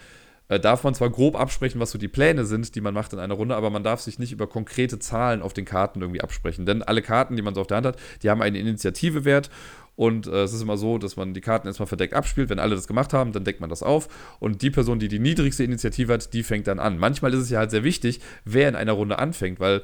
äh, 0.49 0.59
darf 0.59 0.83
man 0.83 0.93
zwar 0.93 1.09
grob 1.09 1.39
absprechen, 1.39 1.79
was 1.79 1.91
so 1.91 1.97
die 1.97 2.07
Pläne 2.07 2.45
sind, 2.45 2.75
die 2.75 2.81
man 2.81 2.93
macht 2.93 3.13
in 3.13 3.19
einer 3.19 3.33
Runde, 3.33 3.55
aber 3.55 3.69
man 3.69 3.83
darf 3.83 4.01
sich 4.01 4.19
nicht 4.19 4.31
über 4.31 4.47
konkrete 4.47 4.99
Zahlen 4.99 5.41
auf 5.41 5.53
den 5.53 5.65
Karten 5.65 6.01
irgendwie 6.01 6.21
absprechen. 6.21 6.65
Denn 6.65 6.83
alle 6.83 7.01
Karten, 7.01 7.35
die 7.35 7.41
man 7.41 7.55
so 7.55 7.61
auf 7.61 7.67
der 7.67 7.77
Hand 7.77 7.87
hat, 7.87 7.97
die 8.21 8.29
haben 8.29 8.41
einen 8.41 8.55
Initiativewert. 8.55 9.49
Und 9.95 10.25
äh, 10.25 10.43
es 10.43 10.53
ist 10.53 10.61
immer 10.61 10.77
so, 10.77 10.97
dass 10.97 11.17
man 11.17 11.33
die 11.33 11.41
Karten 11.41 11.67
erstmal 11.67 11.87
verdeckt 11.87 12.13
abspielt. 12.13 12.49
Wenn 12.49 12.59
alle 12.59 12.75
das 12.75 12.87
gemacht 12.87 13.13
haben, 13.13 13.31
dann 13.31 13.43
deckt 13.43 13.61
man 13.61 13.69
das 13.69 13.83
auf. 13.83 14.09
Und 14.39 14.61
die 14.61 14.71
Person, 14.71 14.99
die 14.99 15.07
die 15.07 15.19
niedrigste 15.19 15.63
Initiative 15.63 16.13
hat, 16.13 16.33
die 16.33 16.43
fängt 16.43 16.67
dann 16.67 16.79
an. 16.79 16.97
Manchmal 16.97 17.33
ist 17.33 17.41
es 17.41 17.49
ja 17.49 17.59
halt 17.59 17.71
sehr 17.71 17.83
wichtig, 17.83 18.19
wer 18.43 18.67
in 18.67 18.75
einer 18.75 18.93
Runde 18.93 19.19
anfängt, 19.19 19.59
weil 19.59 19.83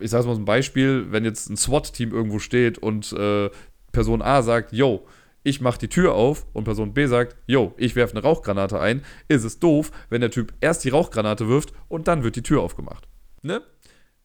ich 0.00 0.10
sage 0.10 0.26
mal 0.26 0.34
so 0.34 0.40
ein 0.40 0.46
Beispiel, 0.46 1.06
wenn 1.10 1.24
jetzt 1.24 1.50
ein 1.50 1.58
SWAT-Team 1.58 2.12
irgendwo 2.12 2.38
steht 2.38 2.78
und 2.78 3.12
äh, 3.12 3.50
Person 3.92 4.22
A 4.22 4.40
sagt, 4.40 4.72
yo, 4.72 5.06
ich 5.42 5.60
mache 5.60 5.78
die 5.78 5.88
Tür 5.88 6.14
auf 6.14 6.46
und 6.52 6.64
Person 6.64 6.94
B 6.94 7.06
sagt, 7.06 7.36
yo, 7.46 7.74
ich 7.76 7.96
werfe 7.96 8.14
eine 8.14 8.22
Rauchgranate 8.22 8.80
ein, 8.80 9.04
ist 9.28 9.44
es 9.44 9.58
doof, 9.58 9.90
wenn 10.08 10.20
der 10.20 10.30
Typ 10.30 10.52
erst 10.60 10.84
die 10.84 10.90
Rauchgranate 10.90 11.48
wirft 11.48 11.72
und 11.88 12.08
dann 12.08 12.22
wird 12.22 12.36
die 12.36 12.42
Tür 12.42 12.62
aufgemacht. 12.62 13.08
Ne? 13.42 13.62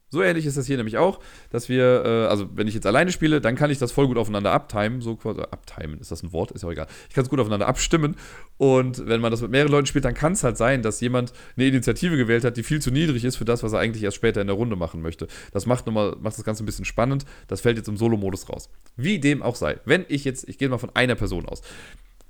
So 0.10 0.24
ähnlich 0.24 0.46
ist 0.46 0.56
das 0.56 0.68
hier 0.68 0.78
nämlich 0.78 0.98
auch, 0.98 1.20
dass 1.50 1.68
wir, 1.68 2.06
äh, 2.06 2.28
also 2.28 2.48
wenn 2.54 2.66
ich 2.68 2.74
jetzt 2.74 2.88
alleine 2.88 3.12
spiele, 3.12 3.42
dann 3.42 3.56
kann 3.56 3.70
ich 3.70 3.78
das 3.78 3.92
voll 3.92 4.08
gut 4.08 4.18
aufeinander 4.18 4.54
abtimen, 4.54 5.02
so 5.02 5.18
quasi, 5.18 5.42
abtimen, 5.42 6.00
ist 6.00 6.12
das 6.12 6.24
ein 6.24 6.32
Wort? 6.32 6.52
Ist 6.52 6.62
ja 6.62 6.70
auch 6.70 6.72
egal. 6.72 6.88
Ich 7.10 7.16
kann 7.16 7.26
es 7.26 7.30
gut 7.30 7.42
aufeinander 7.42 7.68
abstimmen 7.68 8.16
und 8.56 9.06
wenn 9.06 9.20
man 9.20 9.32
das 9.32 9.42
mit 9.42 9.52
mehreren 9.52 9.72
Leuten 9.72 9.86
spielt, 9.86 10.06
dann 10.06 10.14
kann 10.14 10.32
es 10.32 10.46
halt 10.46 10.58
sein, 10.58 10.82
dass 10.82 11.02
jemand 11.02 11.34
eine 11.58 11.68
Initiative 11.68 12.16
gewählt 12.16 12.46
hat, 12.46 12.56
die 12.56 12.64
viel 12.64 12.82
zu 12.82 12.90
niedrig 12.90 13.26
ist 13.26 13.36
für 13.36 13.44
das, 13.44 13.64
was 13.64 13.74
er 13.74 13.80
eigentlich 13.80 14.02
erst 14.02 14.16
später 14.16 14.40
in 14.40 14.48
der 14.48 14.56
Runde 14.56 14.78
machen 14.78 15.02
möchte. 15.02 15.28
Das 15.52 15.66
macht, 15.66 15.86
nochmal, 15.86 16.16
macht 16.22 16.38
das 16.38 16.46
Ganze 16.46 16.64
ein 16.64 16.68
bisschen 16.68 16.86
spannend, 16.86 17.26
das 17.50 17.60
fällt 17.60 17.76
jetzt 17.76 17.90
im 17.90 17.98
Solo-Modus 17.98 18.50
raus. 18.50 18.70
Wie 18.96 19.20
dem 19.20 19.44
auch 19.44 19.56
sei. 19.56 19.78
Wenn 19.84 20.06
ich 20.08 20.24
jetzt, 20.24 20.48
ich 20.48 20.58
gehe 20.58 20.70
mal 20.70 20.78
von 20.78 20.96
einer 20.96 21.16
Person 21.16 21.46
aus. 21.46 21.62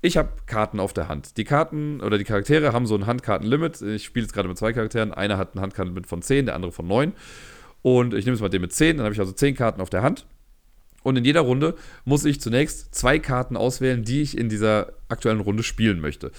Ich 0.01 0.17
habe 0.17 0.29
Karten 0.45 0.79
auf 0.79 0.93
der 0.93 1.09
Hand. 1.09 1.37
Die 1.37 1.43
Karten 1.43 2.01
oder 2.01 2.17
die 2.17 2.23
Charaktere 2.23 2.71
haben 2.71 2.85
so 2.85 2.95
ein 2.95 3.07
Handkartenlimit. 3.07 3.81
Ich 3.81 4.05
spiele 4.05 4.25
jetzt 4.25 4.33
gerade 4.33 4.47
mit 4.47 4.57
zwei 4.57 4.71
Charakteren. 4.71 5.11
Einer 5.11 5.37
hat 5.37 5.55
ein 5.55 5.61
Handkartenlimit 5.61 6.05
von 6.07 6.21
10, 6.21 6.45
der 6.45 6.55
andere 6.55 6.71
von 6.71 6.87
9. 6.87 7.13
Und 7.81 8.13
ich 8.13 8.25
nehme 8.25 8.35
jetzt 8.35 8.41
mal 8.41 8.49
den 8.49 8.61
mit 8.61 8.73
10, 8.73 8.97
dann 8.97 9.05
habe 9.05 9.13
ich 9.13 9.19
also 9.19 9.31
10 9.31 9.55
Karten 9.55 9.81
auf 9.81 9.89
der 9.89 10.03
Hand. 10.03 10.25
Und 11.03 11.15
in 11.15 11.23
jeder 11.23 11.41
Runde 11.41 11.75
muss 12.03 12.25
ich 12.25 12.41
zunächst 12.41 12.93
zwei 12.93 13.17
Karten 13.19 13.55
auswählen, 13.55 14.03
die 14.03 14.21
ich 14.21 14.37
in 14.37 14.49
dieser 14.49 14.93
aktuellen 15.07 15.39
Runde 15.39 15.63
spielen 15.63 16.01
möchte. 16.01 16.31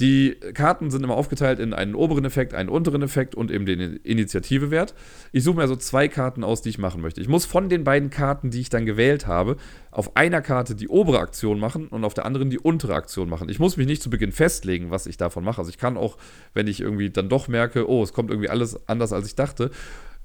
Die 0.00 0.36
Karten 0.54 0.90
sind 0.90 1.04
immer 1.04 1.14
aufgeteilt 1.14 1.60
in 1.60 1.72
einen 1.72 1.94
oberen 1.94 2.24
Effekt, 2.24 2.52
einen 2.52 2.68
unteren 2.68 3.02
Effekt 3.02 3.36
und 3.36 3.52
eben 3.52 3.64
den 3.64 3.96
Initiativewert. 3.96 4.92
Ich 5.30 5.44
suche 5.44 5.56
mir 5.56 5.62
also 5.62 5.76
zwei 5.76 6.08
Karten 6.08 6.42
aus, 6.42 6.62
die 6.62 6.70
ich 6.70 6.78
machen 6.78 7.00
möchte. 7.00 7.20
Ich 7.20 7.28
muss 7.28 7.44
von 7.44 7.68
den 7.68 7.84
beiden 7.84 8.10
Karten, 8.10 8.50
die 8.50 8.60
ich 8.60 8.70
dann 8.70 8.86
gewählt 8.86 9.28
habe, 9.28 9.56
auf 9.92 10.16
einer 10.16 10.42
Karte 10.42 10.74
die 10.74 10.88
obere 10.88 11.20
Aktion 11.20 11.60
machen 11.60 11.86
und 11.86 12.04
auf 12.04 12.14
der 12.14 12.26
anderen 12.26 12.50
die 12.50 12.58
untere 12.58 12.94
Aktion 12.94 13.28
machen. 13.28 13.48
Ich 13.48 13.60
muss 13.60 13.76
mich 13.76 13.86
nicht 13.86 14.02
zu 14.02 14.10
Beginn 14.10 14.32
festlegen, 14.32 14.90
was 14.90 15.06
ich 15.06 15.16
davon 15.16 15.44
mache. 15.44 15.58
Also 15.58 15.70
ich 15.70 15.78
kann 15.78 15.96
auch, 15.96 16.16
wenn 16.54 16.66
ich 16.66 16.80
irgendwie 16.80 17.10
dann 17.10 17.28
doch 17.28 17.46
merke, 17.46 17.88
oh, 17.88 18.02
es 18.02 18.12
kommt 18.12 18.30
irgendwie 18.30 18.48
alles 18.48 18.88
anders, 18.88 19.12
als 19.12 19.28
ich 19.28 19.36
dachte, 19.36 19.70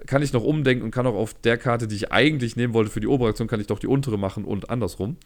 kann 0.07 0.21
ich 0.21 0.33
noch 0.33 0.43
umdenken 0.43 0.83
und 0.83 0.91
kann 0.91 1.07
auch 1.07 1.15
auf 1.15 1.33
der 1.33 1.57
Karte, 1.57 1.87
die 1.87 1.95
ich 1.95 2.11
eigentlich 2.11 2.55
nehmen 2.55 2.73
wollte 2.73 2.91
für 2.91 2.99
die 2.99 3.07
Operation, 3.07 3.47
kann 3.47 3.59
ich 3.59 3.67
doch 3.67 3.79
die 3.79 3.87
untere 3.87 4.17
machen 4.17 4.45
und 4.45 4.69
andersrum. 4.69 5.17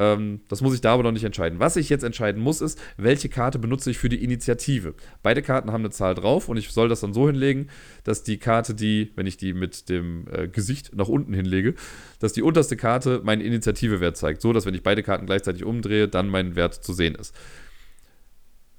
Ähm, 0.00 0.40
das 0.48 0.62
muss 0.62 0.74
ich 0.74 0.80
da 0.80 0.94
aber 0.94 1.02
noch 1.02 1.12
nicht 1.12 1.24
entscheiden. 1.24 1.58
Was 1.60 1.76
ich 1.76 1.90
jetzt 1.90 2.04
entscheiden 2.04 2.42
muss, 2.42 2.62
ist, 2.62 2.80
welche 2.96 3.28
Karte 3.28 3.58
benutze 3.58 3.90
ich 3.90 3.98
für 3.98 4.08
die 4.08 4.24
Initiative. 4.24 4.94
Beide 5.22 5.42
Karten 5.42 5.72
haben 5.72 5.82
eine 5.82 5.90
Zahl 5.90 6.14
drauf 6.14 6.48
und 6.48 6.56
ich 6.56 6.70
soll 6.70 6.88
das 6.88 7.00
dann 7.00 7.12
so 7.12 7.26
hinlegen, 7.26 7.68
dass 8.04 8.22
die 8.22 8.38
Karte, 8.38 8.74
die, 8.74 9.12
wenn 9.14 9.26
ich 9.26 9.36
die 9.36 9.52
mit 9.52 9.90
dem 9.90 10.26
äh, 10.32 10.48
Gesicht 10.48 10.96
nach 10.96 11.08
unten 11.08 11.34
hinlege, 11.34 11.74
dass 12.18 12.32
die 12.32 12.42
unterste 12.42 12.76
Karte 12.76 13.20
meinen 13.22 13.42
Initiativewert 13.42 14.16
zeigt. 14.16 14.40
So, 14.40 14.54
dass 14.54 14.64
wenn 14.64 14.74
ich 14.74 14.82
beide 14.82 15.02
Karten 15.02 15.26
gleichzeitig 15.26 15.64
umdrehe, 15.64 16.08
dann 16.08 16.28
mein 16.28 16.56
Wert 16.56 16.74
zu 16.74 16.94
sehen 16.94 17.14
ist. 17.14 17.34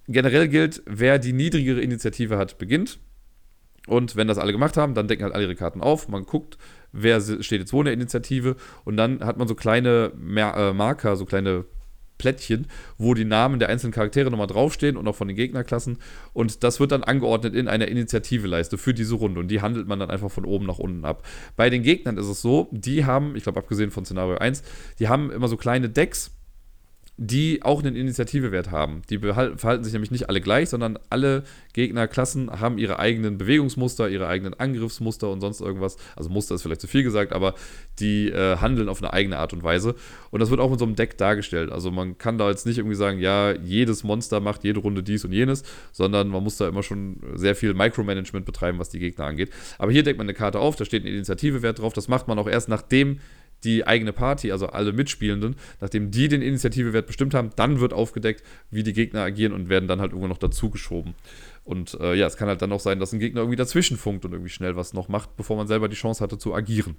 Generell 0.08 0.47
gilt, 0.47 0.82
wer 0.88 1.19
die 1.19 1.34
niedrigere 1.34 1.82
Initiative 1.82 2.38
hat, 2.38 2.58
beginnt. 2.58 2.99
Und 3.87 4.15
wenn 4.15 4.27
das 4.27 4.37
alle 4.37 4.51
gemacht 4.51 4.77
haben, 4.77 4.93
dann 4.93 5.07
decken 5.07 5.23
halt 5.23 5.33
alle 5.33 5.45
ihre 5.45 5.55
Karten 5.55 5.81
auf. 5.81 6.07
Man 6.07 6.25
guckt, 6.25 6.57
wer 6.91 7.19
steht 7.21 7.61
jetzt 7.61 7.73
wo 7.73 7.79
in 7.79 7.85
der 7.85 7.93
Initiative. 7.93 8.55
Und 8.83 8.97
dann 8.97 9.23
hat 9.25 9.37
man 9.37 9.47
so 9.47 9.55
kleine 9.55 10.11
äh, 10.15 10.73
Marker, 10.73 11.15
so 11.15 11.25
kleine 11.25 11.65
Plättchen, 12.21 12.67
wo 12.99 13.15
die 13.15 13.25
Namen 13.25 13.57
der 13.57 13.69
einzelnen 13.69 13.93
Charaktere 13.93 14.29
nochmal 14.29 14.45
draufstehen 14.45 14.95
und 14.95 15.07
auch 15.07 15.15
von 15.15 15.27
den 15.27 15.35
Gegnerklassen. 15.35 15.97
Und 16.33 16.63
das 16.63 16.79
wird 16.79 16.91
dann 16.91 17.03
angeordnet 17.03 17.55
in 17.55 17.67
einer 17.67 17.87
Initiativeleiste 17.87 18.77
für 18.77 18.93
diese 18.93 19.15
Runde. 19.15 19.39
Und 19.39 19.47
die 19.47 19.61
handelt 19.61 19.87
man 19.87 19.99
dann 19.99 20.11
einfach 20.11 20.29
von 20.29 20.45
oben 20.45 20.67
nach 20.67 20.77
unten 20.77 21.03
ab. 21.03 21.25
Bei 21.55 21.71
den 21.71 21.81
Gegnern 21.81 22.17
ist 22.17 22.27
es 22.27 22.41
so, 22.41 22.69
die 22.71 23.05
haben, 23.05 23.35
ich 23.35 23.43
glaube, 23.43 23.59
abgesehen 23.59 23.89
von 23.89 24.05
Szenario 24.05 24.37
1, 24.37 24.61
die 24.99 25.07
haben 25.07 25.31
immer 25.31 25.47
so 25.47 25.57
kleine 25.57 25.89
Decks 25.89 26.31
die 27.23 27.62
auch 27.62 27.84
einen 27.84 27.95
Initiativewert 27.95 28.71
haben. 28.71 29.03
Die 29.12 29.19
verhalten 29.19 29.84
sich 29.84 29.93
nämlich 29.93 30.10
nicht 30.10 30.27
alle 30.27 30.41
gleich, 30.41 30.69
sondern 30.69 30.97
alle 31.12 31.43
Gegnerklassen 31.73 32.49
haben 32.60 32.79
ihre 32.79 32.97
eigenen 32.97 33.38
Bewegungsmuster, 33.38 34.10
ihre 34.10 34.27
eigenen 34.27 34.55
Angriffsmuster 34.55 35.29
und 35.29 35.39
sonst 35.39 35.62
irgendwas. 35.62 35.97
Also 36.15 36.31
Muster 36.31 36.55
ist 36.55 36.63
vielleicht 36.63 36.81
zu 36.81 36.88
viel 36.88 37.03
gesagt, 37.03 37.31
aber 37.31 37.53
die 37.99 38.29
äh, 38.29 38.57
handeln 38.57 38.89
auf 38.89 39.03
eine 39.03 39.13
eigene 39.13 39.38
Art 39.38 39.53
und 39.53 39.62
Weise. 39.62 39.93
Und 40.31 40.39
das 40.39 40.49
wird 40.49 40.60
auch 40.60 40.71
mit 40.71 40.79
so 40.79 40.86
einem 40.86 40.95
Deck 40.95 41.15
dargestellt. 41.19 41.71
Also 41.71 41.91
man 41.91 42.17
kann 42.17 42.39
da 42.39 42.49
jetzt 42.49 42.65
nicht 42.65 42.79
irgendwie 42.79 42.95
sagen, 42.95 43.19
ja, 43.19 43.53
jedes 43.55 44.03
Monster 44.03 44.39
macht 44.39 44.63
jede 44.63 44.79
Runde 44.79 45.03
dies 45.03 45.23
und 45.23 45.31
jenes, 45.31 45.62
sondern 45.91 46.27
man 46.27 46.43
muss 46.43 46.57
da 46.57 46.67
immer 46.67 46.81
schon 46.81 47.17
sehr 47.36 47.53
viel 47.53 47.75
Micromanagement 47.75 48.47
betreiben, 48.47 48.79
was 48.79 48.89
die 48.89 48.97
Gegner 48.97 49.25
angeht. 49.25 49.51
Aber 49.77 49.91
hier 49.91 50.01
deckt 50.01 50.17
man 50.17 50.25
eine 50.25 50.34
Karte 50.34 50.57
auf, 50.57 50.75
da 50.75 50.86
steht 50.86 51.03
ein 51.03 51.13
Initiativewert 51.13 51.77
drauf. 51.77 51.93
Das 51.93 52.07
macht 52.07 52.27
man 52.27 52.39
auch 52.39 52.47
erst 52.47 52.67
nachdem 52.67 53.19
die 53.63 53.86
eigene 53.86 54.13
Party, 54.13 54.52
also 54.52 54.67
alle 54.67 54.91
Mitspielenden, 54.93 55.56
nachdem 55.80 56.12
die 56.12 56.28
den 56.28 56.41
Initiativewert 56.41 57.08
bestimmt 57.08 57.34
haben, 57.34 57.52
dann 57.56 57.80
wird 57.80 57.93
aufgedeckt, 57.93 58.43
wie 58.69 58.84
die 58.84 58.93
Gegner 58.93 59.21
agieren 59.21 59.54
und 59.54 59.69
werden 59.69 59.88
dann 59.88 60.02
halt 60.02 60.12
irgendwo 60.12 60.28
noch 60.28 60.38
dazugeschoben. 60.38 61.15
Und 61.63 61.97
äh, 62.00 62.15
ja, 62.15 62.28
es 62.28 62.38
kann 62.38 62.47
halt 62.47 62.62
dann 62.62 62.71
auch 62.71 62.80
sein, 62.80 63.00
dass 63.00 63.13
ein 63.13 63.19
Gegner 63.19 63.41
irgendwie 63.41 63.58
dazwischen 63.58 63.97
funkt 63.97 64.26
und 64.26 64.32
irgendwie 64.32 64.50
schnell 64.50 64.76
was 64.76 64.93
noch 64.93 65.10
macht, 65.10 65.36
bevor 65.38 65.58
man 65.58 65.67
selber 65.67 65.88
die 65.88 65.95
Chance 65.95 66.24
hatte 66.24 66.38
zu 66.38 66.54
agieren. 66.54 66.95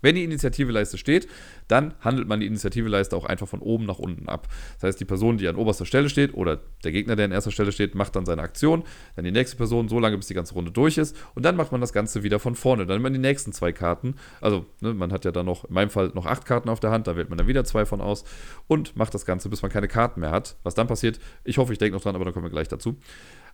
Wenn 0.00 0.14
die 0.14 0.24
Initiativeleiste 0.24 0.98
steht, 0.98 1.28
dann 1.66 1.94
handelt 2.00 2.28
man 2.28 2.40
die 2.40 2.46
Initiativeleiste 2.46 3.16
auch 3.16 3.24
einfach 3.24 3.48
von 3.48 3.60
oben 3.60 3.86
nach 3.86 3.98
unten 3.98 4.28
ab. 4.28 4.48
Das 4.74 4.88
heißt, 4.88 5.00
die 5.00 5.04
Person, 5.04 5.38
die 5.38 5.48
an 5.48 5.56
oberster 5.56 5.84
Stelle 5.84 6.08
steht 6.08 6.34
oder 6.34 6.60
der 6.84 6.92
Gegner, 6.92 7.16
der 7.16 7.26
an 7.26 7.32
erster 7.32 7.50
Stelle 7.50 7.72
steht, 7.72 7.94
macht 7.94 8.16
dann 8.16 8.26
seine 8.26 8.42
Aktion, 8.42 8.84
dann 9.16 9.24
die 9.24 9.32
nächste 9.32 9.56
Person 9.56 9.88
so 9.88 9.98
lange, 9.98 10.16
bis 10.16 10.28
die 10.28 10.34
ganze 10.34 10.54
Runde 10.54 10.70
durch 10.70 10.98
ist 10.98 11.16
und 11.34 11.44
dann 11.44 11.56
macht 11.56 11.72
man 11.72 11.80
das 11.80 11.92
Ganze 11.92 12.22
wieder 12.22 12.38
von 12.38 12.54
vorne. 12.54 12.86
Dann 12.86 12.96
nimmt 12.96 13.04
man 13.04 13.12
die 13.12 13.18
nächsten 13.18 13.52
zwei 13.52 13.72
Karten, 13.72 14.14
also 14.40 14.66
ne, 14.80 14.94
man 14.94 15.12
hat 15.12 15.24
ja 15.24 15.32
dann 15.32 15.46
noch, 15.46 15.64
in 15.64 15.74
meinem 15.74 15.90
Fall 15.90 16.12
noch 16.14 16.26
acht 16.26 16.44
Karten 16.44 16.68
auf 16.68 16.80
der 16.80 16.90
Hand, 16.90 17.06
da 17.06 17.16
wählt 17.16 17.28
man 17.28 17.38
dann 17.38 17.46
wieder 17.46 17.64
zwei 17.64 17.84
von 17.84 18.00
aus 18.00 18.24
und 18.66 18.96
macht 18.96 19.14
das 19.14 19.26
Ganze, 19.26 19.48
bis 19.48 19.62
man 19.62 19.70
keine 19.70 19.88
Karten 19.88 20.20
mehr 20.20 20.30
hat. 20.30 20.56
Was 20.62 20.74
dann 20.74 20.86
passiert, 20.86 21.18
ich 21.44 21.58
hoffe, 21.58 21.72
ich 21.72 21.78
denke 21.78 21.96
noch 21.96 22.02
dran, 22.02 22.14
aber 22.14 22.24
dann 22.24 22.34
kommen 22.34 22.46
wir 22.46 22.50
gleich 22.50 22.68
dazu. 22.68 22.96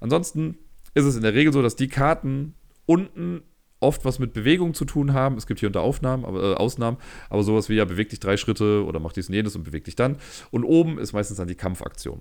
Ansonsten 0.01 0.59
ist 0.95 1.05
es 1.05 1.17
in 1.17 1.23
der 1.23 1.35
Regel 1.35 1.53
so, 1.53 1.63
dass 1.63 1.77
die 1.77 1.89
Karten 1.89 2.55
unten 2.87 3.43
oft 3.85 4.05
was 4.05 4.19
mit 4.19 4.33
Bewegung 4.33 4.75
zu 4.75 4.85
tun 4.85 5.13
haben. 5.13 5.37
Es 5.37 5.47
gibt 5.47 5.61
hier 5.61 5.69
unter 5.69 5.83
Aufnahmen, 5.83 6.25
aber, 6.25 6.43
äh, 6.43 6.55
Ausnahmen, 6.55 6.97
aber 7.31 7.43
sowas 7.43 7.69
wie 7.69 7.75
ja, 7.75 7.85
beweg 7.85 8.09
dich 8.09 8.21
drei 8.21 8.37
Schritte 8.37 8.85
oder 8.85 8.99
mach 8.99 9.13
dies 9.13 9.29
und 9.29 9.35
jenes 9.35 9.55
und 9.55 9.65
beweg 9.65 9.85
dich 9.85 9.95
dann. 9.95 10.17
Und 10.51 10.65
oben 10.65 10.99
ist 10.99 11.13
meistens 11.13 11.37
dann 11.37 11.49
die 11.49 11.55
Kampfaktion. 11.55 12.21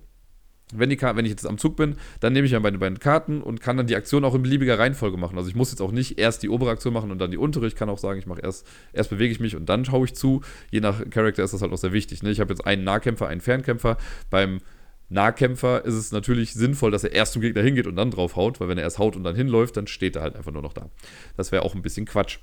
Wenn, 0.76 0.90
die, 0.90 1.00
wenn 1.00 1.26
ich 1.26 1.32
jetzt 1.32 1.46
am 1.46 1.58
Zug 1.58 1.76
bin, 1.76 1.98
dann 2.20 2.34
nehme 2.34 2.46
ich 2.46 2.52
ja 2.52 2.60
meine 2.60 2.80
beiden 2.80 3.00
Karten 3.00 3.42
und 3.42 3.62
kann 3.62 3.78
dann 3.78 3.86
die 3.86 3.96
Aktion 3.96 4.26
auch 4.26 4.34
in 4.34 4.42
beliebiger 4.42 4.80
Reihenfolge 4.80 5.18
machen. 5.18 5.38
Also 5.38 5.50
ich 5.50 5.56
muss 5.56 5.72
jetzt 5.72 5.82
auch 5.82 5.92
nicht 5.92 6.18
erst 6.18 6.42
die 6.42 6.50
obere 6.50 6.72
Aktion 6.72 6.94
machen 6.94 7.12
und 7.12 7.20
dann 7.20 7.32
die 7.32 7.38
untere. 7.38 7.68
Ich 7.68 7.76
kann 7.76 7.90
auch 7.90 8.00
sagen, 8.00 8.18
ich 8.18 8.26
mache 8.26 8.42
erst, 8.42 8.66
erst 8.92 9.10
bewege 9.12 9.32
ich 9.32 9.40
mich 9.40 9.56
und 9.56 9.68
dann 9.70 9.86
schaue 9.86 10.06
ich 10.06 10.16
zu. 10.16 10.42
Je 10.72 10.80
nach 10.80 11.08
Charakter 11.10 11.44
ist 11.44 11.54
das 11.54 11.62
halt 11.62 11.72
auch 11.72 11.78
sehr 11.78 11.94
wichtig. 11.94 12.24
Ne? 12.24 12.32
Ich 12.32 12.40
habe 12.40 12.52
jetzt 12.52 12.66
einen 12.66 12.84
Nahkämpfer, 12.84 13.28
einen 13.28 13.42
Fernkämpfer. 13.42 13.98
Beim 14.30 14.62
Nahkämpfer 15.10 15.86
ist 15.86 15.94
es 15.94 16.12
natürlich 16.12 16.54
sinnvoll, 16.54 16.92
dass 16.92 17.04
er 17.04 17.12
erst 17.12 17.34
zum 17.34 17.42
Gegner 17.42 17.62
hingeht 17.62 17.88
und 17.88 17.96
dann 17.96 18.12
drauf 18.12 18.36
haut, 18.36 18.60
weil 18.60 18.68
wenn 18.68 18.78
er 18.78 18.84
erst 18.84 19.00
haut 19.00 19.16
und 19.16 19.24
dann 19.24 19.36
hinläuft, 19.36 19.78
dann 19.78 19.88
steht 19.88 20.16
er 20.16 20.24
halt 20.24 20.36
einfach 20.36 20.52
nur 20.52 20.62
noch 20.62 20.74
da. 20.74 20.90
Das 21.38 21.52
wäre 21.52 21.64
auch 21.64 21.76
ein 21.76 21.82
bisschen 21.82 22.06
Quatsch. 22.06 22.40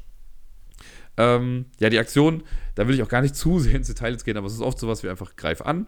Ähm, 1.17 1.67
ja, 1.81 1.91
die 1.91 1.99
Aktion, 1.99 2.43
da 2.77 2.87
will 2.87 2.95
ich 2.95 3.03
auch 3.03 3.09
gar 3.09 3.23
nicht 3.23 3.35
zu 3.37 3.59
sehr 3.59 3.75
ins 3.75 3.89
Detail 3.89 4.17
gehen, 4.17 4.37
aber 4.37 4.47
es 4.47 4.55
ist 4.55 4.61
oft 4.61 4.79
sowas 4.79 5.03
wie 5.03 5.09
einfach 5.09 5.37
greif 5.37 5.63
an. 5.63 5.87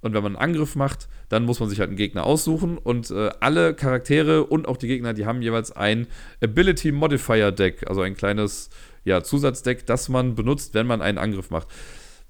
Und 0.00 0.14
wenn 0.14 0.22
man 0.22 0.36
einen 0.36 0.52
Angriff 0.52 0.76
macht, 0.76 1.08
dann 1.28 1.44
muss 1.44 1.58
man 1.58 1.68
sich 1.68 1.80
halt 1.80 1.88
einen 1.88 1.96
Gegner 1.96 2.24
aussuchen. 2.24 2.78
Und 2.78 3.10
äh, 3.10 3.30
alle 3.40 3.74
Charaktere 3.74 4.44
und 4.44 4.68
auch 4.68 4.76
die 4.76 4.86
Gegner, 4.86 5.12
die 5.12 5.26
haben 5.26 5.42
jeweils 5.42 5.72
ein 5.72 6.06
Ability 6.40 6.92
Modifier 6.92 7.50
Deck, 7.50 7.88
also 7.88 8.02
ein 8.02 8.16
kleines 8.16 8.70
ja, 9.04 9.22
Zusatzdeck, 9.22 9.86
das 9.86 10.08
man 10.08 10.34
benutzt, 10.34 10.74
wenn 10.74 10.86
man 10.86 11.02
einen 11.02 11.18
Angriff 11.18 11.50
macht. 11.50 11.68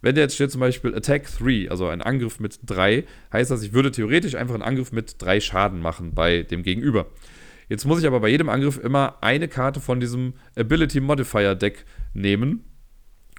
Wenn 0.01 0.17
jetzt 0.17 0.35
steht 0.35 0.53
zum 0.53 0.61
Beispiel 0.61 0.95
Attack 0.95 1.27
3, 1.39 1.71
also 1.71 1.89
ein 1.89 2.03
Angriff 2.03 2.39
mit 2.39 2.61
3, 2.65 3.05
heißt 3.33 3.51
das, 3.51 3.63
ich 3.63 3.73
würde 3.73 3.91
theoretisch 3.91 4.37
einfach 4.37 4.55
einen 4.55 4.63
Angriff 4.63 4.93
mit 4.93 5.17
3 5.19 5.41
Schaden 5.41 5.81
machen 5.81 6.15
bei 6.15 6.43
dem 6.43 6.63
Gegenüber. 6.63 7.07
Jetzt 7.69 7.85
muss 7.85 8.01
ich 8.01 8.07
aber 8.07 8.21
bei 8.21 8.29
jedem 8.29 8.49
Angriff 8.49 8.79
immer 8.79 9.17
eine 9.21 9.49
Karte 9.49 9.81
von 9.81 10.01
diesem 10.01 10.35
Ability 10.57 11.01
Modifier 11.01 11.55
Deck 11.55 11.85
nehmen 12.15 12.65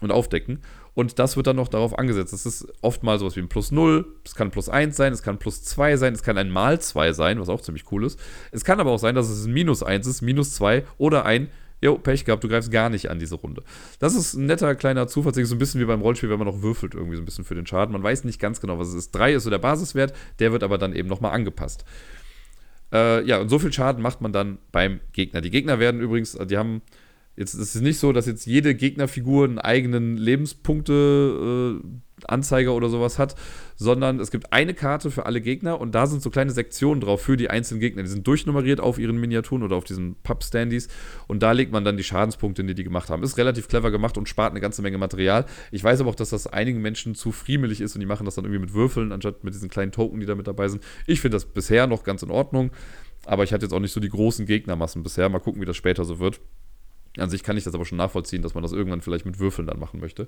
und 0.02 0.12
aufdecken. 0.12 0.60
Und 0.93 1.17
das 1.17 1.38
wird 1.38 1.48
dann 1.48 1.56
noch 1.56 1.69
darauf 1.69 1.98
angesetzt. 1.98 2.34
Das 2.34 2.45
ist 2.45 2.67
oft 2.82 3.04
mal 3.04 3.17
sowas 3.17 3.38
wie 3.38 3.39
ein 3.39 3.48
Plus 3.48 3.72
0, 3.72 4.06
es 4.26 4.36
kann 4.36 4.52
Plus 4.52 4.67
1 4.67 4.98
sein, 4.98 5.13
es 5.13 5.24
kann 5.24 5.39
Plus 5.39 5.63
2 5.63 5.95
sein, 5.95 6.13
es 6.13 6.24
kann 6.24 6.38
ein 6.38 6.50
Mal 6.50 6.82
2 6.82 7.13
sein, 7.13 7.39
was 7.39 7.48
auch 7.48 7.62
ziemlich 7.62 7.89
cool 7.91 8.04
ist. 8.04 8.19
Es 8.52 8.65
kann 8.65 8.80
aber 8.82 8.91
auch 8.91 9.00
sein, 9.00 9.15
dass 9.15 9.30
es 9.30 9.45
ein 9.45 9.54
Minus 9.54 9.82
1 9.82 10.06
ist, 10.06 10.22
Minus 10.22 10.54
2 10.56 10.84
oder 10.98 11.26
ein 11.26 11.50
Jo, 11.82 11.98
Pech 11.98 12.26
gehabt, 12.26 12.44
du 12.44 12.50
greifst 12.50 12.72
gar 12.72 12.89
nicht 12.89 13.10
an 13.10 13.20
diese 13.20 13.36
Runde. 13.36 13.63
Das 14.00 14.15
ist 14.15 14.34
ein 14.34 14.46
netter 14.46 14.76
kleiner 14.76 15.08
Zufallsding, 15.08 15.46
so 15.46 15.56
ein 15.56 15.60
bisschen 15.60 15.80
wie 15.80 15.86
beim 15.86 16.02
Rollspiel, 16.02 16.30
wenn 16.30 16.39
man 16.39 16.48
noch 16.48 16.62
würfelt, 16.62 16.94
irgendwie 16.94 17.15
so 17.15 17.22
ein 17.22 17.26
bisschen 17.26 17.46
für 17.46 17.56
den 17.56 17.65
Schaden. 17.65 17.94
Man 17.94 18.04
weiß 18.04 18.26
nicht 18.26 18.39
ganz 18.39 18.60
genau, 18.60 18.78
was 18.80 18.89
es 18.89 18.96
ist. 18.96 19.12
3 19.12 19.34
ist 19.34 19.44
so 19.44 19.50
der 19.50 19.60
Basiswert, 19.60 20.13
der 20.39 20.52
wird 20.52 20.63
aber 20.63 20.78
dann 20.78 20.94
eben 20.94 21.08
nochmal 21.08 21.32
angepasst. 21.32 21.86
Äh, 22.92 23.26
ja, 23.26 23.39
und 23.39 23.50
so 23.50 23.60
viel 23.60 23.72
Schaden 23.72 24.02
macht 24.02 24.20
man 24.20 24.34
dann 24.34 24.58
beim 24.72 25.00
Gegner. 25.13 25.42
Die 25.42 25.52
Gegner 25.52 25.80
werden 25.80 26.02
übrigens, 26.02 26.38
die 26.38 26.58
haben 26.58 26.82
Jetzt 27.39 27.54
ist 27.54 27.74
es 27.74 27.82
nicht 27.82 28.00
so, 28.00 28.12
dass 28.12 28.26
jetzt 28.26 28.46
jede 28.48 28.76
Gegnerfigur 28.76 29.46
einen 29.46 29.60
eigenen 29.60 30.18
Lebenspunkte-Anzeiger 30.18 31.80
äh, 31.80 32.00
oder 32.27 32.89
sowas 32.89 33.19
hat, 33.19 33.36
sondern 33.75 34.19
es 34.19 34.32
gibt 34.32 34.51
eine 34.51 34.73
Karte 34.73 35.12
für 35.12 35.25
alle 35.25 35.41
Gegner 35.41 35.79
und 35.79 35.93
da 35.93 36.08
sind 36.08 36.21
so 36.21 36.29
kleine 36.29 36.51
Sektionen 36.51 37.01
drauf 37.01 37.21
für 37.21 37.38
die 37.38 37.49
einzelnen 37.49 37.79
Gegner. 37.79 38.03
Die 38.03 38.10
sind 38.10 38.27
durchnummeriert 38.27 38.79
auf 38.79 38.99
ihren 38.99 39.19
Miniaturen 39.19 39.63
oder 39.63 39.75
auf 39.75 39.84
diesen 39.84 40.15
Pub-Standys 40.23 40.88
und 41.27 41.43
da 41.43 41.51
legt 41.51 41.71
man 41.71 41.84
dann 41.84 41.97
die 41.97 42.03
Schadenspunkte, 42.03 42.63
die 42.63 42.75
die 42.75 42.84
gemacht 42.84 43.10
haben. 43.10 43.23
Ist 43.23 43.38
relativ 43.38 43.67
clever 43.67 43.91
gemacht 43.91 44.17
und 44.17 44.27
spart 44.27 44.51
eine 44.51 44.62
ganze 44.62 44.82
Menge 44.82 44.97
Material. 44.97 45.45
Ich 45.71 45.84
weiß 45.84 46.01
aber 46.01 46.10
auch, 46.10 46.15
dass 46.15 46.29
das 46.29 46.47
einigen 46.47 46.82
Menschen 46.82 47.15
zu 47.15 47.32
friemelig 47.32 47.82
ist 47.82 47.95
und 47.95 48.01
die 48.01 48.05
machen 48.05 48.25
das 48.25 48.36
dann 48.36 48.45
irgendwie 48.45 48.62
mit 48.62 48.73
Würfeln, 48.73 49.12
anstatt 49.12 49.43
mit 49.43 49.53
diesen 49.53 49.69
kleinen 49.69 49.91
Token, 49.91 50.19
die 50.19 50.25
da 50.25 50.36
mit 50.36 50.47
dabei 50.47 50.67
sind. 50.67 50.84
Ich 51.08 51.21
finde 51.21 51.36
das 51.36 51.45
bisher 51.45 51.88
noch 51.88 52.03
ganz 52.03 52.23
in 52.23 52.32
Ordnung, 52.32 52.71
aber 53.25 53.43
ich 53.43 53.53
hatte 53.53 53.65
jetzt 53.65 53.73
auch 53.73 53.79
nicht 53.79 53.93
so 53.93 53.99
die 53.99 54.10
großen 54.10 54.45
Gegnermassen 54.45 55.03
bisher. 55.03 55.29
Mal 55.29 55.39
gucken, 55.39 55.62
wie 55.62 55.65
das 55.65 55.77
später 55.77 56.05
so 56.05 56.19
wird. 56.19 56.39
An 57.17 57.30
sich 57.30 57.43
kann 57.43 57.58
ich 57.58 57.63
das 57.63 57.74
aber 57.74 57.86
schon 57.86 57.98
nachvollziehen, 57.98 58.41
dass 58.41 58.54
man 58.54 58.63
das 58.63 58.72
irgendwann 58.72 59.02
vielleicht 59.02 59.26
mit 59.26 59.39
Würfeln 59.39 59.67
dann 59.67 59.80
machen 59.80 60.00
möchte. 60.00 60.28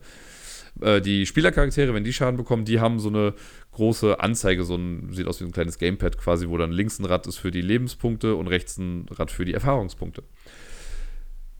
Äh, 0.79 1.01
die 1.01 1.25
Spielercharaktere, 1.25 1.93
wenn 1.93 2.03
die 2.03 2.13
Schaden 2.13 2.37
bekommen, 2.37 2.65
die 2.65 2.79
haben 2.79 2.99
so 2.99 3.09
eine 3.09 3.33
große 3.71 4.19
Anzeige, 4.19 4.63
so 4.63 4.75
ein, 4.75 5.11
sieht 5.11 5.27
aus 5.27 5.39
wie 5.41 5.45
ein 5.45 5.51
kleines 5.51 5.77
Gamepad 5.77 6.17
quasi, 6.17 6.47
wo 6.47 6.57
dann 6.57 6.71
links 6.71 6.99
ein 6.99 7.05
Rad 7.05 7.27
ist 7.27 7.37
für 7.37 7.51
die 7.51 7.61
Lebenspunkte 7.61 8.35
und 8.35 8.47
rechts 8.47 8.77
ein 8.77 9.05
Rad 9.11 9.31
für 9.31 9.45
die 9.45 9.53
Erfahrungspunkte. 9.53 10.23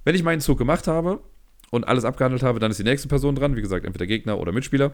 Wenn 0.03 0.15
ich 0.15 0.23
meinen 0.23 0.41
Zug 0.41 0.57
gemacht 0.57 0.88
habe 0.88 1.21
und 1.69 1.88
alles 1.88 2.05
abgehandelt 2.05 2.43
habe, 2.43 2.60
dann 2.60 2.71
ist 2.71 2.79
die 2.79 2.84
nächste 2.84 3.07
Person 3.07 3.36
dran, 3.36 3.55
wie 3.55 3.62
gesagt, 3.62 3.86
entweder 3.86 4.07
Gegner 4.07 4.39
oder 4.39 4.51
Mitspieler. 4.51 4.93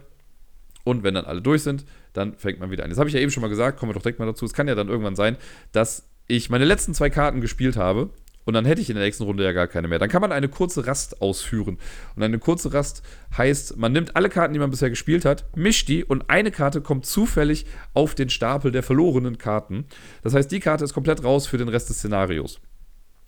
Und 0.84 1.04
wenn 1.04 1.14
dann 1.14 1.26
alle 1.26 1.42
durch 1.42 1.64
sind, 1.64 1.86
dann 2.14 2.36
fängt 2.38 2.60
man 2.60 2.72
wieder 2.72 2.84
an. 2.84 2.90
Das 2.90 3.00
habe 3.00 3.10
ich 3.10 3.14
ja 3.14 3.20
eben 3.20 3.32
schon 3.32 3.42
mal 3.42 3.50
gesagt, 3.50 3.78
kommen 3.78 3.90
wir 3.90 3.94
doch 3.94 4.02
direkt 4.02 4.20
mal 4.20 4.26
dazu. 4.26 4.46
Es 4.46 4.54
kann 4.54 4.68
ja 4.68 4.76
dann 4.76 4.88
irgendwann 4.88 5.16
sein, 5.16 5.38
dass 5.74 6.08
ich 6.28 6.50
meine 6.50 6.66
letzten 6.66 6.94
zwei 6.94 7.10
Karten 7.10 7.42
gespielt 7.42 7.76
habe 7.76 8.10
und 8.48 8.54
dann 8.54 8.64
hätte 8.64 8.80
ich 8.80 8.90
in 8.90 8.96
der 8.96 9.04
nächsten 9.04 9.26
Runde 9.26 9.44
ja 9.44 9.52
gar 9.52 9.68
keine 9.68 9.90
mehr. 9.90 10.00
Dann 10.00 10.08
kann 10.08 10.22
man 10.22 10.32
eine 10.32 10.48
kurze 10.48 10.88
Rast 10.88 11.22
ausführen. 11.22 11.78
Und 12.16 12.24
eine 12.24 12.40
kurze 12.40 12.74
Rast 12.74 13.04
heißt, 13.38 13.76
man 13.76 13.92
nimmt 13.92 14.16
alle 14.16 14.30
Karten, 14.30 14.54
die 14.54 14.60
man 14.60 14.70
bisher 14.70 14.90
gespielt 14.90 15.26
hat, 15.26 15.46
mischt 15.54 15.90
die 15.90 16.06
und 16.06 16.30
eine 16.30 16.50
Karte 16.50 16.80
kommt 16.80 17.06
zufällig 17.06 17.66
auf 17.94 18.16
den 18.16 18.30
Stapel 18.30 18.72
der 18.72 18.84
verlorenen 18.84 19.38
Karten. 19.38 19.84
Das 20.24 20.34
heißt, 20.34 20.50
die 20.50 20.62
Karte 20.62 20.86
ist 20.86 20.94
komplett 20.94 21.26
raus 21.26 21.46
für 21.46 21.58
den 21.58 21.68
Rest 21.68 21.90
des 21.90 21.98
Szenarios. 21.98 22.62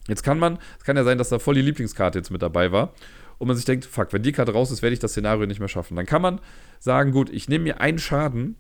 Jetzt 0.08 0.24
kann 0.24 0.40
man, 0.40 0.58
es 0.78 0.86
kann 0.86 0.96
ja 0.96 1.04
sein, 1.04 1.18
dass 1.18 1.28
da 1.28 1.38
voll 1.38 1.56
die 1.56 1.64
Lieblingskarte 1.64 2.18
jetzt 2.18 2.32
mit 2.32 2.42
dabei 2.42 2.72
war 2.72 2.94
und 3.40 3.50
man 3.50 3.58
sich 3.58 3.66
denkt, 3.66 3.84
fuck, 3.84 4.14
wenn 4.14 4.24
die 4.24 4.32
Karte 4.32 4.54
raus 4.54 4.72
ist, 4.72 4.82
werde 4.82 4.94
ich 4.94 5.00
das 5.00 5.12
Szenario 5.12 5.46
nicht 5.48 5.60
mehr 5.60 5.68
schaffen. 5.68 5.98
Dann 5.98 6.06
kann 6.06 6.22
man 6.22 6.40
sagen, 6.80 7.12
gut, 7.12 7.30
ich 7.30 7.50
nehme 7.50 7.66
mir 7.66 7.82
einen 7.82 8.00
Schaden 8.00 8.56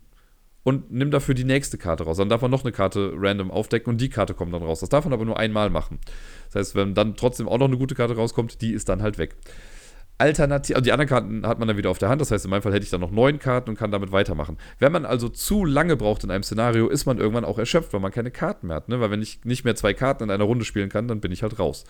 und 0.63 0.91
nimm 0.91 1.11
dafür 1.11 1.35
die 1.35 1.43
nächste 1.43 1.77
Karte 1.77 2.03
raus. 2.03 2.17
Dann 2.17 2.29
darf 2.29 2.41
man 2.41 2.51
noch 2.51 2.63
eine 2.63 2.71
Karte 2.71 3.13
random 3.15 3.51
aufdecken 3.51 3.91
und 3.91 4.01
die 4.01 4.09
Karte 4.09 4.33
kommt 4.33 4.53
dann 4.53 4.63
raus. 4.63 4.81
Das 4.81 4.89
darf 4.89 5.05
man 5.05 5.13
aber 5.13 5.25
nur 5.25 5.39
einmal 5.39 5.69
machen. 5.69 5.99
Das 6.47 6.55
heißt, 6.55 6.75
wenn 6.75 6.93
dann 6.93 7.15
trotzdem 7.15 7.47
auch 7.47 7.57
noch 7.57 7.67
eine 7.67 7.77
gute 7.77 7.95
Karte 7.95 8.15
rauskommt, 8.15 8.61
die 8.61 8.73
ist 8.73 8.89
dann 8.89 9.01
halt 9.01 9.17
weg. 9.17 9.35
Alternativ, 10.17 10.75
also 10.75 10.83
die 10.83 10.91
anderen 10.91 11.07
Karten 11.07 11.47
hat 11.47 11.59
man 11.59 11.69
dann 11.69 11.77
wieder 11.77 11.89
auf 11.89 11.97
der 11.97 12.09
Hand. 12.09 12.19
Das 12.19 12.29
heißt, 12.29 12.43
in 12.43 12.51
meinem 12.51 12.61
Fall 12.61 12.73
hätte 12.73 12.83
ich 12.83 12.89
dann 12.89 12.99
noch 12.99 13.11
neun 13.11 13.39
Karten 13.39 13.69
und 13.69 13.77
kann 13.77 13.89
damit 13.89 14.11
weitermachen. 14.11 14.57
Wenn 14.77 14.91
man 14.91 15.05
also 15.05 15.29
zu 15.29 15.63
lange 15.63 15.95
braucht 15.95 16.25
in 16.25 16.31
einem 16.31 16.43
Szenario, 16.43 16.89
ist 16.89 17.05
man 17.05 17.19
irgendwann 17.19 17.45
auch 17.45 17.57
erschöpft, 17.57 17.93
weil 17.93 18.01
man 18.01 18.11
keine 18.11 18.29
Karten 18.29 18.67
mehr 18.67 18.75
hat. 18.75 18.89
Ne? 18.89 18.99
Weil 18.99 19.11
wenn 19.11 19.21
ich 19.21 19.45
nicht 19.45 19.63
mehr 19.63 19.75
zwei 19.75 19.93
Karten 19.93 20.23
in 20.23 20.29
einer 20.29 20.43
Runde 20.43 20.65
spielen 20.65 20.89
kann, 20.89 21.07
dann 21.07 21.21
bin 21.21 21.31
ich 21.31 21.41
halt 21.41 21.57
raus. 21.57 21.85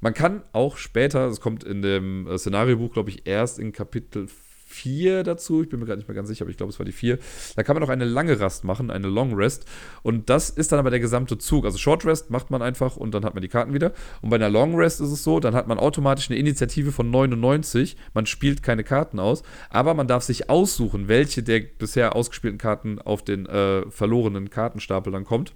Man 0.00 0.14
kann 0.14 0.42
auch 0.52 0.78
später, 0.78 1.28
das 1.28 1.40
kommt 1.40 1.64
in 1.64 1.82
dem 1.82 2.26
äh, 2.26 2.38
Szenariobuch, 2.38 2.92
glaube 2.92 3.10
ich, 3.10 3.26
erst 3.26 3.58
in 3.58 3.72
Kapitel 3.72 4.26
4 4.74 5.22
dazu. 5.22 5.62
Ich 5.62 5.68
bin 5.68 5.78
mir 5.80 5.86
gerade 5.86 5.98
nicht 5.98 6.08
mehr 6.08 6.14
ganz 6.14 6.28
sicher, 6.28 6.42
aber 6.42 6.50
ich 6.50 6.56
glaube, 6.56 6.72
es 6.72 6.78
war 6.78 6.84
die 6.84 6.92
4. 6.92 7.18
Da 7.56 7.62
kann 7.62 7.74
man 7.74 7.82
auch 7.82 7.88
eine 7.88 8.04
lange 8.04 8.38
Rast 8.40 8.64
machen, 8.64 8.90
eine 8.90 9.06
Long 9.06 9.34
Rest. 9.34 9.64
Und 10.02 10.28
das 10.28 10.50
ist 10.50 10.72
dann 10.72 10.78
aber 10.78 10.90
der 10.90 11.00
gesamte 11.00 11.38
Zug. 11.38 11.64
Also 11.64 11.78
Short 11.78 12.04
Rest 12.04 12.30
macht 12.30 12.50
man 12.50 12.60
einfach 12.60 12.96
und 12.96 13.14
dann 13.14 13.24
hat 13.24 13.34
man 13.34 13.42
die 13.42 13.48
Karten 13.48 13.72
wieder. 13.72 13.92
Und 14.20 14.30
bei 14.30 14.36
einer 14.36 14.50
Long 14.50 14.74
Rest 14.74 15.00
ist 15.00 15.10
es 15.10 15.22
so, 15.22 15.40
dann 15.40 15.54
hat 15.54 15.68
man 15.68 15.78
automatisch 15.78 16.28
eine 16.28 16.38
Initiative 16.38 16.92
von 16.92 17.10
99. 17.10 17.96
Man 18.12 18.26
spielt 18.26 18.62
keine 18.62 18.84
Karten 18.84 19.18
aus, 19.18 19.42
aber 19.70 19.94
man 19.94 20.08
darf 20.08 20.24
sich 20.24 20.50
aussuchen, 20.50 21.08
welche 21.08 21.42
der 21.42 21.60
bisher 21.60 22.16
ausgespielten 22.16 22.58
Karten 22.58 22.98
auf 22.98 23.22
den 23.22 23.46
äh, 23.46 23.88
verlorenen 23.90 24.50
Kartenstapel 24.50 25.12
dann 25.12 25.24
kommt. 25.24 25.54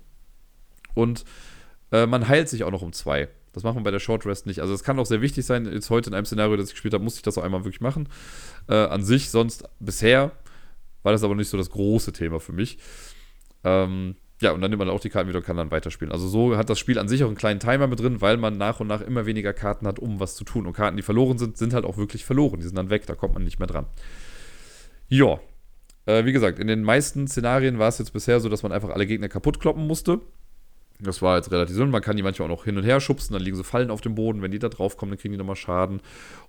Und 0.94 1.24
äh, 1.92 2.06
man 2.06 2.28
heilt 2.28 2.48
sich 2.48 2.64
auch 2.64 2.70
noch 2.70 2.82
um 2.82 2.92
zwei. 2.92 3.28
Das 3.52 3.62
macht 3.62 3.74
man 3.74 3.84
bei 3.84 3.90
der 3.90 3.98
Short 3.98 4.26
Rest 4.26 4.46
nicht. 4.46 4.60
Also 4.60 4.74
es 4.74 4.82
kann 4.82 4.98
auch 4.98 5.06
sehr 5.06 5.20
wichtig 5.20 5.46
sein. 5.46 5.70
Jetzt 5.70 5.90
heute 5.90 6.10
in 6.10 6.14
einem 6.14 6.26
Szenario, 6.26 6.56
das 6.56 6.68
ich 6.68 6.74
gespielt 6.74 6.94
habe, 6.94 7.04
musste 7.04 7.18
ich 7.18 7.22
das 7.22 7.38
auch 7.38 7.42
einmal 7.42 7.64
wirklich 7.64 7.80
machen. 7.80 8.08
Äh, 8.68 8.74
an 8.74 9.02
sich, 9.02 9.30
sonst 9.30 9.64
bisher 9.80 10.32
war 11.02 11.12
das 11.12 11.24
aber 11.24 11.34
nicht 11.34 11.48
so 11.48 11.56
das 11.56 11.70
große 11.70 12.12
Thema 12.12 12.40
für 12.40 12.52
mich. 12.52 12.78
Ähm, 13.64 14.16
ja, 14.40 14.52
und 14.52 14.60
dann 14.60 14.70
nimmt 14.70 14.78
man 14.78 14.88
auch 14.88 15.00
die 15.00 15.10
Karten 15.10 15.28
wieder 15.28 15.38
und 15.38 15.44
kann 15.44 15.56
dann 15.56 15.70
weiterspielen. 15.70 16.12
Also 16.12 16.28
so 16.28 16.56
hat 16.56 16.70
das 16.70 16.78
Spiel 16.78 16.98
an 16.98 17.08
sich 17.08 17.24
auch 17.24 17.28
einen 17.28 17.36
kleinen 17.36 17.58
Timer 17.58 17.88
mit 17.88 17.98
drin, 17.98 18.20
weil 18.20 18.36
man 18.36 18.56
nach 18.56 18.78
und 18.78 18.86
nach 18.86 19.00
immer 19.00 19.26
weniger 19.26 19.52
Karten 19.52 19.86
hat, 19.86 19.98
um 19.98 20.20
was 20.20 20.36
zu 20.36 20.44
tun. 20.44 20.66
Und 20.66 20.74
Karten, 20.74 20.96
die 20.96 21.02
verloren 21.02 21.38
sind, 21.38 21.56
sind 21.56 21.74
halt 21.74 21.84
auch 21.84 21.96
wirklich 21.96 22.24
verloren. 22.24 22.60
Die 22.60 22.66
sind 22.66 22.76
dann 22.76 22.90
weg, 22.90 23.06
da 23.06 23.14
kommt 23.14 23.34
man 23.34 23.42
nicht 23.42 23.58
mehr 23.58 23.66
dran. 23.66 23.86
Ja, 25.08 25.40
äh, 26.06 26.24
wie 26.24 26.32
gesagt, 26.32 26.58
in 26.58 26.68
den 26.68 26.82
meisten 26.82 27.26
Szenarien 27.26 27.78
war 27.78 27.88
es 27.88 27.98
jetzt 27.98 28.12
bisher 28.12 28.38
so, 28.40 28.48
dass 28.48 28.62
man 28.62 28.70
einfach 28.72 28.90
alle 28.90 29.06
Gegner 29.06 29.28
kaputt 29.28 29.58
kloppen 29.60 29.86
musste. 29.86 30.20
Das 31.00 31.22
war 31.22 31.36
jetzt 31.36 31.52
relativ 31.52 31.76
simpel. 31.76 31.92
Man 31.92 32.02
kann 32.02 32.16
die 32.16 32.24
manchmal 32.24 32.46
auch 32.46 32.56
noch 32.56 32.64
hin 32.64 32.76
und 32.76 32.82
her 32.82 33.00
schubsen, 33.00 33.32
dann 33.32 33.42
liegen 33.42 33.56
so 33.56 33.62
Fallen 33.62 33.90
auf 33.90 34.00
dem 34.00 34.16
Boden. 34.16 34.42
Wenn 34.42 34.50
die 34.50 34.58
da 34.58 34.68
drauf 34.68 34.96
kommen, 34.96 35.12
dann 35.12 35.18
kriegen 35.18 35.30
die 35.30 35.38
nochmal 35.38 35.54
Schaden. 35.54 36.00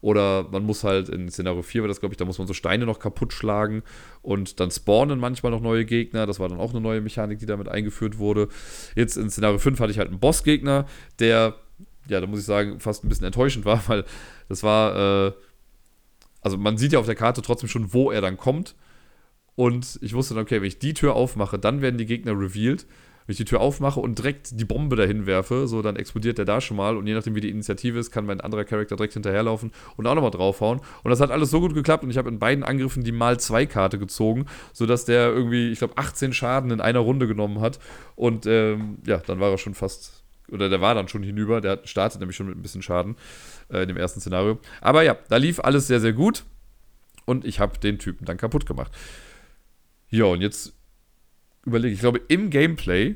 Oder 0.01 0.47
man 0.49 0.63
muss 0.63 0.83
halt 0.83 1.07
in 1.07 1.29
Szenario 1.29 1.61
4 1.61 1.81
war 1.81 1.87
das, 1.87 1.99
glaube 1.99 2.13
ich, 2.13 2.17
da 2.17 2.25
muss 2.25 2.39
man 2.39 2.47
so 2.47 2.53
Steine 2.53 2.87
noch 2.87 2.99
kaputt 2.99 3.31
schlagen 3.31 3.83
und 4.23 4.59
dann 4.59 4.71
spawnen 4.71 5.19
manchmal 5.19 5.51
noch 5.51 5.61
neue 5.61 5.85
Gegner. 5.85 6.25
Das 6.25 6.39
war 6.39 6.49
dann 6.49 6.59
auch 6.59 6.71
eine 6.71 6.81
neue 6.81 6.99
Mechanik, 6.99 7.37
die 7.37 7.45
damit 7.45 7.69
eingeführt 7.69 8.17
wurde. 8.17 8.47
Jetzt 8.95 9.17
in 9.17 9.29
Szenario 9.29 9.59
5 9.59 9.79
hatte 9.79 9.91
ich 9.91 9.99
halt 9.99 10.09
einen 10.09 10.19
Bossgegner, 10.19 10.87
der, 11.19 11.55
ja, 12.07 12.19
da 12.19 12.25
muss 12.25 12.39
ich 12.39 12.45
sagen, 12.45 12.79
fast 12.79 13.03
ein 13.03 13.09
bisschen 13.09 13.27
enttäuschend 13.27 13.65
war, 13.65 13.83
weil 13.87 14.03
das 14.47 14.63
war, 14.63 15.27
äh, 15.27 15.31
also 16.41 16.57
man 16.57 16.77
sieht 16.79 16.93
ja 16.93 16.99
auf 16.99 17.05
der 17.05 17.15
Karte 17.15 17.43
trotzdem 17.43 17.69
schon, 17.69 17.93
wo 17.93 18.09
er 18.09 18.21
dann 18.21 18.37
kommt. 18.37 18.73
Und 19.55 19.99
ich 20.01 20.13
wusste 20.13 20.33
dann, 20.33 20.43
okay, 20.43 20.61
wenn 20.61 20.67
ich 20.67 20.79
die 20.79 20.93
Tür 20.95 21.15
aufmache, 21.15 21.59
dann 21.59 21.81
werden 21.81 21.97
die 21.97 22.05
Gegner 22.05 22.31
revealed 22.31 22.87
wenn 23.29 23.33
ich 23.33 23.37
die 23.37 23.45
Tür 23.45 23.61
aufmache 23.61 23.99
und 23.99 24.17
direkt 24.17 24.59
die 24.59 24.65
Bombe 24.65 24.95
dahin 24.95 25.27
werfe, 25.27 25.67
so 25.67 25.83
dann 25.83 25.97
explodiert 25.97 26.39
der 26.39 26.45
da 26.45 26.59
schon 26.61 26.77
mal 26.77 26.97
und 26.97 27.05
je 27.05 27.13
nachdem 27.13 27.35
wie 27.35 27.41
die 27.41 27.51
Initiative 27.51 27.99
ist, 27.99 28.09
kann 28.09 28.25
mein 28.25 28.41
anderer 28.41 28.65
Charakter 28.65 28.95
direkt 28.95 29.13
hinterherlaufen 29.13 29.71
und 29.97 30.07
auch 30.07 30.15
nochmal 30.15 30.31
draufhauen. 30.31 30.81
Und 31.03 31.11
das 31.11 31.19
hat 31.19 31.29
alles 31.29 31.51
so 31.51 31.59
gut 31.59 31.75
geklappt 31.75 32.03
und 32.03 32.09
ich 32.09 32.17
habe 32.17 32.27
in 32.27 32.39
beiden 32.39 32.63
Angriffen 32.63 33.03
die 33.03 33.11
mal 33.11 33.39
zwei 33.39 33.67
Karte 33.67 33.99
gezogen, 33.99 34.47
sodass 34.73 35.05
der 35.05 35.27
irgendwie, 35.29 35.69
ich 35.69 35.77
glaube, 35.77 35.95
18 35.95 36.33
Schaden 36.33 36.71
in 36.71 36.81
einer 36.81 37.01
Runde 37.01 37.27
genommen 37.27 37.61
hat. 37.61 37.77
Und 38.15 38.47
ähm, 38.47 38.97
ja, 39.05 39.17
dann 39.17 39.39
war 39.39 39.51
er 39.51 39.59
schon 39.59 39.75
fast 39.75 40.23
oder 40.51 40.67
der 40.67 40.81
war 40.81 40.95
dann 40.95 41.07
schon 41.07 41.21
hinüber. 41.21 41.61
Der 41.61 41.81
startet 41.83 42.21
nämlich 42.21 42.35
schon 42.35 42.47
mit 42.47 42.57
ein 42.57 42.63
bisschen 42.63 42.81
Schaden 42.81 43.15
äh, 43.71 43.83
in 43.83 43.89
dem 43.89 43.97
ersten 43.97 44.21
Szenario. 44.21 44.57
Aber 44.81 45.03
ja, 45.03 45.15
da 45.29 45.37
lief 45.37 45.59
alles 45.59 45.85
sehr, 45.85 45.99
sehr 45.99 46.13
gut. 46.13 46.45
Und 47.25 47.45
ich 47.45 47.59
habe 47.59 47.77
den 47.77 47.99
Typen 47.99 48.25
dann 48.25 48.37
kaputt 48.37 48.65
gemacht. 48.65 48.91
Ja, 50.09 50.25
und 50.25 50.41
jetzt 50.41 50.73
überlege 51.65 51.89
ich, 51.89 51.95
ich 51.95 52.01
glaube, 52.01 52.21
im 52.27 52.49
Gameplay 52.49 53.15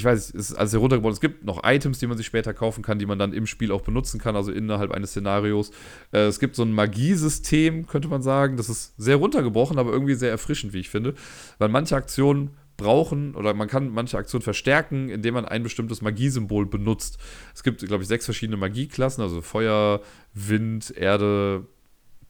ich 0.00 0.04
weiß, 0.04 0.34
es 0.34 0.50
ist 0.50 0.54
alles 0.54 0.72
heruntergebaut. 0.72 1.12
Es 1.12 1.20
gibt 1.20 1.44
noch 1.44 1.62
Items, 1.64 1.98
die 1.98 2.06
man 2.06 2.16
sich 2.16 2.26
später 2.26 2.54
kaufen 2.54 2.82
kann, 2.82 2.98
die 2.98 3.06
man 3.06 3.18
dann 3.18 3.32
im 3.32 3.46
Spiel 3.46 3.70
auch 3.70 3.82
benutzen 3.82 4.18
kann, 4.18 4.34
also 4.34 4.50
innerhalb 4.50 4.90
eines 4.90 5.10
Szenarios. 5.10 5.70
Äh, 6.12 6.20
es 6.20 6.40
gibt 6.40 6.56
so 6.56 6.62
ein 6.62 6.72
Magiesystem, 6.72 7.86
könnte 7.86 8.08
man 8.08 8.22
sagen. 8.22 8.56
Das 8.56 8.68
ist 8.68 8.94
sehr 8.96 9.16
runtergebrochen, 9.16 9.78
aber 9.78 9.92
irgendwie 9.92 10.14
sehr 10.14 10.30
erfrischend, 10.30 10.72
wie 10.72 10.80
ich 10.80 10.88
finde. 10.88 11.14
Weil 11.58 11.68
manche 11.68 11.96
Aktionen 11.96 12.50
brauchen 12.78 13.34
oder 13.34 13.52
man 13.52 13.68
kann 13.68 13.90
manche 13.90 14.16
Aktionen 14.16 14.42
verstärken, 14.42 15.10
indem 15.10 15.34
man 15.34 15.44
ein 15.44 15.62
bestimmtes 15.62 16.00
Magiesymbol 16.00 16.64
benutzt. 16.64 17.18
Es 17.54 17.62
gibt, 17.62 17.86
glaube 17.86 18.02
ich, 18.02 18.08
sechs 18.08 18.24
verschiedene 18.24 18.56
Magieklassen, 18.56 19.22
also 19.22 19.42
Feuer, 19.42 20.00
Wind, 20.32 20.90
Erde, 20.96 21.66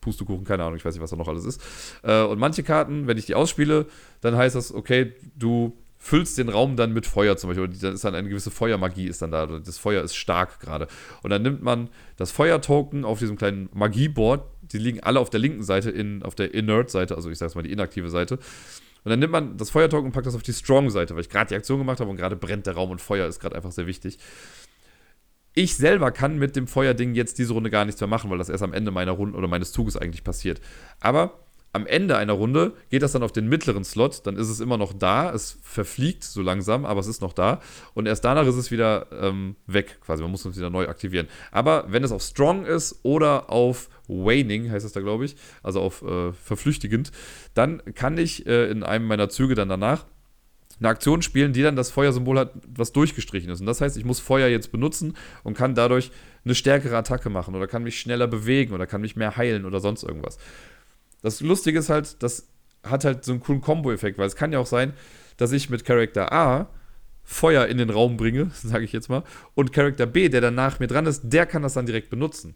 Pustekuchen, 0.01 0.45
keine 0.45 0.65
Ahnung, 0.65 0.77
ich 0.77 0.85
weiß 0.85 0.95
nicht, 0.95 1.03
was 1.03 1.11
da 1.11 1.17
noch 1.17 1.29
alles 1.29 1.45
ist. 1.45 1.63
Äh, 2.03 2.23
und 2.23 2.41
manche 2.41 2.65
Karten, 2.65 3.07
wenn 3.07 3.17
ich 3.17 3.27
die 3.27 3.37
ausspiele, 3.37 3.87
dann 4.23 4.37
heißt 4.37 4.57
das, 4.57 4.75
okay, 4.75 5.15
du 5.37 5.77
füllst 6.03 6.39
den 6.39 6.49
Raum 6.49 6.77
dann 6.77 6.93
mit 6.95 7.07
Feuer 7.07 7.37
zum 7.37 7.51
Beispiel. 7.51 7.69
Dann 7.69 7.95
ist 7.95 8.05
dann 8.05 8.15
eine 8.15 8.29
gewisse 8.29 8.51
Feuermagie 8.51 9.07
ist 9.07 9.21
dann 9.21 9.31
da. 9.31 9.47
Das 9.47 9.77
Feuer 9.77 10.03
ist 10.03 10.17
stark 10.17 10.59
gerade. 10.59 10.89
Und 11.23 11.29
dann 11.29 11.43
nimmt 11.43 11.63
man 11.63 11.91
das 12.17 12.33
Feuertoken 12.33 13.05
auf 13.05 13.19
diesem 13.19 13.37
kleinen 13.37 13.69
Magieboard. 13.75 14.43
Die 14.63 14.79
liegen 14.79 15.01
alle 15.01 15.21
auf 15.21 15.29
der 15.29 15.41
linken 15.41 15.63
Seite, 15.63 15.91
in, 15.91 16.23
auf 16.23 16.35
der 16.35 16.55
Inert-Seite, 16.55 17.15
also 17.15 17.29
ich 17.29 17.39
sag's 17.39 17.55
mal 17.55 17.63
die 17.63 17.71
inaktive 17.71 18.09
Seite. 18.09 18.37
Und 19.05 19.11
dann 19.11 19.19
nimmt 19.19 19.33
man 19.33 19.57
das 19.59 19.71
Feuertoken 19.71 20.07
und 20.07 20.13
packt 20.13 20.27
das 20.27 20.35
auf 20.35 20.43
die 20.43 20.55
Strong-Seite, 20.55 21.15
weil 21.15 21.21
ich 21.21 21.29
gerade 21.29 21.49
die 21.51 21.55
Aktion 21.55 21.79
gemacht 21.79 22.01
habe 22.01 22.11
und 22.11 22.17
gerade 22.17 22.37
brennt 22.37 22.67
der 22.67 22.75
Raum 22.75 22.91
und 22.91 23.01
Feuer 23.01 23.27
ist 23.27 23.39
gerade 23.39 23.57
einfach 23.57 23.73
sehr 23.73 23.87
wichtig. 23.87 24.19
Ich 25.53 25.77
selber 25.77 26.13
kann 26.13 26.39
mit 26.39 26.57
dem 26.57 26.67
Feuerding 26.67 27.15
jetzt 27.15 27.39
diese 27.39 27.53
Runde 27.53 27.71
gar 27.71 27.85
nichts 27.85 28.01
mehr 28.01 28.09
machen, 28.09 28.31
weil 28.31 28.39
das 28.39 28.49
erst 28.49 28.63
am 28.63 28.73
Ende 28.73 28.91
meiner 28.91 29.13
Runde 29.13 29.37
oder 29.37 29.49
meines 29.49 29.73
Zuges 29.73 29.97
eigentlich 29.97 30.25
passiert. 30.25 30.61
Aber 31.01 31.41
am 31.73 31.87
Ende 31.87 32.17
einer 32.17 32.33
Runde 32.33 32.73
geht 32.91 33.03
das 33.03 33.13
dann 33.13 33.23
auf 33.23 33.33
den 33.33 33.49
mittleren 33.49 33.85
Slot, 33.85 34.27
dann 34.27 34.37
ist 34.37 34.49
es 34.49 34.61
immer 34.61 34.77
noch 34.77 34.93
da, 34.93 35.33
es 35.33 35.59
verfliegt 35.63 36.25
so 36.25 36.43
langsam, 36.43 36.85
aber 36.85 37.01
es 37.01 37.07
ist 37.07 37.21
noch 37.21 37.33
da 37.33 37.61
und 37.95 38.07
erst 38.07 38.25
danach 38.25 38.47
ist 38.47 38.57
es 38.57 38.71
wieder 38.71 39.07
ähm, 39.13 39.57
weg, 39.67 39.99
quasi, 40.01 40.23
man 40.23 40.33
muss 40.33 40.45
es 40.45 40.57
wieder 40.57 40.71
neu 40.71 40.89
aktivieren. 40.89 41.29
Aber 41.53 41.85
wenn 41.89 42.03
es 42.03 42.13
auf 42.13 42.23
Strong 42.23 42.67
ist 42.67 43.01
oder 43.03 43.51
auf 43.51 43.89
Waning, 44.09 44.71
heißt 44.71 44.85
es 44.85 44.93
da 44.93 45.01
glaube 45.01 45.25
ich, 45.25 45.37
also 45.63 45.81
auf 45.81 46.03
äh, 46.03 46.33
verflüchtigend, 46.33 47.13
dann 47.55 47.83
kann 47.95 48.19
ich 48.19 48.47
äh, 48.47 48.69
in 48.71 48.83
einem 48.83 49.07
meiner 49.07 49.29
Züge 49.29 49.55
dann 49.55 49.69
danach 49.69 50.07
eine 50.81 50.89
Aktion 50.89 51.23
spielen, 51.23 51.53
die 51.53 51.63
dann 51.63 51.77
das 51.77 51.91
Feuersymbol 51.91 52.39
hat, 52.39 52.53
was 52.67 52.93
durchgestrichen 52.93 53.51
ist. 53.51 53.61
Und 53.61 53.67
das 53.67 53.81
heißt, 53.81 53.97
ich 53.97 54.05
muss 54.05 54.19
Feuer 54.19 54.49
jetzt 54.49 54.73
benutzen 54.73 55.15
und 55.45 55.57
kann 55.57 55.75
dadurch 55.75 56.11
eine 56.45 56.55
stärkere 56.55 56.97
Attacke 56.97 57.29
machen 57.29 57.55
oder 57.55 57.67
kann 57.67 57.83
mich 57.83 58.01
schneller 58.01 58.27
bewegen 58.27 58.73
oder 58.73 58.87
kann 58.87 59.03
mich 59.03 59.15
mehr 59.15 59.37
heilen 59.37 59.67
oder 59.67 59.79
sonst 59.79 60.03
irgendwas. 60.03 60.39
Das 61.23 61.41
Lustige 61.41 61.79
ist 61.79 61.91
halt, 61.91 62.23
das 62.23 62.49
hat 62.83 63.05
halt 63.05 63.25
so 63.25 63.33
einen 63.33 63.41
coolen 63.41 63.61
Combo-Effekt, 63.61 64.19
weil 64.19 64.27
es 64.27 64.37
kann 64.37 64.53
ja 64.53 64.59
auch 64.59 64.67
sein, 64.67 64.95
dass 65.37 65.53
ich 65.53 65.71
mit 65.71 65.85
Charakter 65.85 66.33
A 66.33 66.69
Feuer 67.23 67.67
in 67.67 67.79
den 67.79 67.91
Raum 67.91 68.17
bringe, 68.17 68.51
sage 68.55 68.85
ich 68.85 68.93
jetzt 68.93 69.09
mal, 69.09 69.23
und 69.55 69.73
Charakter 69.73 70.07
B, 70.07 70.29
der 70.29 70.41
danach 70.41 70.81
mir 70.81 70.89
dran 70.89 71.07
ist, 71.07 71.23
der 71.25 71.47
kann 71.47 71.63
das 71.63 71.75
dann 71.75 71.87
direkt 71.87 72.11
benutzen. 72.11 72.55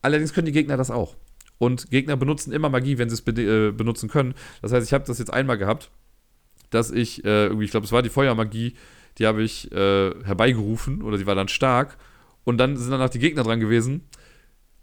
Allerdings 0.00 0.32
können 0.32 0.46
die 0.46 0.52
Gegner 0.52 0.76
das 0.76 0.90
auch. 0.90 1.16
Und 1.58 1.90
Gegner 1.90 2.16
benutzen 2.16 2.52
immer 2.52 2.68
Magie, 2.68 2.98
wenn 2.98 3.08
sie 3.08 3.14
es 3.14 3.22
be 3.22 3.30
äh, 3.40 3.70
benutzen 3.70 4.08
können. 4.08 4.34
Das 4.62 4.72
heißt, 4.72 4.84
ich 4.84 4.92
habe 4.92 5.04
das 5.04 5.20
jetzt 5.20 5.32
einmal 5.32 5.58
gehabt, 5.58 5.92
dass 6.70 6.90
ich 6.90 7.24
äh, 7.24 7.44
irgendwie, 7.46 7.66
ich 7.66 7.70
glaube, 7.70 7.86
es 7.86 7.92
war 7.92 8.02
die 8.02 8.10
Feuermagie, 8.10 8.74
die 9.18 9.26
habe 9.26 9.42
ich 9.44 9.70
äh, 9.70 10.10
herbeigerufen 10.24 11.02
oder 11.02 11.18
die 11.18 11.26
war 11.26 11.36
dann 11.36 11.46
stark. 11.46 11.98
Und 12.42 12.58
dann 12.58 12.76
sind 12.76 12.90
danach 12.90 13.10
die 13.10 13.20
Gegner 13.20 13.44
dran 13.44 13.60
gewesen, 13.60 14.08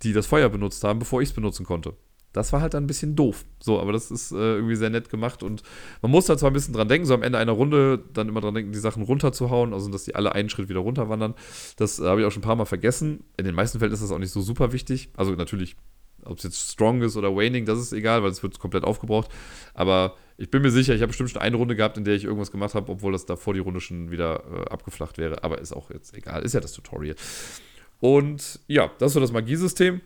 die 0.04 0.14
das 0.14 0.28
Feuer 0.28 0.48
benutzt 0.48 0.82
haben, 0.86 1.00
bevor 1.00 1.22
ich 1.22 1.30
es 1.30 1.36
benutzen 1.36 1.66
konnte. 1.66 1.96
Das 2.32 2.54
war 2.54 2.62
halt 2.62 2.74
dann 2.74 2.84
ein 2.84 2.88
bisschen 2.88 3.16
doof. 3.16 3.46
So, 3.60 3.80
aber 3.80 3.92
das 3.92 4.12
ist 4.12 4.32
äh, 4.32 4.36
irgendwie 4.36 4.76
sehr 4.76 4.90
nett 4.90 5.10
gemacht 5.10 5.42
und 5.42 5.64
man 6.02 6.12
muss 6.12 6.28
da 6.28 6.38
zwar 6.38 6.52
ein 6.52 6.54
bisschen 6.54 6.74
dran 6.74 6.88
denken, 6.88 7.08
so 7.08 7.14
am 7.14 7.24
Ende 7.24 7.40
einer 7.40 7.52
Runde 7.52 8.04
dann 8.14 8.30
immer 8.30 8.42
dran 8.42 8.54
denken, 8.54 8.72
die 8.72 8.80
Sachen 8.80 9.04
runterzuhauen, 9.04 9.74
also 9.74 9.90
dass 9.90 10.04
die 10.04 10.16
alle 10.16 10.34
einen 10.34 10.50
Schritt 10.50 10.70
wieder 10.70 10.80
runterwandern. 10.80 11.34
Das 11.78 12.00
äh, 12.00 12.06
habe 12.06 12.22
ich 12.22 12.28
auch 12.28 12.32
schon 12.32 12.42
ein 12.42 12.46
paar 12.46 12.56
Mal 12.56 12.66
vergessen. 12.66 13.24
In 13.38 13.46
den 13.46 13.56
meisten 13.56 13.80
Fällen 13.80 13.92
ist 13.92 14.04
das 14.04 14.12
auch 14.12 14.20
nicht 14.20 14.32
so 14.32 14.42
super 14.42 14.72
wichtig. 14.74 15.10
Also 15.18 15.32
natürlich, 15.32 15.76
ob 16.24 16.38
es 16.38 16.44
jetzt 16.44 16.72
Strong 16.72 17.02
ist 17.02 17.18
oder 17.18 17.36
Waning, 17.36 17.66
das 17.66 17.80
ist 17.80 17.94
egal, 17.94 18.22
weil 18.22 18.30
es 18.30 18.44
wird 18.44 18.60
komplett 18.60 18.84
aufgebraucht. 18.84 19.32
Aber 19.74 20.16
ich 20.38 20.52
bin 20.52 20.62
mir 20.62 20.72
sicher, 20.72 20.94
ich 20.94 21.02
habe 21.02 21.10
bestimmt 21.10 21.32
schon 21.32 21.42
eine 21.42 21.58
Runde 21.58 21.76
gehabt, 21.76 21.98
in 21.98 22.06
der 22.06 22.16
ich 22.16 22.26
irgendwas 22.26 22.52
gemacht 22.52 22.76
habe, 22.76 22.92
obwohl 22.92 23.12
das 23.12 23.26
davor 23.26 23.54
die 23.54 23.60
Runde 23.60 23.82
schon 23.82 24.12
wieder 24.12 24.44
äh, 24.46 24.70
abgeflacht 24.70 25.18
wäre. 25.18 25.44
Aber 25.44 25.60
ist 25.60 25.74
auch 25.74 25.90
jetzt 25.90 26.16
egal, 26.16 26.44
ist 26.44 26.54
ja 26.54 26.60
das 26.60 26.74
Tutorial. 26.74 27.16
Und 28.00 28.60
ja, 28.68 28.92
das 29.00 29.08
ist 29.08 29.14
so 29.16 29.20
das 29.20 29.32
Magiesystem. 29.32 30.02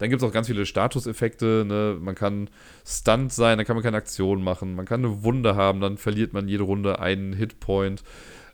Dann 0.00 0.08
gibt 0.08 0.22
es 0.22 0.28
auch 0.28 0.32
ganz 0.32 0.46
viele 0.46 0.64
Statuseffekte. 0.64 1.64
Ne? 1.66 1.98
Man 2.00 2.14
kann 2.14 2.48
Stunt 2.86 3.34
sein, 3.34 3.58
dann 3.58 3.66
kann 3.66 3.76
man 3.76 3.82
keine 3.82 3.98
Aktion 3.98 4.42
machen. 4.42 4.74
Man 4.74 4.86
kann 4.86 5.04
eine 5.04 5.22
Wunde 5.22 5.56
haben, 5.56 5.80
dann 5.80 5.98
verliert 5.98 6.32
man 6.32 6.48
jede 6.48 6.62
Runde 6.62 7.00
einen 7.00 7.34
Hitpoint. 7.34 8.02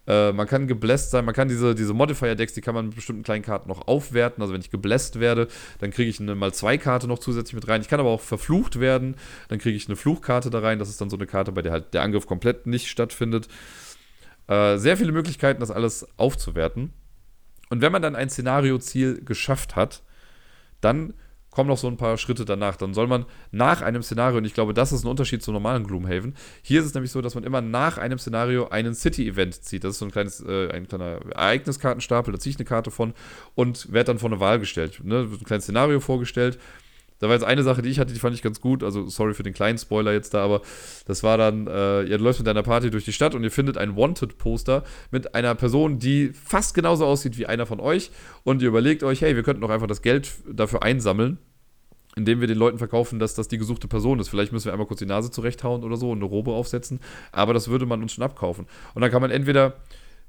Äh, 0.08 0.32
man 0.32 0.48
kann 0.48 0.66
gebläst 0.66 1.12
sein, 1.12 1.24
man 1.24 1.34
kann 1.36 1.46
diese, 1.46 1.76
diese 1.76 1.94
Modifier-Decks, 1.94 2.54
die 2.54 2.62
kann 2.62 2.74
man 2.74 2.86
mit 2.86 2.96
bestimmten 2.96 3.22
kleinen 3.22 3.44
Karten 3.44 3.68
noch 3.68 3.86
aufwerten. 3.86 4.42
Also 4.42 4.54
wenn 4.54 4.60
ich 4.60 4.70
gebläst 4.70 5.20
werde, 5.20 5.46
dann 5.78 5.92
kriege 5.92 6.10
ich 6.10 6.18
eine 6.18 6.34
mal 6.34 6.52
zwei 6.52 6.78
Karte 6.78 7.06
noch 7.06 7.20
zusätzlich 7.20 7.54
mit 7.54 7.68
rein. 7.68 7.80
Ich 7.80 7.88
kann 7.88 8.00
aber 8.00 8.10
auch 8.10 8.22
verflucht 8.22 8.80
werden, 8.80 9.14
dann 9.48 9.60
kriege 9.60 9.76
ich 9.76 9.86
eine 9.86 9.94
Fluchkarte 9.94 10.50
da 10.50 10.58
rein. 10.58 10.80
Das 10.80 10.88
ist 10.88 11.00
dann 11.00 11.10
so 11.10 11.16
eine 11.16 11.26
Karte, 11.26 11.52
bei 11.52 11.62
der 11.62 11.70
halt 11.70 11.94
der 11.94 12.02
Angriff 12.02 12.26
komplett 12.26 12.66
nicht 12.66 12.88
stattfindet. 12.88 13.46
Äh, 14.48 14.78
sehr 14.78 14.96
viele 14.96 15.12
Möglichkeiten, 15.12 15.60
das 15.60 15.70
alles 15.70 16.08
aufzuwerten. 16.16 16.92
Und 17.70 17.82
wenn 17.82 17.92
man 17.92 18.02
dann 18.02 18.16
ein 18.16 18.30
Szenario-Ziel 18.30 19.24
geschafft 19.24 19.76
hat, 19.76 20.02
dann 20.80 21.14
kommen 21.56 21.70
noch 21.70 21.78
so 21.78 21.88
ein 21.88 21.96
paar 21.96 22.18
Schritte 22.18 22.44
danach. 22.44 22.76
Dann 22.76 22.92
soll 22.92 23.06
man 23.06 23.24
nach 23.50 23.80
einem 23.80 24.02
Szenario, 24.02 24.36
und 24.36 24.44
ich 24.44 24.52
glaube, 24.52 24.74
das 24.74 24.92
ist 24.92 25.04
ein 25.04 25.08
Unterschied 25.08 25.42
zum 25.42 25.54
normalen 25.54 25.86
Gloomhaven. 25.86 26.34
Hier 26.60 26.80
ist 26.80 26.86
es 26.86 26.92
nämlich 26.92 27.10
so, 27.10 27.22
dass 27.22 27.34
man 27.34 27.44
immer 27.44 27.62
nach 27.62 27.96
einem 27.96 28.18
Szenario 28.18 28.68
einen 28.68 28.94
City-Event 28.94 29.64
zieht. 29.64 29.82
Das 29.82 29.92
ist 29.92 30.00
so 30.00 30.04
ein 30.04 30.10
kleines, 30.10 30.44
äh, 30.46 30.68
ein 30.68 30.86
kleiner 30.86 31.18
Ereigniskartenstapel, 31.34 32.30
da 32.30 32.38
ziehe 32.38 32.50
ich 32.50 32.58
eine 32.58 32.66
Karte 32.66 32.90
von 32.90 33.14
und 33.54 33.90
werde 33.90 34.08
dann 34.08 34.18
vor 34.18 34.28
eine 34.28 34.38
Wahl 34.38 34.58
gestellt. 34.58 35.00
Ne? 35.02 35.20
Ein 35.32 35.44
kleines 35.44 35.64
Szenario 35.64 35.98
vorgestellt 36.00 36.58
da 37.18 37.28
war 37.28 37.34
jetzt 37.34 37.44
eine 37.44 37.62
Sache, 37.62 37.82
die 37.82 37.88
ich 37.88 37.98
hatte, 37.98 38.12
die 38.12 38.18
fand 38.18 38.34
ich 38.34 38.42
ganz 38.42 38.60
gut. 38.60 38.82
Also, 38.82 39.08
sorry 39.08 39.34
für 39.34 39.42
den 39.42 39.54
kleinen 39.54 39.78
Spoiler 39.78 40.12
jetzt 40.12 40.34
da, 40.34 40.44
aber 40.44 40.60
das 41.06 41.22
war 41.22 41.38
dann, 41.38 41.66
äh, 41.66 42.02
ja, 42.02 42.18
du 42.18 42.24
läufst 42.24 42.40
mit 42.40 42.46
deiner 42.46 42.62
Party 42.62 42.90
durch 42.90 43.04
die 43.04 43.12
Stadt 43.12 43.34
und 43.34 43.42
ihr 43.42 43.50
findet 43.50 43.78
ein 43.78 43.96
Wanted-Poster 43.96 44.84
mit 45.10 45.34
einer 45.34 45.54
Person, 45.54 45.98
die 45.98 46.30
fast 46.32 46.74
genauso 46.74 47.06
aussieht 47.06 47.38
wie 47.38 47.46
einer 47.46 47.66
von 47.66 47.80
euch. 47.80 48.10
Und 48.44 48.62
ihr 48.62 48.68
überlegt 48.68 49.02
euch, 49.02 49.22
hey, 49.22 49.34
wir 49.34 49.42
könnten 49.42 49.62
doch 49.62 49.70
einfach 49.70 49.86
das 49.86 50.02
Geld 50.02 50.32
dafür 50.52 50.82
einsammeln, 50.82 51.38
indem 52.16 52.40
wir 52.40 52.48
den 52.48 52.58
Leuten 52.58 52.78
verkaufen, 52.78 53.18
dass 53.18 53.34
das 53.34 53.48
die 53.48 53.58
gesuchte 53.58 53.88
Person 53.88 54.20
ist. 54.20 54.28
Vielleicht 54.28 54.52
müssen 54.52 54.66
wir 54.66 54.72
einmal 54.72 54.86
kurz 54.86 55.00
die 55.00 55.06
Nase 55.06 55.30
zurechthauen 55.30 55.84
oder 55.84 55.96
so 55.96 56.10
und 56.10 56.18
eine 56.18 56.26
Robe 56.26 56.52
aufsetzen. 56.52 57.00
Aber 57.32 57.54
das 57.54 57.68
würde 57.68 57.86
man 57.86 58.02
uns 58.02 58.12
schon 58.12 58.24
abkaufen. 58.24 58.66
Und 58.94 59.02
dann 59.02 59.10
kann 59.10 59.22
man 59.22 59.30
entweder 59.30 59.74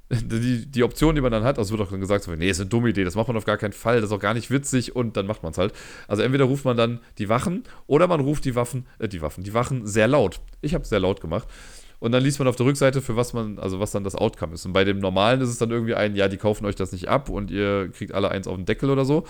die, 0.21 0.65
die 0.65 0.83
Option, 0.83 1.15
die 1.15 1.21
man 1.21 1.31
dann 1.31 1.43
hat, 1.43 1.57
also 1.57 1.71
wird 1.77 1.87
auch 1.87 1.91
dann 1.91 1.99
gesagt, 1.99 2.23
so, 2.23 2.31
nee, 2.31 2.49
ist 2.49 2.61
eine 2.61 2.69
dumme 2.69 2.89
Idee, 2.89 3.03
das 3.03 3.15
macht 3.15 3.27
man 3.27 3.35
auf 3.35 3.45
gar 3.45 3.57
keinen 3.57 3.73
Fall, 3.73 3.97
das 3.99 4.09
ist 4.09 4.15
auch 4.15 4.21
gar 4.21 4.33
nicht 4.33 4.49
witzig 4.49 4.95
und 4.95 5.17
dann 5.17 5.27
macht 5.27 5.43
man 5.43 5.51
es 5.51 5.57
halt. 5.57 5.73
Also 6.07 6.23
entweder 6.23 6.45
ruft 6.45 6.65
man 6.65 6.77
dann 6.77 6.99
die 7.17 7.29
Wachen 7.29 7.63
oder 7.87 8.07
man 8.07 8.21
ruft 8.21 8.45
die 8.45 8.55
Waffen, 8.55 8.85
äh, 8.99 9.07
die 9.07 9.21
Waffen, 9.21 9.43
die 9.43 9.53
Wachen 9.53 9.85
sehr 9.85 10.07
laut. 10.07 10.39
Ich 10.61 10.73
habe 10.73 10.83
es 10.83 10.89
sehr 10.89 10.99
laut 10.99 11.21
gemacht. 11.21 11.47
Und 11.99 12.11
dann 12.11 12.23
liest 12.23 12.37
man 12.37 12.47
auf 12.47 12.55
der 12.55 12.67
Rückseite, 12.67 13.01
für 13.01 13.15
was 13.15 13.33
man, 13.33 13.57
also 13.57 13.79
was 13.79 13.91
dann 13.91 14.03
das 14.03 14.13
Outcome 14.13 14.53
ist. 14.53 14.65
Und 14.65 14.73
bei 14.73 14.83
dem 14.83 14.99
normalen 14.99 15.41
ist 15.41 15.49
es 15.49 15.57
dann 15.57 15.71
irgendwie 15.71 15.95
ein, 15.95 16.15
ja, 16.15 16.27
die 16.27 16.37
kaufen 16.37 16.65
euch 16.65 16.75
das 16.75 16.91
nicht 16.91 17.09
ab 17.09 17.27
und 17.27 17.49
ihr 17.49 17.89
kriegt 17.89 18.13
alle 18.13 18.29
eins 18.29 18.47
auf 18.47 18.55
den 18.55 18.65
Deckel 18.65 18.91
oder 18.91 19.03
so. 19.03 19.25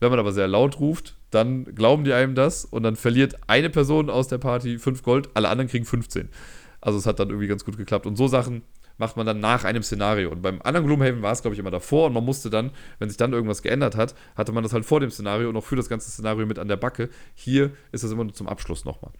Wenn 0.00 0.10
man 0.10 0.18
aber 0.18 0.32
sehr 0.32 0.48
laut 0.48 0.80
ruft, 0.80 1.14
dann 1.30 1.64
glauben 1.74 2.04
die 2.04 2.12
einem 2.12 2.34
das 2.34 2.64
und 2.64 2.82
dann 2.82 2.96
verliert 2.96 3.36
eine 3.46 3.70
Person 3.70 4.08
aus 4.08 4.28
der 4.28 4.38
Party 4.38 4.78
5 4.78 5.02
Gold, 5.02 5.28
alle 5.34 5.48
anderen 5.48 5.68
kriegen 5.68 5.84
15. 5.84 6.28
Also 6.80 6.98
es 6.98 7.06
hat 7.06 7.18
dann 7.18 7.28
irgendwie 7.28 7.48
ganz 7.48 7.64
gut 7.64 7.76
geklappt. 7.76 8.06
Und 8.06 8.16
so 8.16 8.28
Sachen 8.28 8.62
macht 8.98 9.16
man 9.16 9.26
dann 9.26 9.40
nach 9.40 9.64
einem 9.64 9.82
Szenario. 9.82 10.30
Und 10.30 10.42
beim 10.42 10.60
anderen 10.62 10.86
Gloomhaven 10.86 11.22
war 11.22 11.32
es, 11.32 11.42
glaube 11.42 11.54
ich, 11.54 11.58
immer 11.58 11.70
davor 11.70 12.06
und 12.06 12.12
man 12.12 12.24
musste 12.24 12.50
dann, 12.50 12.70
wenn 12.98 13.08
sich 13.08 13.18
dann 13.18 13.32
irgendwas 13.32 13.62
geändert 13.62 13.96
hat, 13.96 14.14
hatte 14.36 14.52
man 14.52 14.62
das 14.62 14.72
halt 14.72 14.84
vor 14.84 15.00
dem 15.00 15.10
Szenario 15.10 15.48
und 15.48 15.56
auch 15.56 15.64
für 15.64 15.76
das 15.76 15.88
ganze 15.88 16.10
Szenario 16.10 16.46
mit 16.46 16.58
an 16.58 16.68
der 16.68 16.76
Backe. 16.76 17.08
Hier 17.34 17.72
ist 17.92 18.04
das 18.04 18.10
immer 18.10 18.24
nur 18.24 18.34
zum 18.34 18.48
Abschluss 18.48 18.84
nochmal. 18.84 19.12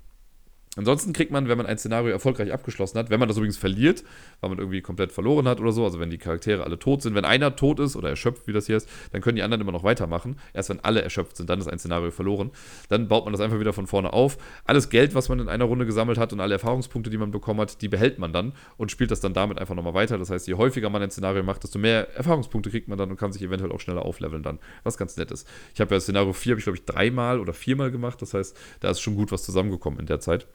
Ansonsten 0.77 1.13
kriegt 1.15 1.33
man, 1.33 1.49
wenn 1.49 1.57
man 1.57 1.67
ein 1.67 1.79
Szenario 1.79 2.13
erfolgreich 2.13 2.53
abgeschlossen 2.53 2.99
hat, 2.99 3.11
wenn 3.11 3.19
man 3.19 3.29
das 3.29 3.39
übrigens 3.39 3.57
verliert, 3.57 4.05
weil 4.41 4.51
man 4.51 4.59
irgendwie 4.59 4.83
komplett 4.83 5.11
verloren 5.11 5.49
hat 5.49 5.59
oder 5.61 5.73
so, 5.73 5.85
also 5.85 5.99
wenn 5.99 6.11
die 6.11 6.19
Charaktere 6.19 6.65
alle 6.65 6.79
tot 6.79 7.03
sind, 7.03 7.15
wenn 7.15 7.25
einer 7.25 7.57
tot 7.57 7.81
ist 7.81 7.97
oder 7.97 8.11
erschöpft, 8.11 8.47
wie 8.47 8.53
das 8.53 8.67
hier 8.67 8.77
ist, 8.77 8.89
dann 9.13 9.23
können 9.23 9.37
die 9.37 9.43
anderen 9.43 9.63
immer 9.63 9.73
noch 9.73 9.85
weitermachen. 9.85 10.39
Erst 10.53 10.69
wenn 10.69 10.81
alle 10.81 11.01
erschöpft 11.01 11.39
sind, 11.39 11.49
dann 11.49 11.59
ist 11.59 11.69
ein 11.69 11.79
Szenario 11.79 12.11
verloren. 12.11 12.51
Dann 12.91 13.09
baut 13.09 13.25
man 13.25 13.33
das 13.33 13.41
einfach 13.41 13.59
wieder 13.59 13.73
von 13.73 13.87
vorne 13.87 14.13
auf. 14.13 14.37
Alles 14.65 14.91
Geld, 14.91 15.15
was 15.15 15.29
man 15.31 15.41
in 15.41 15.49
einer 15.49 15.65
Runde 15.65 15.87
gesammelt 15.87 16.19
hat 16.19 16.33
und 16.33 16.41
alle 16.41 16.55
Erfahrungspunkte, 16.55 17.09
die 17.11 17.19
man 17.19 17.31
bekommen 17.31 17.61
hat, 17.61 17.81
die 17.81 17.89
behält 17.89 18.19
man 18.19 18.33
dann 18.33 18.53
und 18.77 18.91
spielt 18.91 19.11
das 19.11 19.21
dann 19.21 19.33
damit 19.33 19.59
einfach 19.59 19.75
nochmal 19.75 19.95
weiter. 19.95 20.19
Das 20.19 20.29
heißt, 20.29 20.47
je 20.47 20.55
häufiger 20.55 20.91
man 20.91 21.03
ein 21.03 21.11
Szenario 21.11 21.43
macht, 21.43 21.63
desto 21.63 21.79
mehr 21.79 22.15
Erfahrungspunkte 22.15 22.71
kriegt 22.71 22.89
man 22.89 22.99
dann 22.99 23.11
und 23.11 23.17
kann 23.17 23.33
sich 23.33 23.43
eventuell 23.43 23.73
auch 23.73 23.81
schneller 23.81 24.03
aufleveln 24.03 24.43
dann, 24.43 24.59
was 24.85 24.99
ganz 24.99 25.17
nett 25.17 25.31
ist. 25.31 25.49
Ich 25.75 25.81
habe 25.81 25.95
ja 25.95 26.01
Szenario 26.01 26.35
4, 26.35 26.53
habe 26.53 26.59
ich 26.59 26.65
glaube 26.65 26.79
ich 26.79 26.85
dreimal 26.85 27.41
oder 27.41 27.55
viermal 27.55 27.91
gemacht. 27.91 28.21
Das 28.21 28.35
heißt, 28.35 28.57
da 28.81 28.91
ist 28.91 29.01
schon 29.01 29.15
gut 29.15 29.33
was 29.33 29.43
zusammengekommen 29.43 30.01
in 30.01 30.07
der 30.07 30.21
Zeit. 30.21 30.47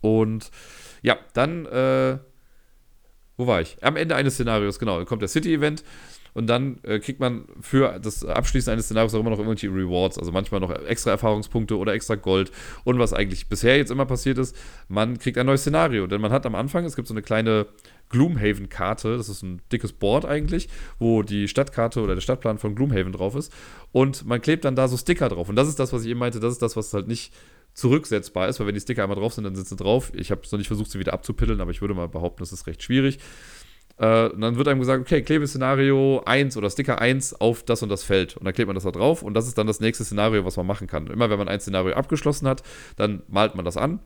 Und 0.00 0.50
ja, 1.02 1.16
dann 1.32 1.66
äh, 1.66 2.18
wo 3.38 3.46
war 3.46 3.60
ich? 3.60 3.76
Am 3.82 3.96
Ende 3.96 4.16
eines 4.16 4.34
Szenarios, 4.34 4.78
genau. 4.78 5.02
Kommt 5.04 5.22
der 5.22 5.28
City-Event 5.28 5.84
und 6.34 6.48
dann 6.48 6.78
äh, 6.82 6.98
kriegt 6.98 7.20
man 7.20 7.44
für 7.60 7.98
das 8.00 8.24
Abschließen 8.24 8.72
eines 8.72 8.86
Szenarios 8.86 9.14
auch 9.14 9.20
immer 9.20 9.30
noch 9.30 9.38
irgendwelche 9.38 9.68
Rewards, 9.68 10.18
also 10.18 10.32
manchmal 10.32 10.60
noch 10.60 10.70
extra 10.86 11.12
Erfahrungspunkte 11.12 11.78
oder 11.78 11.94
extra 11.94 12.16
Gold. 12.16 12.50
Und 12.84 12.98
was 12.98 13.12
eigentlich 13.12 13.48
bisher 13.48 13.76
jetzt 13.76 13.90
immer 13.90 14.06
passiert 14.06 14.38
ist, 14.38 14.56
man 14.88 15.18
kriegt 15.18 15.38
ein 15.38 15.46
neues 15.46 15.62
Szenario, 15.62 16.06
denn 16.08 16.20
man 16.20 16.32
hat 16.32 16.46
am 16.46 16.56
Anfang, 16.56 16.84
es 16.84 16.96
gibt 16.96 17.08
so 17.08 17.14
eine 17.14 17.22
kleine 17.22 17.66
Gloomhaven-Karte, 18.10 19.16
das 19.16 19.28
ist 19.28 19.42
ein 19.42 19.62
dickes 19.70 19.92
Board 19.92 20.24
eigentlich, 20.24 20.68
wo 20.98 21.22
die 21.22 21.46
Stadtkarte 21.46 22.00
oder 22.00 22.14
der 22.14 22.22
Stadtplan 22.22 22.58
von 22.58 22.74
Gloomhaven 22.74 23.12
drauf 23.12 23.36
ist. 23.36 23.52
Und 23.92 24.26
man 24.26 24.40
klebt 24.40 24.64
dann 24.64 24.74
da 24.74 24.88
so 24.88 24.96
Sticker 24.96 25.28
drauf. 25.28 25.48
Und 25.48 25.56
das 25.56 25.68
ist 25.68 25.78
das, 25.78 25.92
was 25.92 26.02
ich 26.02 26.10
eben 26.10 26.18
meinte, 26.18 26.40
das 26.40 26.54
ist 26.54 26.62
das, 26.62 26.76
was 26.76 26.92
halt 26.92 27.06
nicht 27.06 27.32
zurücksetzbar 27.78 28.48
ist, 28.48 28.58
weil 28.58 28.66
wenn 28.66 28.74
die 28.74 28.80
Sticker 28.80 29.02
einmal 29.02 29.18
drauf 29.18 29.32
sind, 29.32 29.44
dann 29.44 29.54
sind 29.54 29.68
sie 29.68 29.76
drauf. 29.76 30.10
Ich 30.14 30.30
habe 30.30 30.40
es 30.44 30.50
noch 30.50 30.58
nicht 30.58 30.66
versucht, 30.66 30.90
sie 30.90 30.98
wieder 30.98 31.12
abzupiddeln, 31.12 31.60
aber 31.60 31.70
ich 31.70 31.80
würde 31.80 31.94
mal 31.94 32.08
behaupten, 32.08 32.40
das 32.40 32.52
ist 32.52 32.66
recht 32.66 32.82
schwierig. 32.82 33.18
Äh, 33.98 34.28
und 34.28 34.40
dann 34.40 34.56
wird 34.56 34.66
einem 34.66 34.80
gesagt, 34.80 35.00
okay, 35.00 35.22
klebe 35.22 35.46
Szenario 35.46 36.22
1 36.24 36.56
oder 36.56 36.70
Sticker 36.70 37.00
1 37.00 37.40
auf 37.40 37.62
das 37.62 37.82
und 37.82 37.88
das 37.88 38.02
Feld. 38.02 38.36
Und 38.36 38.44
dann 38.44 38.52
klebt 38.52 38.66
man 38.66 38.74
das 38.74 38.84
da 38.84 38.90
drauf 38.90 39.22
und 39.22 39.34
das 39.34 39.46
ist 39.46 39.56
dann 39.58 39.68
das 39.68 39.78
nächste 39.78 40.04
Szenario, 40.04 40.44
was 40.44 40.56
man 40.56 40.66
machen 40.66 40.88
kann. 40.88 41.06
Immer 41.06 41.30
wenn 41.30 41.38
man 41.38 41.48
ein 41.48 41.60
Szenario 41.60 41.94
abgeschlossen 41.94 42.48
hat, 42.48 42.62
dann 42.96 43.22
malt 43.28 43.54
man 43.54 43.64
das 43.64 43.76
an. 43.76 44.00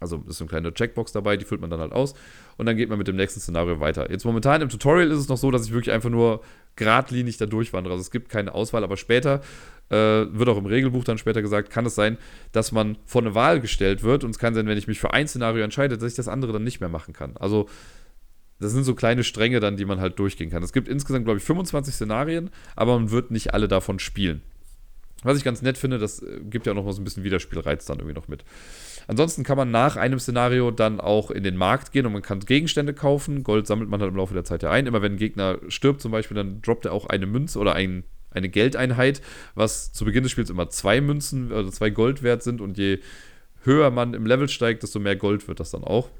Also 0.00 0.22
ist 0.28 0.38
so 0.38 0.44
eine 0.44 0.50
kleine 0.50 0.74
Checkbox 0.74 1.10
dabei, 1.10 1.36
die 1.36 1.44
füllt 1.44 1.60
man 1.60 1.70
dann 1.70 1.80
halt 1.80 1.92
aus 1.92 2.14
und 2.56 2.66
dann 2.66 2.76
geht 2.76 2.88
man 2.88 2.98
mit 2.98 3.08
dem 3.08 3.16
nächsten 3.16 3.40
Szenario 3.40 3.80
weiter. 3.80 4.10
Jetzt 4.10 4.24
momentan 4.24 4.62
im 4.62 4.68
Tutorial 4.68 5.10
ist 5.10 5.18
es 5.18 5.28
noch 5.28 5.38
so, 5.38 5.50
dass 5.50 5.66
ich 5.66 5.72
wirklich 5.72 5.92
einfach 5.92 6.10
nur 6.10 6.40
geradlinig 6.78 7.36
da 7.36 7.44
durchwandere. 7.44 7.92
Also 7.92 8.02
es 8.02 8.10
gibt 8.10 8.30
keine 8.30 8.54
Auswahl, 8.54 8.84
aber 8.84 8.96
später 8.96 9.42
äh, 9.90 9.94
wird 9.96 10.48
auch 10.48 10.56
im 10.56 10.66
Regelbuch 10.66 11.04
dann 11.04 11.18
später 11.18 11.42
gesagt, 11.42 11.70
kann 11.70 11.84
es 11.84 11.94
sein, 11.94 12.16
dass 12.52 12.72
man 12.72 12.96
vor 13.04 13.20
eine 13.20 13.34
Wahl 13.34 13.60
gestellt 13.60 14.02
wird 14.02 14.24
und 14.24 14.30
es 14.30 14.38
kann 14.38 14.54
sein, 14.54 14.66
wenn 14.66 14.78
ich 14.78 14.86
mich 14.86 14.98
für 14.98 15.12
ein 15.12 15.28
Szenario 15.28 15.62
entscheide, 15.62 15.98
dass 15.98 16.10
ich 16.10 16.16
das 16.16 16.28
andere 16.28 16.52
dann 16.52 16.64
nicht 16.64 16.80
mehr 16.80 16.88
machen 16.88 17.12
kann. 17.12 17.36
Also 17.36 17.68
das 18.60 18.72
sind 18.72 18.84
so 18.84 18.94
kleine 18.94 19.24
Stränge 19.24 19.60
dann, 19.60 19.76
die 19.76 19.84
man 19.84 20.00
halt 20.00 20.18
durchgehen 20.18 20.50
kann. 20.50 20.62
Es 20.62 20.72
gibt 20.72 20.88
insgesamt, 20.88 21.24
glaube 21.24 21.38
ich, 21.38 21.44
25 21.44 21.94
Szenarien, 21.94 22.50
aber 22.74 22.98
man 22.98 23.10
wird 23.10 23.30
nicht 23.30 23.54
alle 23.54 23.68
davon 23.68 23.98
spielen. 23.98 24.42
Was 25.22 25.36
ich 25.36 25.44
ganz 25.44 25.62
nett 25.62 25.78
finde, 25.78 25.98
das 25.98 26.22
äh, 26.22 26.40
gibt 26.42 26.66
ja 26.66 26.72
auch 26.72 26.76
noch 26.76 26.84
mal 26.84 26.92
so 26.92 27.00
ein 27.00 27.04
bisschen 27.04 27.24
Wiederspielreiz 27.24 27.86
dann 27.86 27.98
irgendwie 27.98 28.14
noch 28.14 28.28
mit. 28.28 28.44
Ansonsten 29.08 29.42
kann 29.42 29.56
man 29.56 29.70
nach 29.70 29.96
einem 29.96 30.18
Szenario 30.18 30.70
dann 30.70 31.00
auch 31.00 31.30
in 31.30 31.42
den 31.42 31.56
Markt 31.56 31.92
gehen 31.92 32.04
und 32.04 32.12
man 32.12 32.20
kann 32.20 32.40
Gegenstände 32.40 32.92
kaufen. 32.92 33.42
Gold 33.42 33.66
sammelt 33.66 33.88
man 33.88 34.00
halt 34.00 34.10
im 34.10 34.16
Laufe 34.16 34.34
der 34.34 34.44
Zeit 34.44 34.62
ja 34.62 34.70
ein. 34.70 34.86
Immer 34.86 35.00
wenn 35.00 35.12
ein 35.12 35.18
Gegner 35.18 35.58
stirbt 35.68 36.02
zum 36.02 36.12
Beispiel, 36.12 36.34
dann 36.34 36.60
droppt 36.60 36.84
er 36.84 36.92
auch 36.92 37.06
eine 37.06 37.26
Münze 37.26 37.58
oder 37.58 37.74
ein, 37.74 38.04
eine 38.30 38.50
Geldeinheit, 38.50 39.22
was 39.54 39.94
zu 39.94 40.04
Beginn 40.04 40.24
des 40.24 40.32
Spiels 40.32 40.50
immer 40.50 40.68
zwei 40.68 41.00
Münzen, 41.00 41.50
also 41.52 41.70
zwei 41.70 41.88
Gold 41.88 42.22
wert 42.22 42.42
sind 42.42 42.60
und 42.60 42.76
je 42.76 42.98
höher 43.64 43.90
man 43.90 44.12
im 44.12 44.26
Level 44.26 44.46
steigt, 44.46 44.82
desto 44.82 45.00
mehr 45.00 45.16
Gold 45.16 45.48
wird 45.48 45.58
das 45.58 45.70
dann 45.70 45.84
auch. 45.84 46.10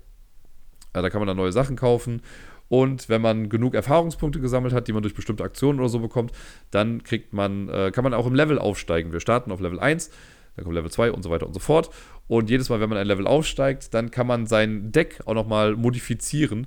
Ja, 0.94 1.02
da 1.02 1.10
kann 1.10 1.20
man 1.20 1.28
dann 1.28 1.36
neue 1.36 1.52
Sachen 1.52 1.76
kaufen. 1.76 2.22
Und 2.68 3.10
wenn 3.10 3.20
man 3.20 3.50
genug 3.50 3.74
Erfahrungspunkte 3.74 4.40
gesammelt 4.40 4.72
hat, 4.72 4.88
die 4.88 4.92
man 4.94 5.02
durch 5.02 5.14
bestimmte 5.14 5.44
Aktionen 5.44 5.78
oder 5.78 5.90
so 5.90 6.00
bekommt, 6.00 6.32
dann 6.70 7.02
kriegt 7.02 7.34
man, 7.34 7.68
äh, 7.68 7.90
kann 7.92 8.04
man 8.04 8.14
auch 8.14 8.26
im 8.26 8.34
Level 8.34 8.58
aufsteigen. 8.58 9.12
Wir 9.12 9.20
starten 9.20 9.52
auf 9.52 9.60
Level 9.60 9.78
1, 9.78 10.10
dann 10.58 10.64
kommt 10.64 10.74
Level 10.74 10.90
2 10.90 11.12
und 11.12 11.22
so 11.22 11.30
weiter 11.30 11.46
und 11.46 11.54
so 11.54 11.60
fort. 11.60 11.90
Und 12.26 12.50
jedes 12.50 12.68
Mal, 12.68 12.80
wenn 12.80 12.90
man 12.90 12.98
ein 12.98 13.06
Level 13.06 13.26
aufsteigt, 13.26 13.94
dann 13.94 14.10
kann 14.10 14.26
man 14.26 14.46
sein 14.46 14.92
Deck 14.92 15.20
auch 15.24 15.34
nochmal 15.34 15.74
modifizieren. 15.76 16.66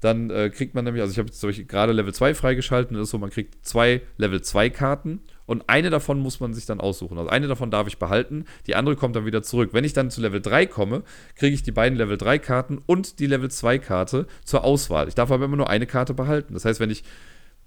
Dann 0.00 0.28
äh, 0.28 0.50
kriegt 0.50 0.74
man 0.74 0.84
nämlich, 0.84 1.00
also 1.00 1.12
ich 1.12 1.18
habe 1.18 1.28
jetzt 1.28 1.68
gerade 1.68 1.92
Level 1.92 2.12
2 2.12 2.34
freigeschalten, 2.34 2.94
das 2.94 3.04
ist 3.04 3.10
so, 3.10 3.18
man 3.18 3.30
kriegt 3.30 3.66
zwei 3.66 4.02
Level 4.18 4.42
2 4.42 4.68
Karten 4.68 5.20
und 5.46 5.64
eine 5.68 5.88
davon 5.88 6.20
muss 6.20 6.40
man 6.40 6.52
sich 6.52 6.66
dann 6.66 6.78
aussuchen. 6.78 7.16
Also 7.16 7.30
eine 7.30 7.48
davon 7.48 7.70
darf 7.70 7.86
ich 7.86 7.98
behalten, 7.98 8.44
die 8.66 8.74
andere 8.74 8.96
kommt 8.96 9.16
dann 9.16 9.24
wieder 9.24 9.42
zurück. 9.42 9.70
Wenn 9.72 9.84
ich 9.84 9.94
dann 9.94 10.10
zu 10.10 10.20
Level 10.20 10.42
3 10.42 10.66
komme, 10.66 11.04
kriege 11.36 11.54
ich 11.54 11.62
die 11.62 11.72
beiden 11.72 11.96
Level 11.96 12.18
3 12.18 12.38
Karten 12.38 12.82
und 12.84 13.18
die 13.18 13.26
Level 13.26 13.50
2 13.50 13.78
Karte 13.78 14.26
zur 14.44 14.64
Auswahl. 14.64 15.08
Ich 15.08 15.14
darf 15.14 15.30
aber 15.30 15.46
immer 15.46 15.56
nur 15.56 15.70
eine 15.70 15.86
Karte 15.86 16.12
behalten. 16.12 16.52
Das 16.52 16.66
heißt, 16.66 16.80
wenn 16.80 16.90
ich 16.90 17.02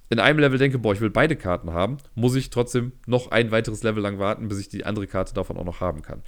in 0.10 0.20
einem 0.20 0.40
Level 0.40 0.58
denke, 0.58 0.80
boah, 0.80 0.94
ich 0.94 1.02
will 1.02 1.10
beide 1.10 1.36
Karten 1.36 1.74
haben, 1.74 1.98
muss 2.16 2.36
ich 2.36 2.50
trotzdem 2.50 2.94
noch 3.06 3.32
ein 3.32 3.52
weiteres 3.52 3.84
Level 3.84 4.02
lang 4.02 4.20
warten, 4.20 4.48
bis 4.48 4.60
ich 4.60 4.70
die 4.70 4.86
andere 4.86 5.08
Karte 5.08 5.34
davon 5.34 5.58
auch 5.58 5.66
noch 5.66 5.82
haben 5.82 6.02
kann. 6.02 6.24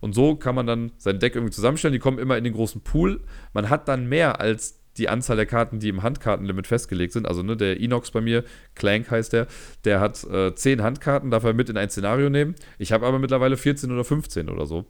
Und 0.00 0.14
so 0.14 0.34
kann 0.34 0.54
man 0.54 0.66
dann 0.66 0.92
sein 0.98 1.20
Deck 1.20 1.36
irgendwie 1.36 1.52
zusammenstellen. 1.52 1.92
Die 1.92 2.00
kommen 2.00 2.18
immer 2.18 2.36
in 2.36 2.44
den 2.44 2.54
großen 2.54 2.80
Pool. 2.80 3.20
Man 3.52 3.70
hat 3.70 3.86
dann 3.86 4.08
mehr 4.08 4.40
als 4.40 4.80
die 4.98 5.08
Anzahl 5.08 5.36
der 5.36 5.46
Karten, 5.46 5.78
die 5.78 5.88
im 5.88 6.02
Handkartenlimit 6.02 6.66
festgelegt 6.66 7.12
sind. 7.12 7.26
Also 7.26 7.42
ne, 7.42 7.56
der 7.56 7.80
Inox 7.80 8.10
bei 8.10 8.20
mir, 8.20 8.44
Clank 8.74 9.10
heißt 9.10 9.32
der, 9.32 9.46
der 9.84 10.00
hat 10.00 10.22
äh, 10.24 10.54
10 10.54 10.82
Handkarten, 10.82 11.30
darf 11.30 11.44
er 11.44 11.54
mit 11.54 11.70
in 11.70 11.76
ein 11.76 11.88
Szenario 11.88 12.30
nehmen. 12.30 12.56
Ich 12.78 12.92
habe 12.92 13.06
aber 13.06 13.18
mittlerweile 13.18 13.56
14 13.56 13.90
oder 13.90 14.04
15 14.04 14.48
oder 14.48 14.66
so. 14.66 14.86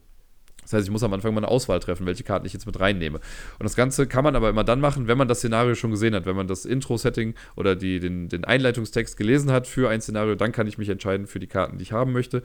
Das 0.63 0.73
heißt, 0.73 0.87
ich 0.87 0.93
muss 0.93 1.03
am 1.03 1.13
Anfang 1.13 1.35
mal 1.35 1.41
eine 1.41 1.49
Auswahl 1.49 1.81
treffen, 1.81 2.07
welche 2.07 2.23
Karten 2.23 2.47
ich 2.47 2.53
jetzt 2.53 2.67
mit 2.67 2.79
reinnehme. 2.79 3.19
Und 3.19 3.65
das 3.65 3.75
Ganze 3.75 4.07
kann 4.07 4.25
man 4.25 4.37
aber 4.37 4.49
immer 4.49 4.65
dann 4.65 4.81
machen, 4.81 5.09
wenn 5.09 5.19
man 5.19 5.29
das 5.29 5.39
Szenario 5.39 5.75
schon 5.75 5.91
gesehen 5.91 6.15
hat. 6.15 6.25
Wenn 6.25 6.37
man 6.37 6.47
das 6.47 6.65
Intro-Setting 6.65 7.35
oder 7.57 7.77
die, 7.77 8.01
den, 8.01 8.29
den 8.29 8.45
Einleitungstext 8.45 9.17
gelesen 9.17 9.51
hat 9.51 9.67
für 9.67 9.91
ein 9.91 10.01
Szenario, 10.01 10.35
dann 10.37 10.53
kann 10.53 10.67
ich 10.67 10.79
mich 10.79 10.89
entscheiden 10.89 11.27
für 11.27 11.41
die 11.41 11.49
Karten, 11.49 11.79
die 11.79 11.83
ich 11.83 11.93
haben 11.93 12.13
möchte. 12.13 12.43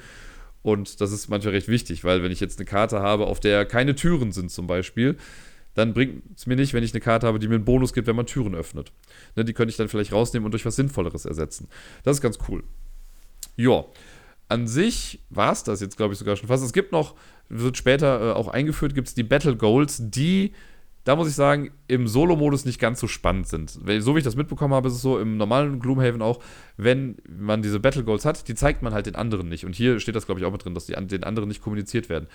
Und 0.64 1.00
das 1.00 1.12
ist 1.12 1.30
manchmal 1.30 1.54
recht 1.54 1.68
wichtig, 1.68 2.04
weil 2.04 2.24
wenn 2.24 2.32
ich 2.32 2.40
jetzt 2.40 2.60
eine 2.60 2.66
Karte 2.66 3.00
habe, 3.00 3.28
auf 3.28 3.40
der 3.40 3.66
keine 3.66 3.96
Türen 3.96 4.32
sind 4.32 4.52
zum 4.52 4.68
Beispiel, 4.68 5.16
dann 5.76 5.94
bringt 5.94 6.24
es 6.36 6.48
mir 6.48 6.56
nicht, 6.56 6.74
wenn 6.74 6.84
ich 6.84 6.94
eine 6.94 7.02
Karte 7.02 7.28
habe, 7.28 7.38
die 7.38 7.48
mir 7.48 7.56
einen 7.56 7.66
Bonus 7.66 7.94
gibt, 7.94 8.08
wenn 8.08 8.16
man 8.16 8.26
Türen 8.26 8.56
öffnet. 8.56 8.92
Ne, 9.36 9.46
die 9.46 9.54
könnte 9.54 9.70
ich 9.70 9.78
dann 9.78 9.90
vielleicht 9.90 10.12
rausnehmen 10.12 10.46
und 10.46 10.52
durch 10.52 10.66
was 10.66 10.76
Sinnvolleres 10.76 11.26
ersetzen. 11.26 11.70
Das 12.04 12.18
ist 12.18 12.22
ganz 12.22 12.40
cool. 12.50 12.64
Ja, 13.56 13.86
an 14.50 14.68
sich 14.68 15.20
war 15.30 15.52
es 15.52 15.64
das 15.64 15.82
jetzt, 15.82 15.96
glaube 15.96 16.14
ich, 16.14 16.20
sogar 16.20 16.36
schon 16.36 16.48
fast. 16.48 16.64
Es 16.64 16.74
gibt 16.74 16.92
noch, 16.92 17.16
wird 17.50 17.78
später 17.78 18.30
äh, 18.30 18.34
auch 18.34 18.48
eingeführt, 18.48 18.96
gibt 18.96 19.08
es 19.08 19.14
die 19.14 19.24
Battle 19.24 19.56
Goals, 19.56 20.02
die, 20.02 20.54
da 21.04 21.16
muss 21.16 21.30
ich 21.30 21.36
sagen, 21.36 21.72
im 21.88 22.08
Solo-Modus 22.08 22.66
nicht 22.66 22.80
ganz 22.80 23.00
so 23.00 23.08
spannend 23.08 23.48
sind. 23.48 23.70
So 23.70 24.16
wie 24.16 24.20
ich 24.20 24.24
das 24.24 24.36
mitbekommen 24.36 24.74
habe, 24.74 24.88
ist 24.88 24.96
es 24.96 25.02
so 25.02 25.20
im 25.20 25.38
normalen 25.38 25.80
Gloomhaven 25.80 26.22
auch, 26.22 26.40
wenn 26.76 27.18
man 27.30 27.62
diese 27.62 27.80
Battle 27.80 28.04
Goals 28.04 28.26
hat, 28.26 28.48
die 28.48 28.56
zeigt 28.56 28.82
man 28.82 28.94
halt 28.94 29.06
den 29.06 29.16
anderen 29.16 29.50
nicht. 29.50 29.66
Und 29.66 29.76
hier 29.76 30.00
steht 30.00 30.16
das, 30.16 30.26
glaube 30.26 30.40
ich, 30.40 30.46
auch 30.46 30.52
mit 30.52 30.64
drin, 30.64 30.74
dass 30.74 30.86
die 30.86 30.98
an 30.98 31.08
den 31.08 31.24
anderen 31.24 31.48
nicht 31.48 31.62
kommuniziert 31.62 32.10
werden 32.10 32.28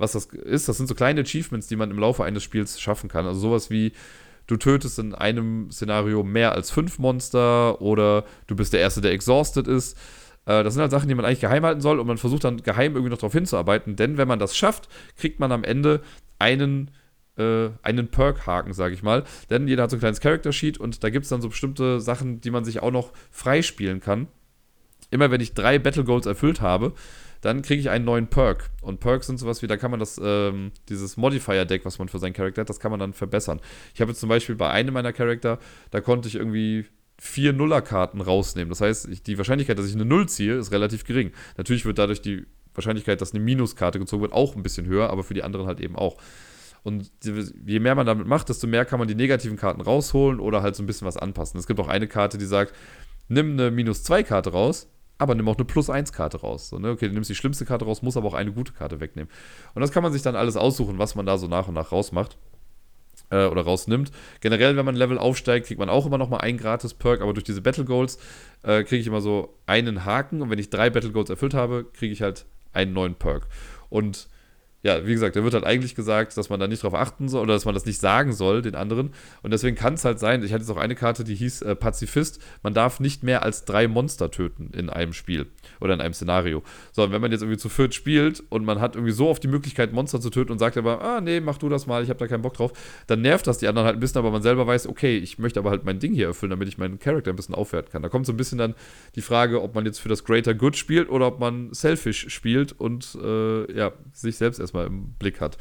was 0.00 0.12
das 0.12 0.26
ist. 0.26 0.68
Das 0.68 0.76
sind 0.76 0.86
so 0.86 0.94
kleine 0.94 1.22
Achievements, 1.22 1.66
die 1.66 1.74
man 1.74 1.90
im 1.90 1.98
Laufe 1.98 2.22
eines 2.22 2.44
Spiels 2.44 2.80
schaffen 2.80 3.08
kann. 3.10 3.26
Also 3.26 3.40
sowas 3.40 3.68
wie, 3.68 3.92
du 4.48 4.56
tötest 4.56 4.98
in 4.98 5.14
einem 5.14 5.70
Szenario 5.70 6.24
mehr 6.24 6.52
als 6.52 6.70
fünf 6.70 6.98
Monster 6.98 7.80
oder 7.80 8.24
du 8.46 8.56
bist 8.56 8.72
der 8.72 8.80
Erste, 8.80 9.00
der 9.00 9.12
exhausted 9.12 9.68
ist. 9.68 9.96
Äh, 10.48 10.64
das 10.64 10.74
sind 10.74 10.80
halt 10.80 10.90
Sachen, 10.90 11.08
die 11.08 11.14
man 11.14 11.24
eigentlich 11.24 11.40
geheim 11.40 11.64
halten 11.64 11.80
soll 11.80 12.00
und 12.00 12.06
man 12.06 12.18
versucht 12.18 12.42
dann 12.44 12.62
geheim 12.62 12.94
irgendwie 12.94 13.10
noch 13.10 13.18
darauf 13.18 13.34
hinzuarbeiten, 13.34 13.94
denn 13.94 14.16
wenn 14.16 14.26
man 14.26 14.38
das 14.38 14.56
schafft, 14.56 14.88
kriegt 15.16 15.38
man 15.38 15.52
am 15.52 15.62
Ende 15.62 16.00
einen 16.38 16.90
äh, 17.36 17.70
einen 17.82 18.08
Perk-Haken, 18.08 18.72
sage 18.72 18.94
ich 18.94 19.02
mal. 19.02 19.22
Denn 19.50 19.68
jeder 19.68 19.84
hat 19.84 19.90
so 19.90 19.96
ein 19.96 20.00
kleines 20.00 20.20
Character-Sheet 20.20 20.78
und 20.78 21.04
da 21.04 21.10
gibt 21.10 21.24
es 21.24 21.28
dann 21.28 21.40
so 21.40 21.50
bestimmte 21.50 22.00
Sachen, 22.00 22.40
die 22.40 22.50
man 22.50 22.64
sich 22.64 22.82
auch 22.82 22.90
noch 22.90 23.12
freispielen 23.30 24.00
kann. 24.00 24.26
Immer 25.10 25.30
wenn 25.30 25.40
ich 25.40 25.54
drei 25.54 25.78
Battle 25.78 26.04
Goals 26.04 26.26
erfüllt 26.26 26.60
habe, 26.60 26.94
dann 27.40 27.62
kriege 27.62 27.80
ich 27.80 27.90
einen 27.90 28.04
neuen 28.04 28.26
Perk. 28.26 28.70
Und 28.82 28.98
Perks 28.98 29.28
sind 29.28 29.38
sowas 29.38 29.62
wie, 29.62 29.68
da 29.68 29.76
kann 29.76 29.92
man 29.92 30.00
das, 30.00 30.20
ähm, 30.22 30.72
dieses 30.88 31.16
Modifier-Deck, 31.16 31.84
was 31.84 31.98
man 31.98 32.08
für 32.08 32.18
seinen 32.18 32.32
Charakter 32.32 32.62
hat, 32.62 32.68
das 32.68 32.80
kann 32.80 32.90
man 32.90 32.98
dann 32.98 33.12
verbessern. 33.12 33.60
Ich 33.94 34.00
habe 34.00 34.10
jetzt 34.10 34.20
zum 34.20 34.28
Beispiel 34.28 34.56
bei 34.56 34.70
einem 34.70 34.92
meiner 34.92 35.12
Charakter, 35.12 35.58
da 35.92 36.00
konnte 36.00 36.28
ich 36.28 36.34
irgendwie 36.34 36.86
vier 37.20 37.52
Nuller-Karten 37.52 38.20
rausnehmen. 38.20 38.70
Das 38.70 38.80
heißt, 38.80 39.26
die 39.26 39.38
Wahrscheinlichkeit, 39.38 39.78
dass 39.78 39.86
ich 39.86 39.94
eine 39.94 40.04
Null 40.04 40.28
ziehe, 40.28 40.54
ist 40.56 40.72
relativ 40.72 41.04
gering. 41.04 41.32
Natürlich 41.56 41.84
wird 41.84 41.98
dadurch 41.98 42.22
die 42.22 42.46
Wahrscheinlichkeit, 42.74 43.20
dass 43.20 43.34
eine 43.34 43.42
Minuskarte 43.42 43.98
gezogen 43.98 44.22
wird, 44.22 44.32
auch 44.32 44.54
ein 44.54 44.62
bisschen 44.62 44.86
höher, 44.86 45.10
aber 45.10 45.24
für 45.24 45.34
die 45.34 45.42
anderen 45.42 45.66
halt 45.66 45.80
eben 45.80 45.96
auch. 45.96 46.16
Und 46.84 47.10
je 47.66 47.80
mehr 47.80 47.96
man 47.96 48.06
damit 48.06 48.28
macht, 48.28 48.48
desto 48.48 48.66
mehr 48.68 48.84
kann 48.84 49.00
man 49.00 49.08
die 49.08 49.16
negativen 49.16 49.56
Karten 49.56 49.80
rausholen 49.80 50.38
oder 50.38 50.62
halt 50.62 50.76
so 50.76 50.82
ein 50.82 50.86
bisschen 50.86 51.06
was 51.06 51.16
anpassen. 51.16 51.58
Es 51.58 51.66
gibt 51.66 51.80
auch 51.80 51.88
eine 51.88 52.06
Karte, 52.06 52.38
die 52.38 52.46
sagt, 52.46 52.72
nimm 53.28 53.52
eine 53.52 53.70
Minus-2-Karte 53.72 54.50
raus 54.52 54.88
aber 55.18 55.34
nimm 55.34 55.48
auch 55.48 55.56
eine 55.56 55.64
Plus-1-Karte 55.64 56.40
raus. 56.40 56.68
So, 56.68 56.78
ne? 56.78 56.90
Okay, 56.90 57.08
du 57.08 57.14
nimmst 57.14 57.28
die 57.28 57.34
schlimmste 57.34 57.64
Karte 57.64 57.84
raus, 57.84 58.02
muss 58.02 58.16
aber 58.16 58.28
auch 58.28 58.34
eine 58.34 58.52
gute 58.52 58.72
Karte 58.72 59.00
wegnehmen. 59.00 59.30
Und 59.74 59.82
das 59.82 59.90
kann 59.90 60.02
man 60.02 60.12
sich 60.12 60.22
dann 60.22 60.36
alles 60.36 60.56
aussuchen, 60.56 60.98
was 60.98 61.16
man 61.16 61.26
da 61.26 61.36
so 61.36 61.48
nach 61.48 61.68
und 61.68 61.74
nach 61.74 61.92
rausmacht. 61.92 62.38
Äh, 63.30 63.46
oder 63.46 63.62
rausnimmt. 63.62 64.10
Generell, 64.40 64.76
wenn 64.76 64.86
man 64.86 64.96
Level 64.96 65.18
aufsteigt, 65.18 65.66
kriegt 65.66 65.78
man 65.78 65.90
auch 65.90 66.06
immer 66.06 66.16
noch 66.16 66.30
mal 66.30 66.38
einen 66.38 66.56
gratis 66.56 66.94
Perk, 66.94 67.20
aber 67.20 67.34
durch 67.34 67.44
diese 67.44 67.60
Battle 67.60 67.84
Goals 67.84 68.18
äh, 68.62 68.82
kriege 68.84 69.02
ich 69.02 69.06
immer 69.06 69.20
so 69.20 69.54
einen 69.66 70.06
Haken 70.06 70.40
und 70.40 70.48
wenn 70.48 70.58
ich 70.58 70.70
drei 70.70 70.88
Battle 70.88 71.12
Goals 71.12 71.28
erfüllt 71.28 71.52
habe, 71.52 71.84
kriege 71.92 72.12
ich 72.12 72.22
halt 72.22 72.46
einen 72.72 72.94
neuen 72.94 73.16
Perk. 73.16 73.46
Und 73.90 74.28
ja, 74.82 75.04
wie 75.04 75.12
gesagt, 75.12 75.34
da 75.34 75.42
wird 75.42 75.54
halt 75.54 75.64
eigentlich 75.64 75.96
gesagt, 75.96 76.36
dass 76.36 76.50
man 76.50 76.60
da 76.60 76.68
nicht 76.68 76.84
drauf 76.84 76.94
achten 76.94 77.28
soll 77.28 77.42
oder 77.42 77.54
dass 77.54 77.64
man 77.64 77.74
das 77.74 77.84
nicht 77.84 77.98
sagen 78.00 78.32
soll, 78.32 78.62
den 78.62 78.76
anderen. 78.76 79.10
Und 79.42 79.50
deswegen 79.50 79.76
kann 79.76 79.94
es 79.94 80.04
halt 80.04 80.20
sein, 80.20 80.44
ich 80.44 80.52
hatte 80.52 80.62
jetzt 80.62 80.70
auch 80.70 80.76
eine 80.76 80.94
Karte, 80.94 81.24
die 81.24 81.34
hieß 81.34 81.62
äh, 81.62 81.74
Pazifist, 81.74 82.40
man 82.62 82.74
darf 82.74 83.00
nicht 83.00 83.24
mehr 83.24 83.42
als 83.42 83.64
drei 83.64 83.88
Monster 83.88 84.30
töten 84.30 84.70
in 84.72 84.88
einem 84.88 85.12
Spiel 85.12 85.46
oder 85.80 85.94
in 85.94 86.00
einem 86.00 86.14
Szenario. 86.14 86.62
So, 86.92 87.02
und 87.02 87.10
wenn 87.10 87.20
man 87.20 87.32
jetzt 87.32 87.40
irgendwie 87.42 87.58
zu 87.58 87.68
viert 87.68 87.92
spielt 87.92 88.44
und 88.50 88.64
man 88.64 88.80
hat 88.80 88.94
irgendwie 88.94 89.12
so 89.12 89.28
oft 89.28 89.42
die 89.42 89.48
Möglichkeit, 89.48 89.92
Monster 89.92 90.20
zu 90.20 90.30
töten 90.30 90.52
und 90.52 90.60
sagt 90.60 90.76
aber, 90.76 91.02
ah, 91.02 91.20
nee, 91.20 91.40
mach 91.40 91.58
du 91.58 91.68
das 91.68 91.88
mal, 91.88 92.04
ich 92.04 92.08
habe 92.08 92.20
da 92.20 92.28
keinen 92.28 92.42
Bock 92.42 92.54
drauf, 92.54 92.72
dann 93.08 93.20
nervt 93.20 93.48
das 93.48 93.58
die 93.58 93.66
anderen 93.66 93.86
halt 93.86 93.96
ein 93.96 94.00
bisschen, 94.00 94.18
aber 94.18 94.30
man 94.30 94.42
selber 94.42 94.64
weiß, 94.66 94.86
okay, 94.86 95.18
ich 95.18 95.40
möchte 95.40 95.58
aber 95.58 95.70
halt 95.70 95.84
mein 95.84 95.98
Ding 95.98 96.14
hier 96.14 96.28
erfüllen, 96.28 96.50
damit 96.50 96.68
ich 96.68 96.78
meinen 96.78 97.00
Charakter 97.00 97.30
ein 97.30 97.36
bisschen 97.36 97.56
aufwerten 97.56 97.90
kann. 97.90 98.02
Da 98.02 98.08
kommt 98.08 98.26
so 98.26 98.32
ein 98.32 98.36
bisschen 98.36 98.58
dann 98.58 98.74
die 99.16 99.22
Frage, 99.22 99.60
ob 99.60 99.74
man 99.74 99.84
jetzt 99.84 99.98
für 99.98 100.08
das 100.08 100.22
Greater 100.22 100.54
Good 100.54 100.76
spielt 100.76 101.10
oder 101.10 101.26
ob 101.26 101.40
man 101.40 101.72
selfish 101.72 102.28
spielt 102.28 102.72
und 102.78 103.18
äh, 103.20 103.72
ja, 103.76 103.92
sich 104.12 104.36
selbst 104.36 104.60
erstmal 104.60 104.77
im 104.86 105.12
Blick 105.18 105.40
hat. 105.40 105.58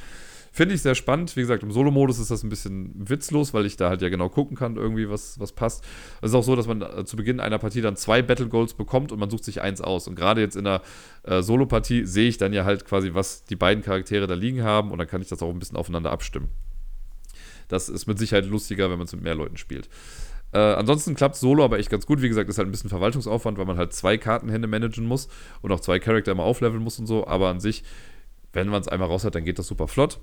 Finde 0.57 0.73
ich 0.73 0.81
sehr 0.81 0.95
spannend. 0.95 1.35
Wie 1.35 1.41
gesagt, 1.41 1.61
im 1.61 1.71
Solo-Modus 1.71 2.17
ist 2.17 2.31
das 2.31 2.41
ein 2.41 2.49
bisschen 2.49 2.91
witzlos, 2.95 3.53
weil 3.53 3.67
ich 3.67 3.77
da 3.77 3.89
halt 3.89 4.01
ja 4.01 4.09
genau 4.09 4.27
gucken 4.27 4.57
kann, 4.57 4.75
irgendwie, 4.75 5.07
was, 5.07 5.39
was 5.39 5.51
passt. 5.51 5.83
Es 6.19 6.31
ist 6.31 6.35
auch 6.35 6.43
so, 6.43 6.55
dass 6.55 6.65
man 6.65 6.81
äh, 6.81 7.05
zu 7.05 7.15
Beginn 7.15 7.39
einer 7.39 7.59
Partie 7.59 7.81
dann 7.81 7.95
zwei 7.95 8.23
Battle 8.23 8.47
Goals 8.47 8.73
bekommt 8.73 9.11
und 9.11 9.19
man 9.19 9.29
sucht 9.29 9.43
sich 9.43 9.61
eins 9.61 9.81
aus. 9.81 10.07
Und 10.07 10.15
gerade 10.15 10.41
jetzt 10.41 10.55
in 10.55 10.63
der 10.63 10.81
äh, 11.21 11.43
Solo-Partie 11.43 12.05
sehe 12.05 12.27
ich 12.27 12.39
dann 12.39 12.53
ja 12.53 12.65
halt 12.65 12.85
quasi, 12.85 13.13
was 13.13 13.43
die 13.43 13.55
beiden 13.55 13.83
Charaktere 13.83 14.25
da 14.25 14.33
liegen 14.33 14.63
haben 14.63 14.89
und 14.89 14.97
dann 14.97 15.07
kann 15.07 15.21
ich 15.21 15.27
das 15.27 15.43
auch 15.43 15.51
ein 15.51 15.59
bisschen 15.59 15.77
aufeinander 15.77 16.11
abstimmen. 16.11 16.49
Das 17.67 17.87
ist 17.87 18.07
mit 18.07 18.17
Sicherheit 18.17 18.47
lustiger, 18.47 18.89
wenn 18.89 18.97
man 18.97 19.05
es 19.05 19.13
mit 19.13 19.21
mehr 19.21 19.35
Leuten 19.35 19.57
spielt. 19.57 19.89
Äh, 20.53 20.57
ansonsten 20.57 21.13
klappt 21.13 21.35
Solo 21.35 21.65
aber 21.65 21.77
echt 21.77 21.91
ganz 21.91 22.07
gut. 22.07 22.21
Wie 22.23 22.29
gesagt, 22.29 22.49
ist 22.49 22.57
halt 22.57 22.67
ein 22.67 22.71
bisschen 22.71 22.89
Verwaltungsaufwand, 22.89 23.59
weil 23.59 23.65
man 23.65 23.77
halt 23.77 23.93
zwei 23.93 24.17
Kartenhände 24.17 24.67
managen 24.67 25.05
muss 25.05 25.27
und 25.61 25.71
auch 25.71 25.81
zwei 25.81 25.99
Charakter 25.99 26.31
immer 26.31 26.43
aufleveln 26.43 26.81
muss 26.81 26.97
und 26.97 27.05
so. 27.05 27.27
Aber 27.27 27.49
an 27.49 27.59
sich 27.59 27.83
wenn 28.53 28.67
man 28.69 28.81
es 28.81 28.87
einmal 28.87 29.07
raus 29.07 29.23
hat, 29.23 29.35
dann 29.35 29.45
geht 29.45 29.59
das 29.59 29.67
super 29.67 29.87
flott. 29.87 30.19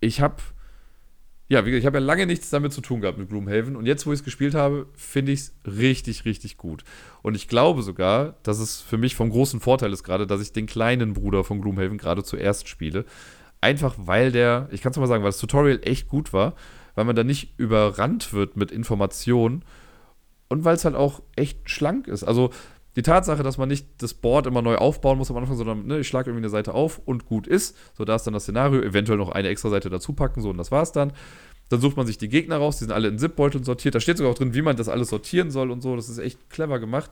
Ich 0.00 0.20
habe 0.20 0.42
ja, 1.48 1.64
ich 1.64 1.86
habe 1.86 1.98
ja 1.98 2.04
lange 2.04 2.26
nichts 2.26 2.50
damit 2.50 2.72
zu 2.72 2.80
tun 2.80 3.00
gehabt 3.00 3.18
mit 3.18 3.28
Gloomhaven 3.28 3.76
und 3.76 3.86
jetzt, 3.86 4.04
wo 4.04 4.12
ich 4.12 4.18
es 4.18 4.24
gespielt 4.24 4.54
habe, 4.54 4.88
finde 4.94 5.30
ich 5.30 5.40
es 5.40 5.54
richtig, 5.64 6.24
richtig 6.24 6.56
gut. 6.56 6.82
Und 7.22 7.36
ich 7.36 7.46
glaube 7.46 7.82
sogar, 7.82 8.34
dass 8.42 8.58
es 8.58 8.80
für 8.80 8.98
mich 8.98 9.14
vom 9.14 9.30
großen 9.30 9.60
Vorteil 9.60 9.92
ist 9.92 10.02
gerade, 10.02 10.26
dass 10.26 10.42
ich 10.42 10.52
den 10.52 10.66
kleinen 10.66 11.12
Bruder 11.12 11.44
von 11.44 11.60
Gloomhaven 11.60 11.98
gerade 11.98 12.24
zuerst 12.24 12.68
spiele. 12.68 13.04
Einfach 13.60 13.94
weil 13.96 14.32
der, 14.32 14.68
ich 14.72 14.82
kann 14.82 14.90
es 14.90 14.98
mal 14.98 15.06
sagen, 15.06 15.22
weil 15.22 15.30
das 15.30 15.38
Tutorial 15.38 15.78
echt 15.84 16.08
gut 16.08 16.32
war, 16.32 16.54
weil 16.96 17.04
man 17.04 17.14
da 17.14 17.22
nicht 17.22 17.54
überrannt 17.58 18.32
wird 18.32 18.56
mit 18.56 18.72
Informationen 18.72 19.64
und 20.48 20.64
weil 20.64 20.74
es 20.74 20.84
halt 20.84 20.96
auch 20.96 21.22
echt 21.36 21.70
schlank 21.70 22.08
ist. 22.08 22.24
Also 22.24 22.50
die 22.96 23.02
Tatsache, 23.02 23.42
dass 23.42 23.58
man 23.58 23.68
nicht 23.68 23.86
das 23.98 24.14
Board 24.14 24.46
immer 24.46 24.62
neu 24.62 24.76
aufbauen 24.76 25.18
muss 25.18 25.30
am 25.30 25.36
Anfang, 25.36 25.56
sondern 25.56 25.86
ne, 25.86 26.00
ich 26.00 26.08
schlage 26.08 26.30
irgendwie 26.30 26.44
eine 26.44 26.50
Seite 26.50 26.74
auf 26.74 26.98
und 27.04 27.26
gut 27.26 27.46
ist. 27.46 27.76
So, 27.96 28.04
da 28.04 28.16
ist 28.16 28.24
dann 28.24 28.34
das 28.34 28.44
Szenario, 28.44 28.80
eventuell 28.80 29.18
noch 29.18 29.30
eine 29.30 29.48
extra 29.48 29.68
Seite 29.68 29.90
dazu 29.90 30.14
packen, 30.14 30.40
so 30.40 30.50
und 30.50 30.56
das 30.56 30.70
war's 30.70 30.92
dann. 30.92 31.12
Dann 31.68 31.80
sucht 31.80 31.96
man 31.96 32.06
sich 32.06 32.16
die 32.16 32.28
Gegner 32.28 32.56
raus, 32.56 32.78
die 32.78 32.84
sind 32.84 32.92
alle 32.92 33.08
in 33.08 33.18
Zip-Beuteln 33.18 33.64
sortiert. 33.64 33.94
Da 33.94 34.00
steht 34.00 34.16
sogar 34.16 34.32
auch 34.32 34.36
drin, 34.36 34.54
wie 34.54 34.62
man 34.62 34.76
das 34.76 34.88
alles 34.88 35.10
sortieren 35.10 35.50
soll 35.50 35.70
und 35.70 35.82
so. 35.82 35.96
Das 35.96 36.08
ist 36.08 36.18
echt 36.18 36.48
clever 36.48 36.78
gemacht. 36.78 37.10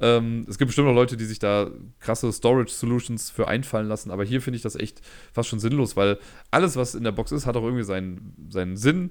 Ähm, 0.00 0.46
es 0.48 0.56
gibt 0.56 0.68
bestimmt 0.68 0.86
noch 0.86 0.94
Leute, 0.94 1.16
die 1.16 1.24
sich 1.24 1.40
da 1.40 1.70
krasse 1.98 2.32
Storage-Solutions 2.32 3.30
für 3.30 3.48
einfallen 3.48 3.88
lassen, 3.88 4.10
aber 4.10 4.24
hier 4.24 4.40
finde 4.40 4.56
ich 4.56 4.62
das 4.62 4.76
echt 4.76 5.02
fast 5.32 5.48
schon 5.48 5.58
sinnlos, 5.58 5.96
weil 5.96 6.18
alles, 6.50 6.76
was 6.76 6.94
in 6.94 7.02
der 7.02 7.12
Box 7.12 7.32
ist, 7.32 7.46
hat 7.46 7.56
auch 7.56 7.64
irgendwie 7.64 7.82
seinen, 7.82 8.48
seinen 8.48 8.76
Sinn 8.76 9.10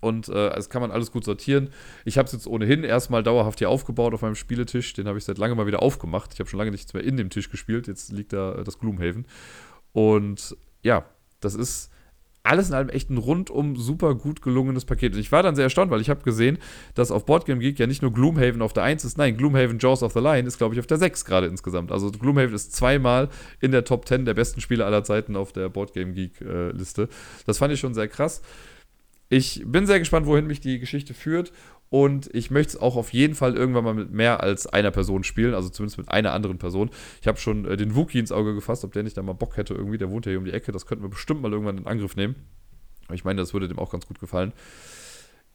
und 0.00 0.28
äh, 0.28 0.60
kann 0.68 0.82
man 0.82 0.90
alles 0.90 1.10
gut 1.10 1.24
sortieren. 1.24 1.70
Ich 2.04 2.18
habe 2.18 2.26
es 2.26 2.32
jetzt 2.32 2.46
ohnehin 2.46 2.84
erstmal 2.84 3.22
dauerhaft 3.22 3.58
hier 3.58 3.70
aufgebaut 3.70 4.14
auf 4.14 4.22
meinem 4.22 4.34
Spieletisch. 4.34 4.92
Den 4.94 5.08
habe 5.08 5.18
ich 5.18 5.24
seit 5.24 5.38
langem 5.38 5.56
mal 5.56 5.66
wieder 5.66 5.82
aufgemacht. 5.82 6.32
Ich 6.34 6.40
habe 6.40 6.48
schon 6.48 6.58
lange 6.58 6.70
nichts 6.70 6.94
mehr 6.94 7.02
in 7.02 7.16
dem 7.16 7.30
Tisch 7.30 7.50
gespielt. 7.50 7.86
Jetzt 7.88 8.12
liegt 8.12 8.32
da 8.32 8.54
äh, 8.54 8.64
das 8.64 8.78
Gloomhaven. 8.78 9.26
Und 9.92 10.56
ja, 10.82 11.04
das 11.40 11.54
ist 11.54 11.90
alles 12.48 12.68
in 12.68 12.74
allem 12.74 12.88
echt 12.88 13.10
ein 13.10 13.18
rundum 13.18 13.76
super 13.76 14.14
gut 14.14 14.42
gelungenes 14.42 14.84
Paket. 14.84 15.14
Und 15.14 15.20
ich 15.20 15.32
war 15.32 15.42
dann 15.42 15.54
sehr 15.54 15.64
erstaunt, 15.64 15.90
weil 15.90 16.00
ich 16.00 16.08
habe 16.08 16.22
gesehen, 16.22 16.58
dass 16.94 17.10
auf 17.10 17.26
Boardgame 17.26 17.60
Geek 17.60 17.78
ja 17.78 17.86
nicht 17.86 18.00
nur 18.00 18.12
Gloomhaven 18.12 18.62
auf 18.62 18.72
der 18.72 18.84
1 18.84 19.04
ist, 19.04 19.18
nein, 19.18 19.36
Gloomhaven 19.36 19.78
Jaws 19.78 20.02
of 20.02 20.12
the 20.12 20.20
Lion 20.20 20.46
ist, 20.46 20.58
glaube 20.58 20.74
ich, 20.74 20.80
auf 20.80 20.86
der 20.86 20.98
6 20.98 21.24
gerade 21.24 21.46
insgesamt. 21.46 21.92
Also 21.92 22.10
Gloomhaven 22.10 22.54
ist 22.54 22.74
zweimal 22.74 23.28
in 23.60 23.72
der 23.72 23.84
Top 23.84 24.08
10 24.08 24.24
der 24.24 24.34
besten 24.34 24.60
Spiele 24.60 24.86
aller 24.86 25.04
Zeiten 25.04 25.36
auf 25.36 25.52
der 25.52 25.68
Boardgame 25.68 26.12
Geek 26.12 26.40
äh, 26.40 26.70
Liste. 26.70 27.08
Das 27.46 27.58
fand 27.58 27.74
ich 27.74 27.80
schon 27.80 27.94
sehr 27.94 28.08
krass. 28.08 28.40
Ich 29.28 29.62
bin 29.66 29.86
sehr 29.86 29.98
gespannt, 29.98 30.26
wohin 30.26 30.46
mich 30.46 30.60
die 30.60 30.78
Geschichte 30.78 31.14
führt. 31.14 31.52
Und 31.90 32.28
ich 32.34 32.50
möchte 32.50 32.76
es 32.76 32.80
auch 32.80 32.96
auf 32.96 33.12
jeden 33.12 33.34
Fall 33.34 33.56
irgendwann 33.56 33.84
mal 33.84 33.94
mit 33.94 34.10
mehr 34.10 34.42
als 34.42 34.66
einer 34.66 34.90
Person 34.90 35.24
spielen, 35.24 35.54
also 35.54 35.70
zumindest 35.70 35.96
mit 35.96 36.10
einer 36.10 36.32
anderen 36.32 36.58
Person. 36.58 36.90
Ich 37.22 37.28
habe 37.28 37.38
schon 37.38 37.64
äh, 37.64 37.78
den 37.78 37.94
Wookie 37.94 38.18
ins 38.18 38.32
Auge 38.32 38.54
gefasst, 38.54 38.84
ob 38.84 38.92
der 38.92 39.02
nicht 39.02 39.16
da 39.16 39.22
mal 39.22 39.32
Bock 39.32 39.56
hätte 39.56 39.74
irgendwie. 39.74 39.96
Der 39.96 40.10
wohnt 40.10 40.26
ja 40.26 40.30
hier 40.30 40.38
um 40.38 40.44
die 40.44 40.52
Ecke. 40.52 40.70
Das 40.70 40.84
könnten 40.84 41.04
wir 41.04 41.08
bestimmt 41.08 41.40
mal 41.40 41.52
irgendwann 41.52 41.78
in 41.78 41.86
Angriff 41.86 42.14
nehmen. 42.14 42.34
Ich 43.12 43.24
meine, 43.24 43.40
das 43.40 43.54
würde 43.54 43.68
dem 43.68 43.78
auch 43.78 43.90
ganz 43.90 44.06
gut 44.06 44.18
gefallen. 44.18 44.52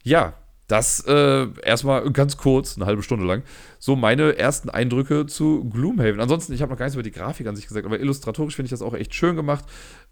Ja, 0.03 0.33
das 0.73 1.01
äh, 1.01 1.45
erstmal 1.61 2.09
ganz 2.11 2.35
kurz, 2.35 2.77
eine 2.77 2.87
halbe 2.87 3.03
Stunde 3.03 3.27
lang, 3.27 3.43
so 3.77 3.95
meine 3.95 4.39
ersten 4.39 4.71
Eindrücke 4.71 5.27
zu 5.27 5.65
Gloomhaven. 5.65 6.19
Ansonsten, 6.19 6.51
ich 6.51 6.63
habe 6.63 6.71
noch 6.71 6.79
gar 6.79 6.85
nichts 6.85 6.95
über 6.95 7.03
die 7.03 7.11
Grafik 7.11 7.45
an 7.45 7.55
sich 7.55 7.67
gesagt, 7.67 7.85
aber 7.85 7.99
illustratorisch 7.99 8.55
finde 8.55 8.65
ich 8.65 8.71
das 8.71 8.81
auch 8.81 8.95
echt 8.95 9.13
schön 9.13 9.35
gemacht. 9.35 9.65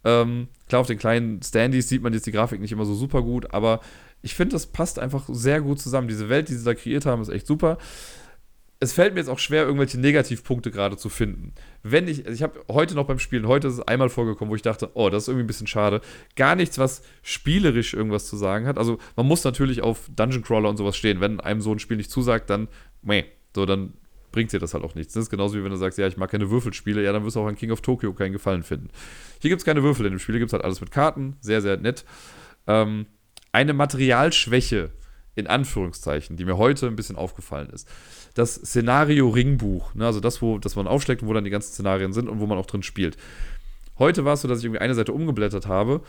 Ähm, 0.04 0.50
klar, 0.70 0.82
auf 0.82 0.88
den 0.88 1.00
kleinen 1.00 1.42
Standys 1.42 1.90
sieht 1.90 2.04
man 2.04 2.14
jetzt 2.14 2.28
die 2.28 2.32
Grafik 2.32 2.62
nicht 2.62 2.72
immer 2.72 2.86
so 2.86 2.94
super 2.94 3.24
gut, 3.24 3.56
aber 3.56 3.80
ich 4.22 4.36
finde, 4.36 4.54
das 4.54 4.68
passt 4.68 5.00
einfach 5.00 5.24
sehr 5.30 5.62
gut 5.62 5.80
zusammen. 5.80 6.08
Diese 6.08 6.30
Welt, 6.30 6.48
die 6.48 6.54
sie 6.54 6.64
da 6.64 6.76
kreiert 6.76 7.08
haben, 7.08 7.24
ist 7.24 7.30
echt 7.30 7.48
super 7.48 7.80
es 8.84 8.94
fällt 8.94 9.14
mir 9.14 9.20
jetzt 9.20 9.30
auch 9.30 9.38
schwer, 9.38 9.64
irgendwelche 9.64 10.00
Negativpunkte 10.00 10.72
gerade 10.72 10.98
zu 10.98 11.08
finden. 11.08 11.54
Wenn 11.84 12.08
ich, 12.08 12.26
also 12.26 12.34
ich 12.34 12.42
habe 12.42 12.66
heute 12.68 12.96
noch 12.96 13.06
beim 13.06 13.20
Spielen, 13.20 13.48
heute 13.48 13.68
ist 13.68 13.76
es 13.76 13.82
einmal 13.82 14.10
vorgekommen, 14.10 14.52
wo 14.52 14.56
ich 14.56 14.64
dachte, 14.64 14.90
oh, 14.96 15.12
das 15.12 15.24
ist 15.24 15.28
irgendwie 15.28 15.44
ein 15.44 15.48
bisschen 15.48 15.68
schade. 15.68 16.02
Gar 16.36 16.56
nichts, 16.56 16.80
was 16.80 17.04
spielerisch 17.22 17.94
irgendwas 17.94 18.26
zu 18.26 18.38
sagen 18.38 18.66
hat. 18.66 18.80
Also 18.80 18.98
man 19.16 19.28
muss 19.28 19.44
natürlich 19.44 19.84
auf 19.84 20.10
Dungeon 20.16 20.42
Crawler 20.42 20.68
und 20.68 20.78
sowas 20.78 20.98
stehen. 20.98 21.22
Wenn 21.22 21.40
einem 21.40 21.62
so 21.62 21.72
ein 21.72 21.78
Spiel 21.78 21.98
nicht 21.98 22.10
zusagt, 22.10 22.50
dann, 22.50 22.70
meh, 23.04 23.26
so, 23.56 23.68
dann 23.68 23.94
bringt 24.32 24.52
dir 24.52 24.58
das 24.58 24.74
halt 24.74 24.84
auch 24.84 24.96
nichts. 24.96 25.14
Das 25.14 25.26
ist 25.26 25.30
genauso 25.30 25.60
wie 25.60 25.64
wenn 25.64 25.70
du 25.70 25.78
sagst, 25.78 26.00
ja, 26.00 26.08
ich 26.08 26.18
mag 26.18 26.32
keine 26.32 26.50
Würfelspiele, 26.50 27.04
ja, 27.04 27.14
dann 27.14 27.24
wirst 27.24 27.36
du 27.36 27.42
auch 27.42 27.48
an 27.48 27.56
King 27.56 27.70
of 27.70 27.82
Tokyo 27.82 28.14
keinen 28.14 28.34
Gefallen 28.34 28.64
finden. 28.64 28.90
Hier 29.40 29.50
gibt 29.50 29.62
es 29.62 29.66
keine 29.66 29.84
Würfel 29.84 30.08
in 30.08 30.14
dem 30.14 30.20
Spiel, 30.20 30.34
hier 30.34 30.40
gibt 30.40 30.50
es 30.50 30.54
halt 30.54 30.64
alles 30.64 30.82
mit 30.82 30.90
Karten, 30.90 31.38
sehr, 31.40 31.62
sehr 31.62 31.78
nett. 31.78 32.04
Ähm, 32.66 33.06
eine 33.52 33.74
Materialschwäche, 33.74 34.90
in 35.36 35.48
Anführungszeichen, 35.48 36.38
die 36.38 36.46
mir 36.46 36.58
heute 36.58 36.88
ein 36.88 36.96
bisschen 36.96 37.16
aufgefallen 37.16 37.70
ist 37.70 37.88
das 38.34 38.56
Szenario-Ringbuch. 38.56 39.94
Ne? 39.96 40.06
Also 40.06 40.20
das, 40.20 40.42
wo 40.42 40.58
das 40.58 40.76
man 40.76 40.88
aufschlägt 40.88 41.22
und 41.22 41.28
wo 41.28 41.34
dann 41.34 41.44
die 41.44 41.50
ganzen 41.50 41.74
Szenarien 41.74 42.14
sind 42.14 42.30
und 42.30 42.40
wo 42.40 42.46
man 42.46 42.58
auch 42.58 42.66
drin 42.66 42.84
spielt. 42.84 43.18
Heute 44.00 44.26
war 44.26 44.34
es 44.34 44.42
so, 44.42 44.48
dass 44.48 44.60
ich 44.60 44.66
irgendwie 44.66 44.82
eine 44.82 44.96
Seite 44.96 45.14
umgeblättert 45.14 45.68
habe 45.68 46.02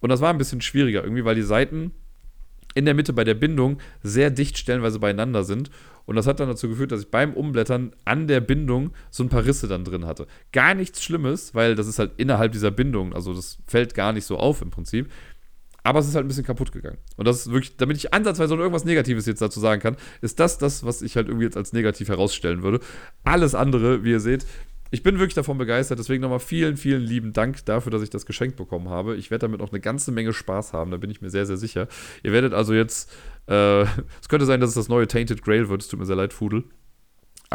und 0.00 0.10
das 0.10 0.20
war 0.20 0.30
ein 0.30 0.38
bisschen 0.38 0.60
schwieriger 0.60 1.02
irgendwie, 1.02 1.24
weil 1.24 1.34
die 1.34 1.42
Seiten 1.42 1.92
in 2.74 2.84
der 2.84 2.94
Mitte 2.94 3.12
bei 3.12 3.24
der 3.24 3.34
Bindung 3.34 3.78
sehr 4.02 4.30
dicht 4.30 4.58
stellenweise 4.58 4.98
beieinander 4.98 5.44
sind. 5.44 5.70
Und 6.04 6.14
das 6.14 6.26
hat 6.26 6.38
dann 6.38 6.48
dazu 6.48 6.68
geführt, 6.68 6.92
dass 6.92 7.00
ich 7.00 7.10
beim 7.10 7.32
Umblättern 7.32 7.92
an 8.04 8.28
der 8.28 8.40
Bindung 8.40 8.90
so 9.10 9.24
ein 9.24 9.28
paar 9.28 9.44
Risse 9.44 9.66
dann 9.66 9.82
drin 9.82 10.04
hatte. 10.04 10.26
Gar 10.52 10.74
nichts 10.74 11.02
Schlimmes, 11.02 11.54
weil 11.54 11.74
das 11.74 11.86
ist 11.88 11.98
halt 11.98 12.12
innerhalb 12.18 12.52
dieser 12.52 12.70
Bindung, 12.70 13.12
also 13.12 13.34
das 13.34 13.58
fällt 13.66 13.94
gar 13.94 14.12
nicht 14.12 14.24
so 14.24 14.36
auf 14.36 14.62
im 14.62 14.70
Prinzip. 14.70 15.10
Aber 15.86 16.00
es 16.00 16.08
ist 16.08 16.16
halt 16.16 16.24
ein 16.24 16.28
bisschen 16.28 16.44
kaputt 16.44 16.72
gegangen. 16.72 16.98
Und 17.16 17.28
das 17.28 17.46
ist 17.46 17.52
wirklich, 17.52 17.76
damit 17.76 17.96
ich 17.96 18.12
ansatzweise 18.12 18.54
noch 18.54 18.60
irgendwas 18.60 18.84
Negatives 18.84 19.24
jetzt 19.26 19.40
dazu 19.40 19.60
sagen 19.60 19.80
kann, 19.80 19.96
ist 20.20 20.40
das 20.40 20.58
das, 20.58 20.84
was 20.84 21.00
ich 21.00 21.14
halt 21.14 21.28
irgendwie 21.28 21.44
jetzt 21.44 21.56
als 21.56 21.72
negativ 21.72 22.08
herausstellen 22.08 22.64
würde. 22.64 22.80
Alles 23.22 23.54
andere, 23.54 24.02
wie 24.02 24.10
ihr 24.10 24.18
seht, 24.18 24.46
ich 24.90 25.04
bin 25.04 25.20
wirklich 25.20 25.34
davon 25.34 25.58
begeistert. 25.58 26.00
Deswegen 26.00 26.22
nochmal 26.22 26.40
vielen, 26.40 26.76
vielen 26.76 27.02
lieben 27.02 27.32
Dank 27.32 27.64
dafür, 27.66 27.92
dass 27.92 28.02
ich 28.02 28.10
das 28.10 28.26
geschenkt 28.26 28.56
bekommen 28.56 28.88
habe. 28.88 29.14
Ich 29.14 29.30
werde 29.30 29.46
damit 29.46 29.60
auch 29.60 29.70
eine 29.70 29.78
ganze 29.78 30.10
Menge 30.10 30.32
Spaß 30.32 30.72
haben, 30.72 30.90
da 30.90 30.96
bin 30.96 31.08
ich 31.08 31.20
mir 31.20 31.30
sehr, 31.30 31.46
sehr 31.46 31.56
sicher. 31.56 31.86
Ihr 32.24 32.32
werdet 32.32 32.52
also 32.52 32.74
jetzt, 32.74 33.12
äh, 33.46 33.82
es 34.20 34.28
könnte 34.28 34.44
sein, 34.44 34.60
dass 34.60 34.70
es 34.70 34.74
das 34.74 34.88
neue 34.88 35.06
Tainted 35.06 35.42
Grail 35.42 35.68
wird. 35.68 35.82
Es 35.82 35.88
tut 35.88 36.00
mir 36.00 36.06
sehr 36.06 36.16
leid, 36.16 36.32
Fudel. 36.32 36.64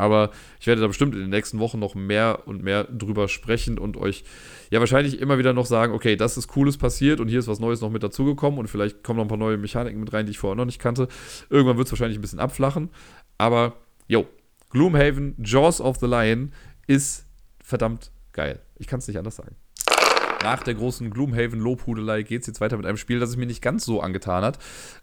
Aber 0.02 0.32
ich 0.60 0.66
werde 0.66 0.82
da 0.82 0.88
bestimmt 0.88 1.14
in 1.14 1.22
den 1.22 1.30
nächsten 1.30 1.60
Wochen 1.60 1.78
noch 1.78 1.94
mehr 1.94 2.48
und 2.48 2.64
mehr 2.64 2.86
drüber 2.86 3.28
sprechen 3.28 3.78
und 3.78 3.98
euch 3.98 4.24
ja 4.72 4.80
wahrscheinlich 4.80 5.20
immer 5.20 5.38
wieder 5.38 5.54
noch 5.54 5.68
sagen, 5.68 5.94
okay, 5.94 6.16
das 6.16 6.38
ist 6.38 6.48
Cooles 6.48 6.80
passiert 6.80 7.20
und 7.20 7.28
hier 7.28 7.38
ist 7.38 7.48
was 7.48 7.60
Neues 7.60 7.82
noch 7.82 7.92
mit 7.92 8.02
dazugekommen 8.02 8.60
und 8.60 8.68
vielleicht 8.68 9.04
kommen 9.04 9.18
noch 9.18 9.26
ein 9.26 9.28
paar 9.28 9.38
neue 9.38 9.58
Mechaniken 9.58 10.00
mit 10.00 10.12
rein, 10.12 10.26
die 10.26 10.32
ich 10.32 10.40
vorher 10.40 10.56
noch 10.56 10.66
nicht 10.66 10.80
kannte. 10.80 11.08
Irgendwann 11.52 11.78
wird 11.78 11.86
es 11.86 11.92
wahrscheinlich 11.92 12.18
ein 12.18 12.22
bisschen 12.22 12.40
abflachen. 12.40 12.90
Aber, 13.38 13.76
jo, 14.08 14.26
Gloomhaven, 14.72 15.36
Jaws 15.38 15.80
of 15.80 15.98
the 15.98 16.08
Lion 16.08 16.52
ist 16.88 17.28
verdammt 17.64 18.10
geil. 18.34 18.60
Ich 18.80 18.88
kann 18.88 18.98
es 18.98 19.08
nicht 19.08 19.20
anders 19.20 19.36
sagen. 19.36 19.56
Nach 20.44 20.64
der 20.64 20.74
großen 20.74 21.12
Gloomhaven-Lobhudelei 21.12 22.24
geht 22.24 22.42
es 22.42 22.48
jetzt 22.48 22.62
weiter 22.62 22.78
mit 22.78 22.86
einem 22.86 22.98
Spiel, 22.98 23.20
das 23.20 23.30
es 23.30 23.38
mir 23.38 23.46
nicht 23.46 23.62
ganz 23.62 23.86
so 23.86 24.02
angetan 24.02 24.44
hat. 24.44 24.58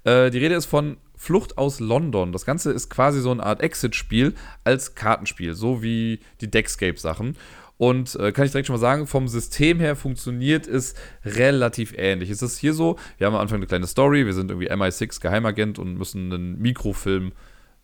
Äh, 0.05 0.31
die 0.31 0.39
Rede 0.39 0.57
ist 0.57 0.67
von 0.67 0.97
Flucht 1.17 1.59
aus 1.59 1.79
London. 1.79 2.33
Das 2.33 2.45
Ganze 2.45 2.73
ist 2.73 2.91
quasi 2.91 3.21
so 3.21 3.31
eine 3.31 3.43
Art 3.43 3.63
Exit-Spiel 3.63 4.35
als 4.65 4.95
Kartenspiel, 4.95 5.55
so 5.55 5.83
wie 5.83 6.21
die 6.41 6.51
Deckscape-Sachen. 6.51 7.37
Und 7.77 8.17
äh, 8.17 8.33
kann 8.33 8.45
ich 8.45 8.51
direkt 8.51 8.67
schon 8.67 8.75
mal 8.75 8.81
sagen, 8.81 9.07
vom 9.07 9.29
System 9.29 9.79
her 9.79 9.95
funktioniert 9.95 10.67
es 10.67 10.95
relativ 11.25 11.95
ähnlich. 11.97 12.31
Es 12.31 12.43
ist 12.43 12.59
hier 12.59 12.75
so, 12.75 12.99
wir 13.19 13.27
haben 13.29 13.35
am 13.35 13.41
Anfang 13.41 13.59
eine 13.59 13.67
kleine 13.67 13.87
Story, 13.87 14.27
wir 14.27 14.35
sind 14.35 14.51
irgendwie 14.51 14.71
MI6 14.71 15.21
Geheimagent 15.21 15.79
und 15.79 15.97
müssen 15.97 16.33
einen 16.33 16.59
Mikrofilm 16.59 17.33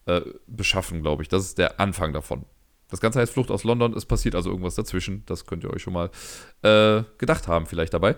äh, 0.07 0.23
beschaffen, 0.49 1.03
glaube 1.03 1.23
ich. 1.23 1.29
Das 1.29 1.45
ist 1.45 1.59
der 1.59 1.79
Anfang 1.79 2.13
davon. 2.13 2.45
Das 2.91 3.01
Ganze 3.01 3.21
heißt 3.21 3.33
Flucht 3.33 3.51
aus 3.51 3.65
London, 3.65 3.95
es 3.95 4.07
passiert 4.07 4.35
also 4.35 4.51
irgendwas 4.51 4.75
dazwischen. 4.75 5.25
Das 5.27 5.47
könnt 5.47 5.65
ihr 5.65 5.71
euch 5.71 5.83
schon 5.83 5.93
mal 5.93 6.11
äh, 6.63 7.03
gedacht 7.19 7.49
haben, 7.49 7.67
vielleicht 7.67 7.95
dabei. 7.95 8.17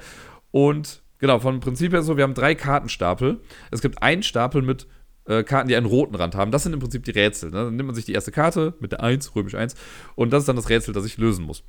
Und 0.51 1.03
genau, 1.19 1.39
vom 1.39 1.61
Prinzip 1.61 1.93
her 1.93 2.03
so, 2.03 2.17
wir 2.17 2.25
haben 2.25 2.35
drei 2.35 2.55
Kartenstapel. 2.55 3.41
Es 3.71 3.81
gibt 3.81 4.03
einen 4.03 4.23
Stapel 4.23 4.63
mit 4.63 4.87
äh, 5.27 5.43
Karten, 5.45 5.69
die 5.69 5.77
einen 5.77 5.87
roten 5.87 6.15
Rand 6.15 6.35
haben. 6.35 6.51
Das 6.51 6.63
sind 6.63 6.73
im 6.73 6.81
Prinzip 6.81 7.05
die 7.05 7.11
Rätsel. 7.11 7.51
Ne? 7.51 7.65
Dann 7.65 7.77
nimmt 7.77 7.87
man 7.87 7.95
sich 7.95 8.05
die 8.05 8.13
erste 8.13 8.33
Karte 8.33 8.75
mit 8.81 8.93
der 8.93 9.03
1, 9.03 9.35
römisch 9.35 9.55
1, 9.55 9.75
und 10.15 10.33
das 10.33 10.43
ist 10.43 10.49
dann 10.49 10.57
das 10.57 10.69
Rätsel, 10.69 10.95
das 10.95 11.05
ich 11.05 11.17
lösen 11.17 11.45
muss. 11.45 11.63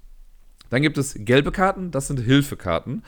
Dann 0.70 0.82
gibt 0.82 0.98
es 0.98 1.16
gelbe 1.18 1.52
Karten, 1.52 1.92
das 1.92 2.08
sind 2.08 2.20
Hilfekarten. 2.20 3.04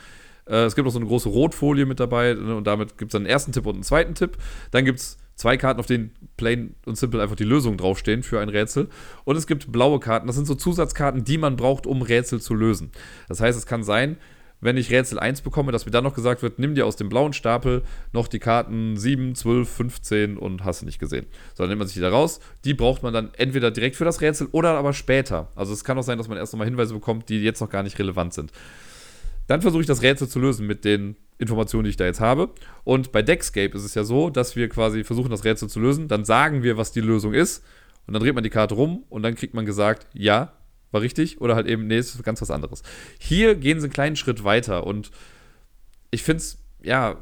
Äh, 0.46 0.64
es 0.64 0.74
gibt 0.74 0.88
auch 0.88 0.92
so 0.92 0.98
eine 0.98 1.08
große 1.08 1.28
Rotfolie 1.28 1.86
mit 1.86 2.00
dabei 2.00 2.34
ne? 2.34 2.56
und 2.56 2.66
damit 2.66 2.98
gibt 2.98 3.10
es 3.10 3.12
dann 3.12 3.22
einen 3.22 3.30
ersten 3.30 3.52
Tipp 3.52 3.66
und 3.66 3.74
einen 3.74 3.82
zweiten 3.82 4.14
Tipp. 4.14 4.38
Dann 4.70 4.84
gibt 4.84 5.00
es 5.00 5.18
zwei 5.40 5.56
Karten, 5.56 5.80
auf 5.80 5.86
denen 5.86 6.12
plain 6.36 6.74
und 6.84 6.98
simple 6.98 7.22
einfach 7.22 7.36
die 7.36 7.44
Lösungen 7.44 7.78
draufstehen 7.78 8.22
für 8.22 8.40
ein 8.40 8.50
Rätsel. 8.50 8.88
Und 9.24 9.36
es 9.36 9.46
gibt 9.46 9.72
blaue 9.72 9.98
Karten, 9.98 10.26
das 10.26 10.36
sind 10.36 10.46
so 10.46 10.54
Zusatzkarten, 10.54 11.24
die 11.24 11.38
man 11.38 11.56
braucht, 11.56 11.86
um 11.86 12.02
Rätsel 12.02 12.42
zu 12.42 12.54
lösen. 12.54 12.90
Das 13.26 13.40
heißt, 13.40 13.58
es 13.58 13.64
kann 13.64 13.82
sein, 13.82 14.18
wenn 14.60 14.76
ich 14.76 14.90
Rätsel 14.90 15.18
1 15.18 15.40
bekomme, 15.40 15.72
dass 15.72 15.86
mir 15.86 15.92
dann 15.92 16.04
noch 16.04 16.14
gesagt 16.14 16.42
wird, 16.42 16.58
nimm 16.58 16.74
dir 16.74 16.84
aus 16.84 16.96
dem 16.96 17.08
blauen 17.08 17.32
Stapel 17.32 17.82
noch 18.12 18.28
die 18.28 18.38
Karten 18.38 18.98
7, 18.98 19.34
12, 19.34 19.66
15 19.66 20.36
und 20.36 20.62
hast 20.62 20.82
du 20.82 20.86
nicht 20.86 20.98
gesehen. 20.98 21.24
So, 21.54 21.62
dann 21.62 21.70
nimmt 21.70 21.78
man 21.78 21.88
sich 21.88 21.94
die 21.94 22.02
da 22.02 22.10
raus. 22.10 22.40
Die 22.66 22.74
braucht 22.74 23.02
man 23.02 23.14
dann 23.14 23.30
entweder 23.38 23.70
direkt 23.70 23.96
für 23.96 24.04
das 24.04 24.20
Rätsel 24.20 24.48
oder 24.52 24.76
aber 24.76 24.92
später. 24.92 25.48
Also 25.54 25.72
es 25.72 25.84
kann 25.84 25.96
auch 25.96 26.02
sein, 26.02 26.18
dass 26.18 26.28
man 26.28 26.36
erst 26.36 26.52
nochmal 26.52 26.68
Hinweise 26.68 26.92
bekommt, 26.92 27.30
die 27.30 27.42
jetzt 27.42 27.60
noch 27.60 27.70
gar 27.70 27.82
nicht 27.82 27.98
relevant 27.98 28.34
sind. 28.34 28.52
Dann 29.50 29.62
versuche 29.62 29.80
ich 29.80 29.88
das 29.88 30.02
Rätsel 30.02 30.28
zu 30.28 30.38
lösen 30.38 30.64
mit 30.68 30.84
den 30.84 31.16
Informationen, 31.38 31.82
die 31.82 31.90
ich 31.90 31.96
da 31.96 32.04
jetzt 32.04 32.20
habe. 32.20 32.50
Und 32.84 33.10
bei 33.10 33.20
Deckscape 33.20 33.76
ist 33.76 33.82
es 33.82 33.96
ja 33.96 34.04
so, 34.04 34.30
dass 34.30 34.54
wir 34.54 34.68
quasi 34.68 35.02
versuchen, 35.02 35.28
das 35.28 35.44
Rätsel 35.44 35.68
zu 35.68 35.80
lösen. 35.80 36.06
Dann 36.06 36.24
sagen 36.24 36.62
wir, 36.62 36.76
was 36.76 36.92
die 36.92 37.00
Lösung 37.00 37.34
ist. 37.34 37.64
Und 38.06 38.14
dann 38.14 38.22
dreht 38.22 38.36
man 38.36 38.44
die 38.44 38.50
Karte 38.50 38.76
rum 38.76 39.02
und 39.08 39.24
dann 39.24 39.34
kriegt 39.34 39.52
man 39.54 39.66
gesagt, 39.66 40.06
ja, 40.12 40.52
war 40.92 41.00
richtig 41.00 41.40
oder 41.40 41.56
halt 41.56 41.66
eben, 41.66 41.88
nee, 41.88 41.98
ist 41.98 42.22
ganz 42.22 42.40
was 42.40 42.52
anderes. 42.52 42.84
Hier 43.18 43.56
gehen 43.56 43.80
sie 43.80 43.86
einen 43.86 43.92
kleinen 43.92 44.14
Schritt 44.14 44.44
weiter 44.44 44.86
und 44.86 45.10
ich 46.12 46.22
finde 46.22 46.42
es, 46.42 46.58
ja, 46.84 47.16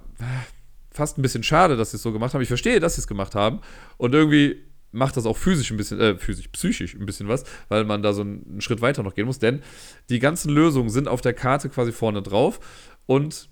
fast 0.91 1.16
ein 1.16 1.22
bisschen 1.22 1.43
schade, 1.43 1.79
dass 1.79 1.93
sie 1.93 1.97
es 1.97 2.03
so 2.03 2.12
gemacht 2.12 2.35
haben. 2.35 2.43
Ich 2.43 2.49
verstehe, 2.49 2.79
dass 2.79 2.97
sie 2.97 3.01
es 3.01 3.07
gemacht 3.07 3.35
haben 3.35 3.61
und 3.97 4.14
irgendwie 4.14 4.67
macht 4.93 5.16
das 5.16 5.26
auch 5.26 5.36
physisch 5.36 5.70
ein 5.70 5.76
bisschen, 5.76 6.01
äh, 6.01 6.16
physisch, 6.16 6.49
psychisch 6.49 6.95
ein 6.95 7.07
bisschen 7.07 7.28
was, 7.28 7.45
weil 7.68 7.84
man 7.84 8.03
da 8.03 8.12
so 8.12 8.22
einen 8.22 8.61
Schritt 8.61 8.80
weiter 8.80 9.03
noch 9.03 9.14
gehen 9.14 9.26
muss, 9.26 9.39
denn 9.39 9.62
die 10.09 10.18
ganzen 10.18 10.51
Lösungen 10.51 10.91
sind 10.91 11.09
auf 11.09 11.20
der 11.20 11.34
Karte 11.34 11.68
quasi 11.68 11.93
vorne 11.93 12.22
drauf 12.22 12.61
und 13.07 13.49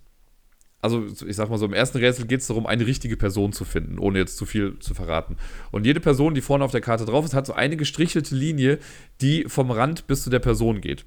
also 0.82 1.04
ich 1.26 1.34
sag 1.34 1.48
mal 1.50 1.58
so, 1.58 1.66
im 1.66 1.72
ersten 1.72 1.98
Rätsel 1.98 2.26
geht 2.26 2.40
es 2.40 2.46
darum, 2.46 2.66
eine 2.66 2.86
richtige 2.86 3.16
Person 3.16 3.52
zu 3.52 3.64
finden, 3.64 3.98
ohne 3.98 4.18
jetzt 4.18 4.36
zu 4.36 4.46
viel 4.46 4.78
zu 4.78 4.94
verraten. 4.94 5.36
Und 5.72 5.84
jede 5.84 6.00
Person, 6.00 6.34
die 6.34 6.42
vorne 6.42 6.64
auf 6.64 6.70
der 6.70 6.80
Karte 6.80 7.04
drauf 7.04 7.24
ist, 7.24 7.34
hat 7.34 7.46
so 7.46 7.54
eine 7.54 7.76
gestrichelte 7.76 8.36
Linie, 8.36 8.78
die 9.20 9.44
vom 9.48 9.70
Rand 9.70 10.06
bis 10.06 10.22
zu 10.22 10.30
der 10.30 10.38
Person 10.38 10.80
geht. 10.80 11.04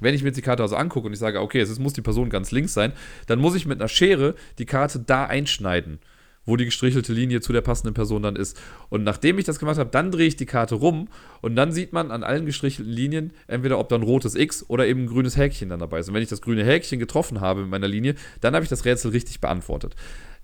Wenn 0.00 0.14
ich 0.14 0.22
mir 0.22 0.28
jetzt 0.28 0.36
die 0.36 0.42
Karte 0.42 0.62
also 0.62 0.76
angucke 0.76 1.06
und 1.06 1.12
ich 1.12 1.18
sage, 1.20 1.40
okay, 1.40 1.60
es 1.60 1.78
muss 1.78 1.92
die 1.92 2.02
Person 2.02 2.30
ganz 2.30 2.50
links 2.50 2.74
sein, 2.74 2.92
dann 3.26 3.38
muss 3.38 3.54
ich 3.54 3.66
mit 3.66 3.80
einer 3.80 3.88
Schere 3.88 4.34
die 4.58 4.66
Karte 4.66 4.98
da 4.98 5.26
einschneiden 5.26 6.00
wo 6.46 6.56
die 6.56 6.64
gestrichelte 6.64 7.12
Linie 7.12 7.40
zu 7.40 7.52
der 7.52 7.60
passenden 7.60 7.94
Person 7.94 8.22
dann 8.22 8.36
ist. 8.36 8.58
Und 8.88 9.04
nachdem 9.04 9.38
ich 9.38 9.44
das 9.44 9.58
gemacht 9.58 9.78
habe, 9.78 9.90
dann 9.90 10.10
drehe 10.10 10.28
ich 10.28 10.36
die 10.36 10.46
Karte 10.46 10.76
rum 10.76 11.08
und 11.42 11.56
dann 11.56 11.72
sieht 11.72 11.92
man 11.92 12.10
an 12.10 12.22
allen 12.22 12.46
gestrichelten 12.46 12.92
Linien 12.92 13.32
entweder, 13.48 13.78
ob 13.78 13.88
da 13.88 13.96
ein 13.96 14.02
rotes 14.02 14.34
X 14.34 14.64
oder 14.68 14.86
eben 14.86 15.02
ein 15.02 15.06
grünes 15.08 15.36
Häkchen 15.36 15.68
dann 15.68 15.80
dabei 15.80 15.98
ist. 15.98 16.08
Und 16.08 16.14
wenn 16.14 16.22
ich 16.22 16.28
das 16.28 16.40
grüne 16.40 16.64
Häkchen 16.64 16.98
getroffen 16.98 17.40
habe 17.40 17.62
mit 17.62 17.70
meiner 17.70 17.88
Linie, 17.88 18.14
dann 18.40 18.54
habe 18.54 18.62
ich 18.62 18.70
das 18.70 18.84
Rätsel 18.84 19.10
richtig 19.10 19.40
beantwortet. 19.40 19.94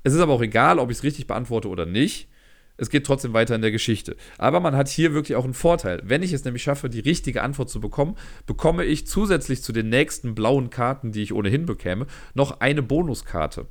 Es 0.02 0.12
ist 0.12 0.20
aber 0.20 0.32
auch 0.32 0.42
egal, 0.42 0.78
ob 0.78 0.90
ich 0.90 0.98
es 0.98 1.04
richtig 1.04 1.26
beantworte 1.26 1.68
oder 1.68 1.86
nicht. 1.86 2.28
Es 2.78 2.90
geht 2.90 3.06
trotzdem 3.06 3.32
weiter 3.32 3.54
in 3.54 3.62
der 3.62 3.70
Geschichte. 3.70 4.16
Aber 4.38 4.58
man 4.58 4.74
hat 4.74 4.88
hier 4.88 5.14
wirklich 5.14 5.36
auch 5.36 5.44
einen 5.44 5.54
Vorteil. 5.54 6.00
Wenn 6.04 6.22
ich 6.22 6.32
es 6.32 6.44
nämlich 6.44 6.62
schaffe, 6.62 6.88
die 6.88 7.00
richtige 7.00 7.42
Antwort 7.42 7.70
zu 7.70 7.80
bekommen, 7.80 8.16
bekomme 8.46 8.84
ich 8.84 9.06
zusätzlich 9.06 9.62
zu 9.62 9.72
den 9.72 9.88
nächsten 9.88 10.34
blauen 10.34 10.70
Karten, 10.70 11.12
die 11.12 11.22
ich 11.22 11.32
ohnehin 11.32 11.66
bekäme, 11.66 12.06
noch 12.34 12.60
eine 12.60 12.82
Bonuskarte. 12.82 13.66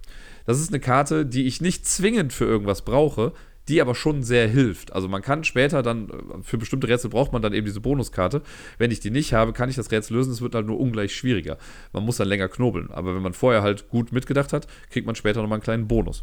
Das 0.46 0.60
ist 0.60 0.70
eine 0.70 0.80
Karte, 0.80 1.26
die 1.26 1.46
ich 1.46 1.62
nicht 1.62 1.88
zwingend 1.88 2.34
für 2.34 2.46
irgendwas 2.46 2.84
brauche, 2.84 3.34
die 3.68 3.82
aber 3.82 3.96
schon 3.96 4.24
sehr 4.24 4.48
hilft. 4.48 4.94
Also 4.94 5.08
man 5.08 5.22
kann 5.22 5.44
später 5.44 5.84
dann, 5.84 6.10
äh, 6.10 6.14
für 6.44 6.58
bestimmte 6.58 6.88
Rätsel 6.88 7.10
braucht 7.10 7.32
man 7.32 7.42
dann 7.42 7.54
eben 7.54 7.66
diese 7.66 7.80
Bonuskarte. 7.80 8.42
Wenn 8.78 8.92
ich 8.92 9.00
die 9.00 9.12
nicht 9.12 9.34
habe, 9.34 9.54
kann 9.54 9.70
ich 9.70 9.76
das 9.76 9.92
Rätsel 9.92 10.18
lösen, 10.18 10.34
es 10.34 10.42
wird 10.42 10.56
halt 10.56 10.66
nur 10.66 10.80
ungleich 10.80 11.16
schwieriger. 11.16 11.58
Man 11.94 12.04
muss 12.04 12.18
dann 12.18 12.28
länger 12.28 12.50
knobeln. 12.50 12.89
Aber 12.92 13.16
wenn 13.16 13.22
man 13.22 13.34
vorher 13.34 13.62
halt 13.62 13.89
gut 13.89 14.12
mitgedacht 14.12 14.52
hat, 14.52 14.68
kriegt 14.89 15.06
man 15.06 15.16
später 15.16 15.42
nochmal 15.42 15.58
einen 15.58 15.64
kleinen 15.64 15.88
Bonus. 15.88 16.22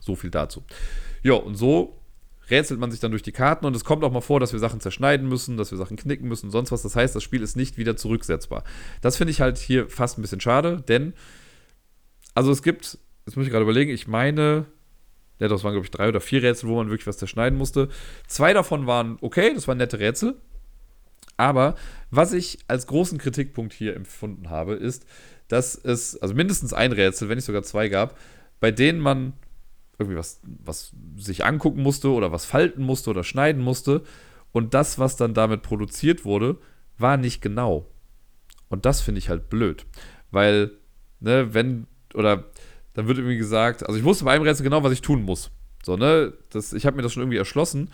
So 0.00 0.16
viel 0.16 0.30
dazu. 0.30 0.64
Ja, 1.22 1.34
und 1.34 1.54
so 1.54 2.00
rätselt 2.50 2.80
man 2.80 2.90
sich 2.90 3.00
dann 3.00 3.10
durch 3.10 3.22
die 3.22 3.32
Karten 3.32 3.66
und 3.66 3.76
es 3.76 3.84
kommt 3.84 4.02
auch 4.04 4.12
mal 4.12 4.20
vor, 4.20 4.40
dass 4.40 4.52
wir 4.52 4.58
Sachen 4.58 4.80
zerschneiden 4.80 5.28
müssen, 5.28 5.56
dass 5.56 5.70
wir 5.70 5.78
Sachen 5.78 5.96
knicken 5.96 6.28
müssen, 6.28 6.50
sonst 6.50 6.72
was. 6.72 6.82
Das 6.82 6.96
heißt, 6.96 7.14
das 7.14 7.22
Spiel 7.22 7.42
ist 7.42 7.56
nicht 7.56 7.76
wieder 7.76 7.96
zurücksetzbar. 7.96 8.64
Das 9.00 9.16
finde 9.16 9.32
ich 9.32 9.40
halt 9.40 9.58
hier 9.58 9.88
fast 9.88 10.18
ein 10.18 10.22
bisschen 10.22 10.40
schade, 10.40 10.82
denn 10.88 11.12
also 12.34 12.50
es 12.50 12.62
gibt 12.62 12.98
jetzt 13.28 13.36
muss 13.36 13.44
ich 13.44 13.52
gerade 13.52 13.64
überlegen, 13.64 13.90
ich 13.90 14.08
meine, 14.08 14.64
ja, 15.38 15.48
das 15.48 15.62
waren, 15.62 15.72
glaube 15.72 15.84
ich, 15.84 15.90
drei 15.90 16.08
oder 16.08 16.20
vier 16.20 16.42
Rätsel, 16.42 16.70
wo 16.70 16.76
man 16.76 16.88
wirklich 16.88 17.06
was 17.06 17.18
zerschneiden 17.18 17.58
musste. 17.58 17.90
Zwei 18.26 18.54
davon 18.54 18.86
waren 18.86 19.18
okay, 19.20 19.52
das 19.54 19.68
waren 19.68 19.76
nette 19.76 20.00
Rätsel. 20.00 20.36
Aber 21.36 21.76
was 22.10 22.32
ich 22.32 22.58
als 22.68 22.86
großen 22.86 23.18
Kritikpunkt 23.18 23.74
hier 23.74 23.94
empfunden 23.94 24.48
habe, 24.48 24.72
ist, 24.74 25.04
dass 25.46 25.74
es, 25.76 26.16
also 26.16 26.34
mindestens 26.34 26.72
ein 26.72 26.90
Rätsel, 26.92 27.28
wenn 27.28 27.36
nicht 27.36 27.44
sogar 27.44 27.62
zwei 27.62 27.88
gab, 27.88 28.18
bei 28.60 28.70
denen 28.70 28.98
man 28.98 29.34
irgendwie 29.98 30.16
was, 30.16 30.40
was 30.64 30.94
sich 31.16 31.44
angucken 31.44 31.82
musste 31.82 32.10
oder 32.10 32.32
was 32.32 32.46
falten 32.46 32.82
musste 32.82 33.10
oder 33.10 33.24
schneiden 33.24 33.62
musste. 33.62 34.04
Und 34.52 34.72
das, 34.72 34.98
was 34.98 35.16
dann 35.16 35.34
damit 35.34 35.60
produziert 35.60 36.24
wurde, 36.24 36.56
war 36.96 37.18
nicht 37.18 37.42
genau. 37.42 37.90
Und 38.70 38.86
das 38.86 39.02
finde 39.02 39.18
ich 39.18 39.28
halt 39.28 39.50
blöd. 39.50 39.84
Weil, 40.30 40.70
ne, 41.20 41.52
wenn, 41.52 41.86
oder 42.14 42.46
dann 42.98 43.06
wird 43.06 43.18
irgendwie 43.18 43.36
gesagt, 43.36 43.86
also 43.86 43.96
ich 43.96 44.02
wusste 44.02 44.24
bei 44.24 44.32
einem 44.32 44.42
Rätsel 44.42 44.64
genau, 44.64 44.82
was 44.82 44.92
ich 44.92 45.02
tun 45.02 45.22
muss. 45.22 45.52
So, 45.84 45.96
ne? 45.96 46.32
Das, 46.50 46.72
ich 46.72 46.84
habe 46.84 46.96
mir 46.96 47.04
das 47.04 47.12
schon 47.12 47.22
irgendwie 47.22 47.38
erschlossen, 47.38 47.92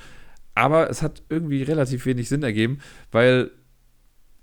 aber 0.55 0.88
es 0.88 1.02
hat 1.02 1.22
irgendwie 1.28 1.62
relativ 1.62 2.07
wenig 2.07 2.30
Sinn 2.30 2.42
ergeben, 2.42 2.78
weil 3.12 3.50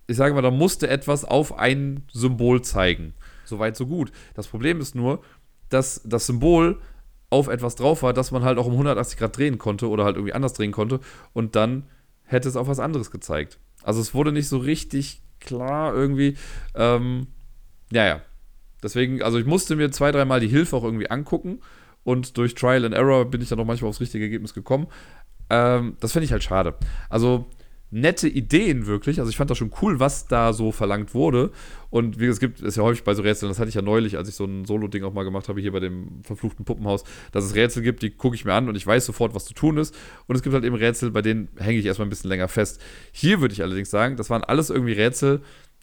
ich 0.06 0.18
sage 0.18 0.36
mal, 0.36 0.44
da 0.44 0.52
musste 0.52 0.88
etwas 0.88 1.26
auf 1.26 1.58
ein 1.58 2.04
Symbol 2.12 2.62
zeigen. 2.62 3.16
Soweit, 3.44 3.76
so 3.76 3.88
gut. 3.88 4.12
Das 4.36 4.46
Problem 4.46 4.80
ist 4.82 4.94
nur, 4.94 5.24
dass 5.70 6.00
das 6.06 6.28
Symbol 6.28 6.80
auf 7.32 7.48
etwas 7.48 7.76
drauf 7.76 8.04
war, 8.04 8.14
dass 8.14 8.30
man 8.30 8.44
halt 8.44 8.60
auch 8.60 8.68
um 8.68 8.74
180 8.74 9.18
Grad 9.18 9.36
drehen 9.36 9.58
konnte 9.58 9.90
oder 9.90 10.04
halt 10.04 10.16
irgendwie 10.16 10.34
anders 10.34 10.54
drehen 10.54 10.72
konnte 10.72 11.00
und 11.34 11.56
dann 11.56 11.88
hätte 12.22 12.48
es 12.48 12.56
auf 12.56 12.68
was 12.68 12.78
anderes 12.78 13.10
gezeigt. 13.10 13.58
Also 13.82 14.00
es 14.00 14.14
wurde 14.14 14.32
nicht 14.32 14.48
so 14.48 14.60
richtig 14.60 15.24
klar 15.40 15.96
irgendwie. 15.96 16.38
Ähm, 16.76 17.26
ja, 17.92 18.06
ja. 18.06 18.22
Deswegen, 18.84 19.22
also 19.22 19.38
ich 19.38 19.46
musste 19.46 19.76
mir 19.76 19.92
zwei, 19.92 20.12
dreimal 20.12 20.40
die 20.40 20.48
Hilfe 20.48 20.76
auch 20.76 20.84
irgendwie 20.84 21.10
angucken 21.10 21.60
und 22.04 22.38
durch 22.38 22.56
Trial 22.56 22.86
and 22.86 22.96
Error 22.96 23.26
bin 23.26 23.42
ich 23.42 23.50
dann 23.50 23.60
auch 23.60 23.66
manchmal 23.66 23.90
aufs 23.90 24.02
richtige 24.02 24.24
Ergebnis 24.24 24.54
gekommen. 24.54 24.88
Ähm, 25.50 25.98
das 26.00 26.14
finde 26.14 26.26
ich 26.26 26.32
halt 26.32 26.44
schade. 26.44 26.76
Also 27.10 27.48
nette 27.92 28.28
Ideen 28.28 28.88
wirklich. 28.88 29.20
Also 29.20 29.30
ich 29.30 29.38
fand 29.38 29.50
das 29.50 29.58
schon 29.58 29.72
cool, 29.82 30.00
was 30.00 30.26
da 30.26 30.54
so 30.54 30.72
verlangt 30.72 31.14
wurde. 31.14 31.52
Und 31.90 32.20
wie 32.20 32.26
es 32.26 32.40
gibt, 32.40 32.62
ist 32.62 32.78
ja 32.78 32.84
häufig 32.84 33.04
bei 33.04 33.14
so 33.14 33.22
Rätseln, 33.22 33.50
das 33.50 33.60
hatte 33.60 33.68
ich 33.68 33.76
ja 33.76 33.82
neulich, 33.82 34.18
als 34.18 34.30
ich 34.30 34.36
so 34.36 34.46
ein 34.46 34.64
Solo-Ding 34.64 35.04
auch 35.04 35.14
mal 35.14 35.24
gemacht 35.24 35.50
habe, 35.50 35.60
hier 35.60 35.74
bei 35.74 35.82
dem 35.82 36.24
verfluchten 36.24 36.64
Puppenhaus, 36.64 37.04
dass 37.34 37.44
es 37.44 37.54
Rätsel 37.54 37.84
gibt, 37.84 38.02
die 38.02 38.12
gucke 38.12 38.36
ich 38.36 38.46
mir 38.46 38.54
an 38.54 38.70
und 38.70 38.76
ich 38.76 38.88
weiß 38.88 39.06
sofort, 39.06 39.36
was 39.36 39.46
zu 39.46 39.54
tun 39.54 39.78
ist. 39.78 39.94
Und 40.26 40.38
es 40.38 40.42
gibt 40.42 40.54
halt 40.54 40.64
eben 40.64 40.76
Rätsel, 40.76 41.12
bei 41.12 41.22
denen 41.22 41.50
hänge 41.58 41.80
ich 41.80 41.86
erstmal 41.86 42.08
ein 42.08 42.10
bisschen 42.10 42.30
länger 42.30 42.48
fest. 42.48 42.82
Hier 43.12 43.42
würde 43.42 43.54
ich 43.54 43.62
allerdings 43.62 43.92
sagen, 43.92 44.16
das 44.16 44.30
waren 44.30 44.44
alles 44.44 44.70
irgendwie 44.70 44.94
Rätsel, 44.94 45.42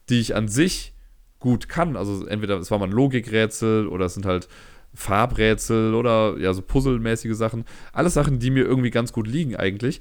die 0.09 0.21
ich 0.21 0.35
an 0.35 0.49
sich 0.49 0.95
gut 1.41 1.69
kann. 1.69 1.97
Also 1.97 2.27
entweder 2.27 2.59
es 2.59 2.71
war 2.71 2.79
mal 2.79 2.87
ein 2.87 2.93
Logikrätsel 2.93 3.87
oder 3.87 4.07
es 4.07 4.15
sind 4.15 4.27
halt 4.27 4.49
Farbrätsel 4.95 5.95
oder 5.95 6.37
ja, 6.39 6.53
so 6.53 6.63
Puzzlemäßige 6.63 7.35
Sachen. 7.37 7.65
Alles 7.93 8.15
Sachen, 8.15 8.39
die 8.39 8.51
mir 8.51 8.65
irgendwie 8.65 8.91
ganz 8.91 9.13
gut 9.13 9.27
liegen 9.27 9.57
eigentlich. 9.57 10.01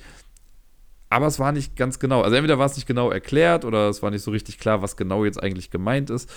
Aber 1.10 1.28
es 1.28 1.40
war 1.40 1.52
nicht 1.52 1.76
ganz 1.76 2.00
genau. 2.00 2.22
Also 2.22 2.36
entweder 2.36 2.60
war 2.60 2.66
es 2.66 2.76
nicht 2.76 2.88
genau 2.88 3.12
erklärt 3.12 3.64
oder 3.64 3.90
es 3.90 4.02
war 4.02 4.12
nicht 4.12 4.24
so 4.24 4.32
richtig 4.32 4.60
klar, 4.60 4.82
was 4.82 4.98
genau 4.98 5.24
jetzt 5.24 5.42
eigentlich 5.42 5.72
gemeint 5.72 6.10
ist. 6.10 6.30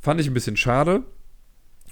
Fand 0.00 0.20
ich 0.20 0.26
ein 0.26 0.34
bisschen 0.34 0.56
schade. 0.56 1.04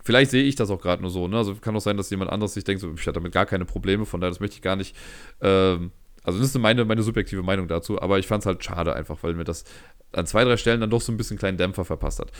Vielleicht 0.02 0.30
sehe 0.30 0.42
ich 0.42 0.56
das 0.56 0.70
auch 0.70 0.80
gerade 0.80 1.02
nur 1.02 1.10
so. 1.10 1.28
Ne? 1.28 1.36
Also 1.36 1.54
kann 1.54 1.76
auch 1.76 1.80
sein, 1.80 1.96
dass 1.96 2.10
jemand 2.10 2.30
anderes 2.30 2.54
sich 2.54 2.64
denkt, 2.64 2.80
so, 2.80 2.92
ich 2.92 3.00
hatte 3.02 3.20
damit 3.20 3.32
gar 3.32 3.46
keine 3.46 3.64
Probleme, 3.64 4.06
von 4.06 4.20
daher 4.20 4.30
das 4.30 4.40
möchte 4.40 4.56
ich 4.56 4.62
gar 4.62 4.76
nicht. 4.76 4.96
Ähm, 5.40 5.92
also 6.22 6.38
das 6.38 6.48
ist 6.48 6.58
meine, 6.58 6.84
meine 6.84 7.02
subjektive 7.02 7.42
Meinung 7.42 7.68
dazu, 7.68 8.00
aber 8.00 8.18
ich 8.18 8.26
fand 8.26 8.42
es 8.42 8.46
halt 8.46 8.62
schade 8.62 8.94
einfach, 8.94 9.22
weil 9.22 9.34
mir 9.34 9.44
das 9.44 9.64
an 10.12 10.26
zwei, 10.26 10.44
drei 10.44 10.56
Stellen 10.56 10.80
dann 10.80 10.90
doch 10.90 11.00
so 11.00 11.12
ein 11.12 11.16
bisschen 11.16 11.38
kleinen 11.38 11.56
Dämpfer 11.56 11.84
verpasst 11.84 12.18
hat. 12.18 12.32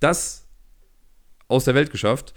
Das 0.00 0.48
aus 1.48 1.64
der 1.64 1.74
Welt 1.74 1.90
geschafft, 1.90 2.34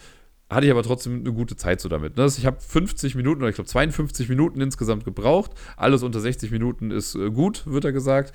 hatte 0.49 0.67
ich 0.67 0.71
aber 0.71 0.83
trotzdem 0.83 1.21
eine 1.21 1.33
gute 1.33 1.55
Zeit 1.55 1.81
so 1.81 1.89
damit. 1.89 2.17
Ne? 2.17 2.25
Ich 2.25 2.45
habe 2.45 2.57
50 2.59 3.15
Minuten 3.15 3.41
oder 3.41 3.49
ich 3.49 3.55
glaube 3.55 3.67
52 3.67 4.29
Minuten 4.29 4.61
insgesamt 4.61 5.03
gebraucht. 5.03 5.51
Alles 5.75 6.03
unter 6.03 6.19
60 6.19 6.51
Minuten 6.51 6.91
ist 6.91 7.15
äh, 7.15 7.31
gut, 7.31 7.63
wird 7.65 7.83
da 7.83 7.91
gesagt. 7.91 8.31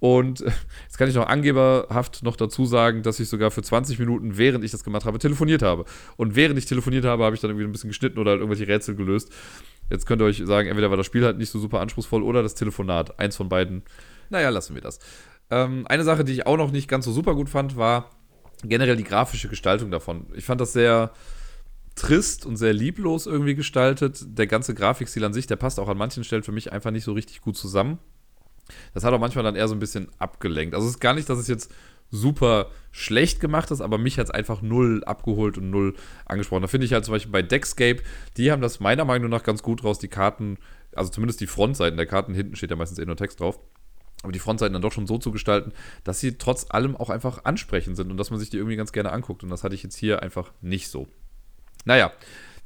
Und 0.00 0.40
äh, 0.40 0.50
jetzt 0.84 0.98
kann 0.98 1.08
ich 1.08 1.14
noch 1.14 1.28
angeberhaft 1.28 2.24
noch 2.24 2.34
dazu 2.34 2.66
sagen, 2.66 3.04
dass 3.04 3.20
ich 3.20 3.28
sogar 3.28 3.52
für 3.52 3.62
20 3.62 4.00
Minuten, 4.00 4.36
während 4.36 4.64
ich 4.64 4.72
das 4.72 4.82
gemacht 4.82 5.04
habe, 5.04 5.20
telefoniert 5.20 5.62
habe. 5.62 5.84
Und 6.16 6.34
während 6.34 6.58
ich 6.58 6.66
telefoniert 6.66 7.04
habe, 7.04 7.24
habe 7.24 7.36
ich 7.36 7.40
dann 7.40 7.50
irgendwie 7.50 7.66
ein 7.66 7.72
bisschen 7.72 7.90
geschnitten 7.90 8.18
oder 8.18 8.32
halt 8.32 8.40
irgendwelche 8.40 8.66
Rätsel 8.66 8.96
gelöst. 8.96 9.30
Jetzt 9.92 10.06
könnt 10.06 10.22
ihr 10.22 10.24
euch 10.24 10.42
sagen, 10.42 10.68
entweder 10.68 10.88
war 10.88 10.96
das 10.96 11.04
Spiel 11.04 11.22
halt 11.22 11.36
nicht 11.36 11.50
so 11.50 11.58
super 11.58 11.80
anspruchsvoll 11.80 12.22
oder 12.22 12.42
das 12.42 12.54
Telefonat. 12.54 13.18
Eins 13.20 13.36
von 13.36 13.50
beiden. 13.50 13.82
Naja, 14.30 14.48
lassen 14.48 14.74
wir 14.74 14.80
das. 14.80 14.98
Ähm, 15.50 15.86
eine 15.86 16.02
Sache, 16.02 16.24
die 16.24 16.32
ich 16.32 16.46
auch 16.46 16.56
noch 16.56 16.72
nicht 16.72 16.88
ganz 16.88 17.04
so 17.04 17.12
super 17.12 17.34
gut 17.34 17.50
fand, 17.50 17.76
war 17.76 18.08
generell 18.64 18.96
die 18.96 19.04
grafische 19.04 19.48
Gestaltung 19.48 19.90
davon. 19.90 20.28
Ich 20.32 20.46
fand 20.46 20.62
das 20.62 20.72
sehr 20.72 21.12
trist 21.94 22.46
und 22.46 22.56
sehr 22.56 22.72
lieblos 22.72 23.26
irgendwie 23.26 23.54
gestaltet. 23.54 24.18
Der 24.26 24.46
ganze 24.46 24.74
Grafikstil 24.74 25.26
an 25.26 25.34
sich, 25.34 25.46
der 25.46 25.56
passt 25.56 25.78
auch 25.78 25.88
an 25.88 25.98
manchen 25.98 26.24
Stellen 26.24 26.42
für 26.42 26.52
mich 26.52 26.72
einfach 26.72 26.90
nicht 26.90 27.04
so 27.04 27.12
richtig 27.12 27.42
gut 27.42 27.58
zusammen. 27.58 27.98
Das 28.94 29.04
hat 29.04 29.12
auch 29.12 29.20
manchmal 29.20 29.44
dann 29.44 29.56
eher 29.56 29.68
so 29.68 29.74
ein 29.74 29.78
bisschen 29.80 30.08
abgelenkt. 30.18 30.74
Also 30.74 30.86
es 30.86 30.94
ist 30.94 31.00
gar 31.00 31.12
nicht, 31.12 31.28
dass 31.28 31.38
es 31.38 31.48
jetzt 31.48 31.70
super 32.12 32.70
schlecht 32.92 33.40
gemacht 33.40 33.70
ist, 33.70 33.80
aber 33.80 33.98
mich 33.98 34.18
hat 34.18 34.26
es 34.26 34.30
einfach 34.30 34.62
null 34.62 35.02
abgeholt 35.04 35.58
und 35.58 35.70
null 35.70 35.94
angesprochen. 36.26 36.62
Da 36.62 36.68
finde 36.68 36.84
ich 36.84 36.92
halt 36.92 37.04
zum 37.04 37.12
Beispiel 37.12 37.32
bei 37.32 37.42
Deckscape, 37.42 38.02
die 38.36 38.52
haben 38.52 38.62
das 38.62 38.78
meiner 38.78 39.04
Meinung 39.04 39.30
nach 39.30 39.42
ganz 39.42 39.62
gut 39.62 39.82
raus, 39.82 39.98
die 39.98 40.08
Karten, 40.08 40.58
also 40.94 41.10
zumindest 41.10 41.40
die 41.40 41.46
Frontseiten 41.46 41.96
der 41.96 42.06
Karten, 42.06 42.34
hinten 42.34 42.54
steht 42.54 42.70
ja 42.70 42.76
meistens 42.76 42.98
eh 42.98 43.06
nur 43.06 43.16
Text 43.16 43.40
drauf, 43.40 43.58
aber 44.22 44.30
die 44.30 44.38
Frontseiten 44.38 44.74
dann 44.74 44.82
doch 44.82 44.92
schon 44.92 45.06
so 45.06 45.18
zu 45.18 45.32
gestalten, 45.32 45.72
dass 46.04 46.20
sie 46.20 46.36
trotz 46.38 46.66
allem 46.68 46.96
auch 46.96 47.10
einfach 47.10 47.44
ansprechend 47.44 47.96
sind 47.96 48.10
und 48.10 48.18
dass 48.18 48.30
man 48.30 48.38
sich 48.38 48.50
die 48.50 48.58
irgendwie 48.58 48.76
ganz 48.76 48.92
gerne 48.92 49.10
anguckt. 49.10 49.42
Und 49.42 49.48
das 49.48 49.64
hatte 49.64 49.74
ich 49.74 49.82
jetzt 49.82 49.96
hier 49.96 50.22
einfach 50.22 50.52
nicht 50.60 50.88
so. 50.88 51.08
Naja, 51.84 52.12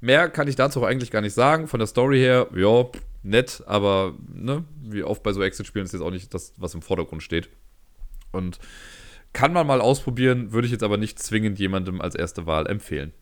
mehr 0.01 0.29
kann 0.29 0.49
ich 0.49 0.57
dazu 0.57 0.83
auch 0.83 0.87
eigentlich 0.87 1.11
gar 1.11 1.23
nicht 1.23 1.33
sagen. 1.33 1.67
Von 1.67 1.81
der 1.81 1.87
Story 1.87 2.19
her, 2.19 2.49
ja, 2.55 2.85
nett, 3.23 3.63
aber 3.67 4.15
ne, 4.29 4.65
wie 4.83 5.03
oft 5.03 5.23
bei 5.23 5.33
so 5.33 5.43
Exit-Spielen 5.43 5.87
ist 5.87 5.93
jetzt 5.93 6.03
auch 6.03 6.11
nicht 6.11 6.35
das, 6.35 6.53
was 6.59 6.75
im 6.75 6.83
Vordergrund 6.83 7.23
steht. 7.23 7.49
Und 8.33 8.59
kann 9.37 9.53
man 9.53 9.67
mal 9.67 9.83
ausprobieren, 9.83 10.53
würde 10.53 10.65
ich 10.65 10.73
jetzt 10.73 10.83
aber 10.83 10.97
nicht 10.97 11.19
zwingend 11.19 11.59
jemandem 11.59 12.01
als 12.01 12.15
erste 12.15 12.47
Wahl 12.47 12.67
empfehlen. 12.67 13.13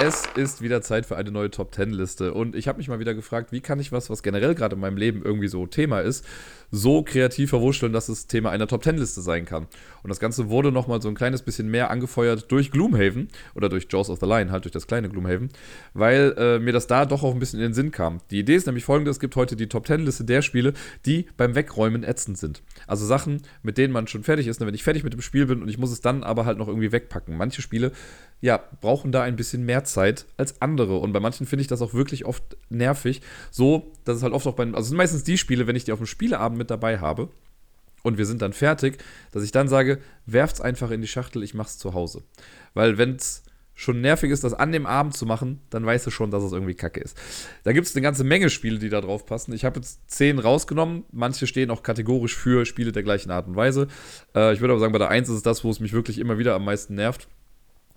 Es 0.00 0.26
ist 0.36 0.62
wieder 0.62 0.80
Zeit 0.80 1.06
für 1.06 1.16
eine 1.16 1.32
neue 1.32 1.50
Top 1.50 1.74
10 1.74 1.90
Liste 1.90 2.32
und 2.32 2.54
ich 2.54 2.68
habe 2.68 2.78
mich 2.78 2.86
mal 2.86 3.00
wieder 3.00 3.14
gefragt, 3.14 3.50
wie 3.50 3.60
kann 3.60 3.80
ich 3.80 3.90
was, 3.90 4.08
was 4.08 4.22
generell 4.22 4.54
gerade 4.54 4.76
in 4.76 4.80
meinem 4.80 4.96
Leben 4.96 5.22
irgendwie 5.24 5.48
so 5.48 5.66
Thema 5.66 5.98
ist, 5.98 6.24
so 6.70 7.02
kreativ 7.02 7.50
verwurschteln, 7.50 7.92
dass 7.92 8.08
es 8.08 8.28
Thema 8.28 8.50
einer 8.50 8.68
Top 8.68 8.84
10 8.84 8.96
Liste 8.96 9.22
sein 9.22 9.44
kann. 9.44 9.66
Und 10.04 10.08
das 10.08 10.20
Ganze 10.20 10.50
wurde 10.50 10.70
nochmal 10.70 11.02
so 11.02 11.08
ein 11.08 11.16
kleines 11.16 11.42
bisschen 11.42 11.68
mehr 11.68 11.90
angefeuert 11.90 12.46
durch 12.52 12.70
Gloomhaven 12.70 13.26
oder 13.56 13.68
durch 13.68 13.88
Jaws 13.90 14.08
of 14.08 14.20
the 14.20 14.26
Lion, 14.26 14.52
halt 14.52 14.64
durch 14.64 14.72
das 14.72 14.86
kleine 14.86 15.08
Gloomhaven, 15.08 15.48
weil 15.94 16.32
äh, 16.38 16.58
mir 16.60 16.72
das 16.72 16.86
da 16.86 17.04
doch 17.04 17.24
auch 17.24 17.32
ein 17.32 17.40
bisschen 17.40 17.58
in 17.58 17.70
den 17.70 17.74
Sinn 17.74 17.90
kam. 17.90 18.20
Die 18.30 18.38
Idee 18.38 18.54
ist 18.54 18.66
nämlich 18.66 18.84
folgende: 18.84 19.10
Es 19.10 19.18
gibt 19.18 19.34
heute 19.34 19.56
die 19.56 19.66
Top 19.66 19.88
10 19.88 20.04
Liste 20.04 20.24
der 20.24 20.42
Spiele, 20.42 20.74
die 21.06 21.26
beim 21.36 21.56
Wegräumen 21.56 22.04
ätzend 22.04 22.38
sind. 22.38 22.62
Also 22.86 23.04
Sachen, 23.04 23.42
mit 23.64 23.78
denen 23.78 23.92
man 23.92 24.06
schon 24.06 24.22
fertig 24.22 24.46
ist, 24.46 24.60
ne, 24.60 24.66
wenn 24.68 24.74
ich 24.74 24.84
fertig 24.84 25.02
mit 25.02 25.12
dem 25.12 25.22
Spiel 25.22 25.46
bin 25.46 25.60
und 25.60 25.68
ich 25.68 25.78
muss 25.78 25.90
es 25.90 26.00
dann 26.00 26.22
aber 26.22 26.44
halt 26.44 26.58
noch 26.58 26.68
irgendwie 26.68 26.92
wegpacken. 26.92 27.36
Manche 27.36 27.62
Spiele 27.62 27.90
ja, 28.40 28.62
brauchen 28.80 29.12
da 29.12 29.22
ein 29.22 29.36
bisschen 29.36 29.64
mehr 29.64 29.84
Zeit 29.84 30.26
als 30.36 30.62
andere. 30.62 30.98
Und 30.98 31.12
bei 31.12 31.20
manchen 31.20 31.46
finde 31.46 31.62
ich 31.62 31.68
das 31.68 31.82
auch 31.82 31.94
wirklich 31.94 32.24
oft 32.24 32.56
nervig. 32.68 33.20
So, 33.50 33.90
dass 34.04 34.18
es 34.18 34.22
halt 34.22 34.32
oft 34.32 34.46
auch 34.46 34.54
bei, 34.54 34.64
also 34.64 34.88
sind 34.88 34.96
meistens 34.96 35.24
die 35.24 35.38
Spiele, 35.38 35.66
wenn 35.66 35.76
ich 35.76 35.84
die 35.84 35.92
auf 35.92 35.98
dem 35.98 36.06
Spieleabend 36.06 36.58
mit 36.58 36.70
dabei 36.70 36.98
habe 36.98 37.30
und 38.02 38.18
wir 38.18 38.26
sind 38.26 38.42
dann 38.42 38.52
fertig, 38.52 38.98
dass 39.32 39.42
ich 39.42 39.52
dann 39.52 39.68
sage, 39.68 39.98
werft's 40.26 40.60
einfach 40.60 40.90
in 40.90 41.00
die 41.00 41.08
Schachtel, 41.08 41.42
ich 41.42 41.54
mach's 41.54 41.78
zu 41.78 41.94
Hause. 41.94 42.22
Weil 42.74 42.96
wenn 42.96 43.16
es 43.16 43.42
schon 43.74 44.00
nervig 44.00 44.32
ist, 44.32 44.42
das 44.42 44.54
an 44.54 44.72
dem 44.72 44.86
Abend 44.86 45.16
zu 45.16 45.24
machen, 45.24 45.60
dann 45.70 45.86
weißt 45.86 46.06
du 46.06 46.10
schon, 46.10 46.32
dass 46.32 46.42
es 46.42 46.52
irgendwie 46.52 46.74
kacke 46.74 47.00
ist. 47.00 47.16
Da 47.62 47.72
gibt 47.72 47.86
es 47.86 47.94
eine 47.94 48.02
ganze 48.02 48.24
Menge 48.24 48.50
Spiele, 48.50 48.80
die 48.80 48.88
da 48.88 49.00
drauf 49.00 49.24
passen. 49.24 49.52
Ich 49.52 49.64
habe 49.64 49.78
jetzt 49.78 50.10
zehn 50.10 50.40
rausgenommen. 50.40 51.04
Manche 51.12 51.46
stehen 51.46 51.70
auch 51.70 51.84
kategorisch 51.84 52.36
für 52.36 52.66
Spiele 52.66 52.90
der 52.90 53.04
gleichen 53.04 53.30
Art 53.30 53.46
und 53.46 53.54
Weise. 53.54 53.86
Äh, 54.34 54.52
ich 54.52 54.60
würde 54.60 54.72
aber 54.72 54.80
sagen, 54.80 54.92
bei 54.92 54.98
der 54.98 55.10
1 55.10 55.28
ist 55.28 55.36
es 55.36 55.42
das, 55.42 55.62
wo 55.62 55.70
es 55.70 55.78
mich 55.78 55.92
wirklich 55.92 56.18
immer 56.18 56.38
wieder 56.38 56.56
am 56.56 56.64
meisten 56.64 56.96
nervt. 56.96 57.28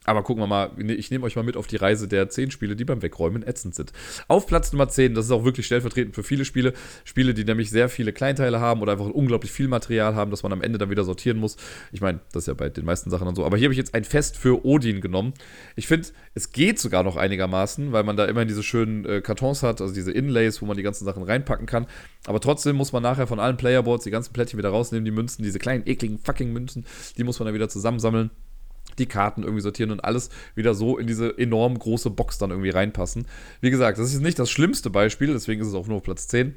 Aber 0.03 0.23
gucken 0.23 0.41
wir 0.41 0.47
mal, 0.47 0.71
ne, 0.77 0.95
ich 0.95 1.11
nehme 1.11 1.25
euch 1.25 1.35
mal 1.35 1.43
mit 1.43 1.55
auf 1.55 1.67
die 1.67 1.75
Reise 1.75 2.07
der 2.07 2.27
10 2.27 2.49
Spiele, 2.49 2.75
die 2.75 2.85
beim 2.85 3.03
Wegräumen 3.03 3.43
ätzend 3.45 3.75
sind. 3.75 3.93
Auf 4.27 4.47
Platz 4.47 4.73
Nummer 4.73 4.89
10, 4.89 5.13
das 5.13 5.25
ist 5.25 5.31
auch 5.31 5.45
wirklich 5.45 5.67
stellvertretend 5.67 6.15
für 6.15 6.23
viele 6.23 6.43
Spiele, 6.43 6.73
Spiele, 7.03 7.35
die 7.35 7.45
nämlich 7.45 7.69
sehr 7.69 7.87
viele 7.87 8.11
Kleinteile 8.11 8.59
haben 8.59 8.81
oder 8.81 8.93
einfach 8.93 9.05
unglaublich 9.05 9.51
viel 9.51 9.67
Material 9.67 10.15
haben, 10.15 10.31
das 10.31 10.41
man 10.41 10.53
am 10.53 10.63
Ende 10.63 10.79
dann 10.79 10.89
wieder 10.89 11.03
sortieren 11.03 11.37
muss. 11.37 11.55
Ich 11.91 12.01
meine, 12.01 12.19
das 12.31 12.43
ist 12.43 12.47
ja 12.47 12.55
bei 12.55 12.69
den 12.69 12.83
meisten 12.83 13.11
Sachen 13.11 13.25
dann 13.25 13.35
so. 13.35 13.45
Aber 13.45 13.57
hier 13.57 13.65
habe 13.65 13.73
ich 13.73 13.77
jetzt 13.77 13.93
ein 13.93 14.03
Fest 14.03 14.37
für 14.37 14.65
Odin 14.65 15.01
genommen. 15.01 15.35
Ich 15.75 15.85
finde, 15.85 16.07
es 16.33 16.51
geht 16.51 16.79
sogar 16.79 17.03
noch 17.03 17.15
einigermaßen, 17.15 17.91
weil 17.91 18.03
man 18.03 18.17
da 18.17 18.25
immerhin 18.25 18.47
diese 18.47 18.63
schönen 18.63 19.05
äh, 19.05 19.21
Kartons 19.21 19.61
hat, 19.61 19.81
also 19.81 19.93
diese 19.93 20.11
Inlays, 20.11 20.63
wo 20.63 20.65
man 20.65 20.77
die 20.77 20.83
ganzen 20.83 21.05
Sachen 21.05 21.21
reinpacken 21.21 21.67
kann. 21.67 21.85
Aber 22.25 22.39
trotzdem 22.39 22.75
muss 22.75 22.91
man 22.91 23.03
nachher 23.03 23.27
von 23.27 23.39
allen 23.39 23.57
Playerboards 23.57 24.05
die 24.05 24.11
ganzen 24.11 24.33
Plättchen 24.33 24.57
wieder 24.57 24.69
rausnehmen, 24.69 25.05
die 25.05 25.11
Münzen, 25.11 25.43
diese 25.43 25.59
kleinen 25.59 25.85
ekligen 25.85 26.17
fucking 26.17 26.51
Münzen, 26.51 26.87
die 27.17 27.23
muss 27.23 27.37
man 27.37 27.45
dann 27.45 27.53
wieder 27.53 27.69
zusammensammeln 27.69 28.31
die 28.97 29.05
Karten 29.05 29.43
irgendwie 29.43 29.61
sortieren 29.61 29.91
und 29.91 30.03
alles 30.03 30.29
wieder 30.55 30.73
so 30.73 30.97
in 30.97 31.07
diese 31.07 31.37
enorm 31.37 31.77
große 31.77 32.09
Box 32.09 32.37
dann 32.37 32.51
irgendwie 32.51 32.69
reinpassen. 32.69 33.25
Wie 33.61 33.71
gesagt, 33.71 33.97
das 33.97 34.13
ist 34.13 34.21
nicht 34.21 34.39
das 34.39 34.49
schlimmste 34.49 34.89
Beispiel, 34.89 35.27
deswegen 35.27 35.61
ist 35.61 35.67
es 35.67 35.73
auch 35.73 35.87
nur 35.87 35.97
auf 35.97 36.03
Platz 36.03 36.27
10. 36.27 36.55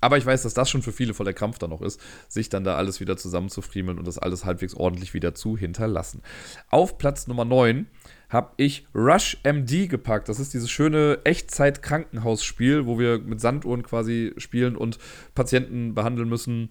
Aber 0.00 0.16
ich 0.16 0.24
weiß, 0.24 0.42
dass 0.42 0.54
das 0.54 0.70
schon 0.70 0.82
für 0.82 0.92
viele 0.92 1.12
voller 1.12 1.32
Krampf 1.32 1.58
dann 1.58 1.70
noch 1.70 1.82
ist, 1.82 2.00
sich 2.28 2.48
dann 2.48 2.62
da 2.62 2.76
alles 2.76 3.00
wieder 3.00 3.16
zusammenzufriemeln 3.16 3.98
und 3.98 4.06
das 4.06 4.18
alles 4.18 4.44
halbwegs 4.44 4.74
ordentlich 4.74 5.12
wieder 5.12 5.34
zu 5.34 5.56
hinterlassen. 5.56 6.22
Auf 6.70 6.98
Platz 6.98 7.26
Nummer 7.26 7.44
9 7.44 7.86
habe 8.28 8.52
ich 8.58 8.86
Rush 8.94 9.38
MD 9.42 9.88
gepackt. 9.88 10.28
Das 10.28 10.38
ist 10.38 10.54
dieses 10.54 10.70
schöne 10.70 11.20
Echtzeit-Krankenhausspiel, 11.24 12.86
wo 12.86 12.98
wir 12.98 13.18
mit 13.18 13.40
Sanduhren 13.40 13.82
quasi 13.82 14.34
spielen 14.36 14.76
und 14.76 14.98
Patienten 15.34 15.94
behandeln 15.94 16.28
müssen 16.28 16.70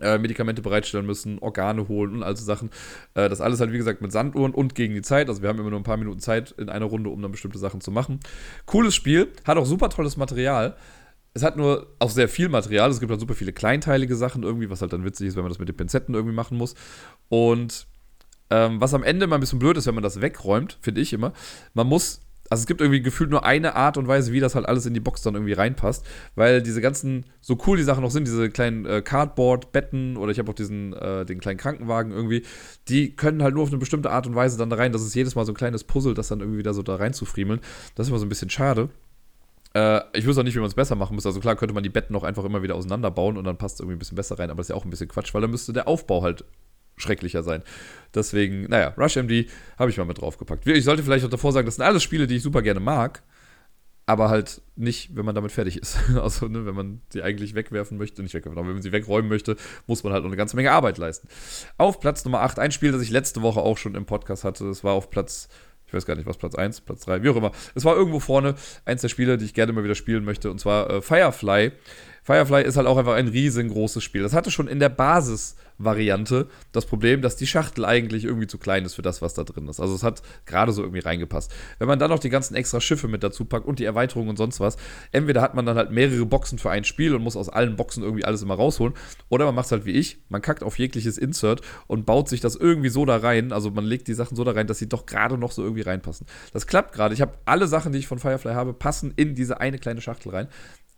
äh, 0.00 0.18
Medikamente 0.18 0.62
bereitstellen 0.62 1.06
müssen, 1.06 1.38
Organe 1.38 1.88
holen 1.88 2.14
und 2.14 2.22
all 2.22 2.36
so 2.36 2.44
Sachen. 2.44 2.70
Äh, 3.14 3.28
das 3.28 3.40
alles 3.40 3.60
halt, 3.60 3.72
wie 3.72 3.78
gesagt, 3.78 4.00
mit 4.00 4.12
Sanduhren 4.12 4.54
und 4.54 4.74
gegen 4.74 4.94
die 4.94 5.02
Zeit. 5.02 5.28
Also 5.28 5.42
wir 5.42 5.48
haben 5.48 5.58
immer 5.58 5.70
nur 5.70 5.80
ein 5.80 5.84
paar 5.84 5.96
Minuten 5.96 6.20
Zeit 6.20 6.52
in 6.52 6.68
einer 6.68 6.86
Runde, 6.86 7.10
um 7.10 7.20
dann 7.20 7.32
bestimmte 7.32 7.58
Sachen 7.58 7.80
zu 7.80 7.90
machen. 7.90 8.20
Cooles 8.66 8.94
Spiel, 8.94 9.28
hat 9.44 9.58
auch 9.58 9.66
super 9.66 9.88
tolles 9.90 10.16
Material. 10.16 10.76
Es 11.34 11.42
hat 11.42 11.56
nur 11.56 11.86
auch 11.98 12.10
sehr 12.10 12.28
viel 12.28 12.48
Material. 12.48 12.90
Es 12.90 13.00
gibt 13.00 13.10
halt 13.10 13.20
super 13.20 13.34
viele 13.34 13.52
kleinteilige 13.52 14.16
Sachen 14.16 14.42
irgendwie, 14.42 14.70
was 14.70 14.82
halt 14.82 14.92
dann 14.92 15.04
witzig 15.04 15.28
ist, 15.28 15.36
wenn 15.36 15.44
man 15.44 15.50
das 15.50 15.58
mit 15.58 15.68
den 15.68 15.76
Pinzetten 15.76 16.14
irgendwie 16.14 16.34
machen 16.34 16.58
muss. 16.58 16.74
Und 17.28 17.86
ähm, 18.50 18.80
was 18.80 18.92
am 18.92 19.02
Ende 19.02 19.26
mal 19.26 19.36
ein 19.36 19.40
bisschen 19.40 19.58
blöd 19.58 19.76
ist, 19.78 19.86
wenn 19.86 19.94
man 19.94 20.02
das 20.02 20.20
wegräumt, 20.20 20.78
finde 20.82 21.00
ich 21.00 21.12
immer, 21.14 21.32
man 21.72 21.86
muss 21.86 22.20
also 22.52 22.64
es 22.64 22.66
gibt 22.66 22.82
irgendwie 22.82 23.00
gefühlt 23.00 23.30
nur 23.30 23.46
eine 23.46 23.76
Art 23.76 23.96
und 23.96 24.08
Weise, 24.08 24.30
wie 24.30 24.38
das 24.38 24.54
halt 24.54 24.66
alles 24.66 24.84
in 24.84 24.92
die 24.92 25.00
Box 25.00 25.22
dann 25.22 25.32
irgendwie 25.32 25.54
reinpasst, 25.54 26.04
weil 26.34 26.60
diese 26.60 26.82
ganzen, 26.82 27.24
so 27.40 27.56
cool 27.66 27.78
die 27.78 27.82
Sachen 27.82 28.02
noch 28.02 28.10
sind, 28.10 28.26
diese 28.26 28.50
kleinen 28.50 28.84
äh, 28.84 29.00
Cardboard-Betten 29.00 30.18
oder 30.18 30.32
ich 30.32 30.38
habe 30.38 30.50
auch 30.50 30.54
diesen, 30.54 30.92
äh, 30.92 31.24
den 31.24 31.40
kleinen 31.40 31.56
Krankenwagen 31.56 32.12
irgendwie, 32.12 32.42
die 32.88 33.16
können 33.16 33.42
halt 33.42 33.54
nur 33.54 33.62
auf 33.62 33.70
eine 33.70 33.78
bestimmte 33.78 34.10
Art 34.10 34.26
und 34.26 34.34
Weise 34.34 34.58
dann 34.58 34.68
da 34.68 34.76
rein. 34.76 34.92
Das 34.92 35.00
ist 35.00 35.14
jedes 35.14 35.34
Mal 35.34 35.46
so 35.46 35.52
ein 35.52 35.54
kleines 35.54 35.84
Puzzle, 35.84 36.12
das 36.12 36.28
dann 36.28 36.40
irgendwie 36.40 36.58
wieder 36.58 36.74
so 36.74 36.82
da 36.82 36.96
rein 36.96 37.14
zu 37.14 37.24
friemeln. 37.24 37.60
Das 37.94 38.06
ist 38.06 38.10
immer 38.10 38.18
so 38.18 38.26
ein 38.26 38.28
bisschen 38.28 38.50
schade. 38.50 38.90
Äh, 39.72 40.02
ich 40.12 40.26
wüsste 40.26 40.42
auch 40.42 40.44
nicht, 40.44 40.54
wie 40.54 40.60
man 40.60 40.68
es 40.68 40.74
besser 40.74 40.94
machen 40.94 41.14
muss. 41.14 41.24
Also 41.24 41.40
klar 41.40 41.56
könnte 41.56 41.74
man 41.74 41.82
die 41.82 41.88
Betten 41.88 42.14
auch 42.14 42.22
einfach 42.22 42.44
immer 42.44 42.62
wieder 42.62 42.74
auseinanderbauen 42.74 43.38
und 43.38 43.44
dann 43.44 43.56
passt 43.56 43.76
es 43.76 43.80
irgendwie 43.80 43.96
ein 43.96 43.98
bisschen 43.98 44.16
besser 44.16 44.38
rein, 44.38 44.50
aber 44.50 44.58
das 44.58 44.66
ist 44.66 44.74
ja 44.74 44.76
auch 44.76 44.84
ein 44.84 44.90
bisschen 44.90 45.08
Quatsch, 45.08 45.32
weil 45.32 45.40
dann 45.40 45.50
müsste 45.50 45.72
der 45.72 45.88
Aufbau 45.88 46.20
halt 46.20 46.44
schrecklicher 46.96 47.42
sein. 47.42 47.62
Deswegen, 48.14 48.64
naja, 48.64 48.94
Rush 48.98 49.16
MD 49.16 49.46
habe 49.78 49.90
ich 49.90 49.96
mal 49.96 50.04
mit 50.04 50.20
draufgepackt. 50.20 50.66
Ich 50.66 50.84
sollte 50.84 51.02
vielleicht 51.02 51.24
auch 51.24 51.30
davor 51.30 51.52
sagen, 51.52 51.66
das 51.66 51.76
sind 51.76 51.84
alles 51.84 52.02
Spiele, 52.02 52.26
die 52.26 52.36
ich 52.36 52.42
super 52.42 52.62
gerne 52.62 52.80
mag, 52.80 53.22
aber 54.04 54.28
halt 54.28 54.60
nicht, 54.76 55.16
wenn 55.16 55.24
man 55.24 55.34
damit 55.34 55.52
fertig 55.52 55.78
ist. 55.78 55.96
Also, 56.20 56.48
ne, 56.48 56.66
wenn 56.66 56.74
man 56.74 57.00
sie 57.10 57.22
eigentlich 57.22 57.54
wegwerfen 57.54 57.96
möchte, 57.96 58.22
nicht 58.22 58.34
wegwerfen, 58.34 58.58
aber 58.58 58.68
wenn 58.68 58.74
man 58.74 58.82
sie 58.82 58.92
wegräumen 58.92 59.28
möchte, 59.28 59.56
muss 59.86 60.04
man 60.04 60.12
halt 60.12 60.24
noch 60.24 60.30
eine 60.30 60.36
ganze 60.36 60.56
Menge 60.56 60.72
Arbeit 60.72 60.98
leisten. 60.98 61.28
Auf 61.78 62.00
Platz 62.00 62.24
Nummer 62.24 62.40
8, 62.42 62.58
ein 62.58 62.72
Spiel, 62.72 62.92
das 62.92 63.02
ich 63.02 63.10
letzte 63.10 63.42
Woche 63.42 63.60
auch 63.60 63.78
schon 63.78 63.94
im 63.94 64.04
Podcast 64.04 64.44
hatte, 64.44 64.64
das 64.64 64.84
war 64.84 64.92
auf 64.92 65.10
Platz 65.10 65.48
ich 65.92 65.94
weiß 65.94 66.06
gar 66.06 66.16
nicht, 66.16 66.26
was 66.26 66.38
Platz 66.38 66.54
1, 66.54 66.80
Platz 66.80 67.04
3, 67.04 67.22
wie 67.22 67.28
auch 67.28 67.36
immer. 67.36 67.52
Es 67.74 67.84
war 67.84 67.94
irgendwo 67.94 68.18
vorne 68.18 68.54
eins 68.86 69.02
der 69.02 69.10
Spiele, 69.10 69.36
die 69.36 69.44
ich 69.44 69.52
gerne 69.52 69.74
mal 69.74 69.84
wieder 69.84 69.94
spielen 69.94 70.24
möchte, 70.24 70.50
und 70.50 70.58
zwar 70.58 70.88
äh, 70.88 71.02
Firefly. 71.02 71.72
Firefly 72.22 72.62
ist 72.62 72.76
halt 72.76 72.86
auch 72.86 72.96
einfach 72.96 73.14
ein 73.14 73.28
riesengroßes 73.28 74.02
Spiel. 74.02 74.22
Das 74.22 74.32
hatte 74.32 74.50
schon 74.50 74.68
in 74.68 74.78
der 74.78 74.88
Basis 74.88 75.56
Variante 75.78 76.48
das 76.70 76.86
Problem, 76.86 77.22
dass 77.22 77.36
die 77.36 77.46
Schachtel 77.46 77.84
eigentlich 77.84 78.24
irgendwie 78.24 78.46
zu 78.46 78.58
klein 78.58 78.84
ist 78.84 78.94
für 78.94 79.02
das, 79.02 79.22
was 79.22 79.34
da 79.34 79.44
drin 79.44 79.68
ist. 79.68 79.80
Also 79.80 79.94
es 79.94 80.02
hat 80.02 80.22
gerade 80.46 80.72
so 80.72 80.82
irgendwie 80.82 81.00
reingepasst. 81.00 81.52
Wenn 81.78 81.88
man 81.88 81.98
dann 81.98 82.10
noch 82.10 82.18
die 82.18 82.28
ganzen 82.30 82.54
extra 82.54 82.80
Schiffe 82.80 83.08
mit 83.08 83.22
dazu 83.22 83.44
packt 83.44 83.66
und 83.66 83.78
die 83.78 83.84
Erweiterung 83.84 84.28
und 84.28 84.36
sonst 84.36 84.60
was, 84.60 84.76
entweder 85.10 85.42
hat 85.42 85.54
man 85.54 85.66
dann 85.66 85.76
halt 85.76 85.90
mehrere 85.90 86.24
Boxen 86.26 86.58
für 86.58 86.70
ein 86.70 86.84
Spiel 86.84 87.14
und 87.14 87.22
muss 87.22 87.36
aus 87.36 87.48
allen 87.48 87.76
Boxen 87.76 88.02
irgendwie 88.02 88.24
alles 88.24 88.42
immer 88.42 88.54
rausholen, 88.54 88.94
oder 89.28 89.46
man 89.46 89.54
macht 89.54 89.66
es 89.66 89.72
halt 89.72 89.84
wie 89.84 89.92
ich, 89.92 90.22
man 90.28 90.42
kackt 90.42 90.62
auf 90.62 90.78
jegliches 90.78 91.18
Insert 91.18 91.62
und 91.86 92.06
baut 92.06 92.28
sich 92.28 92.40
das 92.40 92.56
irgendwie 92.56 92.88
so 92.88 93.04
da 93.04 93.16
rein, 93.16 93.52
also 93.52 93.70
man 93.70 93.84
legt 93.84 94.08
die 94.08 94.14
Sachen 94.14 94.36
so 94.36 94.44
da 94.44 94.52
rein, 94.52 94.66
dass 94.66 94.78
sie 94.78 94.88
doch 94.88 95.06
gerade 95.06 95.38
noch 95.38 95.52
so 95.52 95.62
irgendwie 95.62 95.82
reinpassen. 95.82 96.26
Das 96.52 96.66
klappt 96.66 96.92
gerade. 96.92 97.14
Ich 97.14 97.20
habe 97.20 97.34
alle 97.44 97.66
Sachen, 97.66 97.92
die 97.92 97.98
ich 97.98 98.06
von 98.06 98.18
Firefly 98.18 98.54
habe, 98.54 98.72
passen 98.72 99.12
in 99.16 99.34
diese 99.34 99.60
eine 99.60 99.78
kleine 99.78 100.00
Schachtel 100.00 100.30
rein. 100.30 100.48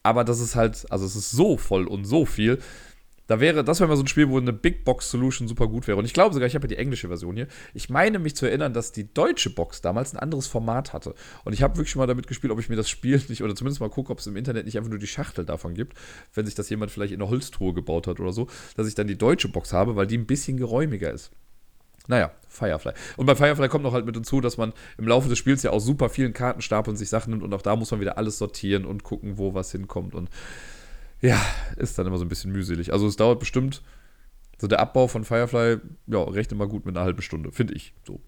Aber 0.04 0.22
das 0.22 0.38
ist 0.38 0.54
halt, 0.54 0.86
also 0.90 1.04
es 1.04 1.16
ist 1.16 1.32
so 1.32 1.56
voll 1.56 1.88
und 1.88 2.04
so 2.04 2.24
viel, 2.26 2.60
da 3.26 3.40
wäre, 3.40 3.64
das 3.64 3.80
wäre 3.80 3.88
mal 3.88 3.96
so 3.96 4.02
ein 4.02 4.06
Spiel, 4.06 4.28
wo 4.28 4.36
eine 4.36 4.52
Big 4.52 4.84
Box 4.84 5.10
Solution 5.10 5.48
super 5.48 5.66
gut 5.66 5.88
wäre. 5.88 5.96
Und 5.96 6.04
ich 6.04 6.12
glaube 6.12 6.34
sogar, 6.34 6.46
ich 6.46 6.54
habe 6.54 6.64
ja 6.64 6.68
die 6.68 6.76
englische 6.76 7.08
Version 7.08 7.36
hier. 7.36 7.48
Ich 7.72 7.88
meine 7.88 8.18
mich 8.18 8.36
zu 8.36 8.44
erinnern, 8.44 8.74
dass 8.74 8.92
die 8.92 9.12
deutsche 9.12 9.48
Box 9.48 9.80
damals 9.80 10.12
ein 10.12 10.18
anderes 10.18 10.46
Format 10.46 10.92
hatte. 10.92 11.14
Und 11.44 11.54
ich 11.54 11.62
habe 11.62 11.76
wirklich 11.78 11.96
mal 11.96 12.06
damit 12.06 12.26
gespielt, 12.26 12.52
ob 12.52 12.60
ich 12.60 12.68
mir 12.68 12.76
das 12.76 12.90
Spiel 12.90 13.20
nicht, 13.28 13.42
oder 13.42 13.54
zumindest 13.54 13.80
mal 13.80 13.88
gucke, 13.88 14.12
ob 14.12 14.18
es 14.18 14.26
im 14.26 14.36
Internet 14.36 14.66
nicht 14.66 14.76
einfach 14.76 14.90
nur 14.90 14.98
die 14.98 15.06
Schachtel 15.06 15.46
davon 15.46 15.72
gibt, 15.72 15.96
wenn 16.34 16.44
sich 16.44 16.54
das 16.54 16.68
jemand 16.68 16.90
vielleicht 16.90 17.14
in 17.14 17.22
eine 17.22 17.30
Holztruhe 17.30 17.72
gebaut 17.72 18.06
hat 18.06 18.20
oder 18.20 18.32
so, 18.32 18.46
dass 18.76 18.86
ich 18.86 18.94
dann 18.94 19.06
die 19.06 19.16
deutsche 19.16 19.48
Box 19.48 19.72
habe, 19.72 19.96
weil 19.96 20.06
die 20.06 20.18
ein 20.18 20.26
bisschen 20.26 20.58
geräumiger 20.58 21.10
ist. 21.10 21.30
Naja, 22.06 22.32
Firefly. 22.48 22.92
Und 23.16 23.26
bei 23.26 23.34
Firefly 23.34 23.68
kommt 23.68 23.84
noch 23.84 23.94
halt 23.94 24.04
mit 24.04 24.14
hinzu, 24.14 24.40
dass 24.40 24.58
man 24.58 24.72
im 24.98 25.08
Laufe 25.08 25.28
des 25.28 25.38
Spiels 25.38 25.62
ja 25.62 25.70
aus 25.70 25.84
super 25.84 26.10
vielen 26.10 26.32
Kartenstapeln 26.32 26.96
sich 26.96 27.08
Sachen 27.08 27.30
nimmt 27.30 27.42
und 27.42 27.54
auch 27.54 27.62
da 27.62 27.76
muss 27.76 27.90
man 27.90 28.00
wieder 28.00 28.18
alles 28.18 28.38
sortieren 28.38 28.84
und 28.84 29.02
gucken, 29.02 29.38
wo 29.38 29.54
was 29.54 29.72
hinkommt. 29.72 30.14
Und 30.14 30.28
ja, 31.20 31.40
ist 31.76 31.98
dann 31.98 32.06
immer 32.06 32.18
so 32.18 32.24
ein 32.24 32.28
bisschen 32.28 32.52
mühselig. 32.52 32.92
Also 32.92 33.06
es 33.06 33.16
dauert 33.16 33.40
bestimmt, 33.40 33.82
so 34.58 34.66
der 34.66 34.80
Abbau 34.80 35.08
von 35.08 35.24
Firefly, 35.24 35.78
ja, 36.06 36.22
rechnet 36.22 36.58
mal 36.58 36.68
gut 36.68 36.84
mit 36.84 36.96
einer 36.96 37.04
halben 37.04 37.22
Stunde, 37.22 37.50
finde 37.52 37.74
ich. 37.74 37.94
So. 38.06 38.20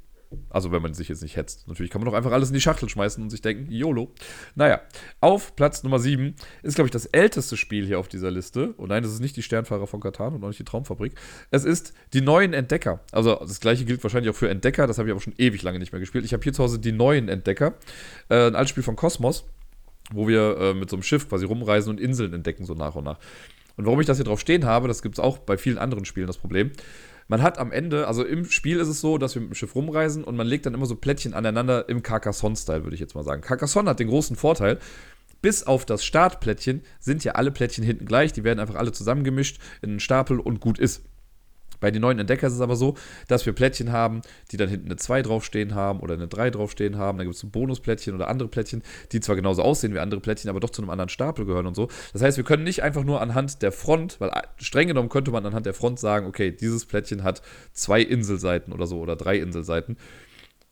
Also 0.51 0.73
wenn 0.73 0.83
man 0.83 0.95
sich 0.95 1.09
jetzt 1.09 1.23
nicht 1.23 1.37
hetzt. 1.37 1.69
Natürlich 1.69 1.91
kann 1.91 2.01
man 2.01 2.11
doch 2.11 2.17
einfach 2.17 2.33
alles 2.33 2.49
in 2.49 2.55
die 2.55 2.61
Schachtel 2.61 2.89
schmeißen 2.89 3.23
und 3.23 3.31
sich 3.31 3.43
denken, 3.43 3.71
YOLO. 3.71 4.13
Naja, 4.55 4.81
auf 5.21 5.57
Platz 5.57 5.83
Nummer 5.83 5.99
7 5.99 6.35
ist, 6.63 6.75
glaube 6.75 6.87
ich, 6.87 6.93
das 6.93 7.07
älteste 7.07 7.57
Spiel 7.57 7.87
hier 7.87 7.99
auf 7.99 8.09
dieser 8.09 8.31
Liste. 8.31 8.73
Und 8.73 8.89
nein, 8.89 9.03
das 9.03 9.13
ist 9.13 9.21
nicht 9.21 9.37
die 9.37 9.43
Sternfahrer 9.43 9.87
von 9.87 10.01
Katan 10.01 10.35
und 10.35 10.45
auch 10.45 10.49
nicht 10.49 10.61
die 10.61 10.65
Traumfabrik. 10.65 11.15
Es 11.51 11.65
ist 11.65 11.95
die 12.13 12.21
neuen 12.21 12.53
Entdecker. 12.53 13.01
Also 13.13 13.37
das 13.37 13.61
gleiche 13.61 13.85
gilt 13.85 14.03
wahrscheinlich 14.03 14.31
auch 14.31 14.37
für 14.37 14.49
Entdecker. 14.49 14.87
Das 14.87 14.99
habe 14.99 15.09
ich 15.09 15.13
aber 15.13 15.21
schon 15.21 15.35
ewig 15.39 15.63
lange 15.63 15.79
nicht 15.79 15.93
mehr 15.93 16.01
gespielt. 16.01 16.25
Ich 16.25 16.33
habe 16.33 16.43
hier 16.43 16.53
zu 16.53 16.63
Hause 16.63 16.79
die 16.79 16.93
neuen 16.93 17.29
Entdecker. 17.29 17.75
Äh, 18.29 18.49
ein 18.49 18.55
altes 18.55 18.71
Spiel 18.71 18.83
von 18.83 18.97
Kosmos. 18.97 19.45
wo 20.13 20.29
wir 20.29 20.57
äh, 20.59 20.75
mit 20.75 20.89
so 20.91 20.97
einem 20.97 21.03
Schiff 21.03 21.29
quasi 21.29 21.47
rumreisen 21.47 21.91
und 21.91 22.01
Inseln 22.01 22.33
entdecken, 22.33 22.65
so 22.65 22.75
nach 22.75 22.95
und 22.95 23.05
nach. 23.05 23.19
Und 23.77 23.85
warum 23.87 24.01
ich 24.01 24.07
das 24.07 24.17
hier 24.17 24.25
drauf 24.25 24.41
stehen 24.41 24.65
habe, 24.65 24.89
das 24.89 25.03
gibt 25.03 25.19
es 25.19 25.21
auch 25.21 25.39
bei 25.39 25.59
vielen 25.59 25.79
anderen 25.79 26.05
Spielen 26.05 26.27
das 26.27 26.39
Problem. 26.39 26.71
Man 27.29 27.43
hat 27.43 27.59
am 27.59 27.73
Ende, 27.73 28.07
also 28.07 28.25
im 28.25 28.45
Spiel 28.45 28.79
ist 28.79 28.89
es 28.89 29.01
so, 29.01 29.19
dass 29.19 29.35
wir 29.35 29.43
mit 29.43 29.51
dem 29.51 29.55
Schiff 29.55 29.75
rumreisen 29.75 30.23
und 30.23 30.37
man 30.37 30.47
legt 30.47 30.67
dann 30.67 30.75
immer 30.75 30.87
so 30.87 30.95
Plättchen 30.95 31.35
aneinander 31.35 31.89
im 31.89 32.03
Carcassonne-Style, 32.03 32.85
würde 32.85 32.95
ich 32.95 33.01
jetzt 33.01 33.15
mal 33.15 33.25
sagen. 33.25 33.43
Carcassonne 33.43 33.91
hat 33.91 33.99
den 33.99 34.09
großen 34.09 34.37
Vorteil, 34.37 34.79
bis 35.43 35.65
auf 35.65 35.85
das 35.85 36.05
Startplättchen 36.05 36.83
sind 37.01 37.25
ja 37.25 37.33
alle 37.33 37.51
Plättchen 37.51 37.85
hinten 37.85 38.07
gleich, 38.07 38.33
die 38.33 38.45
werden 38.45 38.61
einfach 38.61 38.77
alle 38.77 38.93
zusammengemischt 38.93 39.59
in 39.83 39.91
einen 39.91 40.01
Stapel 40.01 40.39
und 40.39 40.61
gut 40.61 40.79
ist. 40.79 41.03
Bei 41.81 41.91
den 41.91 42.03
neuen 42.03 42.19
Entdeckern 42.19 42.49
ist 42.49 42.55
es 42.55 42.61
aber 42.61 42.77
so, 42.77 42.95
dass 43.29 43.47
wir 43.47 43.53
Plättchen 43.53 43.93
haben, 43.93 44.23
die 44.53 44.57
dann 44.57 44.69
hinten 44.69 44.87
eine 44.87 44.97
2 44.97 45.23
draufstehen 45.23 45.75
haben 45.75 46.01
oder 46.01 46.15
eine 46.15 46.29
3 46.29 46.51
draufstehen 46.51 46.99
haben. 46.99 47.19
Dann 47.19 47.27
gibt 47.27 47.37
es 47.37 47.43
ein 47.43 47.51
Bonusplättchen 47.51 48.15
oder 48.15 48.29
andere 48.29 48.49
Plättchen, 48.49 48.83
die 49.13 49.21
zwar 49.21 49.37
genauso 49.37 49.63
aussehen 49.63 49.95
wie 49.95 49.99
andere 49.99 50.21
Plättchen, 50.21 50.51
aber 50.51 50.61
doch 50.61 50.71
zu 50.71 50.83
einem 50.83 50.91
anderen 50.91 51.09
Stapel 51.09 51.45
gehören 51.45 51.67
und 51.67 51.75
so. 51.75 51.89
Das 52.13 52.23
heißt, 52.23 52.37
wir 52.37 52.45
können 52.45 52.65
nicht 52.65 52.83
einfach 52.83 53.05
nur 53.05 53.21
anhand 53.21 53.63
der 53.63 53.73
Front, 53.73 54.21
weil 54.21 54.31
streng 54.57 54.89
genommen 54.89 55.09
könnte 55.09 55.31
man 55.31 55.45
anhand 55.47 55.67
der 55.67 55.75
Front 55.75 55.99
sagen, 55.99 56.27
okay, 56.27 56.51
dieses 56.51 56.87
Plättchen 56.87 57.23
hat 57.23 57.43
zwei 57.73 58.01
Inselseiten 58.01 58.73
oder 58.73 58.87
so 58.87 59.01
oder 59.01 59.17
drei 59.17 59.39
Inselseiten. 59.39 59.97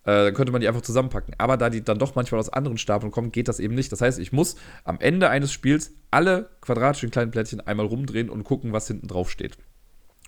Äh, 0.04 0.26
dann 0.26 0.34
könnte 0.34 0.52
man 0.52 0.60
die 0.60 0.68
einfach 0.68 0.82
zusammenpacken. 0.82 1.34
Aber 1.38 1.56
da 1.56 1.70
die 1.70 1.82
dann 1.82 1.98
doch 1.98 2.14
manchmal 2.14 2.38
aus 2.38 2.50
anderen 2.50 2.78
Stapeln 2.78 3.10
kommen, 3.10 3.32
geht 3.32 3.48
das 3.48 3.60
eben 3.60 3.74
nicht. 3.74 3.90
Das 3.90 4.00
heißt, 4.00 4.18
ich 4.18 4.32
muss 4.32 4.56
am 4.84 4.98
Ende 5.00 5.30
eines 5.30 5.52
Spiels 5.52 5.94
alle 6.10 6.50
quadratischen 6.60 7.10
kleinen 7.10 7.30
Plättchen 7.30 7.60
einmal 7.60 7.86
rumdrehen 7.86 8.28
und 8.28 8.44
gucken, 8.44 8.72
was 8.72 8.86
hinten 8.86 9.08
drauf 9.08 9.30
steht 9.30 9.56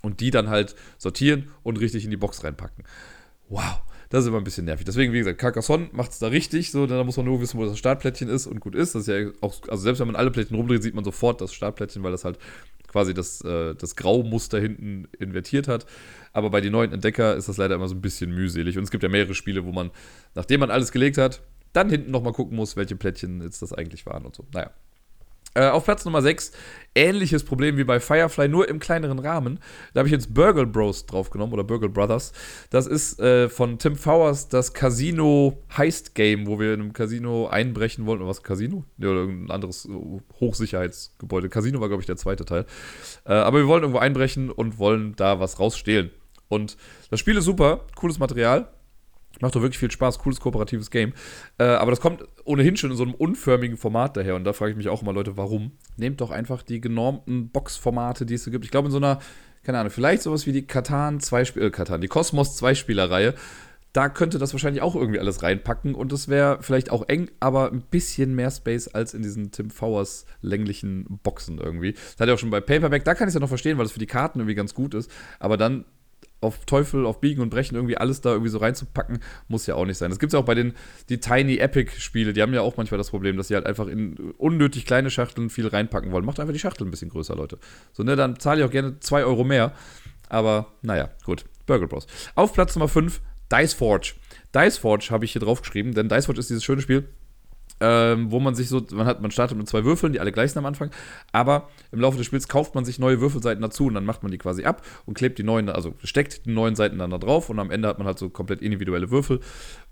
und 0.01 0.19
die 0.19 0.31
dann 0.31 0.49
halt 0.49 0.75
sortieren 0.97 1.49
und 1.63 1.79
richtig 1.79 2.03
in 2.05 2.11
die 2.11 2.17
Box 2.17 2.43
reinpacken. 2.43 2.83
Wow, 3.49 3.81
das 4.09 4.23
ist 4.23 4.27
immer 4.27 4.37
ein 4.37 4.43
bisschen 4.43 4.65
nervig. 4.65 4.85
Deswegen, 4.85 5.13
wie 5.13 5.19
gesagt, 5.19 5.39
Carcassonne 5.39 5.89
macht 5.91 6.11
es 6.11 6.19
da 6.19 6.27
richtig, 6.27 6.71
so, 6.71 6.85
da 6.85 7.03
muss 7.03 7.17
man 7.17 7.25
nur 7.25 7.41
wissen, 7.41 7.57
wo 7.59 7.65
das 7.65 7.77
Startplättchen 7.77 8.29
ist 8.29 8.47
und 8.47 8.59
gut 8.59 8.75
ist. 8.75 8.95
Das 8.95 9.07
ist 9.07 9.07
ja 9.07 9.29
auch, 9.41 9.55
also 9.67 9.83
selbst 9.83 9.99
wenn 9.99 10.07
man 10.07 10.15
alle 10.15 10.31
Plättchen 10.31 10.55
rumdreht, 10.55 10.83
sieht 10.83 10.95
man 10.95 11.03
sofort 11.03 11.41
das 11.41 11.53
Startplättchen, 11.53 12.03
weil 12.03 12.11
das 12.11 12.23
halt 12.25 12.37
quasi 12.87 13.13
das, 13.13 13.41
äh, 13.41 13.75
das 13.75 13.95
Graumuster 13.95 14.59
hinten 14.59 15.07
invertiert 15.19 15.67
hat. 15.67 15.85
Aber 16.31 16.49
bei 16.49 16.61
den 16.61 16.71
neuen 16.71 16.93
Entdecker 16.93 17.35
ist 17.35 17.49
das 17.49 17.57
leider 17.57 17.75
immer 17.75 17.87
so 17.87 17.95
ein 17.95 18.01
bisschen 18.01 18.33
mühselig. 18.33 18.77
Und 18.77 18.83
es 18.83 18.91
gibt 18.91 19.03
ja 19.03 19.09
mehrere 19.09 19.33
Spiele, 19.33 19.65
wo 19.65 19.71
man, 19.71 19.91
nachdem 20.35 20.61
man 20.61 20.71
alles 20.71 20.91
gelegt 20.91 21.17
hat, 21.17 21.41
dann 21.73 21.89
hinten 21.89 22.11
nochmal 22.11 22.33
gucken 22.33 22.55
muss, 22.55 22.77
welche 22.77 22.95
Plättchen 22.95 23.41
jetzt 23.41 23.61
das 23.61 23.73
eigentlich 23.73 24.05
waren 24.05 24.25
und 24.25 24.35
so. 24.35 24.45
Naja. 24.53 24.71
Äh, 25.53 25.69
auf 25.69 25.85
Platz 25.85 26.05
Nummer 26.05 26.21
6, 26.21 26.51
ähnliches 26.93 27.43
Problem 27.43 27.77
wie 27.77 27.83
bei 27.83 27.99
Firefly, 27.99 28.47
nur 28.47 28.69
im 28.69 28.79
kleineren 28.79 29.19
Rahmen. 29.19 29.59
Da 29.93 29.99
habe 29.99 30.07
ich 30.07 30.11
jetzt 30.11 30.33
Burgle 30.33 30.67
Bros 30.67 31.05
draufgenommen 31.05 31.53
oder 31.53 31.63
Burgle 31.63 31.89
Brothers. 31.89 32.31
Das 32.69 32.85
ist 32.85 33.19
äh, 33.19 33.49
von 33.49 33.79
Tim 33.79 33.95
Fowers 33.95 34.49
das 34.49 34.73
Casino 34.73 35.63
Heist 35.75 36.15
Game, 36.15 36.47
wo 36.47 36.59
wir 36.59 36.73
in 36.73 36.81
einem 36.81 36.93
Casino 36.93 37.47
einbrechen 37.47 38.05
wollen. 38.05 38.19
Oder 38.19 38.29
was? 38.29 38.43
Casino? 38.43 38.85
Ja, 38.97 39.09
oder 39.09 39.21
irgendein 39.21 39.51
anderes 39.51 39.85
äh, 39.85 39.91
Hochsicherheitsgebäude. 40.39 41.49
Casino 41.49 41.79
war, 41.81 41.87
glaube 41.87 42.01
ich, 42.01 42.07
der 42.07 42.17
zweite 42.17 42.45
Teil. 42.45 42.65
Äh, 43.25 43.33
aber 43.33 43.57
wir 43.59 43.67
wollen 43.67 43.83
irgendwo 43.83 43.99
einbrechen 43.99 44.51
und 44.51 44.77
wollen 44.77 45.15
da 45.15 45.39
was 45.39 45.59
rausstehlen. 45.59 46.11
Und 46.49 46.77
das 47.09 47.19
Spiel 47.19 47.37
ist 47.37 47.45
super, 47.45 47.85
cooles 47.95 48.19
Material. 48.19 48.69
Macht 49.41 49.55
doch 49.55 49.61
wirklich 49.61 49.79
viel 49.79 49.91
Spaß, 49.91 50.19
cooles 50.19 50.39
kooperatives 50.39 50.89
Game. 50.89 51.13
Äh, 51.57 51.65
aber 51.65 51.91
das 51.91 52.01
kommt 52.01 52.23
ohnehin 52.45 52.77
schon 52.77 52.91
in 52.91 52.97
so 52.97 53.03
einem 53.03 53.13
unförmigen 53.13 53.77
Format 53.77 54.17
daher. 54.17 54.35
Und 54.35 54.43
da 54.43 54.53
frage 54.53 54.71
ich 54.71 54.77
mich 54.77 54.89
auch 54.89 55.01
immer, 55.01 55.13
Leute, 55.13 55.37
warum? 55.37 55.71
Nehmt 55.95 56.21
doch 56.21 56.31
einfach 56.31 56.63
die 56.63 56.81
genormten 56.81 57.49
Boxformate, 57.49 58.25
die 58.25 58.35
es 58.35 58.43
so 58.43 58.51
gibt. 58.51 58.65
Ich 58.65 58.71
glaube, 58.71 58.87
in 58.87 58.91
so 58.91 58.97
einer, 58.97 59.19
keine 59.63 59.79
Ahnung, 59.79 59.91
vielleicht 59.91 60.23
sowas 60.23 60.47
wie 60.47 60.51
die 60.51 60.65
Katan 60.65 61.19
2 61.19 61.41
äh, 61.41 61.69
Katan, 61.69 62.01
die 62.01 62.07
Cosmos 62.07 62.55
2 62.57 62.75
Spielerreihe. 62.75 63.35
Da 63.93 64.09
könnte 64.09 64.37
das 64.37 64.53
wahrscheinlich 64.53 64.83
auch 64.83 64.95
irgendwie 64.95 65.19
alles 65.19 65.41
reinpacken 65.41 65.95
und 65.95 66.11
es 66.13 66.27
wäre 66.27 66.59
vielleicht 66.61 66.91
auch 66.91 67.07
eng, 67.07 67.31
aber 67.39 67.71
ein 67.71 67.81
bisschen 67.81 68.35
mehr 68.35 68.51
Space 68.51 68.87
als 68.87 69.15
in 69.15 69.23
diesen 69.23 69.51
Tim 69.51 69.71
Fowers 69.71 70.25
länglichen 70.41 71.19
Boxen 71.23 71.57
irgendwie. 71.57 71.93
Das 71.93 72.19
hat 72.19 72.27
ja 72.27 72.35
auch 72.35 72.37
schon 72.37 72.51
bei 72.51 72.61
Paperback, 72.61 73.05
da 73.05 73.15
kann 73.15 73.27
ich 73.27 73.29
es 73.29 73.33
ja 73.33 73.39
noch 73.39 73.47
verstehen, 73.47 73.79
weil 73.79 73.85
es 73.85 73.91
für 73.91 73.99
die 73.99 74.05
Karten 74.05 74.39
irgendwie 74.39 74.53
ganz 74.53 74.75
gut 74.75 74.93
ist. 74.93 75.09
Aber 75.39 75.57
dann 75.57 75.85
auf 76.41 76.65
Teufel, 76.65 77.05
auf 77.05 77.19
Biegen 77.19 77.41
und 77.41 77.49
Brechen 77.49 77.75
irgendwie 77.75 77.97
alles 77.97 78.21
da 78.21 78.31
irgendwie 78.31 78.51
so 78.51 78.59
reinzupacken, 78.59 79.19
muss 79.47 79.65
ja 79.65 79.75
auch 79.75 79.85
nicht 79.85 79.97
sein. 79.97 80.09
Das 80.09 80.19
gibt 80.19 80.31
es 80.31 80.33
ja 80.33 80.39
auch 80.39 80.45
bei 80.45 80.55
den 80.55 80.73
die 81.09 81.19
Tiny 81.19 81.57
Epic-Spiele, 81.57 82.33
die 82.33 82.41
haben 82.41 82.53
ja 82.53 82.61
auch 82.61 82.77
manchmal 82.77 82.97
das 82.97 83.09
Problem, 83.09 83.37
dass 83.37 83.47
sie 83.47 83.55
halt 83.55 83.65
einfach 83.65 83.87
in 83.87 84.15
unnötig 84.37 84.85
kleine 84.85 85.09
Schachteln 85.09 85.49
viel 85.49 85.67
reinpacken 85.67 86.11
wollen. 86.11 86.25
Macht 86.25 86.39
einfach 86.39 86.53
die 86.53 86.59
Schachtel 86.59 86.87
ein 86.87 86.91
bisschen 86.91 87.09
größer, 87.09 87.35
Leute. 87.35 87.57
So, 87.93 88.03
ne, 88.03 88.15
dann 88.15 88.39
zahle 88.39 88.61
ich 88.61 88.65
auch 88.67 88.71
gerne 88.71 88.99
2 88.99 89.23
Euro 89.23 89.43
mehr. 89.43 89.73
Aber 90.29 90.73
naja, 90.81 91.09
gut. 91.23 91.45
Burger 91.65 91.87
Bros. 91.87 92.07
Auf 92.35 92.53
Platz 92.53 92.75
Nummer 92.75 92.87
5, 92.87 93.21
Dice 93.51 93.73
Forge. 93.73 94.13
Dice 94.55 94.77
Forge 94.77 95.09
habe 95.11 95.25
ich 95.25 95.33
hier 95.33 95.41
drauf 95.41 95.61
geschrieben, 95.61 95.93
denn 95.93 96.09
Dice 96.09 96.25
Forge 96.25 96.39
ist 96.39 96.49
dieses 96.49 96.63
schöne 96.63 96.81
Spiel, 96.81 97.07
ähm, 97.79 98.31
wo 98.31 98.39
man 98.39 98.55
sich 98.55 98.69
so, 98.69 98.81
man 98.91 99.05
hat, 99.05 99.21
man 99.21 99.31
startet 99.31 99.57
mit 99.57 99.67
zwei 99.67 99.83
Würfeln, 99.83 100.13
die 100.13 100.19
alle 100.19 100.31
gleich 100.31 100.51
sind 100.51 100.59
am 100.59 100.65
Anfang, 100.65 100.91
aber 101.31 101.69
im 101.91 101.99
Laufe 101.99 102.17
des 102.17 102.25
Spiels 102.25 102.47
kauft 102.47 102.75
man 102.75 102.85
sich 102.85 102.99
neue 102.99 103.21
Würfelseiten 103.21 103.61
dazu 103.61 103.85
und 103.85 103.93
dann 103.93 104.05
macht 104.05 104.23
man 104.23 104.31
die 104.31 104.37
quasi 104.37 104.65
ab 104.65 104.81
und 105.05 105.15
klebt 105.15 105.37
die 105.37 105.43
neuen, 105.43 105.69
also 105.69 105.93
steckt 106.03 106.45
die 106.45 106.51
neuen 106.51 106.75
Seiten 106.75 106.97
dann 106.97 107.11
da 107.11 107.17
drauf 107.17 107.49
und 107.49 107.59
am 107.59 107.71
Ende 107.71 107.87
hat 107.87 107.97
man 107.97 108.07
halt 108.07 108.19
so 108.19 108.29
komplett 108.29 108.61
individuelle 108.61 109.11
Würfel. 109.11 109.39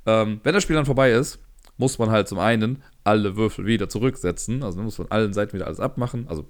Ähm, 0.05 0.39
wenn 0.43 0.53
das 0.53 0.63
Spiel 0.63 0.75
dann 0.75 0.85
vorbei 0.85 1.11
ist, 1.11 1.39
muss 1.77 1.99
man 1.99 2.09
halt 2.09 2.27
zum 2.27 2.39
einen 2.39 2.83
alle 3.03 3.35
Würfel 3.35 3.65
wieder 3.65 3.89
zurücksetzen, 3.89 4.63
also 4.63 4.81
muss 4.81 4.95
von 4.95 5.11
allen 5.11 5.33
Seiten 5.33 5.53
wieder 5.53 5.67
alles 5.67 5.79
abmachen, 5.79 6.27
also 6.27 6.47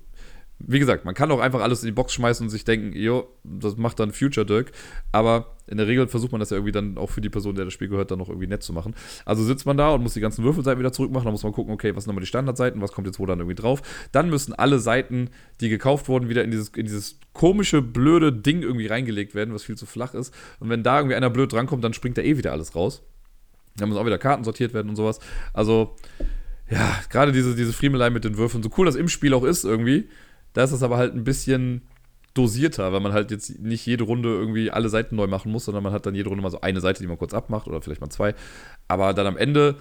wie 0.60 0.80
gesagt, 0.80 1.03
man 1.03 1.14
kann 1.14 1.32
auch 1.32 1.39
einfach 1.39 1.62
alles 1.62 1.84
in 1.84 1.88
die 1.88 1.91
Box 1.91 2.14
schmeißen 2.14 2.45
und 2.45 2.49
sich 2.49 2.64
denken, 2.64 2.97
jo, 2.97 3.28
das 3.43 3.76
macht 3.76 3.99
dann 3.99 4.12
Future 4.12 4.45
Dirk. 4.45 4.72
Aber 5.12 5.58
in 5.68 5.78
der 5.78 5.88
Regel 5.88 6.08
versucht 6.08 6.32
man 6.32 6.39
das 6.39 6.49
ja 6.49 6.58
irgendwie 6.58 6.72
dann 6.72 6.97
auch 6.97 7.10
für 7.10 7.20
die 7.20 7.30
Person, 7.30 7.56
der 7.56 7.66
das 7.66 7.74
Spiel 7.74 7.89
gehört, 7.89 8.12
dann 8.12 8.20
noch 8.20 8.30
irgendwie 8.30 8.47
nett 8.47 8.64
zu 8.64 8.72
machen. 8.72 8.95
Also 9.26 9.43
sitzt 9.43 9.66
man 9.66 9.76
da 9.76 9.93
und 9.93 10.01
muss 10.01 10.14
die 10.14 10.22
ganzen 10.22 10.43
Würfelseiten 10.45 10.80
wieder 10.80 10.93
zurückmachen. 10.93 11.26
Dann 11.26 11.34
muss 11.34 11.43
man 11.43 11.51
gucken, 11.51 11.74
okay, 11.74 11.93
was 11.95 12.06
sind 12.06 12.12
nochmal 12.12 12.22
die 12.22 12.28
Standardseiten, 12.28 12.82
was 12.82 12.93
kommt 12.93 13.06
jetzt 13.06 13.20
wo 13.20 13.26
dann 13.26 13.39
irgendwie 13.39 13.56
drauf. 13.56 13.82
Dann 14.14 14.30
müssen 14.30 14.53
alle 14.53 14.80
Seiten, 14.80 15.30
die 15.60 15.70
gekauft 15.70 16.08
wurden, 16.08 16.30
wieder 16.30 16.43
in 16.43 16.51
dieses, 16.51 16.70
in 16.70 16.86
dieses 16.86 17.20
komische, 17.34 17.82
blöde 17.82 18.32
Ding 18.32 18.62
irgendwie 18.62 18.88
reingelegt 18.88 19.36
werden, 19.36 19.53
was 19.53 19.64
viel 19.64 19.76
zu 19.76 19.86
flach 19.86 20.14
ist. 20.14 20.34
Und 20.60 20.70
wenn 20.70 20.84
da 20.84 20.99
irgendwie 20.99 21.16
einer 21.16 21.30
blöd 21.30 21.51
drankommt, 21.51 21.84
dann 21.84 21.93
springt 21.93 22.18
da 22.18 22.22
eh 22.22 22.38
wieder 22.38 22.53
alles 22.53 22.76
raus. 22.76 23.03
Dann 23.76 23.89
müssen 23.89 23.99
auch 23.99 24.06
wieder 24.06 24.18
Karten 24.18 24.45
sortiert 24.45 24.74
werden 24.74 24.89
und 24.89 24.95
sowas. 24.95 25.20
Also, 25.51 25.95
ja, 26.70 26.97
gerade 27.10 27.34
diese, 27.34 27.56
diese 27.56 27.74
Friemelei 27.74 28.10
mit 28.10 28.24
den 28.24 28.38
Würfeln, 28.38 28.64
so 28.64 28.70
cool 28.78 28.86
das 28.86 28.95
im 28.95 29.10
Spiel 29.10 29.34
auch 29.34 29.43
ist 29.43 29.66
irgendwie 29.66 30.08
da 30.56 30.64
ist 30.64 30.72
es 30.72 30.82
aber 30.82 30.97
halt 30.97 31.14
ein 31.14 31.24
bisschen 31.24 31.82
dosierter, 32.34 32.91
weil 32.91 33.01
man 33.01 33.14
halt 33.14 33.32
jetzt 33.32 33.60
nicht 33.60 33.86
jede 33.86 34.03
Runde 34.03 34.30
irgendwie 34.30 34.72
alle 34.72 34.89
Seiten 34.89 35.16
neu 35.16 35.28
machen 35.28 35.51
muss, 35.51 35.66
sondern 35.66 35.84
man 35.84 35.93
hat 35.93 36.06
dann 36.06 36.16
jede 36.16 36.30
Runde 36.30 36.41
mal 36.41 36.49
so 36.49 36.62
eine 36.62 36.82
Seite, 36.82 37.01
die 37.01 37.08
man 37.08 37.18
kurz 37.18 37.34
abmacht 37.34 37.68
oder 37.68 37.82
vielleicht 37.82 38.01
mal 38.01 38.10
zwei. 38.10 38.34
Aber 38.88 39.14
dann 39.14 39.28
am 39.28 39.38
Ende 39.38 39.76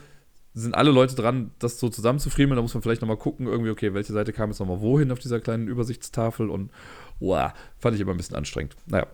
sind 0.52 0.74
alle 0.74 0.90
Leute 0.90 1.16
dran, 1.16 1.52
das 1.58 1.80
so 1.80 1.88
zusammenzufriemeln. 1.88 2.56
Da 2.56 2.62
muss 2.62 2.74
man 2.74 2.82
vielleicht 2.82 3.02
nochmal 3.02 3.16
gucken, 3.16 3.46
irgendwie, 3.46 3.70
okay, 3.70 3.94
welche 3.94 4.12
Seite 4.12 4.32
kam 4.32 4.50
jetzt 4.50 4.60
nochmal 4.60 4.80
wohin 4.80 5.10
auf 5.10 5.18
dieser 5.18 5.40
kleinen 5.40 5.66
Übersichtstafel 5.66 6.48
und 6.50 6.70
wow, 7.18 7.52
fand 7.78 7.94
ich 7.94 8.00
immer 8.00 8.12
ein 8.12 8.16
bisschen 8.16 8.36
anstrengend. 8.36 8.76
Naja. 8.86 9.06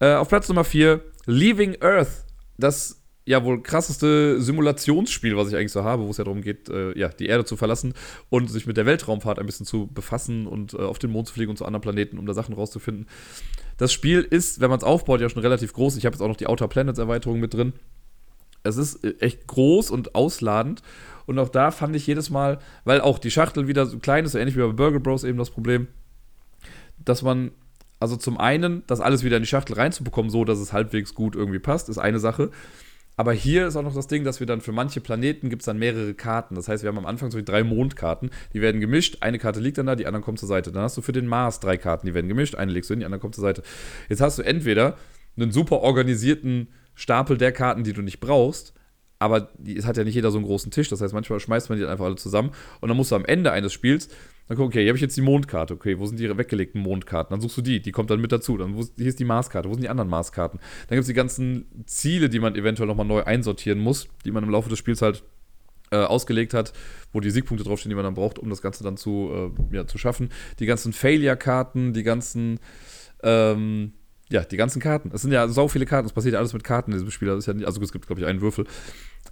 Äh, 0.00 0.14
auf 0.14 0.28
Platz 0.28 0.48
Nummer 0.48 0.64
4, 0.64 1.00
Leaving 1.26 1.80
Earth. 1.82 2.24
Das 2.58 3.00
ja 3.28 3.44
wohl 3.44 3.62
krasseste 3.62 4.40
Simulationsspiel, 4.40 5.36
was 5.36 5.48
ich 5.48 5.56
eigentlich 5.56 5.72
so 5.72 5.84
habe, 5.84 6.04
wo 6.06 6.10
es 6.10 6.16
ja 6.16 6.24
darum 6.24 6.40
geht, 6.40 6.68
äh, 6.70 6.98
ja, 6.98 7.08
die 7.08 7.26
Erde 7.26 7.44
zu 7.44 7.56
verlassen 7.56 7.92
und 8.30 8.50
sich 8.50 8.66
mit 8.66 8.78
der 8.78 8.86
Weltraumfahrt 8.86 9.38
ein 9.38 9.46
bisschen 9.46 9.66
zu 9.66 9.86
befassen 9.86 10.46
und 10.46 10.72
äh, 10.72 10.78
auf 10.78 10.98
den 10.98 11.10
Mond 11.10 11.28
zu 11.28 11.34
fliegen 11.34 11.50
und 11.50 11.56
zu 11.58 11.66
anderen 11.66 11.82
Planeten, 11.82 12.18
um 12.18 12.24
da 12.24 12.32
Sachen 12.32 12.54
rauszufinden. 12.54 13.06
Das 13.76 13.92
Spiel 13.92 14.22
ist, 14.22 14.60
wenn 14.60 14.70
man 14.70 14.78
es 14.78 14.84
aufbaut, 14.84 15.20
ja 15.20 15.28
schon 15.28 15.42
relativ 15.42 15.74
groß. 15.74 15.96
Ich 15.98 16.06
habe 16.06 16.14
jetzt 16.14 16.22
auch 16.22 16.28
noch 16.28 16.36
die 16.36 16.46
Outer 16.46 16.68
Planets 16.68 16.98
Erweiterung 16.98 17.38
mit 17.38 17.52
drin. 17.52 17.74
Es 18.62 18.78
ist 18.78 19.04
äh, 19.04 19.14
echt 19.20 19.46
groß 19.46 19.90
und 19.90 20.14
ausladend. 20.14 20.82
Und 21.26 21.38
auch 21.38 21.50
da 21.50 21.70
fand 21.70 21.94
ich 21.94 22.06
jedes 22.06 22.30
Mal, 22.30 22.58
weil 22.84 23.02
auch 23.02 23.18
die 23.18 23.30
Schachtel 23.30 23.68
wieder 23.68 23.84
so 23.84 23.98
klein 23.98 24.24
ist, 24.24 24.32
so 24.32 24.38
ähnlich 24.38 24.56
wie 24.56 24.62
bei 24.62 24.72
Burger 24.72 25.00
Bros 25.00 25.24
eben 25.24 25.36
das 25.36 25.50
Problem, 25.50 25.88
dass 27.04 27.22
man 27.22 27.50
also 28.00 28.16
zum 28.16 28.38
einen, 28.38 28.84
das 28.86 29.00
alles 29.00 29.24
wieder 29.24 29.36
in 29.36 29.42
die 29.42 29.48
Schachtel 29.48 29.74
reinzubekommen, 29.74 30.30
so 30.30 30.44
dass 30.44 30.58
es 30.58 30.72
halbwegs 30.72 31.14
gut 31.14 31.34
irgendwie 31.36 31.58
passt, 31.58 31.88
ist 31.88 31.98
eine 31.98 32.20
Sache. 32.20 32.50
Aber 33.18 33.32
hier 33.32 33.66
ist 33.66 33.74
auch 33.74 33.82
noch 33.82 33.96
das 33.96 34.06
Ding, 34.06 34.22
dass 34.22 34.38
wir 34.38 34.46
dann 34.46 34.60
für 34.60 34.70
manche 34.70 35.00
Planeten 35.00 35.50
gibt 35.50 35.62
es 35.62 35.66
dann 35.66 35.76
mehrere 35.76 36.14
Karten. 36.14 36.54
Das 36.54 36.68
heißt, 36.68 36.84
wir 36.84 36.88
haben 36.88 36.98
am 36.98 37.04
Anfang 37.04 37.32
so 37.32 37.38
die 37.38 37.44
drei 37.44 37.64
Mondkarten, 37.64 38.30
die 38.54 38.60
werden 38.60 38.80
gemischt. 38.80 39.18
Eine 39.22 39.40
Karte 39.40 39.58
liegt 39.58 39.76
dann 39.76 39.86
da, 39.86 39.96
die 39.96 40.06
anderen 40.06 40.22
kommen 40.22 40.36
zur 40.36 40.48
Seite. 40.48 40.70
Dann 40.70 40.84
hast 40.84 40.96
du 40.96 41.02
für 41.02 41.10
den 41.10 41.26
Mars 41.26 41.58
drei 41.58 41.76
Karten, 41.76 42.06
die 42.06 42.14
werden 42.14 42.28
gemischt. 42.28 42.54
Eine 42.54 42.70
legst 42.70 42.88
du 42.88 42.92
hin, 42.92 43.00
die 43.00 43.06
andere 43.06 43.20
kommt 43.20 43.34
zur 43.34 43.42
Seite. 43.42 43.64
Jetzt 44.08 44.20
hast 44.20 44.38
du 44.38 44.42
entweder 44.42 44.96
einen 45.36 45.50
super 45.50 45.80
organisierten 45.80 46.68
Stapel 46.94 47.36
der 47.36 47.50
Karten, 47.50 47.82
die 47.82 47.92
du 47.92 48.02
nicht 48.02 48.20
brauchst, 48.20 48.72
aber 49.18 49.50
es 49.66 49.84
hat 49.84 49.96
ja 49.96 50.04
nicht 50.04 50.14
jeder 50.14 50.30
so 50.30 50.38
einen 50.38 50.46
großen 50.46 50.70
Tisch. 50.70 50.88
Das 50.88 51.00
heißt, 51.00 51.12
manchmal 51.12 51.40
schmeißt 51.40 51.70
man 51.70 51.78
die 51.80 51.86
einfach 51.86 52.04
alle 52.04 52.14
zusammen 52.14 52.52
und 52.80 52.88
dann 52.88 52.96
musst 52.96 53.10
du 53.10 53.16
am 53.16 53.24
Ende 53.24 53.50
eines 53.50 53.72
Spiels 53.72 54.10
dann 54.48 54.56
guck, 54.56 54.68
okay, 54.68 54.80
hier 54.80 54.88
habe 54.88 54.96
ich 54.96 55.02
jetzt 55.02 55.16
die 55.16 55.22
Mondkarte. 55.22 55.74
Okay, 55.74 55.98
wo 55.98 56.06
sind 56.06 56.18
die 56.18 56.36
weggelegten 56.36 56.80
Mondkarten? 56.80 57.34
Dann 57.34 57.40
suchst 57.40 57.58
du 57.58 57.62
die, 57.62 57.82
die 57.82 57.92
kommt 57.92 58.10
dann 58.10 58.20
mit 58.20 58.32
dazu. 58.32 58.56
Dann 58.56 58.76
wo, 58.76 58.84
hier 58.96 59.06
ist 59.06 59.18
die 59.20 59.24
Marskarte, 59.24 59.68
wo 59.68 59.74
sind 59.74 59.82
die 59.82 59.90
anderen 59.90 60.08
Marskarten? 60.08 60.58
Dann 60.88 60.96
gibt 60.96 61.02
es 61.02 61.06
die 61.06 61.14
ganzen 61.14 61.84
Ziele, 61.86 62.30
die 62.30 62.40
man 62.40 62.54
eventuell 62.54 62.86
nochmal 62.86 63.06
neu 63.06 63.22
einsortieren 63.22 63.78
muss, 63.78 64.08
die 64.24 64.30
man 64.30 64.42
im 64.44 64.50
Laufe 64.50 64.70
des 64.70 64.78
Spiels 64.78 65.02
halt 65.02 65.22
äh, 65.90 65.96
ausgelegt 65.96 66.54
hat, 66.54 66.72
wo 67.12 67.20
die 67.20 67.30
Siegpunkte 67.30 67.64
draufstehen, 67.64 67.90
die 67.90 67.96
man 67.96 68.04
dann 68.04 68.14
braucht, 68.14 68.38
um 68.38 68.48
das 68.48 68.62
Ganze 68.62 68.82
dann 68.82 68.96
zu, 68.96 69.52
äh, 69.72 69.76
ja, 69.76 69.86
zu 69.86 69.98
schaffen. 69.98 70.30
Die 70.58 70.66
ganzen 70.66 70.94
Failure-Karten, 70.94 71.92
die 71.92 72.02
ganzen 72.02 72.58
ähm, 73.22 73.92
ja, 74.30 74.44
die 74.44 74.56
ganzen 74.56 74.80
Karten. 74.80 75.10
Es 75.12 75.22
sind 75.22 75.32
ja 75.32 75.48
so 75.48 75.68
viele 75.68 75.86
Karten, 75.86 76.06
es 76.06 76.12
passiert 76.12 76.34
ja 76.34 76.38
alles 76.38 76.52
mit 76.52 76.62
Karten 76.64 76.92
in 76.92 76.98
diesem 76.98 77.10
Spiel. 77.10 77.28
Das 77.28 77.38
ist 77.38 77.46
ja 77.46 77.54
nicht, 77.54 77.66
also 77.66 77.80
es 77.80 77.92
gibt, 77.92 78.06
glaube 78.06 78.20
ich, 78.20 78.26
einen 78.26 78.40
Würfel. 78.40 78.66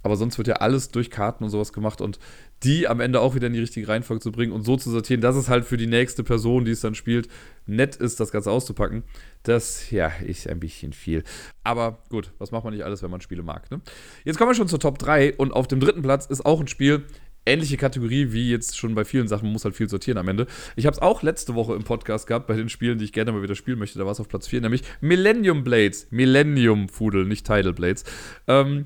Aber 0.01 0.15
sonst 0.15 0.37
wird 0.37 0.47
ja 0.47 0.55
alles 0.55 0.89
durch 0.89 1.11
Karten 1.11 1.43
und 1.43 1.49
sowas 1.49 1.73
gemacht 1.73 2.01
und 2.01 2.19
die 2.63 2.87
am 2.87 2.99
Ende 2.99 3.21
auch 3.21 3.35
wieder 3.35 3.47
in 3.47 3.53
die 3.53 3.59
richtige 3.59 3.87
Reihenfolge 3.87 4.21
zu 4.21 4.31
bringen 4.31 4.51
und 4.51 4.63
so 4.63 4.77
zu 4.77 4.89
sortieren, 4.89 5.21
dass 5.21 5.35
es 5.35 5.49
halt 5.49 5.65
für 5.65 5.77
die 5.77 5.87
nächste 5.87 6.23
Person, 6.23 6.65
die 6.65 6.71
es 6.71 6.81
dann 6.81 6.95
spielt, 6.95 7.27
nett 7.65 7.95
ist, 7.95 8.19
das 8.19 8.31
Ganze 8.31 8.51
auszupacken. 8.51 9.03
Das, 9.43 9.91
ja, 9.91 10.07
ist 10.07 10.49
ein 10.49 10.59
bisschen 10.59 10.93
viel. 10.93 11.23
Aber 11.63 12.03
gut, 12.09 12.31
was 12.39 12.51
macht 12.51 12.63
man 12.63 12.73
nicht 12.73 12.83
alles, 12.83 13.03
wenn 13.03 13.11
man 13.11 13.21
Spiele 13.21 13.43
mag, 13.43 13.69
ne? 13.69 13.81
Jetzt 14.25 14.37
kommen 14.37 14.49
wir 14.49 14.55
schon 14.55 14.67
zur 14.67 14.79
Top 14.79 14.97
3 14.97 15.35
und 15.35 15.51
auf 15.53 15.67
dem 15.67 15.79
dritten 15.79 16.01
Platz 16.01 16.25
ist 16.25 16.45
auch 16.45 16.59
ein 16.59 16.67
Spiel, 16.67 17.05
ähnliche 17.47 17.77
Kategorie 17.77 18.31
wie 18.31 18.51
jetzt 18.51 18.77
schon 18.77 18.93
bei 18.93 19.05
vielen 19.05 19.27
Sachen, 19.27 19.45
man 19.45 19.53
muss 19.53 19.65
halt 19.65 19.75
viel 19.75 19.89
sortieren 19.89 20.17
am 20.17 20.27
Ende. 20.27 20.47
Ich 20.75 20.85
habe 20.85 20.93
es 20.95 21.01
auch 21.01 21.23
letzte 21.23 21.55
Woche 21.55 21.73
im 21.75 21.83
Podcast 21.83 22.27
gehabt 22.27 22.47
bei 22.47 22.55
den 22.55 22.69
Spielen, 22.69 22.99
die 22.99 23.05
ich 23.05 23.13
gerne 23.13 23.31
mal 23.31 23.41
wieder 23.41 23.55
spielen 23.55 23.79
möchte. 23.79 23.97
Da 23.97 24.05
war 24.05 24.11
es 24.11 24.19
auf 24.19 24.27
Platz 24.27 24.47
4, 24.47 24.61
nämlich 24.61 24.83
Millennium 25.01 25.63
Blades. 25.63 26.07
Millennium 26.11 26.89
Fudel, 26.89 27.25
nicht 27.25 27.45
Tidal 27.45 27.73
Blades. 27.73 28.03
Ähm, 28.47 28.85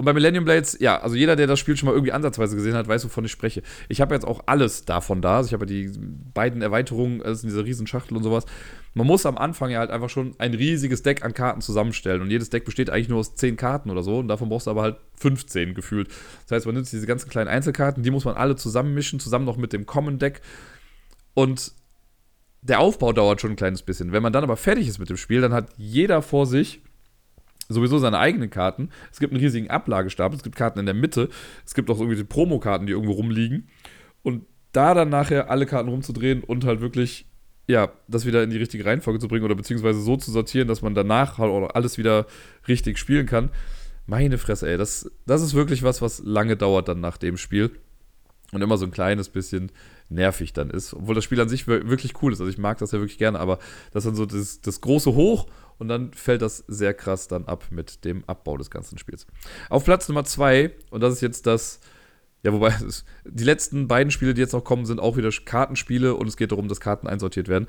und 0.00 0.06
bei 0.06 0.14
Millennium 0.14 0.46
Blades, 0.46 0.78
ja, 0.80 0.98
also 0.98 1.14
jeder, 1.14 1.36
der 1.36 1.46
das 1.46 1.58
Spiel 1.58 1.76
schon 1.76 1.86
mal 1.86 1.92
irgendwie 1.92 2.12
ansatzweise 2.12 2.56
gesehen 2.56 2.72
hat, 2.72 2.88
weiß, 2.88 3.04
wovon 3.04 3.26
ich 3.26 3.30
spreche. 3.30 3.62
Ich 3.90 4.00
habe 4.00 4.14
jetzt 4.14 4.24
auch 4.24 4.44
alles 4.46 4.86
davon 4.86 5.20
da. 5.20 5.36
Also 5.36 5.48
ich 5.48 5.52
habe 5.52 5.66
ja 5.66 5.66
die 5.66 5.92
beiden 6.32 6.62
Erweiterungen, 6.62 7.20
also 7.20 7.42
in 7.42 7.50
dieser 7.52 7.66
Riesenschachtel 7.66 8.16
und 8.16 8.22
sowas. 8.22 8.46
Man 8.94 9.06
muss 9.06 9.26
am 9.26 9.36
Anfang 9.36 9.68
ja 9.68 9.78
halt 9.78 9.90
einfach 9.90 10.08
schon 10.08 10.36
ein 10.38 10.54
riesiges 10.54 11.02
Deck 11.02 11.22
an 11.22 11.34
Karten 11.34 11.60
zusammenstellen. 11.60 12.22
Und 12.22 12.30
jedes 12.30 12.48
Deck 12.48 12.64
besteht 12.64 12.88
eigentlich 12.88 13.10
nur 13.10 13.18
aus 13.18 13.34
10 13.34 13.58
Karten 13.58 13.90
oder 13.90 14.02
so. 14.02 14.20
Und 14.20 14.28
davon 14.28 14.48
brauchst 14.48 14.68
du 14.68 14.70
aber 14.70 14.80
halt 14.80 14.96
15 15.18 15.74
gefühlt. 15.74 16.08
Das 16.44 16.52
heißt, 16.52 16.64
man 16.64 16.76
nimmt 16.76 16.90
diese 16.90 17.06
ganzen 17.06 17.28
kleinen 17.28 17.48
Einzelkarten, 17.48 18.02
die 18.02 18.10
muss 18.10 18.24
man 18.24 18.36
alle 18.36 18.56
zusammenmischen, 18.56 19.20
zusammen 19.20 19.44
noch 19.44 19.58
mit 19.58 19.74
dem 19.74 19.84
Common 19.84 20.18
Deck. 20.18 20.40
Und 21.34 21.72
der 22.62 22.80
Aufbau 22.80 23.12
dauert 23.12 23.42
schon 23.42 23.50
ein 23.50 23.56
kleines 23.56 23.82
bisschen. 23.82 24.12
Wenn 24.12 24.22
man 24.22 24.32
dann 24.32 24.44
aber 24.44 24.56
fertig 24.56 24.88
ist 24.88 24.98
mit 24.98 25.10
dem 25.10 25.18
Spiel, 25.18 25.42
dann 25.42 25.52
hat 25.52 25.68
jeder 25.76 26.22
vor 26.22 26.46
sich 26.46 26.80
sowieso 27.74 27.98
seine 27.98 28.18
eigenen 28.18 28.50
Karten. 28.50 28.90
Es 29.12 29.20
gibt 29.20 29.32
einen 29.32 29.42
riesigen 29.42 29.70
Ablagestapel, 29.70 30.36
es 30.36 30.42
gibt 30.42 30.56
Karten 30.56 30.78
in 30.78 30.86
der 30.86 30.94
Mitte, 30.94 31.28
es 31.64 31.74
gibt 31.74 31.90
auch 31.90 31.98
irgendwie 31.98 32.16
die 32.16 32.24
Promokarten, 32.24 32.86
die 32.86 32.92
irgendwo 32.92 33.12
rumliegen. 33.12 33.68
Und 34.22 34.44
da 34.72 34.94
dann 34.94 35.08
nachher 35.08 35.50
alle 35.50 35.66
Karten 35.66 35.88
rumzudrehen 35.88 36.44
und 36.44 36.64
halt 36.64 36.80
wirklich, 36.80 37.26
ja, 37.66 37.92
das 38.08 38.26
wieder 38.26 38.42
in 38.42 38.50
die 38.50 38.58
richtige 38.58 38.84
Reihenfolge 38.84 39.18
zu 39.18 39.28
bringen 39.28 39.44
oder 39.44 39.54
beziehungsweise 39.54 40.00
so 40.00 40.16
zu 40.16 40.30
sortieren, 40.30 40.68
dass 40.68 40.82
man 40.82 40.94
danach 40.94 41.38
halt 41.38 41.74
alles 41.74 41.98
wieder 41.98 42.26
richtig 42.68 42.98
spielen 42.98 43.26
kann. 43.26 43.50
Meine 44.06 44.38
Fresse, 44.38 44.68
ey, 44.68 44.76
das, 44.76 45.10
das 45.26 45.42
ist 45.42 45.54
wirklich 45.54 45.82
was, 45.82 46.02
was 46.02 46.20
lange 46.24 46.56
dauert 46.56 46.88
dann 46.88 47.00
nach 47.00 47.16
dem 47.16 47.36
Spiel. 47.36 47.70
Und 48.52 48.62
immer 48.62 48.76
so 48.76 48.84
ein 48.84 48.90
kleines 48.90 49.28
bisschen 49.28 49.70
nervig 50.08 50.52
dann 50.52 50.70
ist. 50.70 50.92
Obwohl 50.94 51.14
das 51.14 51.22
Spiel 51.22 51.40
an 51.40 51.48
sich 51.48 51.68
wirklich 51.68 52.20
cool 52.20 52.32
ist. 52.32 52.40
Also 52.40 52.50
ich 52.50 52.58
mag 52.58 52.78
das 52.78 52.90
ja 52.90 52.98
wirklich 52.98 53.18
gerne, 53.18 53.38
aber 53.38 53.60
das 53.92 54.02
dann 54.02 54.16
so 54.16 54.26
das, 54.26 54.60
das 54.60 54.80
große 54.80 55.14
Hoch 55.14 55.46
und 55.80 55.88
dann 55.88 56.12
fällt 56.12 56.42
das 56.42 56.58
sehr 56.68 56.94
krass 56.94 57.26
dann 57.26 57.46
ab 57.46 57.64
mit 57.70 58.04
dem 58.04 58.22
Abbau 58.26 58.56
des 58.56 58.70
ganzen 58.70 58.98
Spiels. 58.98 59.26
Auf 59.70 59.84
Platz 59.84 60.08
Nummer 60.08 60.24
zwei, 60.24 60.72
und 60.90 61.00
das 61.00 61.14
ist 61.14 61.22
jetzt 61.22 61.46
das, 61.46 61.80
ja, 62.42 62.52
wobei 62.52 62.74
die 63.24 63.44
letzten 63.44 63.88
beiden 63.88 64.10
Spiele, 64.10 64.34
die 64.34 64.42
jetzt 64.42 64.52
noch 64.52 64.62
kommen, 64.62 64.84
sind 64.84 65.00
auch 65.00 65.16
wieder 65.16 65.30
Kartenspiele 65.30 66.14
und 66.14 66.28
es 66.28 66.36
geht 66.36 66.52
darum, 66.52 66.68
dass 66.68 66.80
Karten 66.80 67.06
einsortiert 67.06 67.48
werden. 67.48 67.66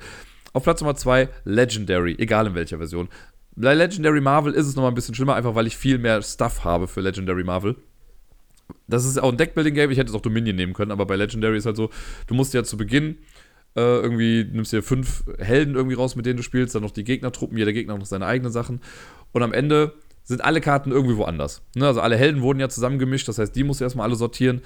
Auf 0.52 0.64
Platz 0.64 0.82
Nummer 0.82 0.94
zwei 0.94 1.30
Legendary, 1.44 2.14
egal 2.18 2.46
in 2.46 2.54
welcher 2.54 2.76
Version. 2.76 3.08
Bei 3.56 3.74
Legendary 3.74 4.20
Marvel 4.20 4.52
ist 4.52 4.66
es 4.66 4.76
nochmal 4.76 4.92
ein 4.92 4.94
bisschen 4.94 5.14
schlimmer, 5.14 5.34
einfach 5.34 5.54
weil 5.54 5.66
ich 5.66 5.76
viel 5.76 5.98
mehr 5.98 6.20
Stuff 6.22 6.64
habe 6.64 6.88
für 6.88 7.00
Legendary 7.00 7.44
Marvel. 7.44 7.76
Das 8.86 9.06
ist 9.06 9.18
auch 9.18 9.30
ein 9.30 9.38
Deckbuilding-Game, 9.38 9.90
ich 9.90 9.98
hätte 9.98 10.10
es 10.10 10.14
auch 10.14 10.22
Dominion 10.22 10.56
nehmen 10.56 10.74
können, 10.74 10.90
aber 10.90 11.06
bei 11.06 11.16
Legendary 11.16 11.56
ist 11.56 11.66
halt 11.66 11.76
so, 11.76 11.90
du 12.26 12.34
musst 12.34 12.52
ja 12.52 12.62
zu 12.62 12.76
Beginn 12.76 13.16
äh, 13.76 13.80
irgendwie 13.80 14.44
nimmst 14.44 14.72
dir 14.72 14.82
fünf 14.82 15.24
Helden 15.38 15.74
irgendwie 15.74 15.96
raus, 15.96 16.16
mit 16.16 16.26
denen 16.26 16.36
du 16.36 16.42
spielst, 16.42 16.74
dann 16.74 16.82
noch 16.82 16.90
die 16.90 17.04
Gegnertruppen, 17.04 17.56
jeder 17.56 17.72
Gegner 17.72 17.96
noch 17.96 18.06
seine 18.06 18.26
eigenen 18.26 18.52
Sachen. 18.52 18.80
Und 19.32 19.42
am 19.42 19.52
Ende 19.52 19.94
sind 20.24 20.44
alle 20.44 20.60
Karten 20.60 20.92
irgendwie 20.92 21.16
woanders. 21.16 21.62
Ne? 21.74 21.86
Also 21.86 22.00
alle 22.00 22.16
Helden 22.16 22.42
wurden 22.42 22.60
ja 22.60 22.68
zusammengemischt, 22.68 23.28
das 23.28 23.38
heißt, 23.38 23.54
die 23.56 23.64
musst 23.64 23.80
du 23.80 23.84
erstmal 23.84 24.06
alle 24.06 24.16
sortieren 24.16 24.62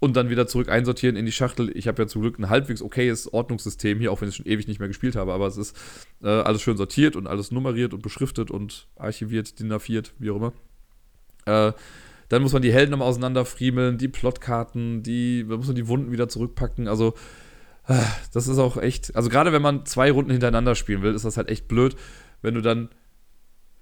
und 0.00 0.16
dann 0.16 0.30
wieder 0.30 0.46
zurück 0.46 0.68
einsortieren 0.68 1.16
in 1.16 1.26
die 1.26 1.32
Schachtel. 1.32 1.70
Ich 1.76 1.88
habe 1.88 2.02
ja 2.02 2.08
zum 2.08 2.22
Glück 2.22 2.38
ein 2.38 2.48
halbwegs 2.48 2.82
okayes 2.82 3.32
Ordnungssystem 3.32 3.98
hier, 3.98 4.12
auch 4.12 4.20
wenn 4.20 4.28
ich 4.28 4.36
schon 4.36 4.46
ewig 4.46 4.68
nicht 4.68 4.78
mehr 4.78 4.88
gespielt 4.88 5.16
habe, 5.16 5.32
aber 5.32 5.46
es 5.46 5.56
ist 5.56 5.76
äh, 6.22 6.28
alles 6.28 6.62
schön 6.62 6.76
sortiert 6.76 7.16
und 7.16 7.26
alles 7.26 7.50
nummeriert 7.50 7.94
und 7.94 8.02
beschriftet 8.02 8.50
und 8.50 8.86
archiviert, 8.96 9.58
dinafiert, 9.58 10.12
wie 10.18 10.30
auch 10.30 10.36
immer. 10.36 10.52
Äh, 11.46 11.72
dann 12.28 12.42
muss 12.42 12.52
man 12.52 12.62
die 12.62 12.72
Helden 12.72 12.90
nochmal 12.90 13.08
auseinanderfriemeln, 13.08 13.98
die 13.98 14.08
Plotkarten, 14.08 15.02
die, 15.02 15.46
da 15.48 15.56
muss 15.56 15.66
man 15.66 15.76
die 15.76 15.88
Wunden 15.88 16.12
wieder 16.12 16.28
zurückpacken. 16.28 16.86
Also 16.86 17.14
das 18.32 18.48
ist 18.48 18.58
auch 18.58 18.76
echt, 18.76 19.16
also 19.16 19.28
gerade 19.28 19.52
wenn 19.52 19.62
man 19.62 19.86
zwei 19.86 20.10
Runden 20.10 20.30
hintereinander 20.30 20.74
spielen 20.74 21.02
will, 21.02 21.14
ist 21.14 21.24
das 21.24 21.36
halt 21.36 21.48
echt 21.48 21.68
blöd, 21.68 21.96
wenn 22.42 22.54
du 22.54 22.60
dann 22.60 22.90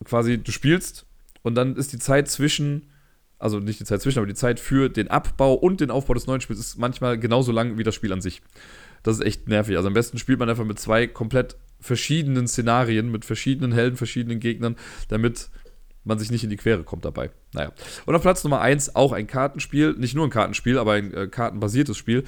quasi, 0.04 0.38
du 0.38 0.52
spielst 0.52 1.06
und 1.42 1.54
dann 1.54 1.76
ist 1.76 1.92
die 1.92 1.98
Zeit 1.98 2.28
zwischen, 2.28 2.90
also 3.38 3.58
nicht 3.58 3.80
die 3.80 3.84
Zeit 3.84 4.00
zwischen, 4.02 4.18
aber 4.18 4.26
die 4.26 4.34
Zeit 4.34 4.60
für 4.60 4.88
den 4.88 5.08
Abbau 5.08 5.54
und 5.54 5.80
den 5.80 5.90
Aufbau 5.90 6.14
des 6.14 6.26
neuen 6.26 6.40
Spiels 6.40 6.60
ist 6.60 6.78
manchmal 6.78 7.18
genauso 7.18 7.52
lang 7.52 7.78
wie 7.78 7.84
das 7.84 7.94
Spiel 7.94 8.12
an 8.12 8.20
sich. 8.20 8.42
Das 9.02 9.18
ist 9.18 9.24
echt 9.24 9.48
nervig. 9.48 9.76
Also 9.76 9.88
am 9.88 9.94
besten 9.94 10.18
spielt 10.18 10.38
man 10.38 10.48
einfach 10.48 10.64
mit 10.64 10.78
zwei 10.78 11.06
komplett 11.06 11.56
verschiedenen 11.80 12.48
Szenarien, 12.48 13.10
mit 13.10 13.24
verschiedenen 13.24 13.72
Helden, 13.72 13.96
verschiedenen 13.96 14.40
Gegnern, 14.40 14.76
damit 15.08 15.50
man 16.04 16.18
sich 16.18 16.30
nicht 16.30 16.44
in 16.44 16.50
die 16.50 16.56
Quere 16.56 16.84
kommt 16.84 17.04
dabei. 17.04 17.30
Naja. 17.52 17.72
Und 18.06 18.14
auf 18.14 18.22
Platz 18.22 18.44
Nummer 18.44 18.60
1 18.60 18.94
auch 18.94 19.12
ein 19.12 19.26
Kartenspiel, 19.26 19.94
nicht 19.98 20.14
nur 20.14 20.26
ein 20.26 20.30
Kartenspiel, 20.30 20.78
aber 20.78 20.92
ein 20.92 21.12
äh, 21.12 21.26
kartenbasiertes 21.26 21.96
Spiel. 21.96 22.24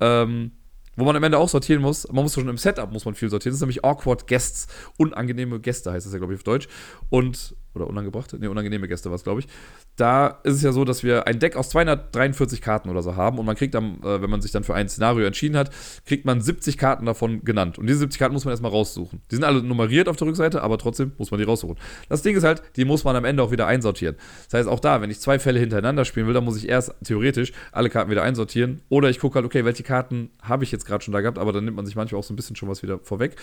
Ähm, 0.00 0.52
wo 0.98 1.04
man 1.04 1.14
am 1.14 1.22
Ende 1.22 1.38
auch 1.38 1.48
sortieren 1.48 1.80
muss. 1.80 2.10
Man 2.10 2.24
muss 2.24 2.34
schon 2.34 2.48
im 2.48 2.58
Setup 2.58 2.90
muss 2.90 3.04
man 3.04 3.14
viel 3.14 3.30
sortieren. 3.30 3.52
Das 3.52 3.58
ist 3.58 3.62
nämlich 3.62 3.84
Awkward 3.84 4.26
Guests. 4.26 4.66
Unangenehme 4.96 5.60
Gäste 5.60 5.92
heißt 5.92 6.04
das 6.04 6.12
ja, 6.12 6.18
glaube 6.18 6.34
ich, 6.34 6.40
auf 6.40 6.44
Deutsch. 6.44 6.66
Und, 7.08 7.54
oder 7.74 7.86
unangebrachte? 7.86 8.38
Ne, 8.38 8.50
unangenehme 8.50 8.88
Gäste 8.88 9.10
war 9.10 9.16
es, 9.16 9.24
glaube 9.24 9.40
ich. 9.40 9.48
Da 9.96 10.38
ist 10.44 10.54
es 10.54 10.62
ja 10.62 10.72
so, 10.72 10.84
dass 10.84 11.02
wir 11.02 11.26
ein 11.26 11.38
Deck 11.38 11.56
aus 11.56 11.70
243 11.70 12.60
Karten 12.60 12.88
oder 12.88 13.02
so 13.02 13.16
haben 13.16 13.38
und 13.38 13.46
man 13.46 13.56
kriegt 13.56 13.74
dann, 13.74 14.02
äh, 14.02 14.22
wenn 14.22 14.30
man 14.30 14.40
sich 14.40 14.52
dann 14.52 14.64
für 14.64 14.74
ein 14.74 14.88
Szenario 14.88 15.26
entschieden 15.26 15.56
hat, 15.56 15.70
kriegt 16.06 16.24
man 16.24 16.40
70 16.40 16.78
Karten 16.78 17.06
davon 17.06 17.44
genannt. 17.44 17.78
Und 17.78 17.86
diese 17.86 18.00
70 18.00 18.18
Karten 18.18 18.34
muss 18.34 18.44
man 18.44 18.52
erstmal 18.52 18.70
raussuchen. 18.70 19.22
Die 19.30 19.34
sind 19.34 19.44
alle 19.44 19.62
nummeriert 19.62 20.08
auf 20.08 20.16
der 20.16 20.26
Rückseite, 20.28 20.62
aber 20.62 20.78
trotzdem 20.78 21.12
muss 21.18 21.30
man 21.30 21.38
die 21.38 21.44
raussuchen. 21.44 21.76
Das 22.08 22.22
Ding 22.22 22.36
ist 22.36 22.44
halt, 22.44 22.62
die 22.76 22.84
muss 22.84 23.04
man 23.04 23.16
am 23.16 23.24
Ende 23.24 23.42
auch 23.42 23.50
wieder 23.50 23.66
einsortieren. 23.66 24.16
Das 24.50 24.60
heißt, 24.60 24.68
auch 24.68 24.80
da, 24.80 25.00
wenn 25.00 25.10
ich 25.10 25.20
zwei 25.20 25.38
Fälle 25.38 25.60
hintereinander 25.60 26.04
spielen 26.04 26.26
will, 26.26 26.34
dann 26.34 26.44
muss 26.44 26.56
ich 26.56 26.68
erst 26.68 26.94
theoretisch 27.04 27.52
alle 27.72 27.90
Karten 27.90 28.10
wieder 28.10 28.22
einsortieren. 28.22 28.82
Oder 28.88 29.10
ich 29.10 29.18
gucke 29.18 29.36
halt, 29.36 29.46
okay, 29.46 29.64
welche 29.64 29.82
Karten 29.82 30.30
habe 30.42 30.64
ich 30.64 30.72
jetzt 30.72 30.86
gerade 30.86 31.04
schon 31.04 31.12
da 31.12 31.20
gehabt, 31.20 31.38
aber 31.38 31.52
dann 31.52 31.64
nimmt 31.64 31.76
man 31.76 31.86
sich 31.86 31.96
manchmal 31.96 32.18
auch 32.20 32.24
so 32.24 32.32
ein 32.32 32.36
bisschen 32.36 32.56
schon 32.56 32.68
was 32.68 32.82
wieder 32.82 32.98
vorweg. 33.00 33.36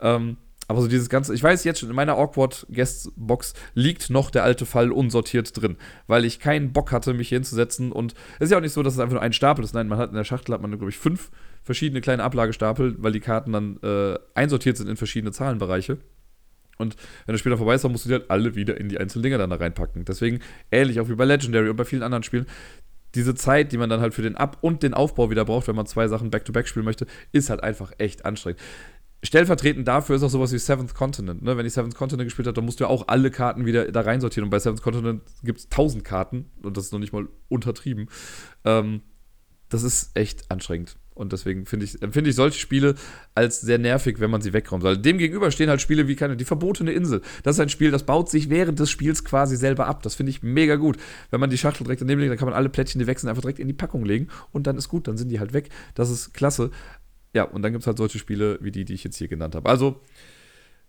Ähm, 0.00 0.36
aber 0.70 0.82
so 0.82 0.86
dieses 0.86 1.08
ganze, 1.08 1.34
ich 1.34 1.42
weiß 1.42 1.64
jetzt 1.64 1.80
schon, 1.80 1.88
in 1.88 1.96
meiner 1.96 2.16
Awkward 2.16 2.64
Guest 2.72 3.10
Box 3.16 3.54
liegt 3.74 4.08
noch 4.08 4.30
der 4.30 4.44
alte 4.44 4.66
Fall 4.66 4.92
unsortiert 4.92 5.60
drin, 5.60 5.76
weil 6.06 6.24
ich 6.24 6.38
keinen 6.38 6.72
Bock 6.72 6.92
hatte, 6.92 7.12
mich 7.12 7.30
hier 7.30 7.38
hinzusetzen. 7.38 7.90
Und 7.90 8.14
es 8.38 8.44
ist 8.44 8.50
ja 8.52 8.58
auch 8.58 8.62
nicht 8.62 8.72
so, 8.72 8.84
dass 8.84 8.94
es 8.94 9.00
einfach 9.00 9.14
nur 9.14 9.22
ein 9.22 9.32
Stapel 9.32 9.64
ist. 9.64 9.74
Nein, 9.74 9.88
man 9.88 9.98
hat 9.98 10.10
in 10.10 10.14
der 10.14 10.22
Schachtel 10.22 10.54
hat 10.54 10.62
man, 10.62 10.70
glaube 10.70 10.88
ich, 10.88 10.96
fünf 10.96 11.32
verschiedene 11.64 12.00
kleine 12.00 12.22
Ablagestapel, 12.22 12.94
weil 12.98 13.10
die 13.10 13.18
Karten 13.18 13.52
dann 13.52 13.80
äh, 13.82 14.16
einsortiert 14.34 14.76
sind 14.76 14.88
in 14.88 14.96
verschiedene 14.96 15.32
Zahlenbereiche. 15.32 15.98
Und 16.78 16.94
wenn 17.26 17.32
das 17.32 17.40
Spiel 17.40 17.50
dann 17.50 17.58
vorbei 17.58 17.74
ist, 17.74 17.82
dann 17.82 17.90
musst 17.90 18.04
du 18.04 18.10
die 18.10 18.14
halt 18.14 18.30
alle 18.30 18.54
wieder 18.54 18.78
in 18.78 18.88
die 18.88 18.98
einzelnen 18.98 19.24
Dinger 19.24 19.38
dann 19.38 19.50
da 19.50 19.56
reinpacken. 19.56 20.04
Deswegen 20.04 20.38
ähnlich 20.70 21.00
auch 21.00 21.08
wie 21.08 21.16
bei 21.16 21.24
Legendary 21.24 21.68
und 21.68 21.76
bei 21.78 21.84
vielen 21.84 22.04
anderen 22.04 22.22
Spielen. 22.22 22.46
Diese 23.16 23.34
Zeit, 23.34 23.72
die 23.72 23.76
man 23.76 23.90
dann 23.90 24.00
halt 24.00 24.14
für 24.14 24.22
den 24.22 24.36
Ab- 24.36 24.58
und 24.60 24.84
den 24.84 24.94
Aufbau 24.94 25.30
wieder 25.30 25.44
braucht, 25.44 25.66
wenn 25.66 25.74
man 25.74 25.86
zwei 25.86 26.06
Sachen 26.06 26.30
back-to-back 26.30 26.66
-back 26.66 26.68
spielen 26.68 26.84
möchte, 26.84 27.08
ist 27.32 27.50
halt 27.50 27.60
einfach 27.60 27.90
echt 27.98 28.24
anstrengend 28.24 28.60
stellvertretend 29.22 29.86
dafür 29.86 30.16
ist 30.16 30.22
auch 30.22 30.30
sowas 30.30 30.52
wie 30.52 30.58
Seventh 30.58 30.94
Continent. 30.94 31.42
Ne? 31.42 31.56
Wenn 31.56 31.66
ich 31.66 31.72
Seventh 31.72 31.94
Continent 31.94 32.26
gespielt 32.26 32.46
habe, 32.46 32.54
dann 32.54 32.64
musst 32.64 32.80
du 32.80 32.84
ja 32.84 32.90
auch 32.90 33.08
alle 33.08 33.30
Karten 33.30 33.66
wieder 33.66 33.90
da 33.92 34.00
reinsortieren. 34.00 34.44
Und 34.44 34.50
bei 34.50 34.58
Seventh 34.58 34.82
Continent 34.82 35.22
gibt 35.42 35.60
es 35.60 35.64
1000 35.66 36.04
Karten 36.04 36.46
und 36.62 36.76
das 36.76 36.86
ist 36.86 36.92
noch 36.92 36.98
nicht 36.98 37.12
mal 37.12 37.28
untertrieben. 37.48 38.08
Ähm, 38.64 39.02
das 39.68 39.82
ist 39.82 40.10
echt 40.14 40.50
anstrengend. 40.50 40.96
Und 41.14 41.34
deswegen 41.34 41.66
finde 41.66 41.84
ich, 41.84 42.00
empfinde 42.00 42.30
ich 42.30 42.36
solche 42.36 42.58
Spiele 42.58 42.94
als 43.34 43.60
sehr 43.60 43.76
nervig, 43.76 44.20
wenn 44.20 44.30
man 44.30 44.40
sie 44.40 44.54
wegräumt. 44.54 44.82
Weil 44.82 44.96
dem 44.96 45.18
gegenüber 45.18 45.50
stehen 45.50 45.68
halt 45.68 45.82
Spiele 45.82 46.08
wie 46.08 46.16
keine, 46.16 46.34
die 46.34 46.46
verbotene 46.46 46.92
Insel. 46.92 47.20
Das 47.42 47.56
ist 47.56 47.60
ein 47.60 47.68
Spiel, 47.68 47.90
das 47.90 48.04
baut 48.04 48.30
sich 48.30 48.48
während 48.48 48.78
des 48.78 48.90
Spiels 48.90 49.22
quasi 49.22 49.56
selber 49.56 49.86
ab. 49.86 50.02
Das 50.02 50.14
finde 50.14 50.30
ich 50.30 50.42
mega 50.42 50.76
gut. 50.76 50.96
Wenn 51.30 51.38
man 51.38 51.50
die 51.50 51.58
Schachtel 51.58 51.84
direkt 51.84 52.00
daneben 52.00 52.20
legt, 52.20 52.30
dann 52.30 52.38
kann 52.38 52.48
man 52.48 52.54
alle 52.54 52.70
Plättchen, 52.70 53.00
die 53.00 53.06
wechseln, 53.06 53.28
einfach 53.28 53.42
direkt 53.42 53.58
in 53.58 53.68
die 53.68 53.74
Packung 53.74 54.04
legen 54.04 54.28
und 54.52 54.66
dann 54.66 54.78
ist 54.78 54.88
gut, 54.88 55.08
dann 55.08 55.18
sind 55.18 55.28
die 55.28 55.40
halt 55.40 55.52
weg. 55.52 55.68
Das 55.94 56.08
ist 56.08 56.32
klasse. 56.32 56.70
Ja, 57.32 57.44
und 57.44 57.62
dann 57.62 57.70
gibt 57.72 57.82
es 57.82 57.86
halt 57.86 57.96
solche 57.96 58.18
Spiele 58.18 58.58
wie 58.60 58.72
die, 58.72 58.84
die 58.84 58.94
ich 58.94 59.04
jetzt 59.04 59.16
hier 59.16 59.28
genannt 59.28 59.54
habe. 59.54 59.68
Also, 59.68 60.00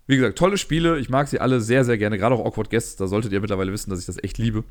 wie 0.07 0.17
gesagt, 0.17 0.37
tolle 0.37 0.57
Spiele. 0.57 0.97
Ich 0.99 1.07
mag 1.07 1.27
sie 1.27 1.39
alle 1.39 1.61
sehr, 1.61 1.85
sehr 1.85 1.99
gerne. 1.99 2.17
Gerade 2.17 2.33
auch 2.33 2.43
Awkward 2.43 2.71
Guests. 2.71 2.95
Da 2.95 3.07
solltet 3.07 3.31
ihr 3.31 3.41
mittlerweile 3.41 3.71
wissen, 3.71 3.91
dass 3.91 3.99
ich 3.99 4.07
das 4.07 4.21
echt 4.23 4.39
liebe. 4.39 4.63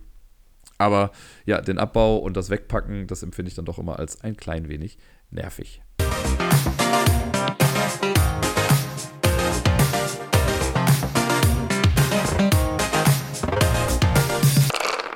Aber 0.78 1.12
ja, 1.46 1.60
den 1.60 1.78
Abbau 1.78 2.16
und 2.16 2.36
das 2.36 2.50
Wegpacken, 2.50 3.06
das 3.06 3.22
empfinde 3.22 3.50
ich 3.50 3.54
dann 3.54 3.66
doch 3.66 3.78
immer 3.78 4.00
als 4.00 4.20
ein 4.22 4.36
klein 4.36 4.68
wenig 4.68 4.98
nervig. 5.30 5.80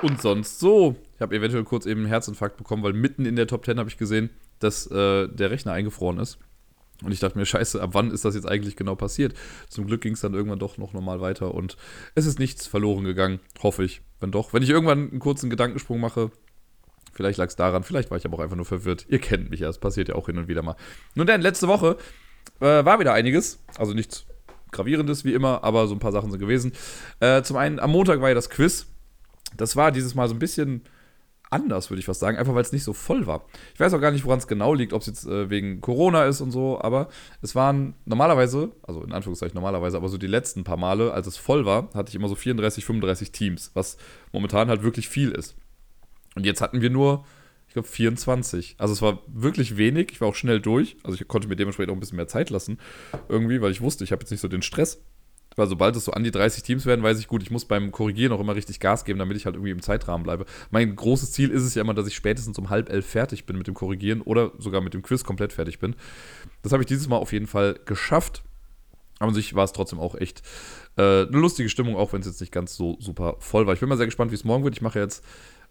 Und 0.01 0.21
sonst 0.21 0.59
so. 0.59 0.95
Ich 1.15 1.21
habe 1.21 1.35
eventuell 1.35 1.63
kurz 1.63 1.85
eben 1.85 2.01
einen 2.01 2.09
Herzinfarkt 2.09 2.57
bekommen, 2.57 2.83
weil 2.83 2.93
mitten 2.93 3.25
in 3.25 3.35
der 3.35 3.47
Top 3.47 3.65
10 3.65 3.79
habe 3.79 3.89
ich 3.89 3.97
gesehen, 3.97 4.29
dass 4.65 4.87
äh, 4.87 5.27
der 5.27 5.51
Rechner 5.51 5.71
eingefroren 5.71 6.19
ist. 6.19 6.39
Und 7.03 7.11
ich 7.11 7.19
dachte 7.19 7.37
mir, 7.37 7.45
scheiße, 7.45 7.81
ab 7.81 7.89
wann 7.93 8.11
ist 8.11 8.23
das 8.23 8.35
jetzt 8.35 8.47
eigentlich 8.47 8.75
genau 8.75 8.95
passiert? 8.95 9.33
Zum 9.69 9.85
Glück 9.85 10.01
ging 10.01 10.13
es 10.13 10.21
dann 10.21 10.33
irgendwann 10.33 10.59
doch 10.59 10.77
noch 10.77 10.93
normal 10.93 11.19
weiter 11.19 11.53
und 11.53 11.75
es 12.15 12.25
ist 12.25 12.39
nichts 12.39 12.67
verloren 12.67 13.03
gegangen, 13.03 13.39
hoffe 13.61 13.83
ich. 13.83 14.01
Wenn 14.19 14.31
doch, 14.31 14.53
wenn 14.53 14.63
ich 14.63 14.69
irgendwann 14.69 15.09
einen 15.09 15.19
kurzen 15.19 15.49
Gedankensprung 15.49 15.99
mache, 15.99 16.31
vielleicht 17.11 17.37
lag 17.37 17.47
es 17.47 17.57
daran, 17.57 17.83
vielleicht 17.83 18.11
war 18.11 18.17
ich 18.17 18.25
aber 18.25 18.37
auch 18.37 18.41
einfach 18.41 18.55
nur 18.55 18.65
verwirrt. 18.65 19.05
Ihr 19.09 19.19
kennt 19.19 19.49
mich 19.49 19.59
ja, 19.59 19.69
es 19.69 19.77
passiert 19.77 20.07
ja 20.07 20.15
auch 20.15 20.27
hin 20.27 20.37
und 20.37 20.47
wieder 20.47 20.61
mal. 20.61 20.77
Nun 21.15 21.27
denn, 21.27 21.41
letzte 21.41 21.67
Woche 21.67 21.97
äh, 22.61 22.85
war 22.85 22.99
wieder 22.99 23.13
einiges, 23.13 23.59
also 23.77 23.93
nichts 23.93 24.25
Gravierendes 24.71 25.25
wie 25.25 25.33
immer, 25.33 25.63
aber 25.63 25.87
so 25.87 25.95
ein 25.95 25.99
paar 25.99 26.11
Sachen 26.13 26.31
sind 26.31 26.39
gewesen. 26.39 26.71
Äh, 27.19 27.43
zum 27.43 27.57
einen, 27.57 27.79
am 27.79 27.91
Montag 27.91 28.21
war 28.21 28.29
ja 28.29 28.35
das 28.35 28.49
Quiz. 28.49 28.87
Das 29.57 29.75
war 29.75 29.91
dieses 29.91 30.15
Mal 30.15 30.27
so 30.27 30.35
ein 30.35 30.39
bisschen 30.39 30.81
anders, 31.49 31.89
würde 31.89 31.99
ich 31.99 32.05
fast 32.05 32.19
sagen, 32.19 32.37
einfach 32.37 32.55
weil 32.55 32.61
es 32.61 32.71
nicht 32.71 32.83
so 32.83 32.93
voll 32.93 33.27
war. 33.27 33.45
Ich 33.73 33.79
weiß 33.79 33.93
auch 33.93 34.01
gar 34.01 34.11
nicht, 34.11 34.25
woran 34.25 34.39
es 34.39 34.47
genau 34.47 34.73
liegt, 34.73 34.93
ob 34.93 35.01
es 35.01 35.07
jetzt 35.07 35.25
äh, 35.25 35.49
wegen 35.49 35.81
Corona 35.81 36.25
ist 36.25 36.41
und 36.41 36.51
so, 36.51 36.79
aber 36.81 37.09
es 37.41 37.55
waren 37.55 37.95
normalerweise, 38.05 38.71
also 38.83 39.03
in 39.03 39.13
Anführungszeichen 39.13 39.55
normalerweise, 39.55 39.97
aber 39.97 40.09
so 40.09 40.17
die 40.17 40.27
letzten 40.27 40.63
paar 40.63 40.77
Male, 40.77 41.13
als 41.13 41.27
es 41.27 41.37
voll 41.37 41.65
war, 41.65 41.89
hatte 41.93 42.09
ich 42.09 42.15
immer 42.15 42.27
so 42.27 42.35
34, 42.35 42.85
35 42.85 43.31
Teams, 43.31 43.71
was 43.73 43.97
momentan 44.31 44.69
halt 44.69 44.83
wirklich 44.83 45.07
viel 45.07 45.31
ist. 45.31 45.55
Und 46.35 46.45
jetzt 46.45 46.61
hatten 46.61 46.81
wir 46.81 46.89
nur, 46.89 47.25
ich 47.67 47.73
glaube, 47.73 47.87
24. 47.87 48.75
Also 48.77 48.93
es 48.93 49.01
war 49.01 49.19
wirklich 49.27 49.77
wenig, 49.77 50.11
ich 50.11 50.21
war 50.21 50.27
auch 50.27 50.35
schnell 50.35 50.59
durch, 50.59 50.97
also 51.03 51.17
ich 51.19 51.27
konnte 51.27 51.47
mir 51.47 51.55
dementsprechend 51.55 51.91
auch 51.91 51.95
ein 51.95 51.99
bisschen 51.99 52.17
mehr 52.17 52.27
Zeit 52.27 52.49
lassen, 52.49 52.79
irgendwie, 53.29 53.61
weil 53.61 53.71
ich 53.71 53.81
wusste, 53.81 54.03
ich 54.03 54.11
habe 54.11 54.21
jetzt 54.21 54.31
nicht 54.31 54.41
so 54.41 54.47
den 54.47 54.61
Stress 54.61 55.01
weil 55.55 55.67
sobald 55.67 55.95
es 55.95 56.05
so 56.05 56.11
an 56.11 56.23
die 56.23 56.31
30 56.31 56.63
Teams 56.63 56.85
werden, 56.85 57.03
weiß 57.03 57.19
ich 57.19 57.27
gut, 57.27 57.43
ich 57.43 57.51
muss 57.51 57.65
beim 57.65 57.91
Korrigieren 57.91 58.31
auch 58.31 58.39
immer 58.39 58.55
richtig 58.55 58.79
Gas 58.79 59.05
geben, 59.05 59.19
damit 59.19 59.37
ich 59.37 59.45
halt 59.45 59.55
irgendwie 59.55 59.71
im 59.71 59.81
Zeitrahmen 59.81 60.23
bleibe. 60.23 60.45
Mein 60.71 60.95
großes 60.95 61.31
Ziel 61.31 61.49
ist 61.49 61.63
es 61.63 61.75
ja 61.75 61.81
immer, 61.81 61.93
dass 61.93 62.07
ich 62.07 62.15
spätestens 62.15 62.57
um 62.57 62.69
halb 62.69 62.89
elf 62.89 63.05
fertig 63.05 63.45
bin 63.45 63.57
mit 63.57 63.67
dem 63.67 63.73
Korrigieren 63.73 64.21
oder 64.21 64.51
sogar 64.57 64.81
mit 64.81 64.93
dem 64.93 65.01
Quiz 65.01 65.23
komplett 65.23 65.53
fertig 65.53 65.79
bin. 65.79 65.95
Das 66.61 66.73
habe 66.73 66.83
ich 66.83 66.87
dieses 66.87 67.07
Mal 67.07 67.17
auf 67.17 67.33
jeden 67.33 67.47
Fall 67.47 67.79
geschafft. 67.85 68.43
Aber 69.19 69.29
an 69.29 69.35
sich 69.35 69.55
war 69.55 69.63
es 69.63 69.71
trotzdem 69.71 69.99
auch 69.99 70.15
echt 70.15 70.41
äh, 70.97 71.01
eine 71.01 71.37
lustige 71.37 71.69
Stimmung, 71.69 71.95
auch 71.95 72.11
wenn 72.11 72.19
es 72.19 72.27
jetzt 72.27 72.41
nicht 72.41 72.51
ganz 72.51 72.75
so 72.75 72.97
super 72.99 73.37
voll 73.39 73.65
war. 73.65 73.73
Ich 73.73 73.79
bin 73.79 73.87
mal 73.87 73.97
sehr 73.97 74.07
gespannt, 74.07 74.31
wie 74.31 74.35
es 74.35 74.43
morgen 74.43 74.63
wird. 74.65 74.75
Ich 74.75 74.81
mache 74.81 74.99
jetzt, 74.99 75.23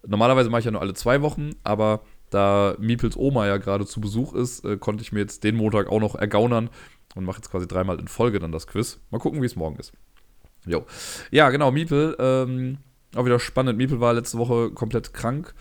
normalerweise 0.07 0.49
mache 0.49 0.61
ich 0.61 0.65
ja 0.65 0.71
nur 0.71 0.81
alle 0.81 0.95
zwei 0.95 1.21
Wochen, 1.21 1.51
aber 1.63 2.01
da 2.35 2.75
Miepels 2.79 3.17
Oma 3.17 3.47
ja 3.47 3.59
gerade 3.59 3.87
zu 3.87 4.01
Besuch 4.01 4.35
ist, 4.35 4.65
äh, 4.65 4.77
konnte 4.77 5.03
ich 5.03 5.13
mir 5.13 5.21
jetzt 5.21 5.45
den 5.45 5.57
Montag 5.57 5.89
auch 5.89 6.01
noch 6.01 6.15
ergaunern 6.17 6.69
und 7.15 7.25
mache 7.25 7.37
jetzt 7.37 7.51
quasi 7.51 7.69
dreimal 7.69 8.01
in 8.01 8.09
Folge 8.09 8.41
dann 8.41 8.53
das 8.53 8.67
Quiz. 8.67 8.99
Mal 9.11 9.19
gucken, 9.19 9.41
wie 9.41 9.47
es 9.47 9.57
morgen 9.57 9.77
ist. 9.77 9.93
Jo. 10.67 10.85
Ja, 11.31 11.51
genau, 11.51 11.71
Miepel, 11.71 12.17
ähm, 12.19 12.79
auch 13.15 13.25
wieder 13.25 13.39
spannend. 13.39 13.79
Miepel 13.79 14.01
war 14.01 14.15
letzte 14.15 14.39
Woche 14.39 14.71
komplett 14.71 15.15
krank. 15.15 15.55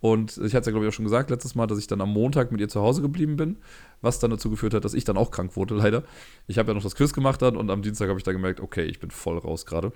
Und 0.00 0.36
ich 0.36 0.54
hatte 0.54 0.60
es 0.60 0.66
ja, 0.66 0.72
glaube 0.72 0.84
ich, 0.84 0.88
auch 0.88 0.94
schon 0.94 1.04
gesagt 1.04 1.30
letztes 1.30 1.54
Mal, 1.54 1.66
dass 1.66 1.78
ich 1.78 1.86
dann 1.86 2.00
am 2.00 2.12
Montag 2.12 2.52
mit 2.52 2.60
ihr 2.60 2.68
zu 2.68 2.80
Hause 2.80 3.02
geblieben 3.02 3.36
bin, 3.36 3.56
was 4.02 4.18
dann 4.18 4.30
dazu 4.30 4.50
geführt 4.50 4.74
hat, 4.74 4.84
dass 4.84 4.94
ich 4.94 5.04
dann 5.04 5.16
auch 5.16 5.30
krank 5.30 5.56
wurde, 5.56 5.74
leider. 5.76 6.02
Ich 6.46 6.58
habe 6.58 6.68
ja 6.70 6.74
noch 6.74 6.82
das 6.82 6.96
Quiz 6.96 7.12
gemacht 7.12 7.40
dann 7.40 7.56
und 7.56 7.70
am 7.70 7.82
Dienstag 7.82 8.08
habe 8.08 8.18
ich 8.18 8.24
dann 8.24 8.34
gemerkt, 8.34 8.60
okay, 8.60 8.84
ich 8.84 8.98
bin 8.98 9.10
voll 9.10 9.38
raus 9.38 9.64
gerade. 9.64 9.92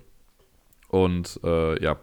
Und 0.87 1.39
äh, 1.43 1.81
ja, 1.81 1.97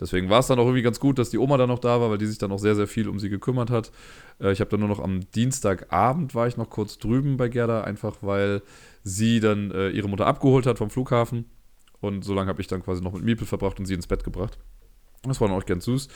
Deswegen 0.00 0.30
war 0.30 0.40
es 0.40 0.46
dann 0.46 0.58
auch 0.58 0.64
irgendwie 0.64 0.82
ganz 0.82 0.98
gut, 0.98 1.18
dass 1.18 1.30
die 1.30 1.38
Oma 1.38 1.56
dann 1.58 1.68
noch 1.68 1.78
da 1.78 2.00
war, 2.00 2.10
weil 2.10 2.18
die 2.18 2.26
sich 2.26 2.38
dann 2.38 2.52
auch 2.52 2.58
sehr, 2.58 2.74
sehr 2.74 2.86
viel 2.86 3.08
um 3.08 3.18
sie 3.18 3.28
gekümmert 3.28 3.70
hat. 3.70 3.92
Äh, 4.40 4.52
ich 4.52 4.60
habe 4.60 4.70
dann 4.70 4.80
nur 4.80 4.88
noch 4.88 5.00
am 5.00 5.20
Dienstagabend 5.34 6.34
war 6.34 6.46
ich 6.46 6.56
noch 6.56 6.70
kurz 6.70 6.98
drüben 6.98 7.36
bei 7.36 7.48
Gerda, 7.48 7.82
einfach 7.82 8.16
weil 8.22 8.62
sie 9.04 9.40
dann 9.40 9.70
äh, 9.70 9.90
ihre 9.90 10.08
Mutter 10.08 10.26
abgeholt 10.26 10.66
hat 10.66 10.78
vom 10.78 10.90
Flughafen. 10.90 11.44
Und 12.00 12.24
so 12.24 12.32
lange 12.32 12.48
habe 12.48 12.60
ich 12.62 12.66
dann 12.66 12.82
quasi 12.82 13.02
noch 13.02 13.12
mit 13.12 13.24
Miepel 13.24 13.46
verbracht 13.46 13.78
und 13.78 13.84
sie 13.84 13.94
ins 13.94 14.06
Bett 14.06 14.24
gebracht. 14.24 14.58
Das 15.22 15.40
war 15.40 15.48
dann 15.48 15.56
auch 15.56 15.66
ganz 15.66 15.84
süß. 15.84 16.08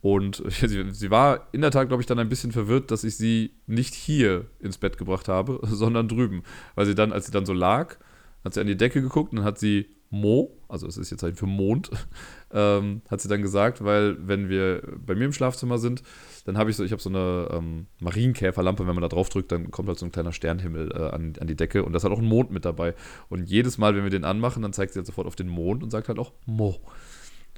Und 0.00 0.42
sie, 0.48 0.90
sie, 0.90 1.10
war 1.10 1.48
in 1.52 1.60
der 1.60 1.70
Tat, 1.70 1.88
glaube 1.88 2.02
ich, 2.02 2.06
dann 2.06 2.18
ein 2.18 2.28
bisschen 2.28 2.52
verwirrt, 2.52 2.90
dass 2.90 3.04
ich 3.04 3.16
sie 3.16 3.54
nicht 3.66 3.94
hier 3.94 4.46
ins 4.58 4.78
Bett 4.78 4.98
gebracht 4.98 5.28
habe, 5.28 5.60
sondern 5.66 6.08
drüben. 6.08 6.42
Weil 6.74 6.86
sie 6.86 6.94
dann, 6.94 7.12
als 7.12 7.26
sie 7.26 7.32
dann 7.32 7.46
so 7.46 7.52
lag, 7.52 7.96
hat 8.44 8.54
sie 8.54 8.60
an 8.60 8.66
die 8.66 8.76
Decke 8.76 9.02
geguckt 9.02 9.32
und 9.32 9.38
dann 9.38 9.44
hat 9.44 9.58
sie 9.58 9.86
Mo, 10.10 10.59
also 10.70 10.86
es 10.86 10.96
ist 10.96 11.10
jetzt 11.10 11.22
halt 11.22 11.36
für 11.36 11.46
Mond, 11.46 11.90
ähm, 12.52 13.02
hat 13.10 13.20
sie 13.20 13.28
dann 13.28 13.42
gesagt, 13.42 13.84
weil 13.84 14.16
wenn 14.26 14.48
wir 14.48 14.82
bei 15.04 15.14
mir 15.14 15.24
im 15.24 15.32
Schlafzimmer 15.32 15.78
sind, 15.78 16.02
dann 16.44 16.56
habe 16.56 16.70
ich 16.70 16.76
so, 16.76 16.84
ich 16.84 16.92
habe 16.92 17.02
so 17.02 17.10
eine 17.10 17.48
ähm, 17.52 17.86
Marienkäferlampe, 18.00 18.86
wenn 18.86 18.94
man 18.94 19.02
da 19.02 19.08
drauf 19.08 19.28
drückt, 19.28 19.52
dann 19.52 19.70
kommt 19.70 19.88
halt 19.88 19.98
so 19.98 20.06
ein 20.06 20.12
kleiner 20.12 20.32
Sternhimmel 20.32 20.92
äh, 20.92 21.10
an, 21.10 21.34
an 21.40 21.46
die 21.46 21.56
Decke 21.56 21.84
und 21.84 21.92
das 21.92 22.04
hat 22.04 22.12
auch 22.12 22.18
einen 22.18 22.28
Mond 22.28 22.50
mit 22.50 22.64
dabei. 22.64 22.94
Und 23.28 23.48
jedes 23.48 23.78
Mal, 23.78 23.94
wenn 23.94 24.04
wir 24.04 24.10
den 24.10 24.24
anmachen, 24.24 24.62
dann 24.62 24.72
zeigt 24.72 24.92
sie 24.92 24.98
halt 24.98 25.06
sofort 25.06 25.26
auf 25.26 25.36
den 25.36 25.48
Mond 25.48 25.82
und 25.82 25.90
sagt 25.90 26.08
halt 26.08 26.18
auch 26.18 26.32
Mo. 26.46 26.76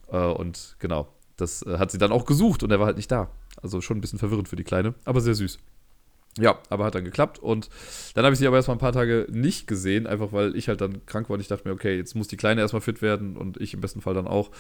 Äh, 0.09 0.19
und 0.19 0.77
genau, 0.79 1.09
das 1.37 1.63
äh, 1.63 1.79
hat 1.79 1.91
sie 1.91 1.99
dann 1.99 2.13
auch 2.13 2.25
gesucht 2.25 2.63
und 2.63 2.71
er 2.71 2.79
war 2.79 2.87
halt 2.87 2.97
nicht 2.97 3.11
da. 3.11 3.31
Also 3.63 3.81
schon 3.81 3.99
ein 3.99 4.01
bisschen 4.01 4.19
verwirrend 4.19 4.49
für 4.49 4.57
die 4.57 4.65
Kleine, 4.65 4.95
aber 5.05 5.21
sehr 5.21 5.35
süß. 5.35 5.59
Ja, 6.39 6.59
aber 6.71 6.87
hat 6.87 6.95
dann 6.95 7.05
geklappt 7.05 7.39
und 7.39 7.69
dann 8.15 8.25
habe 8.25 8.33
ich 8.33 8.39
sie 8.39 8.47
aber 8.47 8.57
erstmal 8.57 8.77
ein 8.77 8.81
paar 8.81 8.93
Tage 8.93 9.27
nicht 9.31 9.67
gesehen, 9.67 10.07
einfach 10.07 10.33
weil 10.33 10.57
ich 10.57 10.69
halt 10.69 10.81
dann 10.81 11.05
krank 11.05 11.29
war 11.29 11.35
und 11.35 11.41
ich 11.41 11.49
dachte 11.49 11.69
mir, 11.69 11.75
okay, 11.75 11.95
jetzt 11.95 12.15
muss 12.15 12.29
die 12.29 12.39
Kleine 12.39 12.63
erstmal 12.63 12.81
fit 12.81 13.03
werden 13.03 13.37
und 13.37 13.61
ich 13.61 13.75
im 13.75 13.83
besten 13.83 14.01
Fall 14.01 14.15
dann 14.15 14.27
auch. 14.27 14.51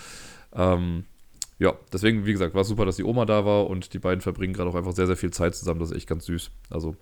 Ähm, 0.54 1.06
ja, 1.58 1.74
deswegen, 1.92 2.26
wie 2.26 2.32
gesagt, 2.32 2.54
war 2.54 2.62
es 2.62 2.68
super, 2.68 2.84
dass 2.84 2.96
die 2.96 3.04
Oma 3.04 3.24
da 3.24 3.46
war 3.46 3.68
und 3.68 3.94
die 3.94 3.98
beiden 3.98 4.20
verbringen 4.20 4.52
gerade 4.52 4.68
auch 4.68 4.74
einfach 4.74 4.92
sehr, 4.92 5.06
sehr 5.06 5.16
viel 5.16 5.30
Zeit 5.30 5.54
zusammen. 5.54 5.80
Das 5.80 5.92
ist 5.92 5.96
echt 5.96 6.08
ganz 6.08 6.26
süß. 6.26 6.50
Also 6.68 6.96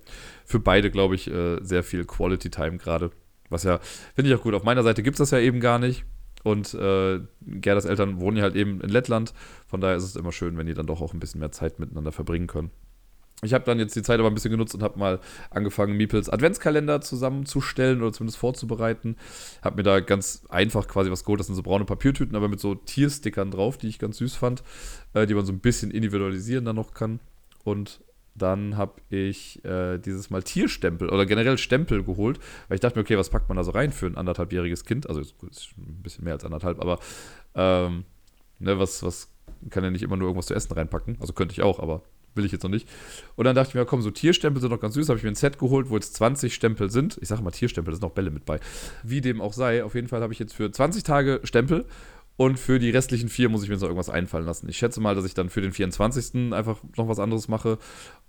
für 0.45 0.61
beide, 0.61 0.91
glaube 0.91 1.15
ich, 1.15 1.29
äh, 1.31 1.59
sehr 1.63 1.83
viel 1.83 2.05
Quality 2.05 2.51
Time 2.51 2.77
gerade. 2.77 3.11
Was 3.49 3.65
ja, 3.65 3.81
finde 4.15 4.31
ich 4.31 4.37
auch 4.37 4.43
gut. 4.43 4.55
Auf 4.55 4.63
meiner 4.63 4.83
Seite 4.83 5.03
gibt 5.03 5.15
es 5.15 5.19
das 5.19 5.31
ja 5.31 5.39
eben 5.39 5.61
gar 5.61 5.79
nicht. 5.79 6.05
Und 6.45 6.75
äh, 6.75 7.21
Gerdas 7.41 7.87
Eltern 7.87 8.21
wohnen 8.21 8.37
ja 8.37 8.45
halt 8.45 8.55
eben 8.55 8.81
in 8.81 8.91
Lettland. 8.91 9.35
Von 9.67 9.81
daher 9.81 9.97
ist 9.97 10.05
es 10.05 10.17
immer 10.17 10.31
schön, 10.31 10.57
wenn 10.57 10.67
die 10.67 10.75
dann 10.75 10.87
doch 10.87 11.01
auch 11.01 11.13
ein 11.13 11.21
bisschen 11.21 11.41
mehr 11.41 11.53
Zeit 11.53 11.79
miteinander 11.79 12.13
verbringen 12.13 12.47
können. 12.47 12.71
Ich 13.43 13.55
habe 13.55 13.65
dann 13.65 13.79
jetzt 13.79 13.97
die 13.97 14.03
Zeit 14.03 14.21
aber 14.21 14.29
ein 14.29 14.35
bisschen 14.35 14.51
genutzt 14.51 14.75
und 14.75 14.83
habe 14.83 14.99
mal 14.99 15.21
angefangen, 15.51 15.97
Meeples 15.97 16.29
Adventskalender 16.29 17.01
zusammenzustellen 17.01 18.03
oder 18.03 18.13
zumindest 18.13 18.39
vorzubereiten. 18.39 19.17
Habe 19.63 19.77
mir 19.77 19.83
da 19.83 20.01
ganz 20.01 20.43
einfach 20.51 20.89
quasi 20.89 21.11
was 21.11 21.25
geholt. 21.25 21.41
Das 21.41 21.47
sind 21.47 21.57
so 21.57 21.63
braune 21.63 21.85
Papiertüten, 21.85 22.37
aber 22.37 22.49
mit 22.49 22.61
so 22.61 22.75
Tierstickern 22.75 23.51
drauf, 23.51 23.79
die 23.79 23.89
ich 23.89 23.99
ganz 23.99 24.19
süß 24.19 24.35
fand, 24.35 24.63
äh, 25.15 25.27
die 25.27 25.35
man 25.35 25.47
so 25.47 25.53
ein 25.53 25.61
bisschen 25.61 25.91
individualisieren 25.91 26.65
dann 26.65 26.77
noch 26.77 26.93
kann. 26.93 27.21
Und 27.65 28.01
dann 28.35 28.77
habe 28.77 29.01
ich 29.09 29.65
äh, 29.65 29.99
dieses 29.99 30.31
Mal 30.31 30.43
Tierstempel 30.43 31.09
oder 31.09 31.27
generell 31.27 31.59
Stempel 31.59 32.05
geholt, 32.05 32.39
weil 32.69 32.77
ich 32.77 32.81
dachte 32.81 32.99
mir, 32.99 33.03
okay, 33.03 33.19
was 33.19 33.31
packt 33.31 33.49
man 33.49 33.57
da 33.57 33.65
so 33.65 33.71
rein 33.73 33.93
für 33.93 34.07
ein 34.07 34.17
anderthalbjähriges 34.17 34.85
Kind? 34.85 35.09
Also 35.09 35.21
ist, 35.21 35.35
ein 35.77 36.03
bisschen 36.03 36.25
mehr 36.25 36.35
als 36.35 36.45
anderthalb, 36.45 36.81
aber 36.81 36.99
ähm, 37.55 38.05
ne, 38.59 38.79
was, 38.79 39.03
was 39.03 39.29
kann 39.71 39.85
ja 39.85 39.91
nicht 39.91 40.03
immer 40.03 40.17
nur 40.17 40.29
irgendwas 40.29 40.47
zu 40.47 40.55
essen 40.55 40.73
reinpacken. 40.73 41.17
Also 41.21 41.33
könnte 41.33 41.53
ich 41.53 41.63
auch, 41.63 41.81
aber 41.81 42.03
will 42.35 42.45
ich 42.45 42.53
jetzt 42.53 42.63
noch 42.63 42.71
nicht. 42.71 42.89
Und 43.37 43.45
dann 43.45 43.55
dachte 43.55 43.71
ich 43.71 43.75
mir, 43.75 43.85
komm, 43.85 44.03
so 44.03 44.11
Tierstempel 44.11 44.61
sind 44.61 44.71
noch 44.71 44.81
ganz 44.81 44.95
süß. 44.95 45.09
Habe 45.09 45.19
ich 45.19 45.25
mir 45.25 45.31
ein 45.31 45.37
Set 45.37 45.59
geholt, 45.59 45.91
wo 45.91 45.97
jetzt 45.97 46.15
20 46.15 46.55
Stempel 46.55 46.91
sind. 46.91 47.19
Ich 47.21 47.29
sage 47.29 47.43
mal 47.43 47.51
Tierstempel, 47.51 47.93
da 47.93 47.97
sind 47.97 48.03
noch 48.03 48.15
Bälle 48.15 48.31
mit 48.31 48.45
bei. 48.45 48.61
Wie 49.03 49.21
dem 49.21 49.41
auch 49.41 49.53
sei, 49.53 49.85
auf 49.85 49.95
jeden 49.95 50.09
Fall 50.09 50.23
habe 50.23 50.33
ich 50.33 50.39
jetzt 50.39 50.55
für 50.55 50.71
20 50.71 51.03
Tage 51.03 51.41
Stempel. 51.45 51.87
Und 52.37 52.59
für 52.59 52.79
die 52.79 52.89
restlichen 52.89 53.29
vier 53.29 53.51
muss 53.51 53.63
ich 53.63 53.69
mir 53.69 53.75
jetzt 53.75 53.83
noch 53.83 53.89
irgendwas 53.89 54.09
einfallen 54.09 54.47
lassen. 54.47 54.67
Ich 54.69 54.79
schätze 54.79 55.01
mal, 55.01 55.15
dass 55.15 55.27
ich 55.27 55.35
dann 55.35 55.51
für 55.51 55.61
den 55.61 55.73
24. 55.73 56.55
einfach 56.55 56.83
noch 56.97 57.07
was 57.07 57.19
anderes 57.19 57.49
mache. 57.49 57.79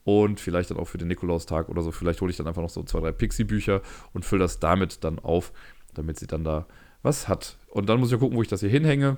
Und 0.03 0.40
vielleicht 0.40 0.72
dann 0.72 0.78
auch 0.78 0.88
für 0.88 0.98
den 0.98 1.07
Nikolaustag 1.07 1.69
oder 1.69 1.82
so. 1.82 1.91
Vielleicht 1.91 2.19
hole 2.19 2.30
ich 2.30 2.36
dann 2.36 2.48
einfach 2.48 2.61
noch 2.61 2.69
so 2.69 2.84
zwei, 2.84 2.99
drei 2.99 3.11
Pixie-Bücher 3.14 3.82
und 4.11 4.26
fülle 4.26 4.41
das 4.41 4.60
damit 4.60 5.06
dann 5.06 5.19
auf, 5.19 5.53
damit 5.94 6.19
sie 6.19 6.28
dann 6.28 6.44
da 6.44 6.65
was 7.03 7.28
hat. 7.28 7.57
Und 7.69 7.88
dann 7.88 7.99
muss 7.99 8.10
ich 8.10 8.14
ja 8.14 8.18
gucken, 8.18 8.38
wo 8.38 8.41
ich 8.41 8.49
das 8.49 8.60
hier 8.60 8.69
hinhänge 8.69 9.18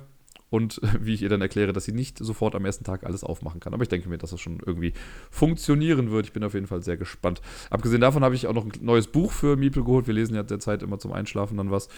und 0.54 0.80
wie 1.00 1.14
ich 1.14 1.22
ihr 1.22 1.28
dann 1.28 1.40
erkläre, 1.40 1.72
dass 1.72 1.84
sie 1.84 1.92
nicht 1.92 2.18
sofort 2.18 2.54
am 2.54 2.64
ersten 2.64 2.84
Tag 2.84 3.02
alles 3.02 3.24
aufmachen 3.24 3.58
kann. 3.58 3.74
Aber 3.74 3.82
ich 3.82 3.88
denke 3.88 4.08
mir, 4.08 4.18
dass 4.18 4.30
das 4.30 4.40
schon 4.40 4.60
irgendwie 4.64 4.92
funktionieren 5.28 6.12
wird. 6.12 6.26
Ich 6.26 6.32
bin 6.32 6.44
auf 6.44 6.54
jeden 6.54 6.68
Fall 6.68 6.80
sehr 6.80 6.96
gespannt. 6.96 7.42
Abgesehen 7.70 8.00
davon 8.00 8.22
habe 8.22 8.36
ich 8.36 8.46
auch 8.46 8.54
noch 8.54 8.64
ein 8.64 8.72
neues 8.80 9.08
Buch 9.08 9.32
für 9.32 9.56
Miepel 9.56 9.82
geholt. 9.82 10.06
Wir 10.06 10.14
lesen 10.14 10.36
ja 10.36 10.44
derzeit 10.44 10.84
immer 10.84 11.00
zum 11.00 11.12
Einschlafen 11.12 11.56
dann 11.56 11.72
was. 11.72 11.88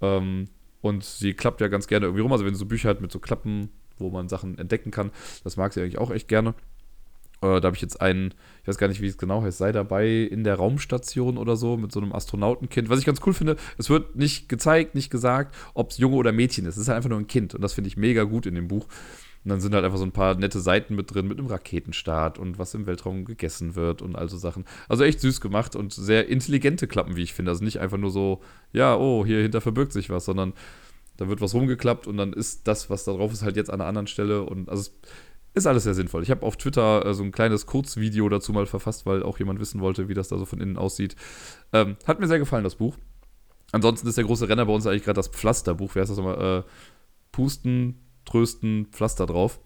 Ähm, 0.00 0.48
und 0.80 1.04
sie 1.04 1.34
klappt 1.34 1.60
ja 1.60 1.68
ganz 1.68 1.86
gerne 1.86 2.06
irgendwie 2.06 2.22
rum. 2.22 2.32
Also 2.32 2.44
wenn 2.44 2.52
sie 2.52 2.58
so 2.58 2.66
Bücher 2.66 2.88
hat 2.88 3.00
mit 3.00 3.12
so 3.12 3.20
Klappen, 3.20 3.68
wo 3.98 4.10
man 4.10 4.28
Sachen 4.28 4.58
entdecken 4.58 4.90
kann, 4.90 5.12
das 5.44 5.56
mag 5.56 5.72
sie 5.72 5.80
eigentlich 5.80 5.98
auch 5.98 6.10
echt 6.10 6.26
gerne. 6.26 6.54
Äh, 7.42 7.60
da 7.60 7.66
habe 7.66 7.76
ich 7.76 7.82
jetzt 7.82 8.00
einen, 8.00 8.34
ich 8.62 8.68
weiß 8.68 8.78
gar 8.78 8.88
nicht, 8.88 9.00
wie 9.00 9.06
es 9.06 9.18
genau 9.18 9.42
heißt, 9.42 9.58
sei 9.58 9.72
dabei 9.72 10.08
in 10.08 10.44
der 10.44 10.56
Raumstation 10.56 11.38
oder 11.38 11.56
so 11.56 11.76
mit 11.76 11.92
so 11.92 12.00
einem 12.00 12.12
Astronautenkind. 12.12 12.88
Was 12.88 12.98
ich 12.98 13.06
ganz 13.06 13.20
cool 13.26 13.32
finde, 13.32 13.56
es 13.78 13.90
wird 13.90 14.16
nicht 14.16 14.48
gezeigt, 14.48 14.94
nicht 14.94 15.10
gesagt, 15.10 15.54
ob 15.74 15.90
es 15.90 15.98
Junge 15.98 16.16
oder 16.16 16.32
Mädchen 16.32 16.66
ist. 16.66 16.76
Es 16.76 16.82
ist 16.82 16.88
halt 16.88 16.96
einfach 16.96 17.10
nur 17.10 17.18
ein 17.18 17.26
Kind 17.26 17.54
und 17.54 17.62
das 17.62 17.72
finde 17.72 17.88
ich 17.88 17.96
mega 17.96 18.24
gut 18.24 18.46
in 18.46 18.54
dem 18.54 18.68
Buch. 18.68 18.86
Und 19.42 19.48
dann 19.48 19.60
sind 19.60 19.74
halt 19.74 19.86
einfach 19.86 19.96
so 19.96 20.04
ein 20.04 20.12
paar 20.12 20.34
nette 20.34 20.60
Seiten 20.60 20.94
mit 20.94 21.14
drin, 21.14 21.26
mit 21.26 21.38
einem 21.38 21.46
Raketenstart 21.46 22.38
und 22.38 22.58
was 22.58 22.74
im 22.74 22.86
Weltraum 22.86 23.24
gegessen 23.24 23.74
wird 23.74 24.02
und 24.02 24.14
all 24.14 24.28
so 24.28 24.36
Sachen. 24.36 24.66
Also 24.86 25.02
echt 25.04 25.20
süß 25.20 25.40
gemacht 25.40 25.76
und 25.76 25.94
sehr 25.94 26.28
intelligente 26.28 26.86
Klappen, 26.86 27.16
wie 27.16 27.22
ich 27.22 27.32
finde. 27.32 27.50
Also 27.50 27.64
nicht 27.64 27.80
einfach 27.80 27.96
nur 27.96 28.10
so, 28.10 28.42
ja, 28.72 28.94
oh, 28.96 29.24
hier 29.24 29.40
hinter 29.40 29.62
verbirgt 29.62 29.92
sich 29.92 30.10
was, 30.10 30.26
sondern 30.26 30.52
da 31.16 31.28
wird 31.28 31.40
was 31.40 31.54
rumgeklappt 31.54 32.06
und 32.06 32.18
dann 32.18 32.34
ist 32.34 32.68
das, 32.68 32.90
was 32.90 33.04
da 33.04 33.12
drauf 33.12 33.32
ist, 33.32 33.42
halt 33.42 33.56
jetzt 33.56 33.70
an 33.70 33.80
einer 33.80 33.88
anderen 33.88 34.06
Stelle. 34.08 34.42
Und 34.42 34.68
also 34.68 34.90
ist 35.54 35.66
alles 35.66 35.84
sehr 35.84 35.94
sinnvoll. 35.94 36.22
Ich 36.22 36.30
habe 36.30 36.44
auf 36.46 36.56
Twitter 36.56 37.04
äh, 37.06 37.14
so 37.14 37.22
ein 37.22 37.32
kleines 37.32 37.66
Kurzvideo 37.66 38.28
dazu 38.28 38.52
mal 38.52 38.66
verfasst, 38.66 39.06
weil 39.06 39.22
auch 39.22 39.38
jemand 39.38 39.60
wissen 39.60 39.80
wollte, 39.80 40.08
wie 40.08 40.14
das 40.14 40.28
da 40.28 40.38
so 40.38 40.46
von 40.46 40.60
innen 40.60 40.76
aussieht. 40.76 41.16
Ähm, 41.72 41.96
hat 42.06 42.20
mir 42.20 42.28
sehr 42.28 42.38
gefallen, 42.38 42.64
das 42.64 42.76
Buch. 42.76 42.96
Ansonsten 43.72 44.08
ist 44.08 44.16
der 44.16 44.24
große 44.24 44.48
Renner 44.48 44.66
bei 44.66 44.72
uns 44.72 44.86
eigentlich 44.86 45.04
gerade 45.04 45.18
das 45.18 45.28
Pflasterbuch. 45.28 45.94
Wie 45.94 46.00
heißt 46.00 46.10
das 46.10 46.18
nochmal? 46.18 46.60
Äh, 46.60 46.70
Pusten, 47.32 48.00
Trösten, 48.24 48.86
Pflaster 48.86 49.26
drauf. 49.26 49.60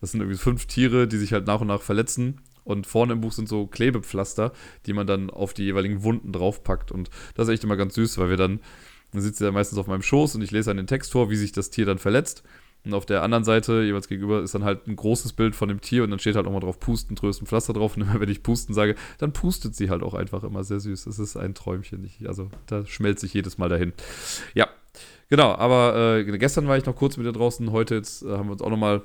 Das 0.00 0.12
sind 0.12 0.20
irgendwie 0.20 0.38
fünf 0.38 0.66
Tiere, 0.66 1.06
die 1.06 1.18
sich 1.18 1.32
halt 1.32 1.46
nach 1.46 1.60
und 1.60 1.66
nach 1.68 1.82
verletzen. 1.82 2.40
Und 2.64 2.86
vorne 2.86 3.14
im 3.14 3.20
Buch 3.20 3.32
sind 3.32 3.48
so 3.48 3.66
Klebepflaster, 3.66 4.52
die 4.86 4.92
man 4.92 5.06
dann 5.06 5.30
auf 5.30 5.54
die 5.54 5.64
jeweiligen 5.64 6.02
Wunden 6.02 6.32
draufpackt. 6.32 6.92
Und 6.92 7.10
das 7.34 7.48
ist 7.48 7.54
echt 7.54 7.64
immer 7.64 7.76
ganz 7.76 7.94
süß, 7.94 8.18
weil 8.18 8.30
wir 8.30 8.36
dann, 8.36 8.60
dann 9.12 9.22
sitzt 9.22 9.40
er 9.40 9.52
meistens 9.52 9.78
auf 9.78 9.86
meinem 9.86 10.02
Schoß 10.02 10.34
und 10.34 10.42
ich 10.42 10.50
lese 10.50 10.70
dann 10.70 10.76
den 10.76 10.86
Text 10.86 11.12
vor, 11.12 11.30
wie 11.30 11.36
sich 11.36 11.52
das 11.52 11.70
Tier 11.70 11.86
dann 11.86 11.98
verletzt. 11.98 12.42
Und 12.84 12.94
auf 12.94 13.04
der 13.04 13.22
anderen 13.22 13.44
Seite, 13.44 13.82
jeweils 13.82 14.08
gegenüber, 14.08 14.40
ist 14.40 14.54
dann 14.54 14.64
halt 14.64 14.86
ein 14.86 14.96
großes 14.96 15.34
Bild 15.34 15.54
von 15.54 15.68
dem 15.68 15.82
Tier 15.82 16.02
und 16.02 16.10
dann 16.10 16.18
steht 16.18 16.34
halt 16.34 16.46
auch 16.46 16.52
mal 16.52 16.60
drauf 16.60 16.80
Pusten, 16.80 17.14
Trösten, 17.14 17.46
Pflaster 17.46 17.74
drauf. 17.74 17.96
Und 17.96 18.02
immer 18.02 18.20
wenn 18.20 18.28
ich 18.28 18.42
Pusten 18.42 18.74
sage, 18.74 18.94
dann 19.18 19.32
pustet 19.32 19.74
sie 19.74 19.90
halt 19.90 20.02
auch 20.02 20.14
einfach 20.14 20.44
immer 20.44 20.64
sehr 20.64 20.80
süß. 20.80 21.06
Es 21.06 21.18
ist 21.18 21.36
ein 21.36 21.54
Träumchen. 21.54 22.04
Ich, 22.04 22.26
also 22.26 22.48
da 22.66 22.86
schmelzt 22.86 23.20
sich 23.20 23.34
jedes 23.34 23.58
Mal 23.58 23.68
dahin. 23.68 23.92
Ja, 24.54 24.68
genau. 25.28 25.54
Aber 25.54 26.16
äh, 26.16 26.38
gestern 26.38 26.68
war 26.68 26.78
ich 26.78 26.86
noch 26.86 26.96
kurz 26.96 27.18
mit 27.18 27.26
ihr 27.26 27.32
draußen. 27.32 27.70
Heute 27.70 27.96
jetzt 27.96 28.22
äh, 28.22 28.30
haben 28.30 28.48
wir 28.48 28.52
uns 28.52 28.62
auch 28.62 28.70
nochmal 28.70 29.02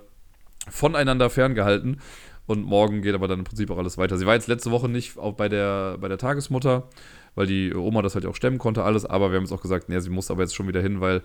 voneinander 0.70 1.30
ferngehalten. 1.30 2.00
Und 2.48 2.64
morgen 2.64 3.02
geht 3.02 3.16
aber 3.16 3.28
dann 3.28 3.40
im 3.40 3.46
Prinzip 3.46 3.72
auch 3.72 3.78
alles 3.78 3.98
weiter. 3.98 4.18
Sie 4.18 4.26
war 4.26 4.36
jetzt 4.36 4.48
letzte 4.48 4.72
Woche 4.72 4.88
nicht 4.88 5.18
auch 5.18 5.34
bei 5.34 5.50
der, 5.50 5.98
bei 5.98 6.08
der 6.08 6.20
Tagesmutter, 6.20 6.88
weil 7.34 7.48
die 7.48 7.74
Oma 7.74 8.04
das 8.04 8.14
halt 8.14 8.26
auch 8.28 8.36
stemmen 8.36 8.60
konnte, 8.60 8.84
alles. 8.84 9.04
Aber 9.04 9.32
wir 9.32 9.38
haben 9.38 9.44
jetzt 9.44 9.52
auch 9.52 9.64
gesagt, 9.64 9.90
nee, 9.90 10.00
sie 10.00 10.12
muss 10.12 10.30
aber 10.30 10.44
jetzt 10.44 10.56
schon 10.56 10.68
wieder 10.68 10.82
hin, 10.82 11.02
weil 11.02 11.24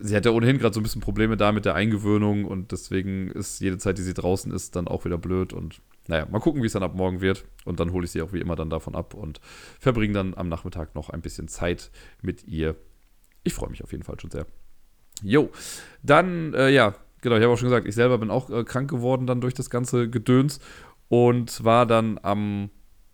sie 0.00 0.16
hat 0.16 0.26
ja 0.26 0.32
ohnehin 0.32 0.58
gerade 0.58 0.74
so 0.74 0.80
ein 0.80 0.82
bisschen 0.82 1.00
Probleme 1.00 1.36
da 1.36 1.52
mit 1.52 1.64
der 1.64 1.74
Eingewöhnung 1.74 2.44
und 2.44 2.72
deswegen 2.72 3.30
ist 3.30 3.60
jede 3.60 3.78
Zeit, 3.78 3.98
die 3.98 4.02
sie 4.02 4.14
draußen 4.14 4.52
ist, 4.52 4.76
dann 4.76 4.88
auch 4.88 5.04
wieder 5.04 5.18
blöd 5.18 5.52
und 5.52 5.80
naja, 6.06 6.26
mal 6.30 6.40
gucken, 6.40 6.62
wie 6.62 6.66
es 6.66 6.72
dann 6.72 6.82
ab 6.82 6.94
morgen 6.94 7.20
wird 7.20 7.44
und 7.64 7.80
dann 7.80 7.92
hole 7.92 8.04
ich 8.04 8.10
sie 8.10 8.22
auch 8.22 8.32
wie 8.32 8.40
immer 8.40 8.56
dann 8.56 8.70
davon 8.70 8.94
ab 8.94 9.14
und 9.14 9.40
verbringe 9.80 10.14
dann 10.14 10.34
am 10.34 10.48
Nachmittag 10.48 10.94
noch 10.94 11.10
ein 11.10 11.22
bisschen 11.22 11.48
Zeit 11.48 11.90
mit 12.20 12.44
ihr. 12.44 12.76
Ich 13.42 13.54
freue 13.54 13.70
mich 13.70 13.82
auf 13.82 13.92
jeden 13.92 14.04
Fall 14.04 14.18
schon 14.20 14.30
sehr. 14.30 14.46
Jo, 15.22 15.50
dann, 16.02 16.54
äh, 16.54 16.70
ja, 16.70 16.94
genau, 17.20 17.36
ich 17.36 17.42
habe 17.42 17.52
auch 17.52 17.58
schon 17.58 17.68
gesagt, 17.68 17.86
ich 17.86 17.94
selber 17.94 18.18
bin 18.18 18.30
auch 18.30 18.50
äh, 18.50 18.64
krank 18.64 18.90
geworden 18.90 19.26
dann 19.26 19.40
durch 19.40 19.54
das 19.54 19.70
ganze 19.70 20.10
Gedöns 20.10 20.60
und 21.08 21.64
war 21.64 21.86
dann 21.86 22.18
am 22.22 22.70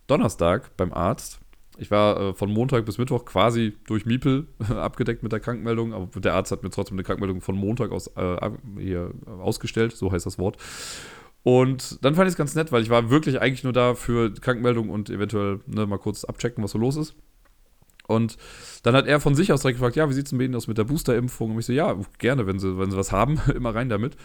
Donnerstag 0.07 0.75
beim 0.77 0.91
Arzt 0.93 1.40
ich 1.81 1.89
war 1.89 2.19
äh, 2.19 2.33
von 2.35 2.51
Montag 2.51 2.85
bis 2.85 2.99
Mittwoch 2.99 3.25
quasi 3.25 3.73
durch 3.87 4.05
Miepel 4.05 4.45
abgedeckt 4.69 5.23
mit 5.23 5.31
der 5.31 5.39
Krankmeldung, 5.39 5.93
aber 5.93 6.19
der 6.19 6.35
Arzt 6.35 6.51
hat 6.51 6.61
mir 6.61 6.69
trotzdem 6.69 6.95
eine 6.95 7.03
Krankmeldung 7.03 7.41
von 7.41 7.55
Montag 7.55 7.91
aus 7.91 8.07
äh, 8.15 8.51
hier 8.77 9.11
ausgestellt, 9.25 9.95
so 9.97 10.11
heißt 10.11 10.27
das 10.27 10.37
Wort. 10.37 10.57
Und 11.41 12.05
dann 12.05 12.13
fand 12.13 12.27
ich 12.27 12.33
es 12.33 12.37
ganz 12.37 12.53
nett, 12.53 12.71
weil 12.71 12.83
ich 12.83 12.91
war 12.91 13.09
wirklich 13.09 13.41
eigentlich 13.41 13.63
nur 13.63 13.73
da 13.73 13.95
für 13.95 14.31
Krankmeldung 14.31 14.91
und 14.91 15.09
eventuell 15.09 15.59
ne, 15.65 15.87
mal 15.87 15.97
kurz 15.97 16.23
abchecken, 16.23 16.63
was 16.63 16.71
so 16.71 16.77
los 16.77 16.97
ist. 16.97 17.15
Und 18.07 18.37
dann 18.83 18.93
hat 18.93 19.07
er 19.07 19.19
von 19.19 19.33
sich 19.33 19.51
aus 19.51 19.61
direkt 19.61 19.79
gefragt, 19.79 19.95
ja, 19.95 20.07
wie 20.07 20.13
sieht 20.13 20.25
es 20.25 20.29
denn 20.29 20.37
bei 20.37 20.45
Ihnen 20.45 20.55
aus 20.55 20.67
mit 20.67 20.77
der 20.77 20.83
Boosterimpfung? 20.83 21.51
Und 21.51 21.59
ich 21.59 21.65
so, 21.65 21.73
ja, 21.73 21.95
gerne, 22.19 22.45
wenn 22.45 22.59
Sie, 22.59 22.77
wenn 22.77 22.91
Sie 22.91 22.97
was 22.97 23.11
haben, 23.11 23.39
immer 23.55 23.73
rein 23.73 23.89
damit. 23.89 24.17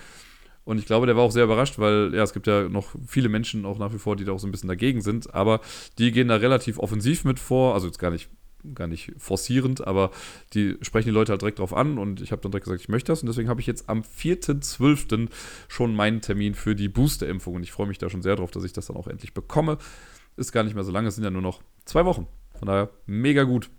Und 0.66 0.78
ich 0.78 0.86
glaube, 0.86 1.06
der 1.06 1.16
war 1.16 1.22
auch 1.22 1.30
sehr 1.30 1.44
überrascht, 1.44 1.78
weil 1.78 2.12
ja, 2.12 2.24
es 2.24 2.32
gibt 2.32 2.48
ja 2.48 2.68
noch 2.68 2.88
viele 3.06 3.28
Menschen 3.28 3.64
auch 3.64 3.78
nach 3.78 3.94
wie 3.94 3.98
vor, 3.98 4.16
die 4.16 4.24
da 4.24 4.32
auch 4.32 4.40
so 4.40 4.48
ein 4.48 4.50
bisschen 4.50 4.68
dagegen 4.68 5.00
sind. 5.00 5.32
Aber 5.32 5.60
die 5.96 6.10
gehen 6.10 6.26
da 6.26 6.34
relativ 6.34 6.80
offensiv 6.80 7.24
mit 7.24 7.38
vor. 7.38 7.74
Also 7.74 7.86
jetzt 7.86 8.00
gar 8.00 8.10
nicht, 8.10 8.28
gar 8.74 8.88
nicht 8.88 9.12
forcierend, 9.16 9.86
aber 9.86 10.10
die 10.54 10.76
sprechen 10.82 11.06
die 11.06 11.14
Leute 11.14 11.30
halt 11.30 11.40
direkt 11.40 11.60
drauf 11.60 11.72
an. 11.72 11.98
Und 11.98 12.20
ich 12.20 12.32
habe 12.32 12.42
dann 12.42 12.50
direkt 12.50 12.64
gesagt, 12.64 12.82
ich 12.82 12.88
möchte 12.88 13.12
das. 13.12 13.22
Und 13.22 13.28
deswegen 13.28 13.48
habe 13.48 13.60
ich 13.60 13.68
jetzt 13.68 13.88
am 13.88 14.00
4.12. 14.00 15.28
schon 15.68 15.94
meinen 15.94 16.20
Termin 16.20 16.56
für 16.56 16.74
die 16.74 16.88
Boosterimpfung. 16.88 17.54
Und 17.54 17.62
ich 17.62 17.70
freue 17.70 17.86
mich 17.86 17.98
da 17.98 18.10
schon 18.10 18.22
sehr 18.22 18.34
drauf, 18.34 18.50
dass 18.50 18.64
ich 18.64 18.72
das 18.72 18.86
dann 18.86 18.96
auch 18.96 19.06
endlich 19.06 19.34
bekomme. 19.34 19.78
Ist 20.36 20.50
gar 20.50 20.64
nicht 20.64 20.74
mehr 20.74 20.84
so 20.84 20.90
lange, 20.90 21.06
es 21.06 21.14
sind 21.14 21.22
ja 21.22 21.30
nur 21.30 21.42
noch 21.42 21.62
zwei 21.84 22.04
Wochen. 22.04 22.26
Von 22.58 22.66
daher 22.66 22.90
mega 23.06 23.44
gut. 23.44 23.70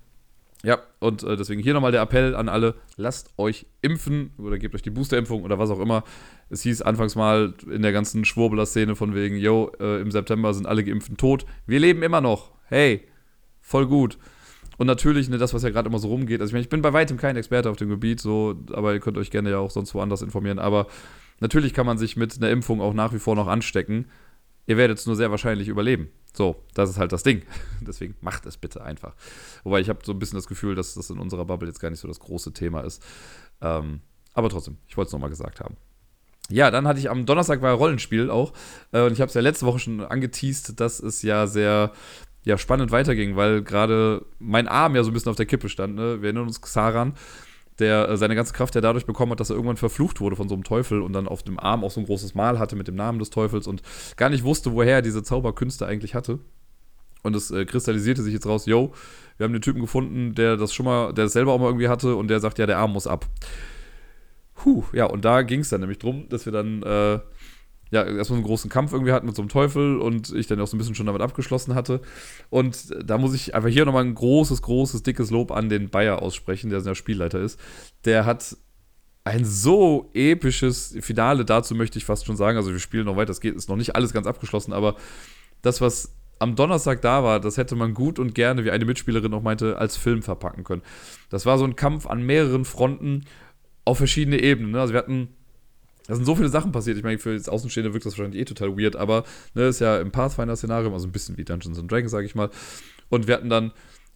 Ja, 0.64 0.80
und 1.00 1.24
äh, 1.24 1.38
deswegen 1.38 1.62
hier 1.62 1.74
nochmal 1.74 1.92
der 1.92 2.02
Appell 2.02 2.36
an 2.36 2.50
alle: 2.50 2.76
lasst 2.96 3.34
euch 3.38 3.68
impfen 3.82 4.32
oder 4.38 4.58
gebt 4.58 4.74
euch 4.76 4.82
die 4.82 4.90
Boosterimpfung 4.90 5.44
oder 5.44 5.60
was 5.60 5.70
auch 5.70 5.80
immer. 5.80 6.04
Es 6.50 6.64
hieß 6.64 6.82
anfangs 6.82 7.16
mal 7.16 7.54
in 7.70 7.82
der 7.82 7.92
ganzen 7.92 8.26
Schwurbeler-Szene 8.26 8.96
von 8.96 9.14
wegen: 9.14 9.38
yo, 9.38 9.72
äh, 9.80 10.02
im 10.02 10.12
September 10.12 10.54
sind 10.54 10.66
alle 10.66 10.84
Geimpften 10.84 11.18
tot. 11.18 11.46
Wir 11.68 11.80
leben 11.80 12.02
immer 12.02 12.22
noch. 12.22 12.52
Hey, 12.66 13.08
voll 13.62 13.88
gut. 13.88 14.18
Und 14.78 14.88
natürlich, 14.88 15.28
ne, 15.30 15.38
das, 15.38 15.54
was 15.54 15.64
ja 15.64 15.70
gerade 15.70 15.90
immer 15.90 16.00
so 16.00 16.08
rumgeht. 16.08 16.40
Also, 16.40 16.52
ich 16.52 16.54
meine, 16.54 16.64
ich 16.64 16.70
bin 16.70 16.82
bei 16.82 16.94
weitem 16.94 17.18
kein 17.18 17.36
Experte 17.36 17.70
auf 17.70 17.78
dem 17.78 17.90
Gebiet, 17.90 18.20
so, 18.20 18.56
aber 18.72 18.94
ihr 18.94 19.00
könnt 19.00 19.18
euch 19.18 19.32
gerne 19.32 19.50
ja 19.50 19.58
auch 19.58 19.72
sonst 19.72 19.94
woanders 19.96 20.22
informieren. 20.22 20.60
Aber 20.60 20.88
natürlich 21.40 21.74
kann 21.74 21.86
man 21.86 21.98
sich 21.98 22.16
mit 22.16 22.36
einer 22.38 22.52
Impfung 22.52 22.82
auch 22.82 22.94
nach 22.94 23.14
wie 23.14 23.20
vor 23.20 23.36
noch 23.36 23.48
anstecken. 23.48 24.06
Ihr 24.68 24.78
werdet 24.78 25.00
es 25.00 25.06
nur 25.06 25.16
sehr 25.16 25.32
wahrscheinlich 25.32 25.70
überleben. 25.70 26.10
So, 26.34 26.62
das 26.74 26.90
ist 26.90 26.98
halt 26.98 27.14
das 27.14 27.24
Ding. 27.24 27.44
Deswegen 27.82 28.16
macht 28.22 28.46
es 28.46 28.58
bitte 28.58 28.84
einfach. 28.84 29.16
Wobei 29.64 29.80
ich 29.80 29.90
habe 29.90 30.00
so 30.04 30.12
ein 30.12 30.20
bisschen 30.20 30.38
das 30.38 30.48
Gefühl, 30.48 30.76
dass 30.76 30.94
das 30.94 31.10
in 31.10 31.18
unserer 31.18 31.46
Bubble 31.46 31.68
jetzt 31.68 31.80
gar 31.80 31.90
nicht 31.90 32.02
so 32.02 32.08
das 32.08 32.20
große 32.20 32.54
Thema 32.54 32.82
ist. 32.82 33.02
Ähm, 33.62 34.02
aber 34.34 34.50
trotzdem, 34.50 34.78
ich 34.88 34.98
wollte 34.98 35.08
es 35.08 35.14
nochmal 35.14 35.30
gesagt 35.30 35.62
haben. 35.62 35.78
Ja, 36.50 36.70
dann 36.70 36.88
hatte 36.88 37.00
ich 37.00 37.10
am 37.10 37.26
Donnerstag 37.26 37.62
war 37.62 37.74
Rollenspiel 37.74 38.30
auch. 38.30 38.54
Äh, 38.92 39.02
und 39.02 39.14
ich 39.14 39.22
habe 39.22 39.30
es 39.30 39.34
ja 39.34 39.42
letzte 39.42 39.66
Woche 39.66 39.80
schon 39.80 40.02
angeteased, 40.02 40.80
dass 40.80 41.00
es 41.00 41.22
ja 41.22 41.48
sehr 41.48 41.92
ja, 42.44 42.58
spannend 42.58 42.92
weiterging, 42.92 43.36
weil 43.36 43.62
gerade 43.62 44.26
mein 44.40 44.68
Arm 44.68 44.96
ja 44.96 45.04
so 45.04 45.12
ein 45.12 45.14
bisschen 45.14 45.30
auf 45.30 45.36
der 45.36 45.46
Kippe 45.46 45.70
stand. 45.70 45.96
Ne? 45.96 46.22
Wir 46.22 46.28
erinnern 46.28 46.48
uns 46.48 46.62
Xaran 46.62 47.14
der 47.80 48.10
äh, 48.10 48.18
seine 48.18 48.36
ganze 48.36 48.54
Kraft 48.54 48.76
ja 48.76 48.82
dadurch 48.82 49.06
bekommen 49.06 49.32
hat, 49.32 49.40
dass 49.40 49.50
er 49.50 49.56
irgendwann 49.56 49.78
verflucht 49.78 50.20
wurde 50.20 50.36
von 50.36 50.50
so 50.50 50.56
einem 50.56 50.64
Teufel 50.64 51.02
und 51.02 51.14
dann 51.14 51.28
auf 51.28 51.44
dem 51.44 51.60
Arm 51.60 51.84
auch 51.84 51.92
so 51.92 52.00
ein 52.00 52.06
großes 52.06 52.36
Mal 52.36 52.60
hatte 52.60 52.76
mit 52.76 52.88
dem 52.88 52.96
Namen 52.96 53.20
des 53.20 53.30
Teufels 53.30 53.68
und 53.68 53.82
gar 54.16 54.30
nicht 54.30 54.44
wusste, 54.44 54.74
woher 54.74 54.96
er 54.96 55.02
diese 55.02 55.24
Zauberkünste 55.24 55.86
eigentlich 55.86 56.16
hatte. 56.16 56.40
Und 57.24 57.36
es 57.36 57.52
äh, 57.52 57.66
kristallisierte 57.66 58.22
sich 58.22 58.34
jetzt 58.34 58.48
raus, 58.48 58.66
yo, 58.66 58.94
wir 59.38 59.46
haben 59.46 59.54
den 59.54 59.62
Typen 59.62 59.82
gefunden, 59.82 60.34
der 60.34 60.58
das 60.58 60.74
schon 60.74 60.86
mal, 60.86 61.14
der 61.14 61.26
das 61.26 61.34
selber 61.34 61.54
auch 61.54 61.60
mal 61.60 61.68
irgendwie 61.68 61.90
hatte 61.90 62.16
und 62.16 62.30
der 62.30 62.40
sagt, 62.40 62.58
ja, 62.60 62.66
der 62.66 62.78
Arm 62.78 62.94
muss 62.94 63.08
ab. 63.08 63.26
Puh, 64.56 64.84
ja, 64.94 65.06
und 65.06 65.24
da 65.26 65.44
ging 65.44 65.60
es 65.60 65.70
dann 65.70 65.82
nämlich 65.82 66.00
drum, 66.00 66.28
dass 66.30 66.46
wir 66.46 66.54
dann 66.54 66.82
äh, 66.84 67.20
ja, 67.92 68.04
erstmal 68.04 68.38
einen 68.38 68.46
großen 68.46 68.70
Kampf 68.70 68.94
irgendwie 68.94 69.12
hatten 69.12 69.26
mit 69.26 69.36
so 69.36 69.42
einem 69.42 69.50
Teufel 69.50 69.98
und 69.98 70.34
ich 70.34 70.48
dann 70.48 70.60
auch 70.60 70.68
so 70.68 70.76
ein 70.76 70.80
bisschen 70.80 70.96
schon 70.96 71.06
damit 71.06 71.22
abgeschlossen 71.22 71.76
hatte. 71.76 72.02
Und 72.50 72.94
da 73.04 73.18
muss 73.18 73.34
ich 73.34 73.56
einfach 73.56 73.70
hier 73.70 73.86
nochmal 73.86 74.04
ein 74.04 74.16
großes, 74.16 74.62
großes, 74.62 75.04
dickes 75.04 75.32
Lob 75.32 75.52
an 75.52 75.70
den 75.70 75.90
Bayer 75.90 76.22
aussprechen, 76.22 76.70
der 76.70 76.82
der 76.82 76.96
Spielleiter 76.96 77.40
ist. 77.40 77.60
Der 78.06 78.26
hat 78.26 78.58
ein 79.24 79.44
so 79.44 80.10
episches 80.14 80.96
Finale, 81.02 81.44
dazu 81.44 81.76
möchte 81.76 81.98
ich 81.98 82.06
fast 82.06 82.26
schon 82.26 82.38
sagen, 82.38 82.58
also 82.58 82.72
wir 82.72 82.80
spielen 82.80 83.06
noch 83.06 83.18
weiter, 83.18 83.32
es 83.32 83.42
geht, 83.42 83.56
ist 83.56 83.68
noch 83.68 83.76
nicht 83.76 83.96
alles 83.96 84.14
ganz 84.14 84.26
abgeschlossen, 84.26 84.72
aber 84.72 84.96
das, 85.62 85.82
was 85.82 86.14
am 86.40 86.56
Donnerstag 86.56 87.02
da 87.02 87.24
war, 87.24 87.40
das 87.40 87.58
hätte 87.58 87.76
man 87.76 87.94
gut 87.94 88.20
und 88.20 88.36
gerne, 88.36 88.64
wie 88.64 88.72
eine 88.72 88.86
Mitspielerin 88.86 89.34
auch 89.34 89.42
meinte, 89.42 89.78
als 89.78 89.98
Film 89.98 90.22
verpacken 90.22 90.64
können. 90.64 90.82
Das 91.30 91.46
war 91.46 91.58
so 91.58 91.66
ein 91.66 91.76
Kampf 91.76 92.06
an 92.06 92.24
mehreren 92.24 92.64
Fronten 92.64 93.26
auf 93.86 93.98
verschiedene 93.98 94.40
Ebenen. 94.42 94.72
Ne? 94.72 94.80
Also 94.80 94.94
wir 94.94 95.00
hatten 95.00 95.30
da 96.08 96.16
sind 96.16 96.26
so 96.26 96.36
viele 96.36 96.50
Sachen 96.50 96.72
passiert. 96.72 96.98
Ich 96.98 97.04
meine, 97.04 97.20
für 97.20 97.34
das 97.34 97.50
Außenstehende 97.50 97.94
wirkt 97.94 98.06
das 98.06 98.18
wahrscheinlich 98.18 98.42
eh 98.42 98.46
total 98.46 98.78
weird, 98.78 98.96
aber 98.96 99.24
ne, 99.54 99.68
ist 99.68 99.80
ja 99.80 100.00
im 100.00 100.12
Pathfinder-Szenario, 100.12 100.92
also 100.92 101.08
ein 101.08 101.12
bisschen 101.12 101.38
wie 101.38 101.44
Dungeons 101.44 101.78
and 101.78 101.92
Dragons, 101.92 102.12
sage 102.12 102.26
ich 102.26 102.36
mal. 102.36 102.50
Und 103.10 103.28
wir 103.28 103.36
hatten 103.36 103.50
dann 103.50 103.72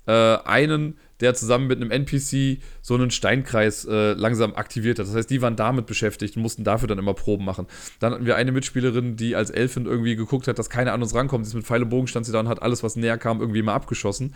äh, 0.08 0.38
einen, 0.46 0.98
der 1.20 1.34
zusammen 1.36 1.68
mit 1.68 1.78
einem 1.80 1.92
NPC 1.92 2.62
so 2.82 2.96
einen 2.96 3.12
Steinkreis 3.12 3.86
äh, 3.86 4.14
langsam 4.14 4.56
aktiviert 4.56 5.00
hat. 5.00 5.08
Das 5.08 5.14
heißt, 5.14 5.30
die 5.30 5.42
waren 5.42 5.56
damit 5.56 5.86
beschäftigt 5.86 6.36
und 6.36 6.42
mussten 6.42 6.64
dafür 6.64 6.88
dann 6.88 6.98
immer 6.98 7.14
Proben 7.14 7.46
machen. 7.46 7.68
Dann 8.00 8.14
hatten 8.14 8.26
wir 8.26 8.36
eine 8.36 8.52
Mitspielerin, 8.52 9.16
die 9.16 9.36
als 9.36 9.52
Elfin 9.52 9.86
irgendwie 9.86 10.16
geguckt 10.16 10.48
hat, 10.48 10.58
dass 10.58 10.70
keiner 10.70 10.94
an 10.94 11.02
uns 11.02 11.14
rankommt. 11.14 11.46
Sie 11.46 11.52
ist 11.52 11.56
mit 11.56 11.66
Pfeil 11.66 11.84
und 11.84 11.90
Bogen 11.90 12.08
stand 12.08 12.26
sie 12.26 12.32
da 12.32 12.40
und 12.40 12.48
hat 12.48 12.62
alles, 12.62 12.84
was 12.84 12.96
näher 12.96 13.18
kam, 13.18 13.42
irgendwie 13.42 13.62
mal 13.62 13.76
abgeschossen. 13.76 14.34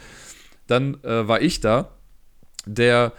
Dann 0.68 1.04
äh, 1.04 1.28
war 1.28 1.42
ich 1.42 1.62
da, 1.62 1.90
der 2.66 3.14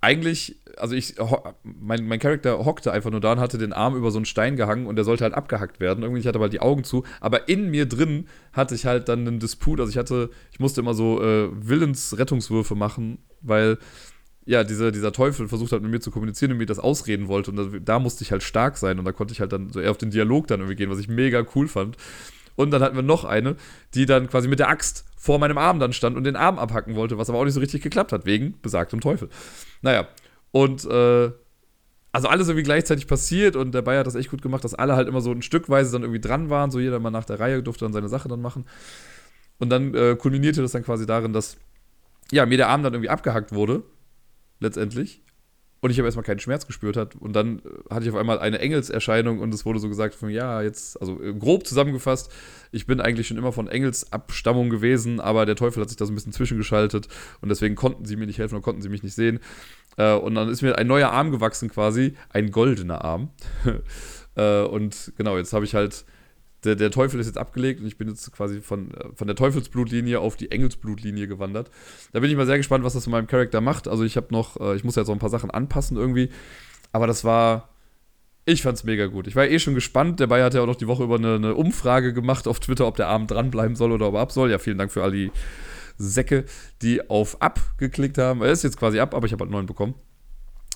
eigentlich, 0.00 0.60
also 0.78 0.94
ich, 0.94 1.14
mein, 1.62 2.06
mein 2.06 2.18
Charakter 2.18 2.64
hockte 2.64 2.92
einfach 2.92 3.10
nur 3.10 3.20
da 3.20 3.32
und 3.32 3.40
hatte 3.40 3.58
den 3.58 3.72
Arm 3.72 3.96
über 3.96 4.10
so 4.10 4.18
einen 4.18 4.24
Stein 4.24 4.56
gehangen 4.56 4.86
und 4.86 4.96
der 4.96 5.04
sollte 5.04 5.24
halt 5.24 5.34
abgehackt 5.34 5.80
werden. 5.80 6.02
Irgendwie, 6.02 6.20
ich 6.20 6.26
hatte 6.26 6.38
halt 6.38 6.52
die 6.52 6.60
Augen 6.60 6.84
zu, 6.84 7.04
aber 7.20 7.48
in 7.48 7.70
mir 7.70 7.86
drin 7.86 8.26
hatte 8.52 8.74
ich 8.74 8.86
halt 8.86 9.08
dann 9.08 9.26
einen 9.26 9.38
Disput. 9.38 9.80
Also 9.80 9.90
ich 9.90 9.98
hatte, 9.98 10.30
ich 10.52 10.60
musste 10.60 10.80
immer 10.80 10.94
so 10.94 11.22
äh, 11.22 11.48
Willensrettungswürfe 11.52 12.74
machen, 12.74 13.18
weil 13.40 13.78
ja, 14.44 14.62
dieser, 14.62 14.92
dieser 14.92 15.12
Teufel 15.12 15.48
versucht 15.48 15.72
hat 15.72 15.82
mit 15.82 15.90
mir 15.90 16.00
zu 16.00 16.12
kommunizieren 16.12 16.52
und 16.52 16.58
mir 16.58 16.66
das 16.66 16.78
ausreden 16.78 17.26
wollte. 17.26 17.50
Und 17.50 17.56
da, 17.56 17.78
da 17.80 17.98
musste 17.98 18.22
ich 18.22 18.30
halt 18.30 18.44
stark 18.44 18.78
sein 18.78 18.98
und 18.98 19.04
da 19.04 19.12
konnte 19.12 19.32
ich 19.32 19.40
halt 19.40 19.52
dann 19.52 19.70
so 19.70 19.80
eher 19.80 19.90
auf 19.90 19.98
den 19.98 20.10
Dialog 20.10 20.46
dann 20.46 20.60
irgendwie 20.60 20.76
gehen, 20.76 20.90
was 20.90 21.00
ich 21.00 21.08
mega 21.08 21.44
cool 21.54 21.66
fand. 21.66 21.96
Und 22.54 22.70
dann 22.70 22.82
hatten 22.82 22.96
wir 22.96 23.02
noch 23.02 23.24
eine, 23.24 23.56
die 23.94 24.06
dann 24.06 24.28
quasi 24.28 24.48
mit 24.48 24.60
der 24.60 24.68
Axt 24.68 25.04
vor 25.16 25.40
meinem 25.40 25.58
Arm 25.58 25.80
dann 25.80 25.92
stand 25.92 26.16
und 26.16 26.24
den 26.24 26.36
Arm 26.36 26.58
abhacken 26.58 26.94
wollte, 26.94 27.18
was 27.18 27.28
aber 27.28 27.38
auch 27.38 27.44
nicht 27.44 27.54
so 27.54 27.60
richtig 27.60 27.82
geklappt 27.82 28.12
hat, 28.12 28.24
wegen 28.24 28.54
besagtem 28.62 29.00
Teufel. 29.00 29.28
Naja, 29.82 30.06
und 30.56 30.86
äh, 30.86 31.30
also 32.12 32.28
alles 32.28 32.48
irgendwie 32.48 32.62
gleichzeitig 32.62 33.06
passiert 33.06 33.56
und 33.56 33.74
der 33.74 33.82
Bayer 33.82 34.00
hat 34.00 34.06
das 34.06 34.14
echt 34.14 34.30
gut 34.30 34.40
gemacht, 34.40 34.64
dass 34.64 34.72
alle 34.72 34.96
halt 34.96 35.06
immer 35.06 35.20
so 35.20 35.30
ein 35.30 35.42
Stückweise 35.42 35.92
dann 35.92 36.00
irgendwie 36.00 36.20
dran 36.20 36.48
waren, 36.48 36.70
so 36.70 36.80
jeder 36.80 36.98
mal 36.98 37.10
nach 37.10 37.26
der 37.26 37.38
Reihe 37.38 37.62
durfte 37.62 37.84
dann 37.84 37.92
seine 37.92 38.08
Sache 38.08 38.26
dann 38.26 38.40
machen. 38.40 38.64
Und 39.58 39.68
dann 39.68 39.92
äh, 39.94 40.16
kulminierte 40.16 40.62
das 40.62 40.72
dann 40.72 40.82
quasi 40.82 41.04
darin, 41.04 41.34
dass 41.34 41.58
ja, 42.32 42.46
mir 42.46 42.56
der 42.56 42.70
Arm 42.70 42.82
dann 42.82 42.94
irgendwie 42.94 43.10
abgehackt 43.10 43.52
wurde, 43.52 43.82
letztendlich 44.58 45.25
und 45.86 45.92
ich 45.92 45.98
habe 45.98 46.06
erstmal 46.06 46.24
keinen 46.24 46.40
Schmerz 46.40 46.66
gespürt 46.66 46.96
hat. 46.96 47.14
Und 47.14 47.34
dann 47.34 47.60
äh, 47.60 47.94
hatte 47.94 48.04
ich 48.04 48.10
auf 48.10 48.16
einmal 48.16 48.38
eine 48.38 48.58
Engelserscheinung 48.58 49.38
und 49.38 49.54
es 49.54 49.64
wurde 49.64 49.78
so 49.78 49.88
gesagt 49.88 50.14
von, 50.14 50.30
ja, 50.30 50.60
jetzt, 50.62 51.00
also 51.00 51.22
äh, 51.22 51.32
grob 51.32 51.66
zusammengefasst, 51.66 52.30
ich 52.72 52.86
bin 52.86 53.00
eigentlich 53.00 53.28
schon 53.28 53.36
immer 53.36 53.52
von 53.52 53.68
Engelsabstammung 53.68 54.68
gewesen, 54.68 55.20
aber 55.20 55.46
der 55.46 55.54
Teufel 55.54 55.80
hat 55.80 55.88
sich 55.88 55.96
da 55.96 56.04
so 56.04 56.12
ein 56.12 56.16
bisschen 56.16 56.32
zwischengeschaltet 56.32 57.08
und 57.40 57.48
deswegen 57.48 57.76
konnten 57.76 58.04
sie 58.04 58.16
mir 58.16 58.26
nicht 58.26 58.38
helfen 58.38 58.56
und 58.56 58.62
konnten 58.62 58.82
sie 58.82 58.88
mich 58.88 59.04
nicht 59.04 59.14
sehen. 59.14 59.38
Äh, 59.96 60.14
und 60.14 60.34
dann 60.34 60.48
ist 60.48 60.62
mir 60.62 60.76
ein 60.76 60.88
neuer 60.88 61.10
Arm 61.10 61.30
gewachsen 61.30 61.70
quasi, 61.70 62.14
ein 62.30 62.50
goldener 62.50 63.04
Arm. 63.04 63.30
und 64.34 65.12
genau, 65.16 65.38
jetzt 65.38 65.54
habe 65.54 65.64
ich 65.64 65.74
halt 65.74 66.04
der, 66.66 66.74
der 66.74 66.90
Teufel 66.90 67.20
ist 67.20 67.26
jetzt 67.26 67.38
abgelegt 67.38 67.80
und 67.80 67.86
ich 67.86 67.96
bin 67.96 68.08
jetzt 68.08 68.30
quasi 68.32 68.60
von, 68.60 68.92
äh, 68.92 69.08
von 69.14 69.26
der 69.26 69.36
Teufelsblutlinie 69.36 70.20
auf 70.20 70.36
die 70.36 70.50
Engelsblutlinie 70.50 71.28
gewandert. 71.28 71.70
Da 72.12 72.20
bin 72.20 72.30
ich 72.30 72.36
mal 72.36 72.46
sehr 72.46 72.58
gespannt, 72.58 72.84
was 72.84 72.94
das 72.94 73.06
mit 73.06 73.12
meinem 73.12 73.26
Charakter 73.26 73.60
macht. 73.60 73.88
Also 73.88 74.04
ich 74.04 74.16
habe 74.16 74.28
noch, 74.30 74.60
äh, 74.60 74.76
ich 74.76 74.84
muss 74.84 74.96
jetzt 74.96 75.08
auch 75.08 75.12
ein 75.12 75.18
paar 75.18 75.30
Sachen 75.30 75.50
anpassen 75.50 75.96
irgendwie. 75.96 76.30
Aber 76.92 77.06
das 77.06 77.24
war, 77.24 77.70
ich 78.44 78.62
fand's 78.62 78.84
mega 78.84 79.06
gut. 79.06 79.26
Ich 79.26 79.36
war 79.36 79.46
eh 79.46 79.58
schon 79.58 79.74
gespannt. 79.74 80.20
Der 80.20 80.26
Bayer 80.26 80.46
hat 80.46 80.54
ja 80.54 80.62
auch 80.62 80.66
noch 80.66 80.76
die 80.76 80.86
Woche 80.86 81.04
über 81.04 81.16
eine, 81.16 81.36
eine, 81.36 81.54
Umfrage 81.54 82.12
gemacht 82.12 82.48
auf 82.48 82.60
Twitter, 82.60 82.86
ob 82.86 82.96
der 82.96 83.08
Abend 83.08 83.30
dranbleiben 83.30 83.76
soll 83.76 83.92
oder 83.92 84.08
ob 84.08 84.14
er 84.14 84.20
ab 84.20 84.32
soll. 84.32 84.50
Ja, 84.50 84.58
vielen 84.58 84.78
Dank 84.78 84.92
für 84.92 85.02
all 85.02 85.12
die 85.12 85.30
Säcke, 85.98 86.44
die 86.82 87.08
auf 87.08 87.40
ab 87.40 87.60
geklickt 87.78 88.18
haben. 88.18 88.42
Er 88.42 88.50
ist 88.50 88.64
jetzt 88.64 88.76
quasi 88.76 89.00
ab, 89.00 89.14
aber 89.14 89.26
ich 89.26 89.32
habe 89.32 89.44
halt 89.44 89.50
neun 89.50 89.66
bekommen. 89.66 89.94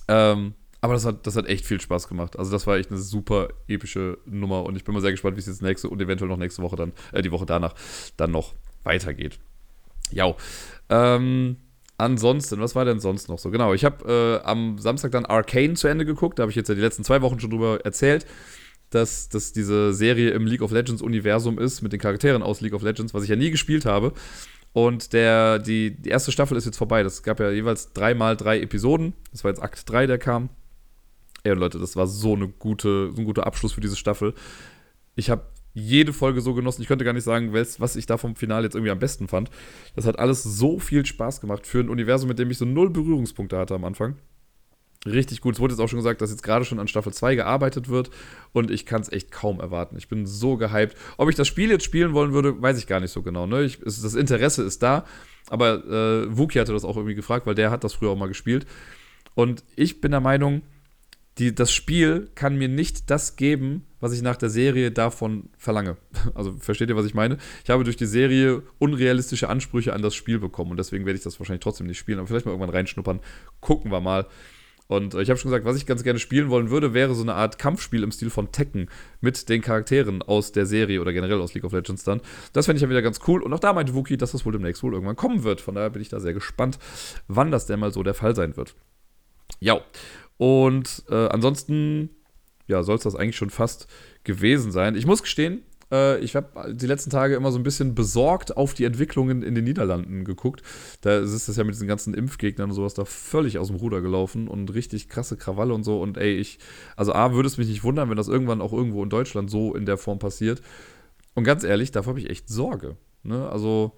Ähm, 0.09 0.55
aber 0.81 0.94
das 0.94 1.05
hat, 1.05 1.27
das 1.27 1.36
hat 1.36 1.47
echt 1.47 1.66
viel 1.66 1.81
Spaß 1.81 2.09
gemacht. 2.09 2.39
Also, 2.39 2.51
das 2.51 2.66
war 2.66 2.78
echt 2.78 2.90
eine 2.90 3.01
super 3.01 3.48
epische 3.69 4.19
Nummer 4.24 4.65
und 4.65 4.77
ich 4.77 4.85
bin 4.85 4.94
mal 4.94 5.01
sehr 5.01 5.11
gespannt, 5.11 5.36
wie 5.36 5.40
es 5.40 5.47
jetzt 5.47 5.62
nächste 5.62 5.89
und 5.89 6.01
eventuell 6.01 6.28
noch 6.28 6.39
nächste 6.39 6.62
Woche 6.62 6.77
dann, 6.77 6.93
äh, 7.12 7.23
die 7.23 7.32
Woche 7.32 7.47
danach, 7.47 7.74
dann 8.16 8.31
noch 8.31 8.55
weitergeht. 8.82 9.39
Ja. 10.11 10.35
Ähm, 10.89 11.57
ansonsten, 11.98 12.61
was 12.61 12.74
war 12.74 12.85
denn 12.85 13.01
sonst 13.01 13.28
noch 13.28 13.39
so? 13.39 13.51
Genau, 13.51 13.74
ich 13.74 13.85
habe 13.85 14.40
äh, 14.43 14.47
am 14.47 14.78
Samstag 14.78 15.12
dann 15.12 15.27
Arcane 15.27 15.74
zu 15.74 15.86
Ende 15.86 16.05
geguckt. 16.05 16.39
Da 16.39 16.43
habe 16.43 16.51
ich 16.51 16.57
jetzt 16.57 16.69
ja 16.69 16.74
die 16.74 16.81
letzten 16.81 17.05
zwei 17.05 17.23
Wochen 17.23 17.39
schon 17.40 17.51
drüber 17.51 17.81
erzählt, 17.85 18.27
dass, 18.89 19.28
dass 19.28 19.52
diese 19.52 19.93
Serie 19.93 20.31
im 20.31 20.47
League 20.47 20.62
of 20.62 20.73
Legends 20.73 21.02
Universum 21.02 21.59
ist, 21.59 21.82
mit 21.82 21.93
den 21.93 22.01
Charakteren 22.01 22.43
aus 22.43 22.61
League 22.61 22.74
of 22.74 22.82
Legends, 22.82 23.15
was 23.15 23.23
ich 23.23 23.28
ja 23.28 23.36
nie 23.36 23.51
gespielt 23.51 23.85
habe. 23.85 24.12
Und 24.73 25.12
der, 25.12 25.59
die, 25.59 25.90
die 26.01 26.09
erste 26.09 26.32
Staffel 26.32 26.57
ist 26.57 26.65
jetzt 26.65 26.77
vorbei. 26.77 27.02
Das 27.02 27.23
gab 27.23 27.40
ja 27.40 27.51
jeweils 27.51 27.93
dreimal 27.93 28.36
drei 28.36 28.61
Episoden. 28.61 29.15
Das 29.32 29.44
war 29.44 29.51
jetzt 29.51 29.62
Akt 29.62 29.89
3, 29.90 30.07
der 30.07 30.19
kam. 30.19 30.48
Ey, 31.43 31.55
Leute, 31.55 31.79
das 31.79 31.97
war 31.97 32.07
so, 32.07 32.35
eine 32.35 32.49
gute, 32.49 33.12
so 33.12 33.23
ein 33.23 33.25
guter 33.25 33.47
Abschluss 33.47 33.73
für 33.73 33.81
diese 33.81 33.97
Staffel. 33.97 34.35
Ich 35.17 35.31
habe 35.31 35.47
jede 35.73 36.12
Folge 36.12 36.41
so 36.41 36.55
genossen. 36.55 36.83
Ich 36.83 36.89
könnte 36.89 37.05
gar 37.05 37.12
nicht 37.12 37.25
sagen, 37.25 37.53
was 37.53 37.97
ich 37.97 38.07
da 38.07 38.17
vom 38.17 38.37
Finale 38.37 38.65
jetzt 38.65 38.75
irgendwie 38.75 38.91
am 38.91 38.99
besten 38.99 39.29
fand. 39.29 39.51
Das 39.95 40.07
hat 40.07 40.19
alles 40.19 40.43
so 40.43 40.79
viel 40.79 41.07
Spaß 41.07 41.41
gemacht 41.41 41.67
für 41.67 41.81
ein 41.81 41.89
Universum, 41.89 42.29
mit 42.29 42.39
dem 42.39 42.51
ich 42.51 42.59
so 42.59 42.65
null 42.65 42.91
Berührungspunkte 42.91 43.57
hatte 43.57 43.75
am 43.75 43.85
Anfang. 43.85 44.17
Richtig 45.07 45.41
gut. 45.41 45.55
Es 45.55 45.61
wurde 45.61 45.73
jetzt 45.73 45.81
auch 45.81 45.89
schon 45.89 45.99
gesagt, 45.99 46.21
dass 46.21 46.31
jetzt 46.31 46.43
gerade 46.43 46.67
schon 46.67 46.79
an 46.79 46.89
Staffel 46.89 47.12
2 47.12 47.35
gearbeitet 47.37 47.89
wird 47.89 48.11
und 48.53 48.71
ich 48.71 48.85
kann 48.85 49.01
es 49.01 49.11
echt 49.11 49.31
kaum 49.31 49.59
erwarten. 49.59 49.97
Ich 49.97 50.09
bin 50.09 50.27
so 50.27 50.59
gehypt. 50.59 50.95
Ob 51.17 51.31
ich 51.31 51.37
das 51.37 51.49
Spiel 51.49 51.71
jetzt 51.71 51.85
spielen 51.85 52.12
wollen 52.12 52.33
würde, 52.35 52.61
weiß 52.61 52.77
ich 52.77 52.87
gar 52.87 53.01
nicht 53.01 53.12
so 53.12 53.23
genau. 53.23 53.47
Ne? 53.47 53.62
Ich, 53.62 53.81
es, 53.81 54.03
das 54.03 54.15
Interesse 54.15 54.62
ist 54.62 54.83
da, 54.83 55.07
aber 55.49 55.85
äh, 55.87 56.37
Wookie 56.37 56.61
hatte 56.61 56.75
das 56.75 56.85
auch 56.85 56.97
irgendwie 56.97 57.15
gefragt, 57.15 57.47
weil 57.47 57.55
der 57.55 57.71
hat 57.71 57.83
das 57.83 57.95
früher 57.95 58.11
auch 58.11 58.19
mal 58.19 58.29
gespielt. 58.29 58.67
Und 59.35 59.65
ich 59.75 60.03
bin 60.03 60.11
der 60.11 60.21
Meinung, 60.21 60.62
die, 61.41 61.55
das 61.55 61.73
Spiel 61.73 62.29
kann 62.35 62.57
mir 62.57 62.69
nicht 62.69 63.11
das 63.11 63.37
geben, 63.37 63.87
was 63.99 64.12
ich 64.12 64.21
nach 64.21 64.37
der 64.37 64.51
Serie 64.51 64.93
davon 64.93 65.49
verlange. 65.57 65.97
Also 66.35 66.53
versteht 66.53 66.91
ihr, 66.91 66.97
was 66.97 67.07
ich 67.07 67.15
meine? 67.15 67.39
Ich 67.65 67.71
habe 67.71 67.83
durch 67.83 67.97
die 67.97 68.07
Serie 68.07 68.62
unrealistische 68.79 69.49
Ansprüche 69.49 69.93
an 69.93 70.03
das 70.03 70.15
Spiel 70.15 70.39
bekommen 70.39 70.71
und 70.71 70.77
deswegen 70.77 71.07
werde 71.07 71.17
ich 71.17 71.25
das 71.25 71.41
wahrscheinlich 71.41 71.62
trotzdem 71.62 71.87
nicht 71.87 71.99
spielen, 71.99 72.19
aber 72.19 72.29
vielleicht 72.29 72.47
mal 72.47 72.53
irgendwann 72.53 72.75
reinschnuppern. 72.75 73.21
Gucken 73.61 73.91
wir 73.91 74.01
mal. 74.01 74.27
Und 74.87 75.15
äh, 75.15 75.23
ich 75.23 75.31
habe 75.31 75.39
schon 75.39 75.51
gesagt, 75.51 75.65
was 75.65 75.77
ich 75.77 75.87
ganz 75.87 76.03
gerne 76.03 76.19
spielen 76.19 76.51
wollen 76.51 76.69
würde, 76.69 76.93
wäre 76.93 77.15
so 77.15 77.23
eine 77.23 77.35
Art 77.35 77.59
Kampfspiel 77.59 78.03
im 78.03 78.12
Stil 78.12 78.29
von 78.29 78.53
Tekken 78.53 78.91
mit 79.21 79.49
den 79.49 79.62
Charakteren 79.62 80.21
aus 80.21 80.53
der 80.53 80.67
Serie 80.67 81.01
oder 81.01 81.12
generell 81.12 81.41
aus 81.41 81.55
League 81.55 81.65
of 81.65 81.73
Legends 81.73 82.05
dann. 82.05 82.21
Das 82.53 82.67
fände 82.67 82.77
ich 82.77 82.83
ja 82.83 82.91
wieder 82.91 83.01
ganz 83.01 83.21
cool. 83.27 83.43
Und 83.43 83.53
auch 83.55 83.61
da 83.61 83.73
meinte 83.73 83.95
Wookie, 83.95 84.19
dass 84.19 84.33
das 84.33 84.45
wohl 84.45 84.53
demnächst 84.53 84.83
wohl 84.83 84.93
irgendwann 84.93 85.17
kommen 85.17 85.43
wird. 85.43 85.61
Von 85.61 85.75
daher 85.75 85.91
bin 85.91 86.03
ich 86.03 86.11
da 86.11 86.21
sehr 86.21 86.35
gespannt, 86.35 86.79
wann 87.29 87.51
das 87.51 87.67
denn 87.67 87.81
mal 87.81 87.93
so 87.93 88.03
der 88.03 88.15
Fall 88.15 88.35
sein 88.35 88.57
wird. 88.57 88.75
Ja, 89.61 89.81
und 90.41 91.05
äh, 91.11 91.27
ansonsten, 91.27 92.09
ja, 92.67 92.83
soll 92.83 92.97
es 92.97 93.03
das 93.03 93.15
eigentlich 93.15 93.37
schon 93.37 93.51
fast 93.51 93.89
gewesen 94.25 94.73
sein. 94.73 94.95
Ich 94.95 95.05
muss 95.05 95.21
gestehen, 95.21 95.61
äh, 95.93 96.19
ich 96.21 96.35
habe 96.35 96.75
die 96.75 96.87
letzten 96.87 97.11
Tage 97.11 97.35
immer 97.35 97.53
so 97.53 97.59
ein 97.59 97.62
bisschen 97.62 97.95
besorgt 97.95 98.57
auf 98.57 98.73
die 98.73 98.87
Entwicklungen 98.87 99.43
in 99.43 99.55
den 99.55 99.65
Niederlanden 99.65 100.25
geguckt. 100.25 100.62
Da 101.03 101.19
ist 101.19 101.47
es 101.47 101.57
ja 101.57 101.62
mit 101.62 101.75
diesen 101.75 101.89
ganzen 101.89 102.15
Impfgegnern 102.15 102.71
und 102.71 102.75
sowas 102.75 102.95
da 102.95 103.05
völlig 103.05 103.59
aus 103.59 103.67
dem 103.67 103.77
Ruder 103.77 104.01
gelaufen 104.01 104.49
und 104.49 104.73
richtig 104.73 105.11
krasse 105.11 105.37
Krawalle 105.37 105.75
und 105.75 105.85
so. 105.85 106.01
Und 106.01 106.17
ey, 106.17 106.37
ich, 106.37 106.59
also 106.97 107.12
A, 107.12 107.35
würde 107.35 107.47
es 107.47 107.59
mich 107.59 107.69
nicht 107.69 107.85
wundern, 107.85 108.09
wenn 108.09 108.17
das 108.17 108.29
irgendwann 108.29 108.62
auch 108.62 108.73
irgendwo 108.73 109.03
in 109.03 109.11
Deutschland 109.11 109.51
so 109.51 109.75
in 109.75 109.85
der 109.85 109.99
Form 109.99 110.21
passiert. 110.21 110.62
Und 111.35 111.45
ganz 111.45 111.65
ehrlich, 111.65 111.91
davor 111.91 112.12
habe 112.12 112.21
ich 112.21 112.31
echt 112.31 112.49
Sorge. 112.49 112.97
Ne? 113.25 113.47
Also 113.47 113.93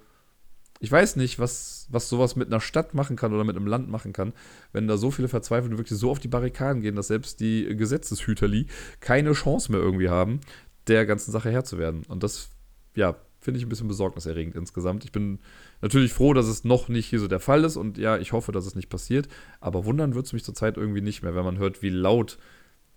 ich 0.83 0.91
weiß 0.91 1.15
nicht, 1.15 1.39
was, 1.39 1.87
was 1.91 2.09
sowas 2.09 2.35
mit 2.35 2.49
einer 2.49 2.61
Stadt 2.61 2.93
machen 2.93 3.15
kann 3.15 3.33
oder 3.33 3.45
mit 3.45 3.57
einem 3.57 3.69
Land 3.69 3.89
machen 3.89 4.13
kann, 4.13 4.33
wenn 4.73 4.89
da 4.89 4.97
so 4.97 5.13
viele 5.13 5.29
Verzweifelte 5.29 5.79
wirklich 5.79 5.97
so 5.97 6.11
auf 6.11 6.19
die 6.19 6.27
Barrikaden 6.27 6.83
gehen, 6.83 6.97
dass 6.97 7.07
selbst 7.07 7.39
die 7.39 7.77
Gesetzeshüterli 7.77 8.67
keine 8.99 9.31
Chance 9.31 9.71
mehr 9.71 9.81
irgendwie 9.81 10.09
haben, 10.09 10.41
der 10.89 11.07
ganzen 11.07 11.31
Sache 11.31 11.53
Herr 11.53 11.63
zu 11.63 11.79
werden. 11.79 12.03
Und 12.09 12.25
das, 12.25 12.51
ja, 12.97 13.15
finde 13.39 13.59
ich 13.59 13.67
ein 13.67 13.69
bisschen 13.69 13.87
besorgniserregend 13.87 14.57
insgesamt. 14.57 15.05
Ich 15.05 15.13
bin 15.13 15.39
natürlich 15.83 16.13
froh, 16.13 16.35
dass 16.35 16.47
es 16.47 16.65
noch 16.65 16.89
nicht 16.89 17.07
hier 17.07 17.21
so 17.21 17.29
der 17.29 17.39
Fall 17.39 17.63
ist 17.63 17.77
und 17.77 17.97
ja, 17.97 18.19
ich 18.19 18.33
hoffe, 18.33 18.51
dass 18.51 18.67
es 18.67 18.75
nicht 18.75 18.89
passiert. 18.89 19.29
Aber 19.61 19.85
wundern 19.85 20.17
wird 20.17 20.27
es 20.27 20.33
mich 20.33 20.43
zurzeit 20.43 20.77
irgendwie 20.77 21.01
nicht 21.01 21.23
mehr, 21.23 21.37
wenn 21.37 21.45
man 21.45 21.59
hört, 21.59 21.81
wie 21.83 21.91
laut 21.91 22.39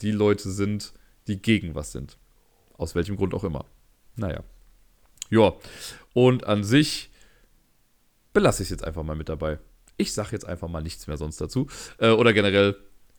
die 0.02 0.12
Leute 0.12 0.50
sind, 0.50 0.92
die 1.28 1.40
gegen 1.40 1.76
was 1.76 1.92
sind. 1.92 2.18
Aus 2.80 2.96
welchem 2.96 3.16
Grund 3.16 3.36
auch 3.36 3.44
immer. 3.44 3.66
Naja. 4.16 4.42
Ja. 5.30 5.54
Und 6.14 6.46
an 6.46 6.64
sich 6.64 7.12
belasse 8.36 8.62
ich 8.62 8.68
es 8.68 8.72
jetzt 8.72 8.84
einfach 8.84 9.02
mal 9.02 9.16
mit 9.16 9.30
dabei. 9.30 9.58
Ich 9.98 10.14
sage 10.14 10.30
jetzt 10.34 10.46
einfach 10.46 10.68
mal 10.68 10.84
nichts 10.84 11.08
mehr 11.08 11.18
sonst 11.18 11.40
dazu. 11.42 11.68
Äh, 11.98 12.10
oder 12.10 12.34
generell, 12.34 12.76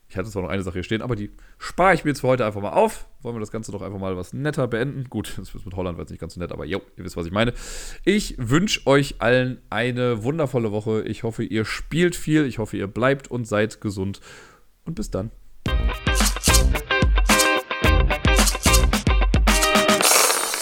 ich 0.09 0.17
hatte 0.17 0.31
zwar 0.31 0.43
noch 0.43 0.51
eine 0.51 0.63
Sache 0.63 0.75
hier 0.75 0.83
stehen, 0.85 1.03
aber 1.03 1.17
die 1.17 1.31
spare 1.59 1.95
ich 1.95 2.05
mir 2.05 2.11
jetzt 2.11 2.21
für 2.21 2.29
heute 2.29 2.45
einfach 2.45 2.61
mal 2.61 2.73
auf. 2.73 3.09
Wollen 3.23 3.35
wir 3.35 3.41
das 3.41 3.51
Ganze 3.51 3.73
doch 3.73 3.81
einfach 3.83 3.99
mal 3.99 4.17
was 4.17 4.35
netter 4.35 4.69
beenden? 4.69 5.05
Gut, 5.09 5.33
das 5.39 5.53
wird 5.55 5.65
mit 5.65 5.75
Holland 5.75 5.99
wird 5.99 6.11
nicht 6.11 6.21
ganz 6.21 6.35
so 6.35 6.41
nett, 6.41 6.53
aber 6.53 6.67
jo, 6.67 6.83
ihr 6.97 7.05
wisst, 7.05 7.17
was 7.17 7.27
ich 7.27 7.33
meine. 7.33 7.55
Ich 8.05 8.37
wünsche 8.39 8.87
euch 8.87 9.17
allen 9.19 9.59
eine 9.71 10.23
wundervolle 10.23 10.71
Woche. 10.71 11.03
Ich 11.03 11.23
hoffe, 11.23 11.43
ihr 11.43 11.65
spielt 11.65 12.15
viel. 12.15 12.45
Ich 12.45 12.59
hoffe, 12.59 12.77
ihr 12.77 12.87
bleibt 12.87 13.29
und 13.29 13.49
seid 13.49 13.81
gesund. 13.81 14.21
Und 14.85 14.95
bis 14.97 15.11
dann. 15.11 15.31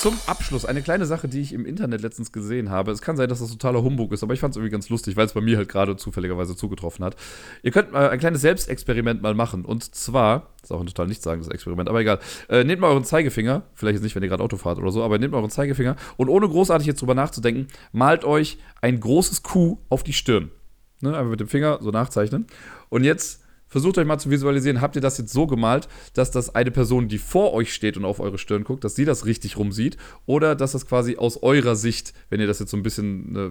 Zum 0.04 0.18
Abschluss 0.26 0.66
eine 0.66 0.82
kleine 0.82 1.06
Sache, 1.06 1.28
die 1.28 1.40
ich 1.40 1.54
im 1.54 1.64
Internet 1.64 2.02
letztens 2.02 2.30
gesehen 2.30 2.68
habe. 2.68 2.90
Es 2.90 3.00
kann 3.00 3.16
sein, 3.16 3.30
dass 3.30 3.38
das 3.38 3.48
totaler 3.48 3.82
Humbug 3.82 4.12
ist, 4.12 4.22
aber 4.22 4.34
ich 4.34 4.40
fand 4.40 4.52
es 4.52 4.58
irgendwie 4.58 4.70
ganz 4.70 4.90
lustig, 4.90 5.16
weil 5.16 5.24
es 5.24 5.32
bei 5.32 5.40
mir 5.40 5.56
halt 5.56 5.70
gerade 5.70 5.96
zufälligerweise 5.96 6.54
zugetroffen 6.54 7.02
hat. 7.02 7.16
Ihr 7.62 7.70
könnt 7.70 7.90
mal 7.90 8.10
ein 8.10 8.18
kleines 8.18 8.42
Selbstexperiment 8.42 9.22
mal 9.22 9.32
machen. 9.32 9.64
Und 9.64 9.94
zwar, 9.94 10.50
ist 10.62 10.70
auch 10.72 10.80
ein 10.80 10.86
total 10.88 11.06
nichtssagendes 11.06 11.48
Experiment, 11.48 11.88
aber 11.88 12.02
egal. 12.02 12.18
Äh, 12.50 12.64
nehmt 12.64 12.82
mal 12.82 12.88
euren 12.88 13.04
Zeigefinger, 13.04 13.62
vielleicht 13.72 13.94
jetzt 13.94 14.02
nicht, 14.02 14.14
wenn 14.14 14.22
ihr 14.22 14.28
gerade 14.28 14.44
Auto 14.44 14.58
fahrt 14.58 14.76
oder 14.76 14.92
so, 14.92 15.02
aber 15.02 15.18
nehmt 15.18 15.32
mal 15.32 15.38
euren 15.38 15.48
Zeigefinger 15.48 15.96
und 16.18 16.28
ohne 16.28 16.50
großartig 16.50 16.86
jetzt 16.86 17.00
drüber 17.00 17.14
nachzudenken, 17.14 17.68
malt 17.92 18.26
euch 18.26 18.58
ein 18.82 19.00
großes 19.00 19.42
Q 19.42 19.78
auf 19.88 20.02
die 20.02 20.12
Stirn. 20.12 20.50
Ne, 21.00 21.16
einfach 21.16 21.30
mit 21.30 21.40
dem 21.40 21.48
Finger 21.48 21.78
so 21.80 21.90
nachzeichnen. 21.90 22.46
Und 22.90 23.04
jetzt 23.04 23.43
Versucht 23.74 23.98
euch 23.98 24.06
mal 24.06 24.20
zu 24.20 24.30
visualisieren, 24.30 24.80
habt 24.80 24.94
ihr 24.94 25.02
das 25.02 25.18
jetzt 25.18 25.32
so 25.32 25.48
gemalt, 25.48 25.88
dass 26.12 26.30
das 26.30 26.54
eine 26.54 26.70
Person, 26.70 27.08
die 27.08 27.18
vor 27.18 27.52
euch 27.54 27.74
steht 27.74 27.96
und 27.96 28.04
auf 28.04 28.20
eure 28.20 28.38
Stirn 28.38 28.62
guckt, 28.62 28.84
dass 28.84 28.94
sie 28.94 29.04
das 29.04 29.26
richtig 29.26 29.56
rum 29.56 29.72
sieht? 29.72 29.96
Oder 30.26 30.54
dass 30.54 30.70
das 30.70 30.86
quasi 30.86 31.16
aus 31.16 31.42
eurer 31.42 31.74
Sicht, 31.74 32.12
wenn 32.30 32.38
ihr 32.38 32.46
das 32.46 32.60
jetzt 32.60 32.70
so 32.70 32.76
ein 32.76 32.84
bisschen 32.84 33.34
äh, 33.34 33.50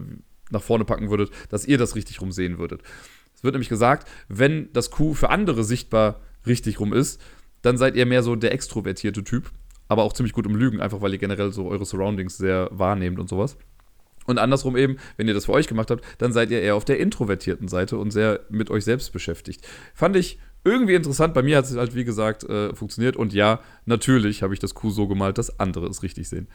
nach 0.50 0.64
vorne 0.64 0.86
packen 0.86 1.10
würdet, 1.10 1.30
dass 1.50 1.66
ihr 1.66 1.78
das 1.78 1.98
richtig 1.98 2.22
rum 2.22 2.32
sehen 2.32 2.58
würdet? 2.58 2.84
Es 3.36 3.44
wird 3.44 3.54
nämlich 3.54 3.68
gesagt, 3.68 4.08
wenn 4.30 4.72
das 4.72 4.92
Q 4.92 5.14
für 5.14 5.30
andere 5.30 5.66
sichtbar 5.66 6.22
richtig 6.48 6.80
rum 6.80 6.94
ist, 6.94 7.20
dann 7.62 7.78
seid 7.78 7.98
ihr 7.98 8.06
mehr 8.06 8.24
so 8.24 8.38
der 8.38 8.54
extrovertierte 8.54 9.26
Typ, 9.26 9.52
aber 9.90 10.04
auch 10.04 10.14
ziemlich 10.14 10.32
gut 10.32 10.46
im 10.46 10.56
Lügen, 10.56 10.80
einfach 10.80 11.02
weil 11.02 11.12
ihr 11.12 11.20
generell 11.20 11.52
so 11.52 11.68
eure 11.68 11.84
Surroundings 11.84 12.38
sehr 12.38 12.70
wahrnehmt 12.72 13.20
und 13.20 13.28
sowas. 13.28 13.58
Und 14.26 14.38
andersrum 14.38 14.78
eben, 14.78 14.98
wenn 15.18 15.28
ihr 15.28 15.34
das 15.34 15.46
für 15.46 15.54
euch 15.54 15.68
gemacht 15.68 15.92
habt, 15.92 16.04
dann 16.18 16.34
seid 16.34 16.52
ihr 16.52 16.62
eher 16.62 16.76
auf 16.76 16.86
der 16.86 17.00
introvertierten 17.00 17.68
Seite 17.68 17.98
und 17.98 18.12
sehr 18.12 18.42
mit 18.50 18.70
euch 18.70 18.84
selbst 18.84 19.12
beschäftigt. 19.14 19.68
Fand 19.94 20.16
ich 20.16 20.40
irgendwie 20.64 20.94
interessant. 20.94 21.34
Bei 21.34 21.44
mir 21.44 21.58
hat 21.58 21.66
es 21.66 21.76
halt, 21.76 21.96
wie 21.96 22.06
gesagt, 22.06 22.44
äh, 22.46 22.74
funktioniert. 22.74 23.16
Und 23.16 23.34
ja, 23.34 23.60
natürlich 23.86 24.44
habe 24.44 24.54
ich 24.54 24.60
das 24.60 24.74
Q 24.74 24.90
so 24.92 25.08
gemalt, 25.08 25.38
dass 25.38 25.60
andere 25.60 25.88
es 25.88 26.04
richtig 26.04 26.30
sehen. 26.30 26.48